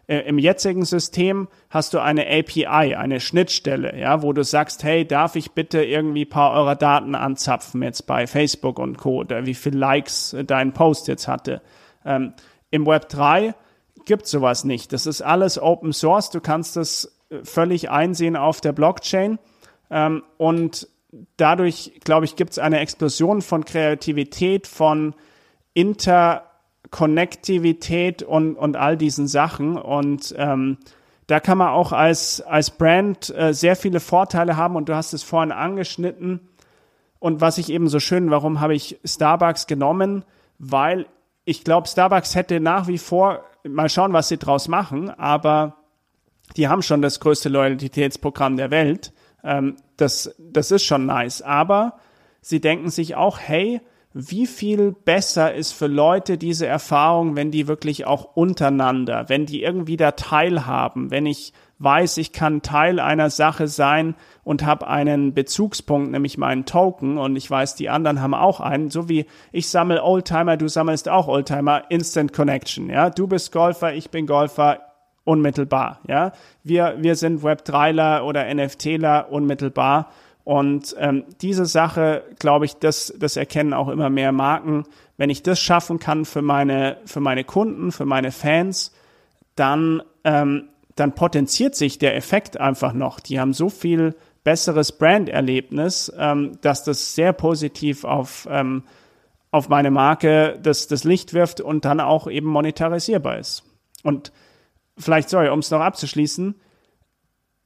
äh, 0.08 0.18
im 0.20 0.38
jetzigen 0.38 0.84
System 0.84 1.48
hast 1.68 1.94
du 1.94 1.98
eine 1.98 2.26
API, 2.26 2.94
eine 2.94 3.20
Schnittstelle, 3.20 3.98
ja, 3.98 4.22
wo 4.22 4.32
du 4.32 4.44
sagst, 4.44 4.84
hey, 4.84 5.06
darf 5.06 5.36
ich 5.36 5.52
bitte 5.52 5.82
irgendwie 5.82 6.24
paar 6.24 6.52
eurer 6.52 6.76
Daten 6.76 7.14
anzapfen 7.14 7.82
jetzt 7.82 8.06
bei 8.06 8.26
Facebook 8.26 8.78
und 8.78 8.98
Co. 8.98 9.20
oder 9.20 9.46
wie 9.46 9.54
viel 9.54 9.76
Likes 9.76 10.32
äh, 10.32 10.44
dein 10.44 10.72
Post 10.72 11.08
jetzt 11.08 11.28
hatte. 11.28 11.60
Ähm, 12.04 12.34
Im 12.70 12.86
Web 12.86 13.08
3 13.08 13.54
gibt 14.04 14.26
sowas 14.26 14.64
nicht. 14.64 14.92
Das 14.92 15.06
ist 15.06 15.22
alles 15.22 15.60
Open 15.60 15.92
Source. 15.92 16.30
Du 16.30 16.40
kannst 16.40 16.76
das 16.76 17.18
äh, 17.30 17.44
völlig 17.44 17.90
einsehen 17.90 18.36
auf 18.36 18.60
der 18.60 18.72
Blockchain 18.72 19.38
ähm, 19.90 20.22
und 20.36 20.88
dadurch, 21.36 21.92
glaube 22.04 22.26
ich, 22.26 22.36
gibt 22.36 22.52
es 22.52 22.58
eine 22.58 22.78
Explosion 22.80 23.40
von 23.42 23.64
Kreativität, 23.64 24.66
von 24.66 25.14
Interkonnektivität 25.74 28.22
und, 28.22 28.56
und 28.56 28.76
all 28.76 28.96
diesen 28.96 29.28
Sachen. 29.28 29.78
Und 29.78 30.34
ähm, 30.36 30.78
da 31.26 31.40
kann 31.40 31.58
man 31.58 31.68
auch 31.68 31.92
als, 31.92 32.40
als 32.40 32.70
Brand 32.70 33.28
äh, 33.36 33.52
sehr 33.52 33.76
viele 33.76 34.00
Vorteile 34.00 34.56
haben. 34.56 34.76
Und 34.76 34.88
du 34.88 34.94
hast 34.94 35.12
es 35.12 35.22
vorhin 35.22 35.52
angeschnitten. 35.52 36.48
Und 37.18 37.40
was 37.40 37.58
ich 37.58 37.70
eben 37.70 37.88
so 37.88 37.98
schön, 38.00 38.30
warum 38.30 38.60
habe 38.60 38.74
ich 38.74 38.98
Starbucks 39.04 39.66
genommen? 39.66 40.24
Weil 40.58 41.06
ich 41.44 41.64
glaube, 41.64 41.88
Starbucks 41.88 42.34
hätte 42.34 42.60
nach 42.60 42.88
wie 42.88 42.98
vor, 42.98 43.44
mal 43.64 43.88
schauen, 43.88 44.12
was 44.12 44.28
sie 44.28 44.36
draus 44.36 44.68
machen, 44.68 45.08
aber 45.10 45.76
die 46.56 46.68
haben 46.68 46.82
schon 46.82 47.02
das 47.02 47.20
größte 47.20 47.48
Loyalitätsprogramm 47.48 48.56
der 48.56 48.70
Welt. 48.70 49.12
Ähm, 49.46 49.76
das, 49.96 50.34
das 50.38 50.70
ist 50.70 50.84
schon 50.84 51.06
nice. 51.06 51.40
Aber 51.40 51.94
sie 52.42 52.60
denken 52.60 52.90
sich 52.90 53.14
auch, 53.14 53.38
hey, 53.38 53.80
wie 54.18 54.46
viel 54.46 54.92
besser 54.92 55.54
ist 55.54 55.72
für 55.72 55.88
Leute 55.88 56.38
diese 56.38 56.66
Erfahrung, 56.66 57.36
wenn 57.36 57.50
die 57.50 57.68
wirklich 57.68 58.06
auch 58.06 58.34
untereinander, 58.34 59.28
wenn 59.28 59.44
die 59.44 59.62
irgendwie 59.62 59.98
da 59.98 60.12
teilhaben, 60.12 61.10
wenn 61.10 61.26
ich 61.26 61.52
weiß, 61.80 62.16
ich 62.16 62.32
kann 62.32 62.62
Teil 62.62 62.98
einer 62.98 63.28
Sache 63.28 63.68
sein 63.68 64.14
und 64.42 64.64
habe 64.64 64.86
einen 64.86 65.34
Bezugspunkt, 65.34 66.10
nämlich 66.10 66.38
meinen 66.38 66.64
Token 66.64 67.18
und 67.18 67.36
ich 67.36 67.50
weiß, 67.50 67.74
die 67.74 67.90
anderen 67.90 68.22
haben 68.22 68.32
auch 68.32 68.60
einen, 68.60 68.88
so 68.88 69.10
wie 69.10 69.26
ich 69.52 69.68
sammle 69.68 70.02
Oldtimer, 70.02 70.56
du 70.56 70.68
sammelst 70.68 71.10
auch 71.10 71.28
Oldtimer, 71.28 71.90
Instant 71.90 72.32
Connection, 72.32 72.88
ja, 72.88 73.10
du 73.10 73.26
bist 73.26 73.52
Golfer, 73.52 73.92
ich 73.92 74.10
bin 74.10 74.26
Golfer, 74.26 74.80
unmittelbar. 75.26 76.00
Ja, 76.08 76.32
wir 76.62 76.96
wir 76.98 77.16
sind 77.16 77.42
Web3ler 77.42 78.22
oder 78.22 78.52
NFTler 78.54 79.30
unmittelbar. 79.30 80.10
Und 80.44 80.94
ähm, 80.98 81.24
diese 81.42 81.66
Sache, 81.66 82.22
glaube 82.38 82.64
ich, 82.64 82.76
das 82.76 83.12
das 83.18 83.36
erkennen 83.36 83.74
auch 83.74 83.88
immer 83.88 84.08
mehr 84.08 84.32
Marken. 84.32 84.84
Wenn 85.16 85.28
ich 85.28 85.42
das 85.42 85.60
schaffen 85.60 85.98
kann 85.98 86.24
für 86.24 86.42
meine 86.42 86.98
für 87.04 87.20
meine 87.20 87.42
Kunden, 87.42 87.90
für 87.90 88.06
meine 88.06 88.30
Fans, 88.30 88.94
dann 89.56 90.02
ähm, 90.22 90.68
dann 90.94 91.14
potenziert 91.14 91.74
sich 91.74 91.98
der 91.98 92.16
Effekt 92.16 92.58
einfach 92.58 92.92
noch. 92.92 93.18
Die 93.18 93.40
haben 93.40 93.52
so 93.52 93.68
viel 93.68 94.14
besseres 94.44 94.92
Branderlebnis, 94.92 96.12
ähm, 96.16 96.52
dass 96.62 96.84
das 96.84 97.16
sehr 97.16 97.32
positiv 97.32 98.04
auf 98.04 98.46
ähm, 98.48 98.84
auf 99.50 99.68
meine 99.68 99.90
Marke 99.90 100.58
das, 100.62 100.86
das 100.86 101.02
Licht 101.02 101.34
wirft 101.34 101.60
und 101.60 101.84
dann 101.84 101.98
auch 101.98 102.28
eben 102.28 102.46
monetarisierbar 102.46 103.38
ist. 103.38 103.64
Und 104.02 104.30
vielleicht, 104.98 105.28
sorry, 105.28 105.48
um 105.48 105.60
es 105.60 105.70
noch 105.70 105.80
abzuschließen, 105.80 106.54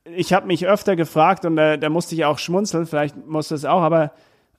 ich 0.05 0.33
habe 0.33 0.47
mich 0.47 0.67
öfter 0.67 0.97
gefragt 0.97 1.45
und 1.45 1.57
da, 1.57 1.77
da 1.77 1.89
musste 1.89 2.15
ich 2.15 2.25
auch 2.25 2.39
schmunzeln, 2.39 2.87
vielleicht 2.87 3.17
musste 3.27 3.55
es 3.55 3.65
auch, 3.65 3.83
aber 3.83 4.13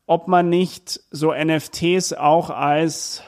ob 0.05 0.27
man 0.27 0.49
nicht 0.49 1.01
so 1.11 1.33
NFTs 1.33 2.13
auch 2.13 2.49
als 2.49 3.23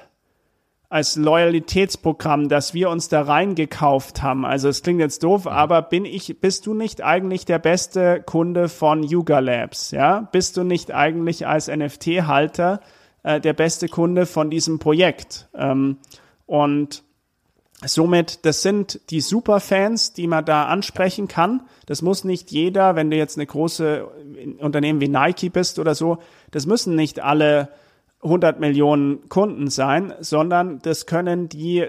als 0.93 1.15
Loyalitätsprogramm, 1.15 2.49
dass 2.49 2.75
wir 2.75 2.91
uns 2.91 3.09
da 3.09 3.23
reingekauft 3.23 4.21
haben. 4.21 4.45
Also 4.45 4.69
es 4.69 4.83
klingt 4.83 4.99
jetzt 4.99 5.23
doof, 5.23 5.47
aber 5.47 5.81
bin 5.81 6.05
ich, 6.05 6.39
bist 6.39 6.67
du 6.67 6.75
nicht 6.75 7.01
eigentlich 7.01 7.45
der 7.45 7.57
beste 7.57 8.21
Kunde 8.21 8.69
von 8.69 9.01
Yuga 9.01 9.39
Labs? 9.39 9.89
Ja, 9.89 10.29
bist 10.31 10.55
du 10.55 10.63
nicht 10.63 10.93
eigentlich 10.93 11.47
als 11.47 11.67
NFT-Halter 11.67 12.79
äh, 13.23 13.41
der 13.41 13.53
beste 13.53 13.87
Kunde 13.87 14.27
von 14.27 14.51
diesem 14.51 14.77
Projekt? 14.77 15.49
Ähm, 15.55 15.97
und 16.45 17.03
Somit, 17.86 18.45
das 18.45 18.61
sind 18.61 18.99
die 19.09 19.21
Superfans, 19.21 20.13
die 20.13 20.27
man 20.27 20.45
da 20.45 20.65
ansprechen 20.65 21.27
kann. 21.27 21.63
Das 21.86 22.01
muss 22.01 22.23
nicht 22.23 22.51
jeder, 22.51 22.95
wenn 22.95 23.11
du 23.11 23.17
jetzt 23.17 23.38
eine 23.38 23.45
große 23.45 24.07
Unternehmen 24.59 25.01
wie 25.01 25.07
Nike 25.07 25.49
bist 25.49 25.79
oder 25.79 25.95
so, 25.95 26.17
das 26.51 26.65
müssen 26.65 26.95
nicht 26.95 27.19
alle 27.19 27.69
100 28.23 28.59
Millionen 28.59 29.27
Kunden 29.29 29.69
sein, 29.69 30.13
sondern 30.19 30.79
das 30.79 31.05
können 31.05 31.49
die 31.49 31.88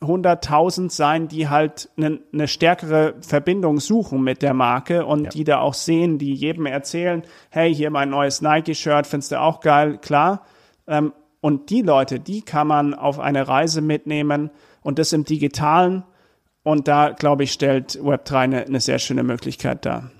100.000 0.00 0.90
sein, 0.90 1.28
die 1.28 1.48
halt 1.48 1.90
eine, 1.96 2.20
eine 2.32 2.48
stärkere 2.48 3.14
Verbindung 3.20 3.80
suchen 3.80 4.22
mit 4.22 4.40
der 4.40 4.54
Marke 4.54 5.04
und 5.04 5.24
ja. 5.24 5.30
die 5.30 5.44
da 5.44 5.60
auch 5.60 5.74
sehen, 5.74 6.18
die 6.18 6.32
jedem 6.32 6.66
erzählen, 6.66 7.22
hey, 7.50 7.74
hier 7.74 7.90
mein 7.90 8.10
neues 8.10 8.40
Nike-Shirt, 8.40 9.06
findest 9.06 9.32
du 9.32 9.40
auch 9.40 9.60
geil, 9.60 9.98
klar. 9.98 10.42
Ähm, 10.86 11.12
und 11.42 11.70
die 11.70 11.82
Leute, 11.82 12.18
die 12.18 12.42
kann 12.42 12.66
man 12.66 12.94
auf 12.94 13.18
eine 13.18 13.46
Reise 13.46 13.82
mitnehmen, 13.82 14.50
und 14.82 14.98
das 14.98 15.12
im 15.12 15.24
Digitalen. 15.24 16.04
Und 16.62 16.88
da, 16.88 17.10
glaube 17.10 17.44
ich, 17.44 17.52
stellt 17.52 17.98
Web3 17.98 18.36
eine, 18.36 18.66
eine 18.66 18.80
sehr 18.80 18.98
schöne 18.98 19.22
Möglichkeit 19.22 19.86
dar. 19.86 20.10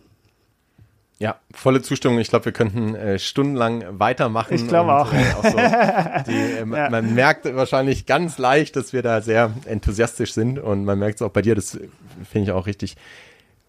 Ja, 1.19 1.39
volle 1.53 1.83
Zustimmung. 1.83 2.19
Ich 2.19 2.31
glaube, 2.31 2.47
wir 2.47 2.53
könnten 2.53 2.95
äh, 2.95 3.19
stundenlang 3.19 3.85
weitermachen. 3.99 4.55
Ich 4.55 4.67
glaube 4.67 4.95
auch. 4.95 5.13
Äh, 5.13 5.35
auch 5.35 5.45
so 5.45 5.51
die, 6.31 6.33
äh, 6.33 6.59
ja. 6.61 6.89
Man 6.89 7.15
merkt 7.15 7.45
wahrscheinlich 7.45 8.07
ganz 8.07 8.39
leicht, 8.39 8.75
dass 8.75 8.95
wir 8.95 9.03
da 9.03 9.21
sehr 9.21 9.53
enthusiastisch 9.67 10.33
sind 10.33 10.59
und 10.59 10.87
man 10.87 10.99
merkt 10.99 11.17
es 11.17 11.23
auch 11.23 11.31
bei 11.31 11.43
dir. 11.43 11.55
Das 11.55 11.79
finde 12.25 12.45
ich 12.45 12.53
auch 12.53 12.67
richtig 12.67 12.97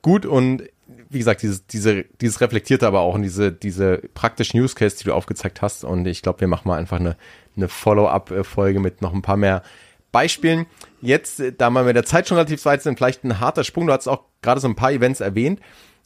gut 0.02 0.26
und 0.26 0.64
wie 1.10 1.18
gesagt, 1.18 1.42
dieses, 1.42 1.68
diese, 1.68 2.06
dieses 2.22 2.40
reflektiert 2.40 2.84
aber 2.84 3.02
auch 3.02 3.16
in 3.16 3.22
diese, 3.22 3.52
diese 3.52 3.98
praktischen 4.14 4.62
Use 4.62 4.76
Case, 4.76 4.96
die 4.98 5.04
du 5.04 5.14
aufgezeigt 5.14 5.62
hast. 5.62 5.84
Und 5.84 6.06
ich 6.06 6.22
glaube, 6.22 6.40
wir 6.40 6.48
machen 6.48 6.70
mal 6.70 6.78
einfach 6.78 7.00
eine, 7.00 7.18
eine 7.58 7.68
Follow-up-Folge 7.68 8.80
mit 8.80 9.02
noch 9.02 9.14
ein 9.14 9.22
paar 9.22 9.38
mehr 9.38 9.62
Beispielen. 10.12 10.66
Jetzt, 11.02 11.42
da 11.58 11.70
wir 11.70 11.84
mit 11.84 11.96
der 11.96 12.06
Zeit 12.06 12.28
schon 12.28 12.38
relativ 12.38 12.64
weit 12.66 12.82
sind, 12.82 12.98
vielleicht 12.98 13.24
ein 13.24 13.40
harter 13.40 13.64
Sprung. 13.64 13.88
Du 13.88 13.94
hast 13.94 14.08
auch 14.08 14.24
gerade 14.42 14.60
so 14.60 14.68
ein 14.68 14.76
paar 14.76 14.92
Events 14.92 15.20
erwähnt. 15.20 15.60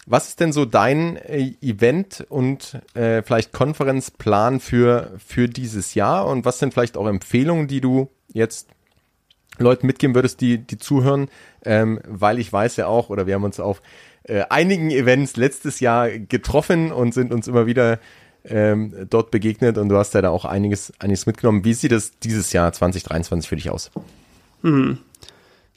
Was 0.07 0.27
ist 0.27 0.39
denn 0.39 0.53
so 0.53 0.65
dein 0.65 1.17
äh, 1.17 1.53
Event 1.61 2.25
und 2.29 2.79
äh, 2.93 3.23
vielleicht 3.23 3.51
Konferenzplan 3.51 4.59
für, 4.59 5.13
für 5.17 5.47
dieses 5.47 5.95
Jahr? 5.95 6.27
Und 6.27 6.45
was 6.45 6.59
sind 6.59 6.73
vielleicht 6.73 6.95
auch 6.95 7.07
Empfehlungen, 7.07 7.67
die 7.67 7.81
du 7.81 8.11
jetzt 8.31 8.69
Leuten 9.57 9.87
mitgeben 9.87 10.13
würdest, 10.13 10.41
die, 10.41 10.59
die 10.59 10.77
zuhören? 10.77 11.29
Ähm, 11.63 11.99
weil 12.07 12.37
ich 12.37 12.53
weiß 12.53 12.75
ja 12.75 12.85
auch, 12.85 13.09
oder 13.09 13.25
wir 13.25 13.33
haben 13.33 13.43
uns 13.43 13.59
auf 13.59 13.81
äh, 14.23 14.43
einigen 14.49 14.91
Events 14.91 15.37
letztes 15.37 15.79
Jahr 15.79 16.09
getroffen 16.09 16.91
und 16.91 17.13
sind 17.15 17.33
uns 17.33 17.47
immer 17.47 17.65
wieder 17.65 17.99
ähm, 18.49 19.07
dort 19.09 19.31
begegnet 19.31 19.77
und 19.77 19.89
du 19.89 19.97
hast 19.97 20.13
ja 20.13 20.21
da 20.21 20.29
auch 20.29 20.45
einiges, 20.45 20.93
einiges 20.99 21.25
mitgenommen. 21.25 21.63
Wie 21.63 21.73
sieht 21.73 21.91
es 21.91 22.19
dieses 22.19 22.53
Jahr 22.53 22.71
2023 22.71 23.49
für 23.49 23.55
dich 23.55 23.69
aus? 23.69 23.91
Hm. 24.61 24.97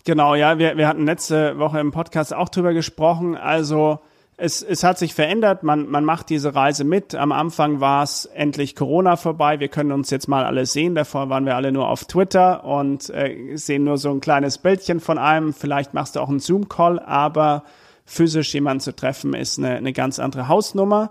Genau, 0.04 0.34
ja, 0.34 0.58
wir, 0.58 0.76
wir 0.76 0.88
hatten 0.88 1.04
letzte 1.04 1.58
Woche 1.58 1.80
im 1.80 1.90
Podcast 1.90 2.32
auch 2.32 2.48
drüber 2.48 2.72
gesprochen. 2.72 3.36
Also 3.36 4.00
es, 4.38 4.62
es 4.62 4.84
hat 4.84 4.98
sich 4.98 5.14
verändert, 5.14 5.64
man, 5.64 5.88
man 5.88 6.04
macht 6.04 6.30
diese 6.30 6.54
Reise 6.54 6.84
mit. 6.84 7.14
Am 7.14 7.32
Anfang 7.32 7.80
war 7.80 8.04
es 8.04 8.24
endlich 8.24 8.76
Corona 8.76 9.16
vorbei, 9.16 9.58
wir 9.58 9.68
können 9.68 9.90
uns 9.90 10.10
jetzt 10.10 10.28
mal 10.28 10.44
alle 10.44 10.64
sehen. 10.64 10.94
Davor 10.94 11.28
waren 11.28 11.44
wir 11.44 11.56
alle 11.56 11.72
nur 11.72 11.88
auf 11.88 12.04
Twitter 12.04 12.64
und 12.64 13.10
äh, 13.10 13.56
sehen 13.56 13.84
nur 13.84 13.98
so 13.98 14.10
ein 14.10 14.20
kleines 14.20 14.58
Bildchen 14.58 15.00
von 15.00 15.18
einem. 15.18 15.52
Vielleicht 15.52 15.92
machst 15.92 16.16
du 16.16 16.20
auch 16.20 16.28
einen 16.28 16.38
Zoom-Call, 16.38 17.00
aber 17.00 17.64
physisch 18.06 18.54
jemanden 18.54 18.80
zu 18.80 18.94
treffen, 18.94 19.34
ist 19.34 19.58
eine, 19.58 19.76
eine 19.76 19.92
ganz 19.92 20.20
andere 20.20 20.48
Hausnummer. 20.48 21.10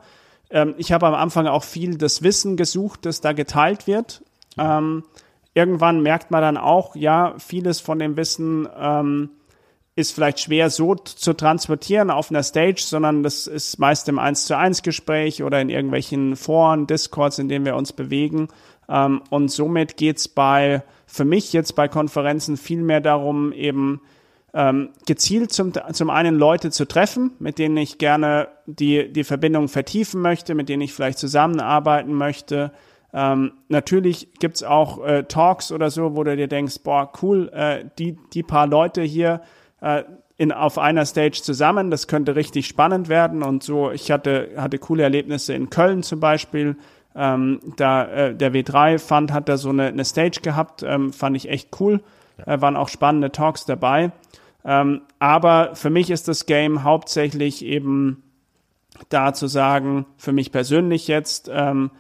Ähm, 0.50 0.76
ich 0.78 0.92
habe 0.92 1.08
am 1.08 1.14
Anfang 1.14 1.48
auch 1.48 1.64
viel 1.64 1.98
das 1.98 2.24
Wissen 2.24 2.58
gesucht, 2.58 3.06
das 3.06 3.22
da 3.22 3.34
geteilt 3.34 3.88
wird. 3.88 4.24
Ähm, 4.58 5.04
irgendwann 5.54 6.02
merkt 6.02 6.32
man 6.32 6.42
dann 6.42 6.58
auch, 6.58 6.96
ja, 6.96 7.36
vieles 7.38 7.80
von 7.80 8.00
dem 8.00 8.16
Wissen 8.18 8.68
ähm, 8.80 9.30
ist 9.96 10.14
vielleicht 10.14 10.40
schwer 10.40 10.70
so 10.70 10.94
zu 10.94 11.34
transportieren 11.34 12.12
auf 12.12 12.30
einer 12.30 12.44
Stage, 12.44 12.84
sondern 12.86 13.24
das 13.24 13.48
ist 13.48 13.80
meist 13.80 14.08
im 14.08 14.20
1 14.20 14.46
zu 14.46 14.56
1 14.56 14.84
Gespräch 14.84 15.42
oder 15.42 15.60
in 15.60 15.70
irgendwelchen 15.70 16.36
Foren, 16.36 16.86
Discords, 16.86 17.40
in 17.40 17.50
denen 17.50 17.66
wir 17.66 17.76
uns 17.76 17.94
bewegen. 17.94 18.48
Ähm, 18.88 19.24
und 19.32 19.50
somit 19.50 19.98
geht's 19.98 20.28
bei, 20.28 20.84
für 21.08 21.26
mich 21.26 21.52
jetzt 21.52 21.76
bei 21.76 21.88
Konferenzen 21.88 22.58
viel 22.58 22.84
mehr 22.84 23.02
darum, 23.02 23.52
eben 23.52 24.02
ähm, 24.54 24.90
gezielt 25.06 25.52
zum, 25.52 25.74
zum 25.92 26.10
einen 26.10 26.36
Leute 26.36 26.72
zu 26.72 26.88
treffen, 26.88 27.32
mit 27.40 27.60
denen 27.60 27.78
ich 27.78 27.98
gerne 27.98 28.48
die, 28.66 29.12
die 29.12 29.24
Verbindung 29.24 29.68
vertiefen 29.68 30.22
möchte, 30.22 30.56
mit 30.56 30.70
denen 30.70 30.82
ich 30.82 30.94
vielleicht 30.94 31.20
zusammenarbeiten 31.20 32.14
möchte. 32.14 32.72
Ähm, 33.14 33.54
natürlich 33.68 34.34
gibt's 34.40 34.64
auch 34.64 35.04
äh, 35.06 35.24
Talks 35.24 35.72
oder 35.72 35.90
so, 35.90 36.16
wo 36.16 36.24
du 36.24 36.36
dir 36.36 36.48
denkst, 36.48 36.80
boah, 36.84 37.12
cool, 37.22 37.50
äh, 37.54 37.86
die, 37.98 38.18
die 38.34 38.44
paar 38.44 38.68
Leute 38.68 39.02
hier 39.02 39.42
äh, 39.82 40.04
in, 40.38 40.52
auf 40.52 40.78
einer 40.78 41.06
Stage 41.06 41.42
zusammen, 41.42 41.90
das 41.90 42.08
könnte 42.08 42.36
richtig 42.36 42.68
spannend 42.68 43.10
werden. 43.10 43.44
Und 43.44 43.64
so, 43.64 43.92
ich 43.92 44.12
hatte, 44.12 44.52
hatte 44.58 44.78
coole 44.78 45.04
Erlebnisse 45.04 45.54
in 45.54 45.70
Köln 45.70 46.04
zum 46.04 46.20
Beispiel. 46.20 46.76
Ähm, 47.16 47.60
da 47.76 48.06
äh, 48.06 48.36
der 48.36 48.54
W3-Fund 48.54 49.34
hat 49.34 49.50
da 49.50 49.58
so 49.58 49.70
eine, 49.70 49.88
eine 49.88 50.06
Stage 50.06 50.42
gehabt, 50.42 50.84
ähm, 50.84 51.12
fand 51.12 51.36
ich 51.36 51.50
echt 51.50 51.80
cool. 51.80 52.02
Äh, 52.46 52.62
waren 52.62 52.76
auch 52.76 52.90
spannende 52.90 53.32
Talks 53.32 53.66
dabei. 53.66 54.12
Ähm, 54.66 55.02
aber 55.20 55.76
für 55.76 55.90
mich 55.90 56.10
ist 56.10 56.28
das 56.28 56.46
Game 56.46 56.84
hauptsächlich 56.84 57.64
eben 57.64 58.24
da 59.10 59.34
zu 59.34 59.48
sagen, 59.48 60.06
für 60.18 60.32
mich 60.32 60.52
persönlich 60.52 61.08
jetzt, 61.08 61.50
ähm, 61.54 61.92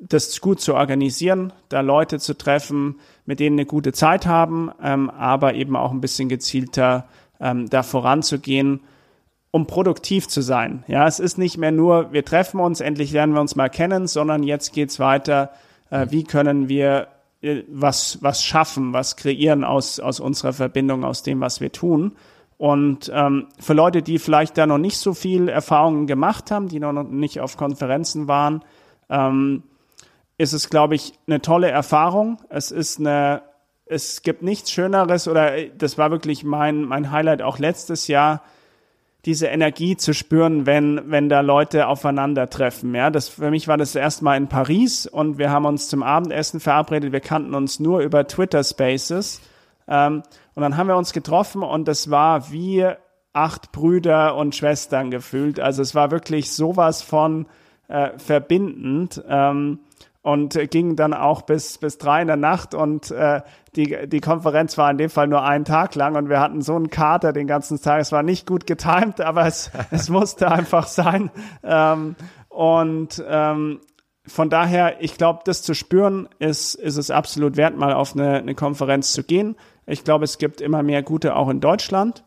das 0.00 0.40
gut 0.40 0.60
zu 0.60 0.74
organisieren, 0.74 1.52
da 1.68 1.80
Leute 1.80 2.18
zu 2.18 2.36
treffen, 2.36 2.96
mit 3.26 3.38
denen 3.38 3.58
eine 3.58 3.66
gute 3.66 3.92
Zeit 3.92 4.26
haben, 4.26 4.70
ähm, 4.82 5.10
aber 5.10 5.54
eben 5.54 5.76
auch 5.76 5.90
ein 5.90 6.00
bisschen 6.00 6.28
gezielter 6.28 7.06
ähm, 7.38 7.68
da 7.68 7.82
voranzugehen, 7.82 8.80
um 9.50 9.66
produktiv 9.66 10.28
zu 10.28 10.40
sein. 10.40 10.84
Ja, 10.86 11.06
es 11.06 11.20
ist 11.20 11.38
nicht 11.38 11.58
mehr 11.58 11.72
nur, 11.72 12.12
wir 12.12 12.24
treffen 12.24 12.60
uns, 12.60 12.80
endlich 12.80 13.12
lernen 13.12 13.34
wir 13.34 13.40
uns 13.40 13.56
mal 13.56 13.68
kennen, 13.68 14.06
sondern 14.06 14.42
jetzt 14.42 14.72
geht's 14.72 14.98
weiter, 14.98 15.50
äh, 15.90 16.06
wie 16.10 16.24
können 16.24 16.68
wir 16.68 17.08
was, 17.68 18.18
was 18.22 18.44
schaffen, 18.44 18.92
was 18.92 19.16
kreieren 19.16 19.64
aus, 19.64 19.98
aus 19.98 20.20
unserer 20.20 20.52
Verbindung, 20.52 21.04
aus 21.04 21.22
dem, 21.22 21.40
was 21.40 21.60
wir 21.60 21.72
tun. 21.72 22.16
Und 22.58 23.10
ähm, 23.14 23.46
für 23.58 23.72
Leute, 23.72 24.02
die 24.02 24.18
vielleicht 24.18 24.58
da 24.58 24.66
noch 24.66 24.78
nicht 24.78 24.98
so 24.98 25.14
viel 25.14 25.48
Erfahrungen 25.48 26.06
gemacht 26.06 26.50
haben, 26.50 26.68
die 26.68 26.78
noch 26.78 26.92
nicht 26.92 27.40
auf 27.40 27.56
Konferenzen 27.56 28.28
waren, 28.28 28.62
ähm, 29.08 29.62
ist 30.36 30.52
es, 30.52 30.68
glaube 30.68 30.94
ich, 30.94 31.14
eine 31.26 31.40
tolle 31.40 31.70
Erfahrung. 31.70 32.38
Es 32.50 32.70
ist 32.70 32.98
eine, 32.98 33.42
es 33.86 34.22
gibt 34.22 34.42
nichts 34.42 34.70
Schöneres 34.70 35.26
oder 35.26 35.56
äh, 35.56 35.70
das 35.76 35.96
war 35.96 36.10
wirklich 36.10 36.44
mein, 36.44 36.82
mein 36.82 37.10
Highlight 37.10 37.40
auch 37.40 37.58
letztes 37.58 38.08
Jahr, 38.08 38.42
diese 39.24 39.48
Energie 39.48 39.96
zu 39.96 40.14
spüren, 40.14 40.66
wenn, 40.66 41.02
wenn 41.06 41.28
da 41.28 41.40
Leute 41.40 41.86
aufeinandertreffen. 41.88 42.94
Ja, 42.94 43.10
das, 43.10 43.28
für 43.28 43.50
mich 43.50 43.68
war 43.68 43.76
das 43.76 43.94
erstmal 43.94 44.36
in 44.36 44.48
Paris 44.48 45.06
und 45.06 45.38
wir 45.38 45.50
haben 45.50 45.66
uns 45.66 45.88
zum 45.88 46.02
Abendessen 46.02 46.60
verabredet. 46.60 47.12
Wir 47.12 47.20
kannten 47.20 47.54
uns 47.54 47.80
nur 47.80 48.00
über 48.00 48.26
Twitter 48.26 48.64
Spaces. 48.64 49.42
Ähm, 49.86 50.22
und 50.54 50.62
dann 50.62 50.76
haben 50.76 50.88
wir 50.88 50.96
uns 50.96 51.12
getroffen 51.12 51.62
und 51.62 51.88
es 51.88 52.10
war 52.10 52.50
wie 52.50 52.86
acht 53.32 53.72
Brüder 53.72 54.36
und 54.36 54.54
Schwestern 54.54 55.10
gefühlt. 55.10 55.60
Also 55.60 55.82
es 55.82 55.94
war 55.94 56.10
wirklich 56.10 56.52
sowas 56.52 57.02
von 57.02 57.46
äh, 57.88 58.10
verbindend. 58.18 59.22
Ähm, 59.28 59.80
und 60.22 60.58
ging 60.70 60.96
dann 60.96 61.14
auch 61.14 61.42
bis 61.42 61.78
bis 61.78 61.96
drei 61.96 62.20
in 62.20 62.26
der 62.26 62.36
Nacht 62.36 62.74
und 62.74 63.10
äh, 63.10 63.40
die 63.76 64.08
die 64.08 64.20
Konferenz 64.20 64.76
war 64.78 64.90
in 64.90 64.98
dem 64.98 65.10
Fall 65.10 65.28
nur 65.28 65.42
einen 65.42 65.64
Tag 65.64 65.94
lang 65.94 66.16
und 66.16 66.28
wir 66.28 66.40
hatten 66.40 66.62
so 66.62 66.74
einen 66.74 66.90
Kater 66.90 67.32
den 67.32 67.46
ganzen 67.46 67.80
Tag. 67.80 68.00
Es 68.00 68.12
war 68.12 68.22
nicht 68.22 68.46
gut 68.46 68.66
getimt, 68.66 69.20
aber 69.20 69.46
es 69.46 69.70
es 69.90 70.08
musste 70.08 70.50
einfach 70.50 70.86
sein 70.86 71.30
ähm, 71.62 72.16
und 72.48 73.22
ähm, 73.28 73.80
von 74.26 74.50
daher, 74.50 75.02
ich 75.02 75.16
glaube, 75.16 75.40
das 75.44 75.62
zu 75.62 75.74
spüren, 75.74 76.28
ist, 76.38 76.74
ist 76.74 76.96
es 76.96 77.10
absolut 77.10 77.56
wert, 77.56 77.76
mal 77.76 77.92
auf 77.92 78.14
eine, 78.14 78.34
eine 78.34 78.54
Konferenz 78.54 79.12
zu 79.12 79.24
gehen. 79.24 79.56
Ich 79.86 80.04
glaube, 80.04 80.24
es 80.24 80.38
gibt 80.38 80.60
immer 80.60 80.82
mehr 80.82 81.02
gute 81.02 81.34
auch 81.34 81.48
in 81.48 81.60
Deutschland. 81.60 82.22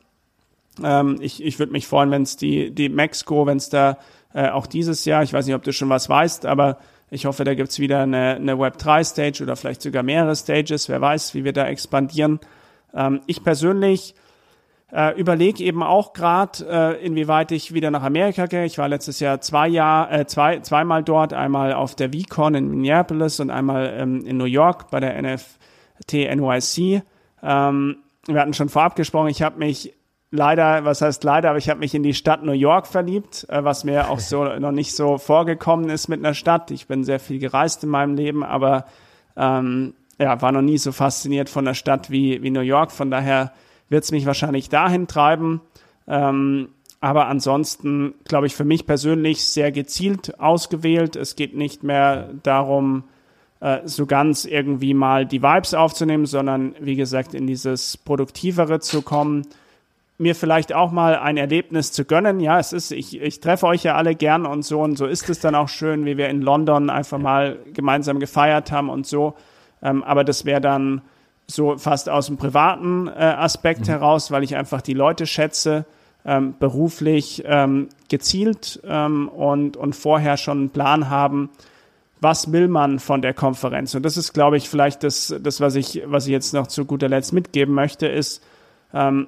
Ähm, 0.84 1.18
ich 1.22 1.44
ich 1.44 1.60
würde 1.60 1.72
mich 1.72 1.88
freuen, 1.88 2.12
wenn 2.12 2.24
es 2.24 2.36
die, 2.36 2.72
die 2.72 2.90
Mexiko, 2.90 3.46
wenn 3.46 3.58
es 3.58 3.70
da 3.70 3.98
äh, 4.34 4.50
auch 4.50 4.66
dieses 4.66 5.06
Jahr, 5.06 5.24
ich 5.24 5.34
weiß 5.34 5.46
nicht, 5.46 5.56
ob 5.56 5.64
du 5.64 5.72
schon 5.72 5.90
was 5.90 6.10
weißt, 6.10 6.46
aber 6.46 6.80
ich 7.14 7.26
hoffe, 7.26 7.44
da 7.44 7.54
gibt's 7.54 7.80
wieder 7.80 8.02
eine, 8.02 8.36
eine 8.36 8.54
Web3-Stage 8.56 9.44
oder 9.44 9.56
vielleicht 9.56 9.82
sogar 9.82 10.04
mehrere 10.04 10.36
Stages. 10.36 10.90
Wer 10.90 11.00
weiß, 11.00 11.36
wie 11.36 11.44
wir 11.44 11.54
da 11.54 11.68
expandieren. 11.68 12.40
Ähm, 12.94 13.22
ich 13.28 13.44
persönlich 13.44 14.16
äh, 14.92 15.18
überlege 15.20 15.64
eben 15.64 15.84
auch 15.84 16.14
gerade, 16.14 16.66
äh, 16.68 17.06
inwieweit 17.06 17.52
ich 17.52 17.74
wieder 17.74 17.92
nach 17.92 18.04
Amerika 18.04 18.48
gehe. 18.48 18.66
Ich 18.66 18.78
war 18.78 18.88
letztes 18.88 19.20
Jahr 19.20 19.42
zwei 19.42 19.68
Jahr, 19.68 20.12
äh, 20.12 20.26
zwei, 20.26 20.60
zweimal 20.60 21.04
dort, 21.04 21.34
einmal 21.34 21.74
auf 21.74 21.96
der 21.96 22.10
VCon 22.12 22.56
in 22.56 22.70
Minneapolis 22.70 23.40
und 23.40 23.50
einmal 23.52 23.94
ähm, 23.98 24.26
in 24.26 24.38
New 24.38 24.46
York 24.46 24.90
bei 24.90 25.00
der 25.00 25.22
NFT 25.22 26.14
NYC. 26.14 27.04
Ähm, 27.44 27.98
wir 28.26 28.40
hatten 28.40 28.54
schon 28.54 28.70
vorab 28.70 28.96
gesprochen, 28.96 29.28
ich 29.28 29.42
habe 29.42 29.60
mich 29.60 29.94
leider, 30.34 30.84
was 30.84 31.02
heißt 31.02 31.24
leider, 31.24 31.50
aber 31.50 31.60
ich 31.60 31.70
habe 31.70 31.80
mich 31.80 31.94
in 31.94 32.02
die 32.02 32.16
Stadt 32.16 32.44
New 32.44 32.54
York 32.54 32.88
verliebt, 32.88 33.46
äh, 33.50 33.64
was 33.64 33.84
mir 33.84 34.10
auch 34.10 34.20
so 34.20 34.44
noch 34.60 34.72
nicht 34.72 34.96
so 34.96 35.18
vorgekommen 35.18 35.90
ist 35.90 36.08
mit 36.08 36.20
einer 36.20 36.34
Stadt. 36.34 36.72
Ich 36.72 36.88
bin 36.88 37.04
sehr 37.04 37.20
viel 37.20 37.40
gereist 37.40 37.84
in 37.84 37.90
meinem 37.90 38.16
Leben, 38.16 38.44
aber 38.44 38.86
ähm, 39.38 39.94
ja, 40.18 40.42
war 40.42 40.52
noch 40.52 40.62
nie 40.62 40.78
so 40.78 40.92
fasziniert 40.92 41.50
von 41.50 41.68
einer 41.68 41.76
Stadt 41.76 42.10
wie, 42.10 42.42
wie 42.42 42.50
New 42.50 42.62
York. 42.62 42.92
Von 42.92 43.12
daher 43.12 43.54
wird 43.90 44.04
es 44.04 44.12
mich 44.12 44.26
wahrscheinlich 44.26 44.70
dahin 44.70 45.08
treiben. 45.08 45.62
Ähm, 46.08 46.70
aber 47.00 47.28
ansonsten, 47.28 48.16
glaube 48.24 48.48
ich, 48.48 48.56
für 48.56 48.64
mich 48.64 48.88
persönlich 48.88 49.44
sehr 49.44 49.72
gezielt 49.72 50.40
ausgewählt. 50.40 51.16
Es 51.16 51.36
geht 51.36 51.56
nicht 51.56 51.84
mehr 51.84 52.30
darum, 52.42 53.04
äh, 53.60 53.82
so 53.86 54.08
ganz 54.08 54.46
irgendwie 54.46 54.96
mal 54.96 55.28
die 55.28 55.44
Vibes 55.44 55.76
aufzunehmen, 55.76 56.26
sondern 56.26 56.76
wie 56.80 56.96
gesagt, 56.96 57.36
in 57.36 57.46
dieses 57.46 57.98
Produktivere 57.98 58.80
zu 58.80 59.04
kommen 59.04 59.46
mir 60.24 60.34
vielleicht 60.34 60.74
auch 60.74 60.92
mal 60.92 61.18
ein 61.18 61.38
Erlebnis 61.38 61.92
zu 61.92 62.06
gönnen. 62.06 62.40
Ja, 62.40 62.60
es 62.60 62.74
ist, 62.74 62.92
ich, 62.92 63.22
ich 63.22 63.40
treffe 63.40 63.68
euch 63.68 63.84
ja 63.84 63.96
alle 63.96 64.16
gern 64.16 64.46
und 64.46 64.64
so 64.66 64.82
und 64.82 64.98
so 64.98 65.06
ist 65.06 65.30
es 65.30 65.40
dann 65.40 65.54
auch 65.54 65.70
schön, 65.70 66.06
wie 66.06 66.18
wir 66.18 66.30
in 66.30 66.42
London 66.42 66.90
einfach 66.90 67.20
mal 67.20 67.60
gemeinsam 67.74 68.20
gefeiert 68.20 68.72
haben 68.72 68.90
und 68.90 69.06
so. 69.06 69.36
Ähm, 69.84 70.04
aber 70.04 70.24
das 70.24 70.46
wäre 70.46 70.62
dann 70.62 71.02
so 71.46 71.78
fast 71.78 72.10
aus 72.10 72.28
dem 72.28 72.38
privaten 72.38 73.08
äh, 73.08 73.12
Aspekt 73.12 73.82
mhm. 73.82 73.92
heraus, 73.92 74.32
weil 74.32 74.44
ich 74.44 74.56
einfach 74.56 74.82
die 74.82 74.94
Leute 74.94 75.28
schätze, 75.28 75.86
ähm, 76.26 76.56
beruflich 76.58 77.44
ähm, 77.46 77.90
gezielt 78.10 78.82
ähm, 78.86 79.28
und, 79.30 79.78
und 79.78 79.96
vorher 79.96 80.38
schon 80.38 80.58
einen 80.60 80.70
Plan 80.70 81.10
haben, 81.10 81.50
was 82.22 82.54
will 82.54 82.70
man 82.70 83.00
von 83.00 83.22
der 83.22 83.34
Konferenz? 83.34 83.94
Und 83.94 84.04
das 84.04 84.16
ist, 84.16 84.34
glaube 84.34 84.56
ich, 84.56 84.70
vielleicht 84.70 85.04
das, 85.04 85.36
das 85.42 85.60
was 85.60 85.76
ich, 85.76 86.02
was 86.06 86.26
ich 86.26 86.32
jetzt 86.32 86.54
noch 86.54 86.68
zu 86.68 86.86
guter 86.86 87.10
Letzt 87.10 87.34
mitgeben 87.34 87.76
möchte, 87.76 88.08
ist, 88.08 88.42
ähm, 88.94 89.28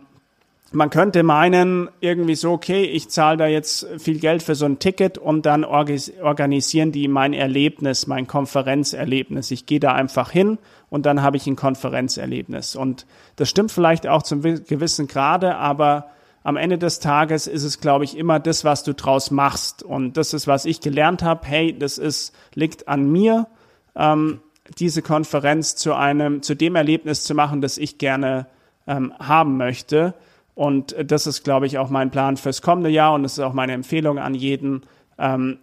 man 0.71 0.89
könnte 0.89 1.23
meinen, 1.23 1.89
irgendwie 2.01 2.35
so, 2.35 2.51
okay, 2.51 2.83
ich 2.83 3.09
zahle 3.09 3.37
da 3.37 3.47
jetzt 3.47 3.87
viel 3.97 4.19
Geld 4.19 4.43
für 4.43 4.55
so 4.55 4.65
ein 4.65 4.79
Ticket 4.79 5.17
und 5.17 5.45
dann 5.45 5.63
organisieren 5.63 6.91
die 6.91 7.07
mein 7.07 7.33
Erlebnis, 7.33 8.07
mein 8.07 8.27
Konferenzerlebnis. 8.27 9.51
Ich 9.51 9.65
gehe 9.65 9.79
da 9.79 9.93
einfach 9.93 10.31
hin 10.31 10.57
und 10.89 11.05
dann 11.05 11.21
habe 11.21 11.37
ich 11.37 11.47
ein 11.47 11.55
Konferenzerlebnis. 11.55 12.75
Und 12.75 13.05
das 13.35 13.49
stimmt 13.49 13.71
vielleicht 13.71 14.07
auch 14.07 14.23
zum 14.23 14.41
gewissen 14.41 15.07
Grade, 15.07 15.55
aber 15.55 16.09
am 16.43 16.57
Ende 16.57 16.77
des 16.77 16.99
Tages 16.99 17.47
ist 17.47 17.63
es, 17.63 17.79
glaube 17.79 18.03
ich, 18.03 18.17
immer 18.17 18.39
das, 18.39 18.63
was 18.63 18.83
du 18.83 18.93
draus 18.93 19.31
machst. 19.31 19.81
Und 19.81 20.15
das 20.15 20.31
ist, 20.33 20.45
was 20.45 20.65
ich 20.65 20.79
gelernt 20.79 21.23
habe. 21.23 21.47
Hey, 21.47 21.77
das 21.77 21.97
ist, 21.97 22.35
liegt 22.53 22.87
an 22.87 23.11
mir, 23.11 23.47
ähm, 23.95 24.41
diese 24.77 25.01
Konferenz 25.01 25.75
zu 25.75 25.93
einem, 25.93 26.43
zu 26.43 26.55
dem 26.55 26.75
Erlebnis 26.75 27.23
zu 27.23 27.33
machen, 27.33 27.61
das 27.61 27.77
ich 27.79 27.97
gerne 27.97 28.47
ähm, 28.85 29.13
haben 29.19 29.57
möchte. 29.57 30.13
Und 30.55 30.95
das 31.03 31.27
ist, 31.27 31.43
glaube 31.43 31.67
ich, 31.67 31.77
auch 31.77 31.89
mein 31.89 32.11
Plan 32.11 32.37
fürs 32.37 32.61
kommende 32.61 32.89
Jahr 32.89 33.13
und 33.13 33.23
das 33.23 33.33
ist 33.33 33.39
auch 33.39 33.53
meine 33.53 33.73
Empfehlung 33.73 34.17
an 34.17 34.33
jeden. 34.33 34.85
Ähm, 35.19 35.59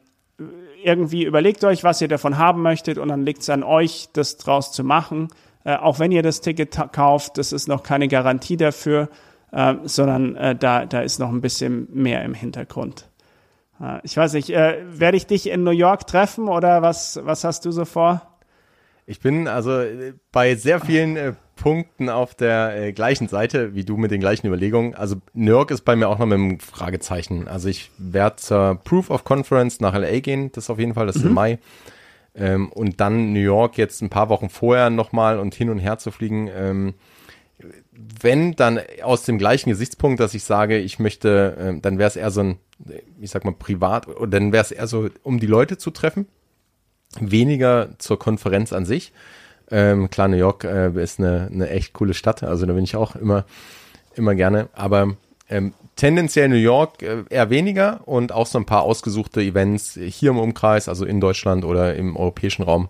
irgendwie 0.85 1.25
überlegt 1.25 1.65
euch, 1.65 1.83
was 1.83 2.01
ihr 2.01 2.09
davon 2.09 2.39
haben 2.39 2.63
möchtet 2.63 2.99
und 2.99 3.09
dann 3.09 3.25
liegt 3.25 3.43
es 3.43 3.51
an 3.51 3.63
euch, 3.63 4.09
das 4.13 4.37
draus 4.37 4.73
zu 4.73 4.85
machen. 4.85 5.29
Äh, 5.65 5.77
auch 5.77 5.99
wenn 5.99 6.13
ihr 6.13 6.23
das 6.23 6.41
Ticket 6.41 6.77
kauft, 6.93 7.39
das 7.39 7.53
ist 7.53 7.69
noch 7.69 7.83
keine 7.83 8.09
Garantie 8.09 8.57
dafür, 8.57 9.09
äh, 9.53 9.75
sondern 9.85 10.37
äh, 10.37 10.57
da, 10.57 10.85
da 10.85 11.01
ist 11.01 11.19
noch 11.19 11.31
ein 11.31 11.41
bisschen 11.41 11.89
mehr 11.93 12.23
im 12.25 12.35
Hintergrund. 12.35 13.09
Äh, 13.81 14.01
ich 14.03 14.17
weiß 14.17 14.35
nicht, 14.35 14.51
äh, 14.51 14.79
werde 14.87 15.17
ich 15.17 15.27
dich 15.27 15.49
in 15.49 15.63
New 15.65 15.71
York 15.71 16.07
treffen 16.07 16.49
oder 16.49 16.83
was, 16.83 17.21
was 17.23 17.45
hast 17.45 17.65
du 17.65 17.71
so 17.71 17.85
vor? 17.85 18.23
Ich 19.07 19.21
bin 19.21 19.49
also 19.49 19.81
äh, 19.81 20.15
bei 20.33 20.55
sehr 20.55 20.81
vielen 20.81 21.17
äh, 21.17 21.33
Punkten 21.63 22.09
auf 22.09 22.35
der 22.35 22.77
äh, 22.77 22.93
gleichen 22.93 23.29
Seite 23.29 23.73
wie 23.77 23.85
du 23.85 23.97
mit 23.97 24.11
den 24.11 24.21
gleichen 24.21 24.49
Überlegungen. 24.49 24.97
Also 24.97 25.15
New 25.33 25.53
York 25.53 25.71
ist 25.71 25.85
bei 25.85 25.95
mir 25.95 26.09
auch 26.09 26.19
noch 26.19 26.27
mit 26.27 26.35
einem 26.35 26.59
Fragezeichen. 26.59 27.47
Also 27.47 27.69
ich 27.69 27.93
werde 27.99 28.35
zur 28.35 28.81
Proof 28.83 29.11
of 29.11 29.23
Conference 29.23 29.79
nach 29.79 29.95
LA 29.95 30.19
gehen, 30.19 30.51
das 30.51 30.71
auf 30.71 30.81
jeden 30.81 30.95
Fall, 30.95 31.07
das 31.07 31.15
ist 31.15 31.23
mhm. 31.23 31.29
im 31.29 31.35
Mai. 31.35 31.59
Ähm, 32.35 32.73
und 32.73 33.01
dann 33.01 33.33
New 33.33 33.39
York 33.39 33.79
jetzt 33.79 34.03
ein 34.03 34.11
paar 34.11 34.29
Wochen 34.29 34.49
vorher 34.49 34.91
nochmal 34.91 35.39
und 35.39 35.55
hin 35.55 35.71
und 35.71 35.79
her 35.79 35.99
zu 35.99 36.11
fliegen. 36.11 36.51
Ähm, 36.53 36.95
wenn, 37.95 38.57
dann 38.57 38.81
aus 39.05 39.23
dem 39.23 39.39
gleichen 39.39 39.71
Gesichtspunkt, 39.71 40.19
dass 40.19 40.35
ich 40.35 40.43
sage, 40.43 40.79
ich 40.79 40.99
möchte, 40.99 41.57
äh, 41.77 41.81
dann 41.81 41.99
wäre 41.99 42.09
es 42.09 42.17
eher 42.17 42.33
so 42.33 42.41
ein, 42.41 42.59
ich 43.21 43.31
sag 43.31 43.45
mal, 43.45 43.55
privat, 43.55 44.09
oder 44.09 44.41
dann 44.41 44.53
wäre 44.53 44.65
es 44.65 44.73
eher 44.73 44.89
so, 44.89 45.11
um 45.23 45.39
die 45.39 45.47
Leute 45.47 45.79
zu 45.79 45.93
treffen 45.93 46.27
weniger 47.21 47.91
zur 47.99 48.19
Konferenz 48.19 48.73
an 48.73 48.85
sich. 48.85 49.13
Ähm, 49.73 50.11
klar, 50.11 50.29
New 50.29 50.37
York 50.37 50.65
äh, 50.65 50.91
ist 51.03 51.19
eine, 51.19 51.49
eine 51.51 51.71
echt 51.71 51.95
coole 51.95 52.13
Stadt, 52.13 52.43
also 52.43 52.67
da 52.67 52.75
bin 52.75 52.85
ich 52.85 52.95
auch 52.95 53.17
immer, 53.17 53.47
immer 54.15 54.35
gerne. 54.35 54.69
Aber 54.75 55.17
ähm, 55.49 55.73
tendenziell 55.97 56.51
New 56.51 56.57
York 56.57 57.03
äh, 57.03 57.25
eher 57.31 57.49
weniger 57.49 58.01
und 58.07 58.33
auch 58.33 58.47
so 58.47 58.59
ein 58.59 58.67
paar 58.67 58.83
ausgesuchte 58.83 59.41
Events 59.41 59.95
hier 59.95 60.31
im 60.31 60.39
Umkreis, 60.39 60.89
also 60.89 61.07
in 61.07 61.21
Deutschland 61.21 61.65
oder 61.65 61.95
im 61.95 62.17
europäischen 62.17 62.63
Raum. 62.63 62.89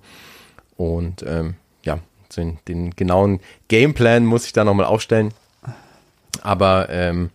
Und 0.76 1.24
ähm, 1.24 1.55
ja, 1.85 2.01
den, 2.37 2.59
den 2.66 2.91
genauen 2.97 3.39
Gameplan 3.68 4.26
muss 4.26 4.47
ich 4.47 4.53
da 4.53 4.64
nochmal 4.64 4.87
aufstellen. 4.87 5.33
Aber 6.43 6.89
ähm, 6.91 7.30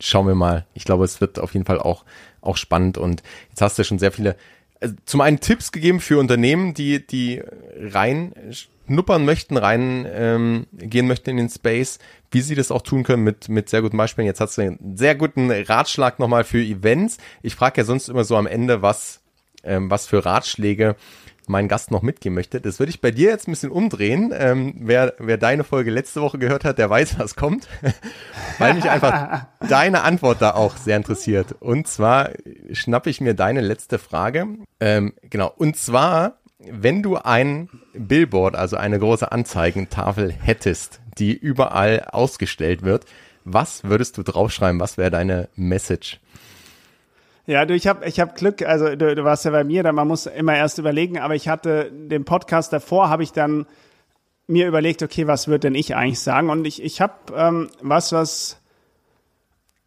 schauen 0.00 0.26
wir 0.26 0.34
mal. 0.34 0.64
Ich 0.72 0.84
glaube, 0.84 1.04
es 1.04 1.20
wird 1.20 1.38
auf 1.38 1.52
jeden 1.52 1.66
Fall 1.66 1.78
auch, 1.78 2.04
auch 2.40 2.56
spannend. 2.56 2.96
Und 2.96 3.22
jetzt 3.50 3.60
hast 3.60 3.78
du 3.78 3.84
schon 3.84 3.98
sehr 3.98 4.12
viele 4.12 4.36
also 4.82 4.94
zum 5.06 5.20
einen 5.20 5.40
Tipps 5.40 5.72
gegeben 5.72 6.00
für 6.00 6.18
Unternehmen, 6.18 6.74
die, 6.74 7.06
die 7.06 7.42
rein 7.76 8.34
schnuppern 8.86 9.24
möchten, 9.24 9.56
rein 9.56 10.06
ähm, 10.12 10.66
gehen 10.72 11.06
möchten 11.06 11.30
in 11.30 11.36
den 11.36 11.48
Space, 11.48 11.98
wie 12.30 12.40
sie 12.40 12.54
das 12.54 12.70
auch 12.70 12.82
tun 12.82 13.04
können 13.04 13.24
mit, 13.24 13.48
mit 13.48 13.68
sehr 13.68 13.82
guten 13.82 13.96
Beispielen. 13.96 14.26
Jetzt 14.26 14.40
hast 14.40 14.58
du 14.58 14.62
einen 14.62 14.96
sehr 14.96 15.14
guten 15.14 15.50
Ratschlag 15.50 16.18
nochmal 16.18 16.44
für 16.44 16.62
Events. 16.62 17.18
Ich 17.42 17.54
frage 17.54 17.80
ja 17.80 17.84
sonst 17.84 18.08
immer 18.08 18.24
so 18.24 18.36
am 18.36 18.46
Ende, 18.46 18.82
was, 18.82 19.20
ähm, 19.62 19.90
was 19.90 20.06
für 20.06 20.24
Ratschläge 20.24 20.96
mein 21.52 21.68
Gast 21.68 21.92
noch 21.92 22.02
mitgeben 22.02 22.34
möchte. 22.34 22.60
Das 22.60 22.80
würde 22.80 22.90
ich 22.90 23.00
bei 23.00 23.12
dir 23.12 23.30
jetzt 23.30 23.46
ein 23.46 23.52
bisschen 23.52 23.70
umdrehen. 23.70 24.34
Ähm, 24.36 24.74
wer, 24.80 25.14
wer 25.18 25.38
deine 25.38 25.62
Folge 25.62 25.92
letzte 25.92 26.20
Woche 26.20 26.38
gehört 26.38 26.64
hat, 26.64 26.78
der 26.78 26.90
weiß, 26.90 27.18
was 27.18 27.36
kommt. 27.36 27.68
Weil 28.58 28.74
mich 28.74 28.90
einfach 28.90 29.46
deine 29.68 30.02
Antwort 30.02 30.42
da 30.42 30.54
auch 30.54 30.76
sehr 30.76 30.96
interessiert. 30.96 31.54
Und 31.60 31.86
zwar 31.86 32.30
schnappe 32.72 33.10
ich 33.10 33.20
mir 33.20 33.34
deine 33.34 33.60
letzte 33.60 34.00
Frage. 34.00 34.48
Ähm, 34.80 35.14
genau. 35.30 35.52
Und 35.56 35.76
zwar, 35.76 36.38
wenn 36.58 37.02
du 37.02 37.18
ein 37.18 37.68
Billboard, 37.94 38.56
also 38.56 38.76
eine 38.76 38.98
große 38.98 39.30
Anzeigentafel 39.30 40.32
hättest, 40.32 41.00
die 41.18 41.36
überall 41.36 42.06
ausgestellt 42.10 42.82
wird, 42.82 43.04
was 43.44 43.84
würdest 43.84 44.18
du 44.18 44.22
draufschreiben? 44.22 44.80
Was 44.80 44.98
wäre 44.98 45.10
deine 45.10 45.48
Message? 45.54 46.20
Ja, 47.46 47.64
du, 47.66 47.74
ich 47.74 47.88
habe 47.88 48.06
ich 48.06 48.20
hab 48.20 48.36
Glück, 48.36 48.62
also 48.62 48.94
du, 48.94 49.14
du 49.14 49.24
warst 49.24 49.44
ja 49.44 49.50
bei 49.50 49.64
mir, 49.64 49.82
da 49.82 49.92
man 49.92 50.06
muss 50.06 50.26
immer 50.26 50.56
erst 50.56 50.78
überlegen, 50.78 51.18
aber 51.18 51.34
ich 51.34 51.48
hatte 51.48 51.90
den 51.92 52.24
Podcast 52.24 52.72
davor, 52.72 53.08
habe 53.08 53.24
ich 53.24 53.32
dann 53.32 53.66
mir 54.46 54.68
überlegt, 54.68 55.02
okay, 55.02 55.26
was 55.26 55.48
würde 55.48 55.60
denn 55.60 55.74
ich 55.74 55.96
eigentlich 55.96 56.20
sagen? 56.20 56.50
Und 56.50 56.64
ich, 56.66 56.82
ich 56.82 57.00
habe 57.00 57.14
ähm, 57.34 57.68
was, 57.80 58.12
was, 58.12 58.60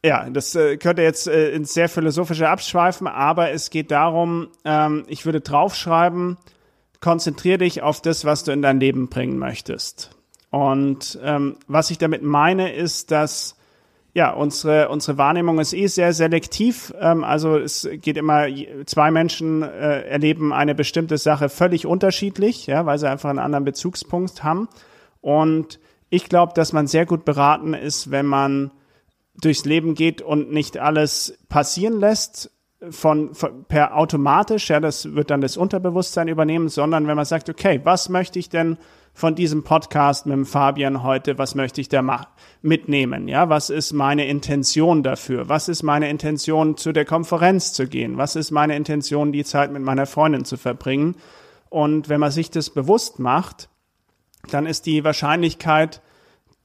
ja, 0.03 0.30
das 0.30 0.53
äh, 0.56 0.76
könnte 0.78 1.01
jetzt 1.01 1.28
äh, 1.28 1.51
ins 1.51 1.74
sehr 1.74 1.88
philosophische 1.88 2.49
abschweifen, 2.49 3.08
aber 3.08 3.51
es 3.51 3.70
geht 3.70 3.89
darum, 3.91 4.49
ähm, 4.66 5.06
ich 5.08 5.26
würde 5.26 5.39
draufschreiben, 5.39 6.38
konzentriere 6.99 7.60
dich 7.60 7.82
auf 7.82 8.01
das, 8.01 8.26
was 8.26 8.43
du 8.43 8.51
in 8.51 8.62
dein 8.62 8.80
Leben 8.82 9.08
bringen 9.08 9.38
möchtest. 9.38 10.12
Und 10.49 11.20
ähm, 11.24 11.58
was 11.68 11.89
ich 11.89 11.97
damit 11.99 12.24
meine, 12.24 12.74
ist, 12.74 13.12
dass 13.12 13.56
ja, 14.16 14.32
unsere, 14.32 14.88
unsere 14.88 15.18
Wahrnehmung 15.18 15.59
ist 15.59 15.74
eh 15.74 15.88
sehr 15.88 16.13
selektiv. 16.13 16.93
Ähm, 16.97 17.26
also 17.26 17.57
es 17.57 17.88
geht 18.01 18.16
immer, 18.16 18.47
zwei 18.86 19.11
Menschen 19.11 19.61
äh, 19.61 20.03
erleben 20.03 20.53
eine 20.53 20.74
bestimmte 20.74 21.18
Sache 21.18 21.49
völlig 21.49 21.86
unterschiedlich, 21.86 22.66
ja, 22.66 22.86
weil 22.86 22.97
sie 22.97 23.09
einfach 23.09 23.30
einen 23.30 23.39
anderen 23.39 23.66
Bezugspunkt 23.66 24.41
haben. 24.41 24.70
Und 25.20 25.82
ich 26.09 26.30
glaube, 26.30 26.53
dass 26.55 26.72
man 26.72 26.88
sehr 26.88 27.05
gut 27.05 27.26
beraten 27.26 27.74
ist, 27.74 28.09
wenn 28.09 28.26
man 28.26 28.72
durchs 29.41 29.66
Leben 29.66 29.95
geht 29.95 30.22
und 30.22 30.49
nicht 30.49 30.78
alles 30.78 31.38
passieren 31.49 31.99
lässt, 31.99 32.51
von, 32.92 33.34
von, 33.34 33.66
per 33.66 33.96
automatisch, 33.96 34.70
ja, 34.70 34.80
das 34.80 35.14
wird 35.14 35.30
dann 35.30 35.42
das 35.42 35.58
Unterbewusstsein 35.58 36.28
übernehmen, 36.28 36.70
sondern 36.70 37.08
wenn 37.08 37.16
man 37.16 37.26
sagt, 37.26 37.50
okay, 37.50 37.82
was 37.84 38.10
möchte 38.10 38.40
ich 38.40 38.50
denn 38.50 38.78
von 39.14 39.34
diesem 39.34 39.64
Podcast 39.64 40.26
mit 40.26 40.36
dem 40.36 40.46
Fabian 40.46 41.02
heute, 41.02 41.38
was 41.38 41.56
möchte 41.56 41.80
ich 41.80 41.88
da 41.88 42.28
mitnehmen? 42.62 43.28
Ja, 43.30 43.50
was 43.50 43.70
ist 43.70 43.94
meine 43.94 44.28
Intention 44.28 45.04
dafür? 45.04 45.48
Was 45.48 45.70
ist 45.70 45.84
meine 45.84 46.10
Intention, 46.10 46.76
zu 46.76 46.92
der 46.92 47.06
Konferenz 47.06 47.72
zu 47.72 47.88
gehen? 47.88 48.18
Was 48.18 48.36
ist 48.36 48.52
meine 48.52 48.76
Intention, 48.76 49.32
die 49.32 49.46
Zeit 49.46 49.72
mit 49.72 49.82
meiner 49.82 50.06
Freundin 50.06 50.44
zu 50.44 50.58
verbringen? 50.58 51.16
Und 51.70 52.10
wenn 52.10 52.20
man 52.20 52.32
sich 52.32 52.52
das 52.52 52.70
bewusst 52.70 53.20
macht, 53.20 53.70
dann 54.52 54.66
ist 54.66 54.86
die 54.86 55.04
Wahrscheinlichkeit, 55.04 56.02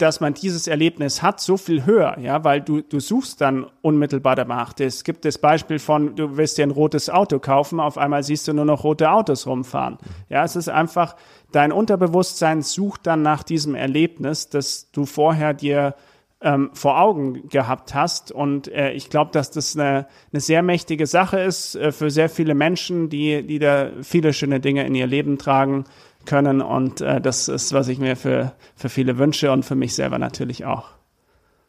dass 0.00 0.20
man 0.20 0.34
dieses 0.34 0.66
Erlebnis 0.66 1.22
hat, 1.22 1.40
so 1.40 1.56
viel 1.56 1.84
höher, 1.84 2.18
ja, 2.18 2.42
weil 2.44 2.60
du, 2.60 2.80
du 2.80 3.00
suchst 3.00 3.40
dann 3.40 3.66
unmittelbar 3.82 4.36
danach. 4.36 4.72
Es 4.78 5.04
gibt 5.04 5.24
das 5.24 5.38
Beispiel 5.38 5.78
von, 5.78 6.16
du 6.16 6.36
willst 6.36 6.58
dir 6.58 6.62
ein 6.62 6.70
rotes 6.70 7.10
Auto 7.10 7.38
kaufen, 7.38 7.80
auf 7.80 7.98
einmal 7.98 8.22
siehst 8.22 8.48
du 8.48 8.52
nur 8.52 8.64
noch 8.64 8.84
rote 8.84 9.10
Autos 9.10 9.46
rumfahren. 9.46 9.98
Ja, 10.28 10.44
es 10.44 10.56
ist 10.56 10.68
einfach, 10.68 11.16
dein 11.52 11.72
Unterbewusstsein 11.72 12.62
sucht 12.62 13.06
dann 13.06 13.22
nach 13.22 13.42
diesem 13.42 13.74
Erlebnis, 13.74 14.48
das 14.48 14.90
du 14.92 15.04
vorher 15.06 15.54
dir 15.54 15.94
ähm, 16.42 16.70
vor 16.72 17.00
Augen 17.00 17.48
gehabt 17.48 17.94
hast. 17.94 18.32
Und 18.32 18.68
äh, 18.68 18.92
ich 18.92 19.10
glaube, 19.10 19.30
dass 19.32 19.50
das 19.50 19.76
eine, 19.76 20.06
eine 20.32 20.40
sehr 20.40 20.62
mächtige 20.62 21.06
Sache 21.06 21.40
ist 21.40 21.74
äh, 21.74 21.92
für 21.92 22.10
sehr 22.10 22.28
viele 22.28 22.54
Menschen, 22.54 23.08
die, 23.08 23.46
die 23.46 23.58
da 23.58 23.90
viele 24.02 24.32
schöne 24.32 24.60
Dinge 24.60 24.86
in 24.86 24.94
ihr 24.94 25.06
Leben 25.06 25.38
tragen 25.38 25.84
können. 26.24 26.60
Und 26.60 27.00
äh, 27.00 27.20
das 27.20 27.48
ist, 27.48 27.72
was 27.72 27.88
ich 27.88 27.98
mir 27.98 28.16
für, 28.16 28.52
für 28.76 28.88
viele 28.88 29.18
wünsche 29.18 29.52
und 29.52 29.64
für 29.64 29.74
mich 29.74 29.94
selber 29.94 30.18
natürlich 30.18 30.64
auch. 30.64 30.99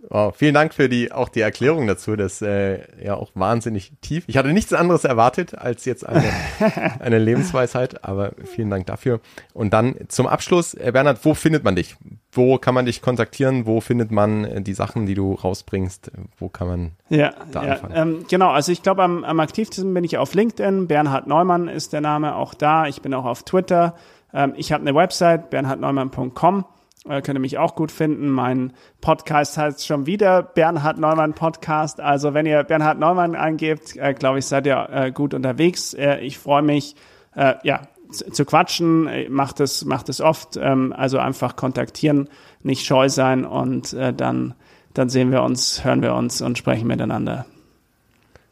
Wow, 0.10 0.36
vielen 0.36 0.54
Dank 0.54 0.74
für 0.74 0.90
die 0.90 1.12
auch 1.12 1.30
die 1.30 1.42
Erklärung 1.42 1.86
dazu. 1.88 2.16
Das 2.16 2.42
äh, 2.42 2.80
ja 3.04 3.16
auch 3.16 3.32
wahnsinnig 3.36 3.92
tief. 4.02 4.24
Ich 4.28 4.38
hatte 4.38 4.52
nichts 4.52 4.74
anderes 4.74 5.04
erwartet 5.04 5.56
als 5.56 5.86
jetzt 5.86 6.08
eine, 6.08 6.24
eine 7.00 7.20
Lebensweisheit, 7.20 8.04
aber 8.04 8.32
vielen 8.46 8.70
Dank 8.70 8.88
dafür. 8.88 9.20
Und 9.54 9.74
dann 9.74 9.96
zum 10.08 10.28
Abschluss, 10.28 10.74
äh, 10.74 10.92
Bernhard, 10.92 11.24
wo 11.24 11.34
findet 11.34 11.64
man 11.64 11.76
dich? 11.76 11.96
Wo 12.32 12.58
kann 12.58 12.74
man 12.74 12.86
dich 12.86 13.02
kontaktieren? 13.02 13.66
Wo 13.66 13.80
findet 13.80 14.12
man 14.12 14.46
äh, 14.46 14.62
die 14.62 14.74
Sachen, 14.74 15.06
die 15.06 15.14
du 15.14 15.34
rausbringst? 15.34 16.12
Wo 16.38 16.50
kann 16.50 16.68
man 16.68 16.92
ja, 17.10 17.34
da 17.52 17.64
ja, 17.64 17.74
anfangen? 17.74 17.94
Ähm, 17.96 18.26
genau, 18.28 18.50
also 18.50 18.72
ich 18.72 18.82
glaube, 18.82 19.04
am, 19.04 19.24
am 19.24 19.40
aktivsten 19.40 19.94
bin 19.94 20.04
ich 20.04 20.18
auf 20.18 20.34
LinkedIn. 20.34 20.88
Bernhard 20.88 21.28
Neumann 21.28 21.68
ist 21.68 21.94
der 21.94 22.02
Name 22.02 22.36
auch 22.36 22.54
da. 22.54 22.88
Ich 22.88 23.02
bin 23.02 23.14
auch 23.14 23.26
auf 23.26 23.44
Twitter. 23.44 23.96
Ähm, 24.34 24.54
ich 24.58 24.72
habe 24.72 24.82
eine 24.82 24.96
Website, 24.96 25.52
bernhardneumann.com. 25.52 26.66
Äh, 27.08 27.22
könnt 27.22 27.38
ihr 27.38 27.42
mich 27.42 27.58
auch 27.58 27.76
gut 27.76 27.92
finden. 27.92 28.30
Mein 28.30 28.74
Podcast 29.02 29.58
heißt 29.58 29.86
schon 29.86 30.06
wieder 30.06 30.44
Bernhard 30.44 30.98
Neumann 30.98 31.34
Podcast. 31.34 32.00
Also 32.00 32.34
wenn 32.34 32.46
ihr 32.46 32.64
Bernhard 32.64 33.00
Neumann 33.00 33.36
eingebt, 33.36 33.96
äh, 33.98 34.14
glaube 34.14 34.40
ich, 34.40 34.46
seid 34.46 34.66
ihr 34.66 34.90
äh, 34.92 35.12
gut 35.12 35.34
unterwegs. 35.34 35.94
Äh, 35.94 36.20
ich 36.20 36.38
freue 36.38 36.62
mich, 36.62 36.96
äh, 37.36 37.56
ja, 37.64 37.88
zu 38.10 38.46
quatschen. 38.46 39.10
Macht 39.34 39.60
es, 39.60 39.86
macht 39.86 40.10
es 40.10 40.22
oft. 40.22 40.58
Ähm, 40.58 40.94
also 40.96 41.18
einfach 41.18 41.56
kontaktieren, 41.56 42.30
nicht 42.62 42.86
scheu 42.86 43.10
sein 43.10 43.46
und 43.46 43.94
äh, 43.94 44.14
dann 44.14 44.54
dann 44.94 45.10
sehen 45.10 45.32
wir 45.32 45.44
uns, 45.44 45.84
hören 45.84 46.02
wir 46.02 46.14
uns 46.14 46.42
und 46.42 46.58
sprechen 46.58 46.88
miteinander. 46.88 47.46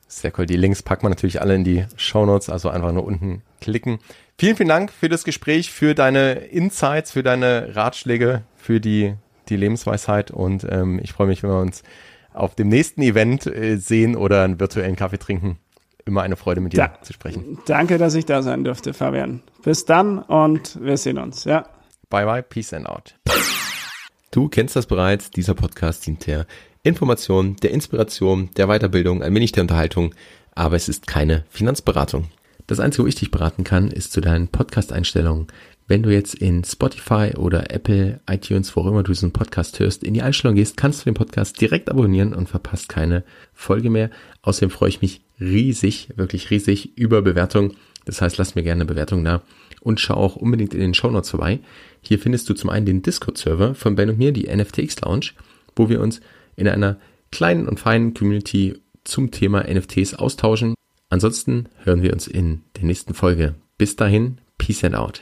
Sehr 0.08 0.32
cool. 0.38 0.46
Die 0.46 0.58
Links 0.58 0.82
packt 0.82 1.04
man 1.04 1.12
natürlich 1.12 1.42
alle 1.42 1.56
in 1.56 1.64
die 1.64 1.86
Show 1.96 2.26
Notes, 2.26 2.50
also 2.50 2.70
einfach 2.70 2.92
nur 2.92 3.04
unten 3.04 3.44
klicken. 3.62 4.00
Vielen, 4.40 4.56
vielen 4.56 4.70
Dank 4.70 4.94
für 4.94 5.10
das 5.10 5.26
Gespräch, 5.26 5.70
für 5.70 5.94
deine 5.94 6.32
Insights, 6.32 7.12
für 7.12 7.24
deine 7.24 7.76
Ratschläge, 7.76 8.44
für 8.56 8.80
die, 8.80 9.16
die 9.50 9.58
Lebensweisheit 9.58 10.32
und 10.32 10.66
ähm, 10.70 10.98
ich 11.04 11.12
freue 11.12 11.28
mich, 11.28 11.44
wenn 11.44 11.50
wir 11.50 11.60
uns 11.60 11.84
auf 12.34 12.56
dem 12.56 12.70
nächsten 12.70 13.02
Event 13.02 13.48
äh, 13.48 13.76
sehen 13.76 14.16
oder 14.16 14.46
einen 14.46 14.58
virtuellen 14.62 14.96
Kaffee 14.96 15.20
trinken. 15.20 15.60
Immer 16.06 16.22
eine 16.22 16.38
Freude, 16.38 16.62
mit 16.62 16.72
dir 16.72 16.78
da, 16.78 17.02
zu 17.02 17.12
sprechen. 17.12 17.60
Danke, 17.66 17.98
dass 17.98 18.16
ich 18.16 18.26
da 18.26 18.42
sein 18.42 18.64
durfte, 18.64 18.94
Fabian. 18.94 19.42
Bis 19.62 19.84
dann 19.84 20.20
und 20.20 20.82
wir 20.82 20.96
sehen 20.96 21.18
uns. 21.18 21.44
Ja. 21.44 21.68
Bye 22.10 22.24
bye, 22.24 22.42
peace 22.42 22.72
and 22.72 22.88
out. 22.88 23.16
Du 24.32 24.48
kennst 24.48 24.74
das 24.78 24.86
bereits, 24.86 25.32
dieser 25.32 25.54
Podcast 25.54 26.08
dient 26.08 26.26
der 26.28 26.46
Information, 26.84 27.58
der 27.58 27.72
Inspiration, 27.72 28.52
der 28.56 28.68
Weiterbildung, 28.68 29.22
ein 29.22 29.36
wenig 29.36 29.52
der 29.52 29.64
Unterhaltung, 29.64 30.16
aber 30.56 30.78
es 30.78 30.88
ist 30.88 31.08
keine 31.08 31.44
Finanzberatung. 31.50 32.30
Das 32.70 32.80
Einzige, 32.80 33.04
wo 33.04 33.08
ich 33.08 33.16
dich 33.16 33.32
beraten 33.32 33.64
kann, 33.64 33.88
ist 33.88 34.12
zu 34.12 34.22
deinen 34.22 34.48
Podcast-Einstellungen. 34.48 35.48
Wenn 35.88 36.04
du 36.04 36.14
jetzt 36.14 36.36
in 36.36 36.64
Spotify 36.64 37.32
oder 37.36 37.74
Apple, 37.74 38.20
iTunes, 38.30 38.76
wo 38.76 38.82
auch 38.82 38.86
immer 38.86 39.02
du 39.02 39.12
diesen 39.12 39.32
Podcast 39.32 39.80
hörst, 39.80 40.04
in 40.04 40.14
die 40.14 40.22
Einstellung 40.22 40.54
gehst, 40.56 40.78
kannst 40.78 41.02
du 41.02 41.06
den 41.06 41.16
Podcast 41.16 41.60
direkt 41.60 41.90
abonnieren 41.90 42.32
und 42.32 42.48
verpasst 42.48 42.88
keine 42.88 43.24
Folge 43.56 43.90
mehr. 43.90 44.12
Außerdem 44.44 44.70
freue 44.70 44.90
ich 44.90 45.02
mich 45.02 45.22
riesig, 45.40 46.10
wirklich 46.16 46.52
riesig 46.52 46.96
über 46.96 47.24
Bewertung. 47.24 47.74
Das 48.06 48.22
heißt, 48.22 48.38
lass 48.38 48.54
mir 48.54 48.62
gerne 48.62 48.82
eine 48.82 48.94
Bewertung 48.94 49.24
da 49.24 49.42
und 49.82 50.00
schau 50.00 50.14
auch 50.14 50.36
unbedingt 50.36 50.76
in 50.76 50.80
den 50.80 50.94
Show 50.94 51.10
Notes 51.10 51.32
vorbei. 51.32 51.62
Hier 52.02 52.20
findest 52.20 52.48
du 52.50 52.54
zum 52.54 52.70
einen 52.70 52.86
den 52.86 53.02
Discord-Server 53.02 53.74
von 53.74 53.96
Ben 53.96 54.12
und 54.12 54.20
mir, 54.20 54.32
die 54.32 54.48
NFTX 54.48 55.02
Lounge, 55.02 55.32
wo 55.76 55.90
wir 55.90 56.02
uns 56.02 56.22
in 56.56 56.68
einer 56.68 57.00
kleinen 57.32 57.68
und 57.68 57.80
feinen 57.80 58.14
Community 58.14 58.78
zum 59.06 59.32
Thema 59.32 59.64
NFTs 59.64 60.14
austauschen. 60.14 60.76
Ansonsten 61.10 61.70
hören 61.84 62.04
wir 62.04 62.14
uns 62.14 62.28
in 62.28 62.62
der 62.76 62.84
nächsten 62.84 63.14
Folge. 63.14 63.56
Bis 63.78 63.96
dahin, 63.96 64.40
Peace 64.58 64.84
and 64.84 64.96
out. 64.96 65.22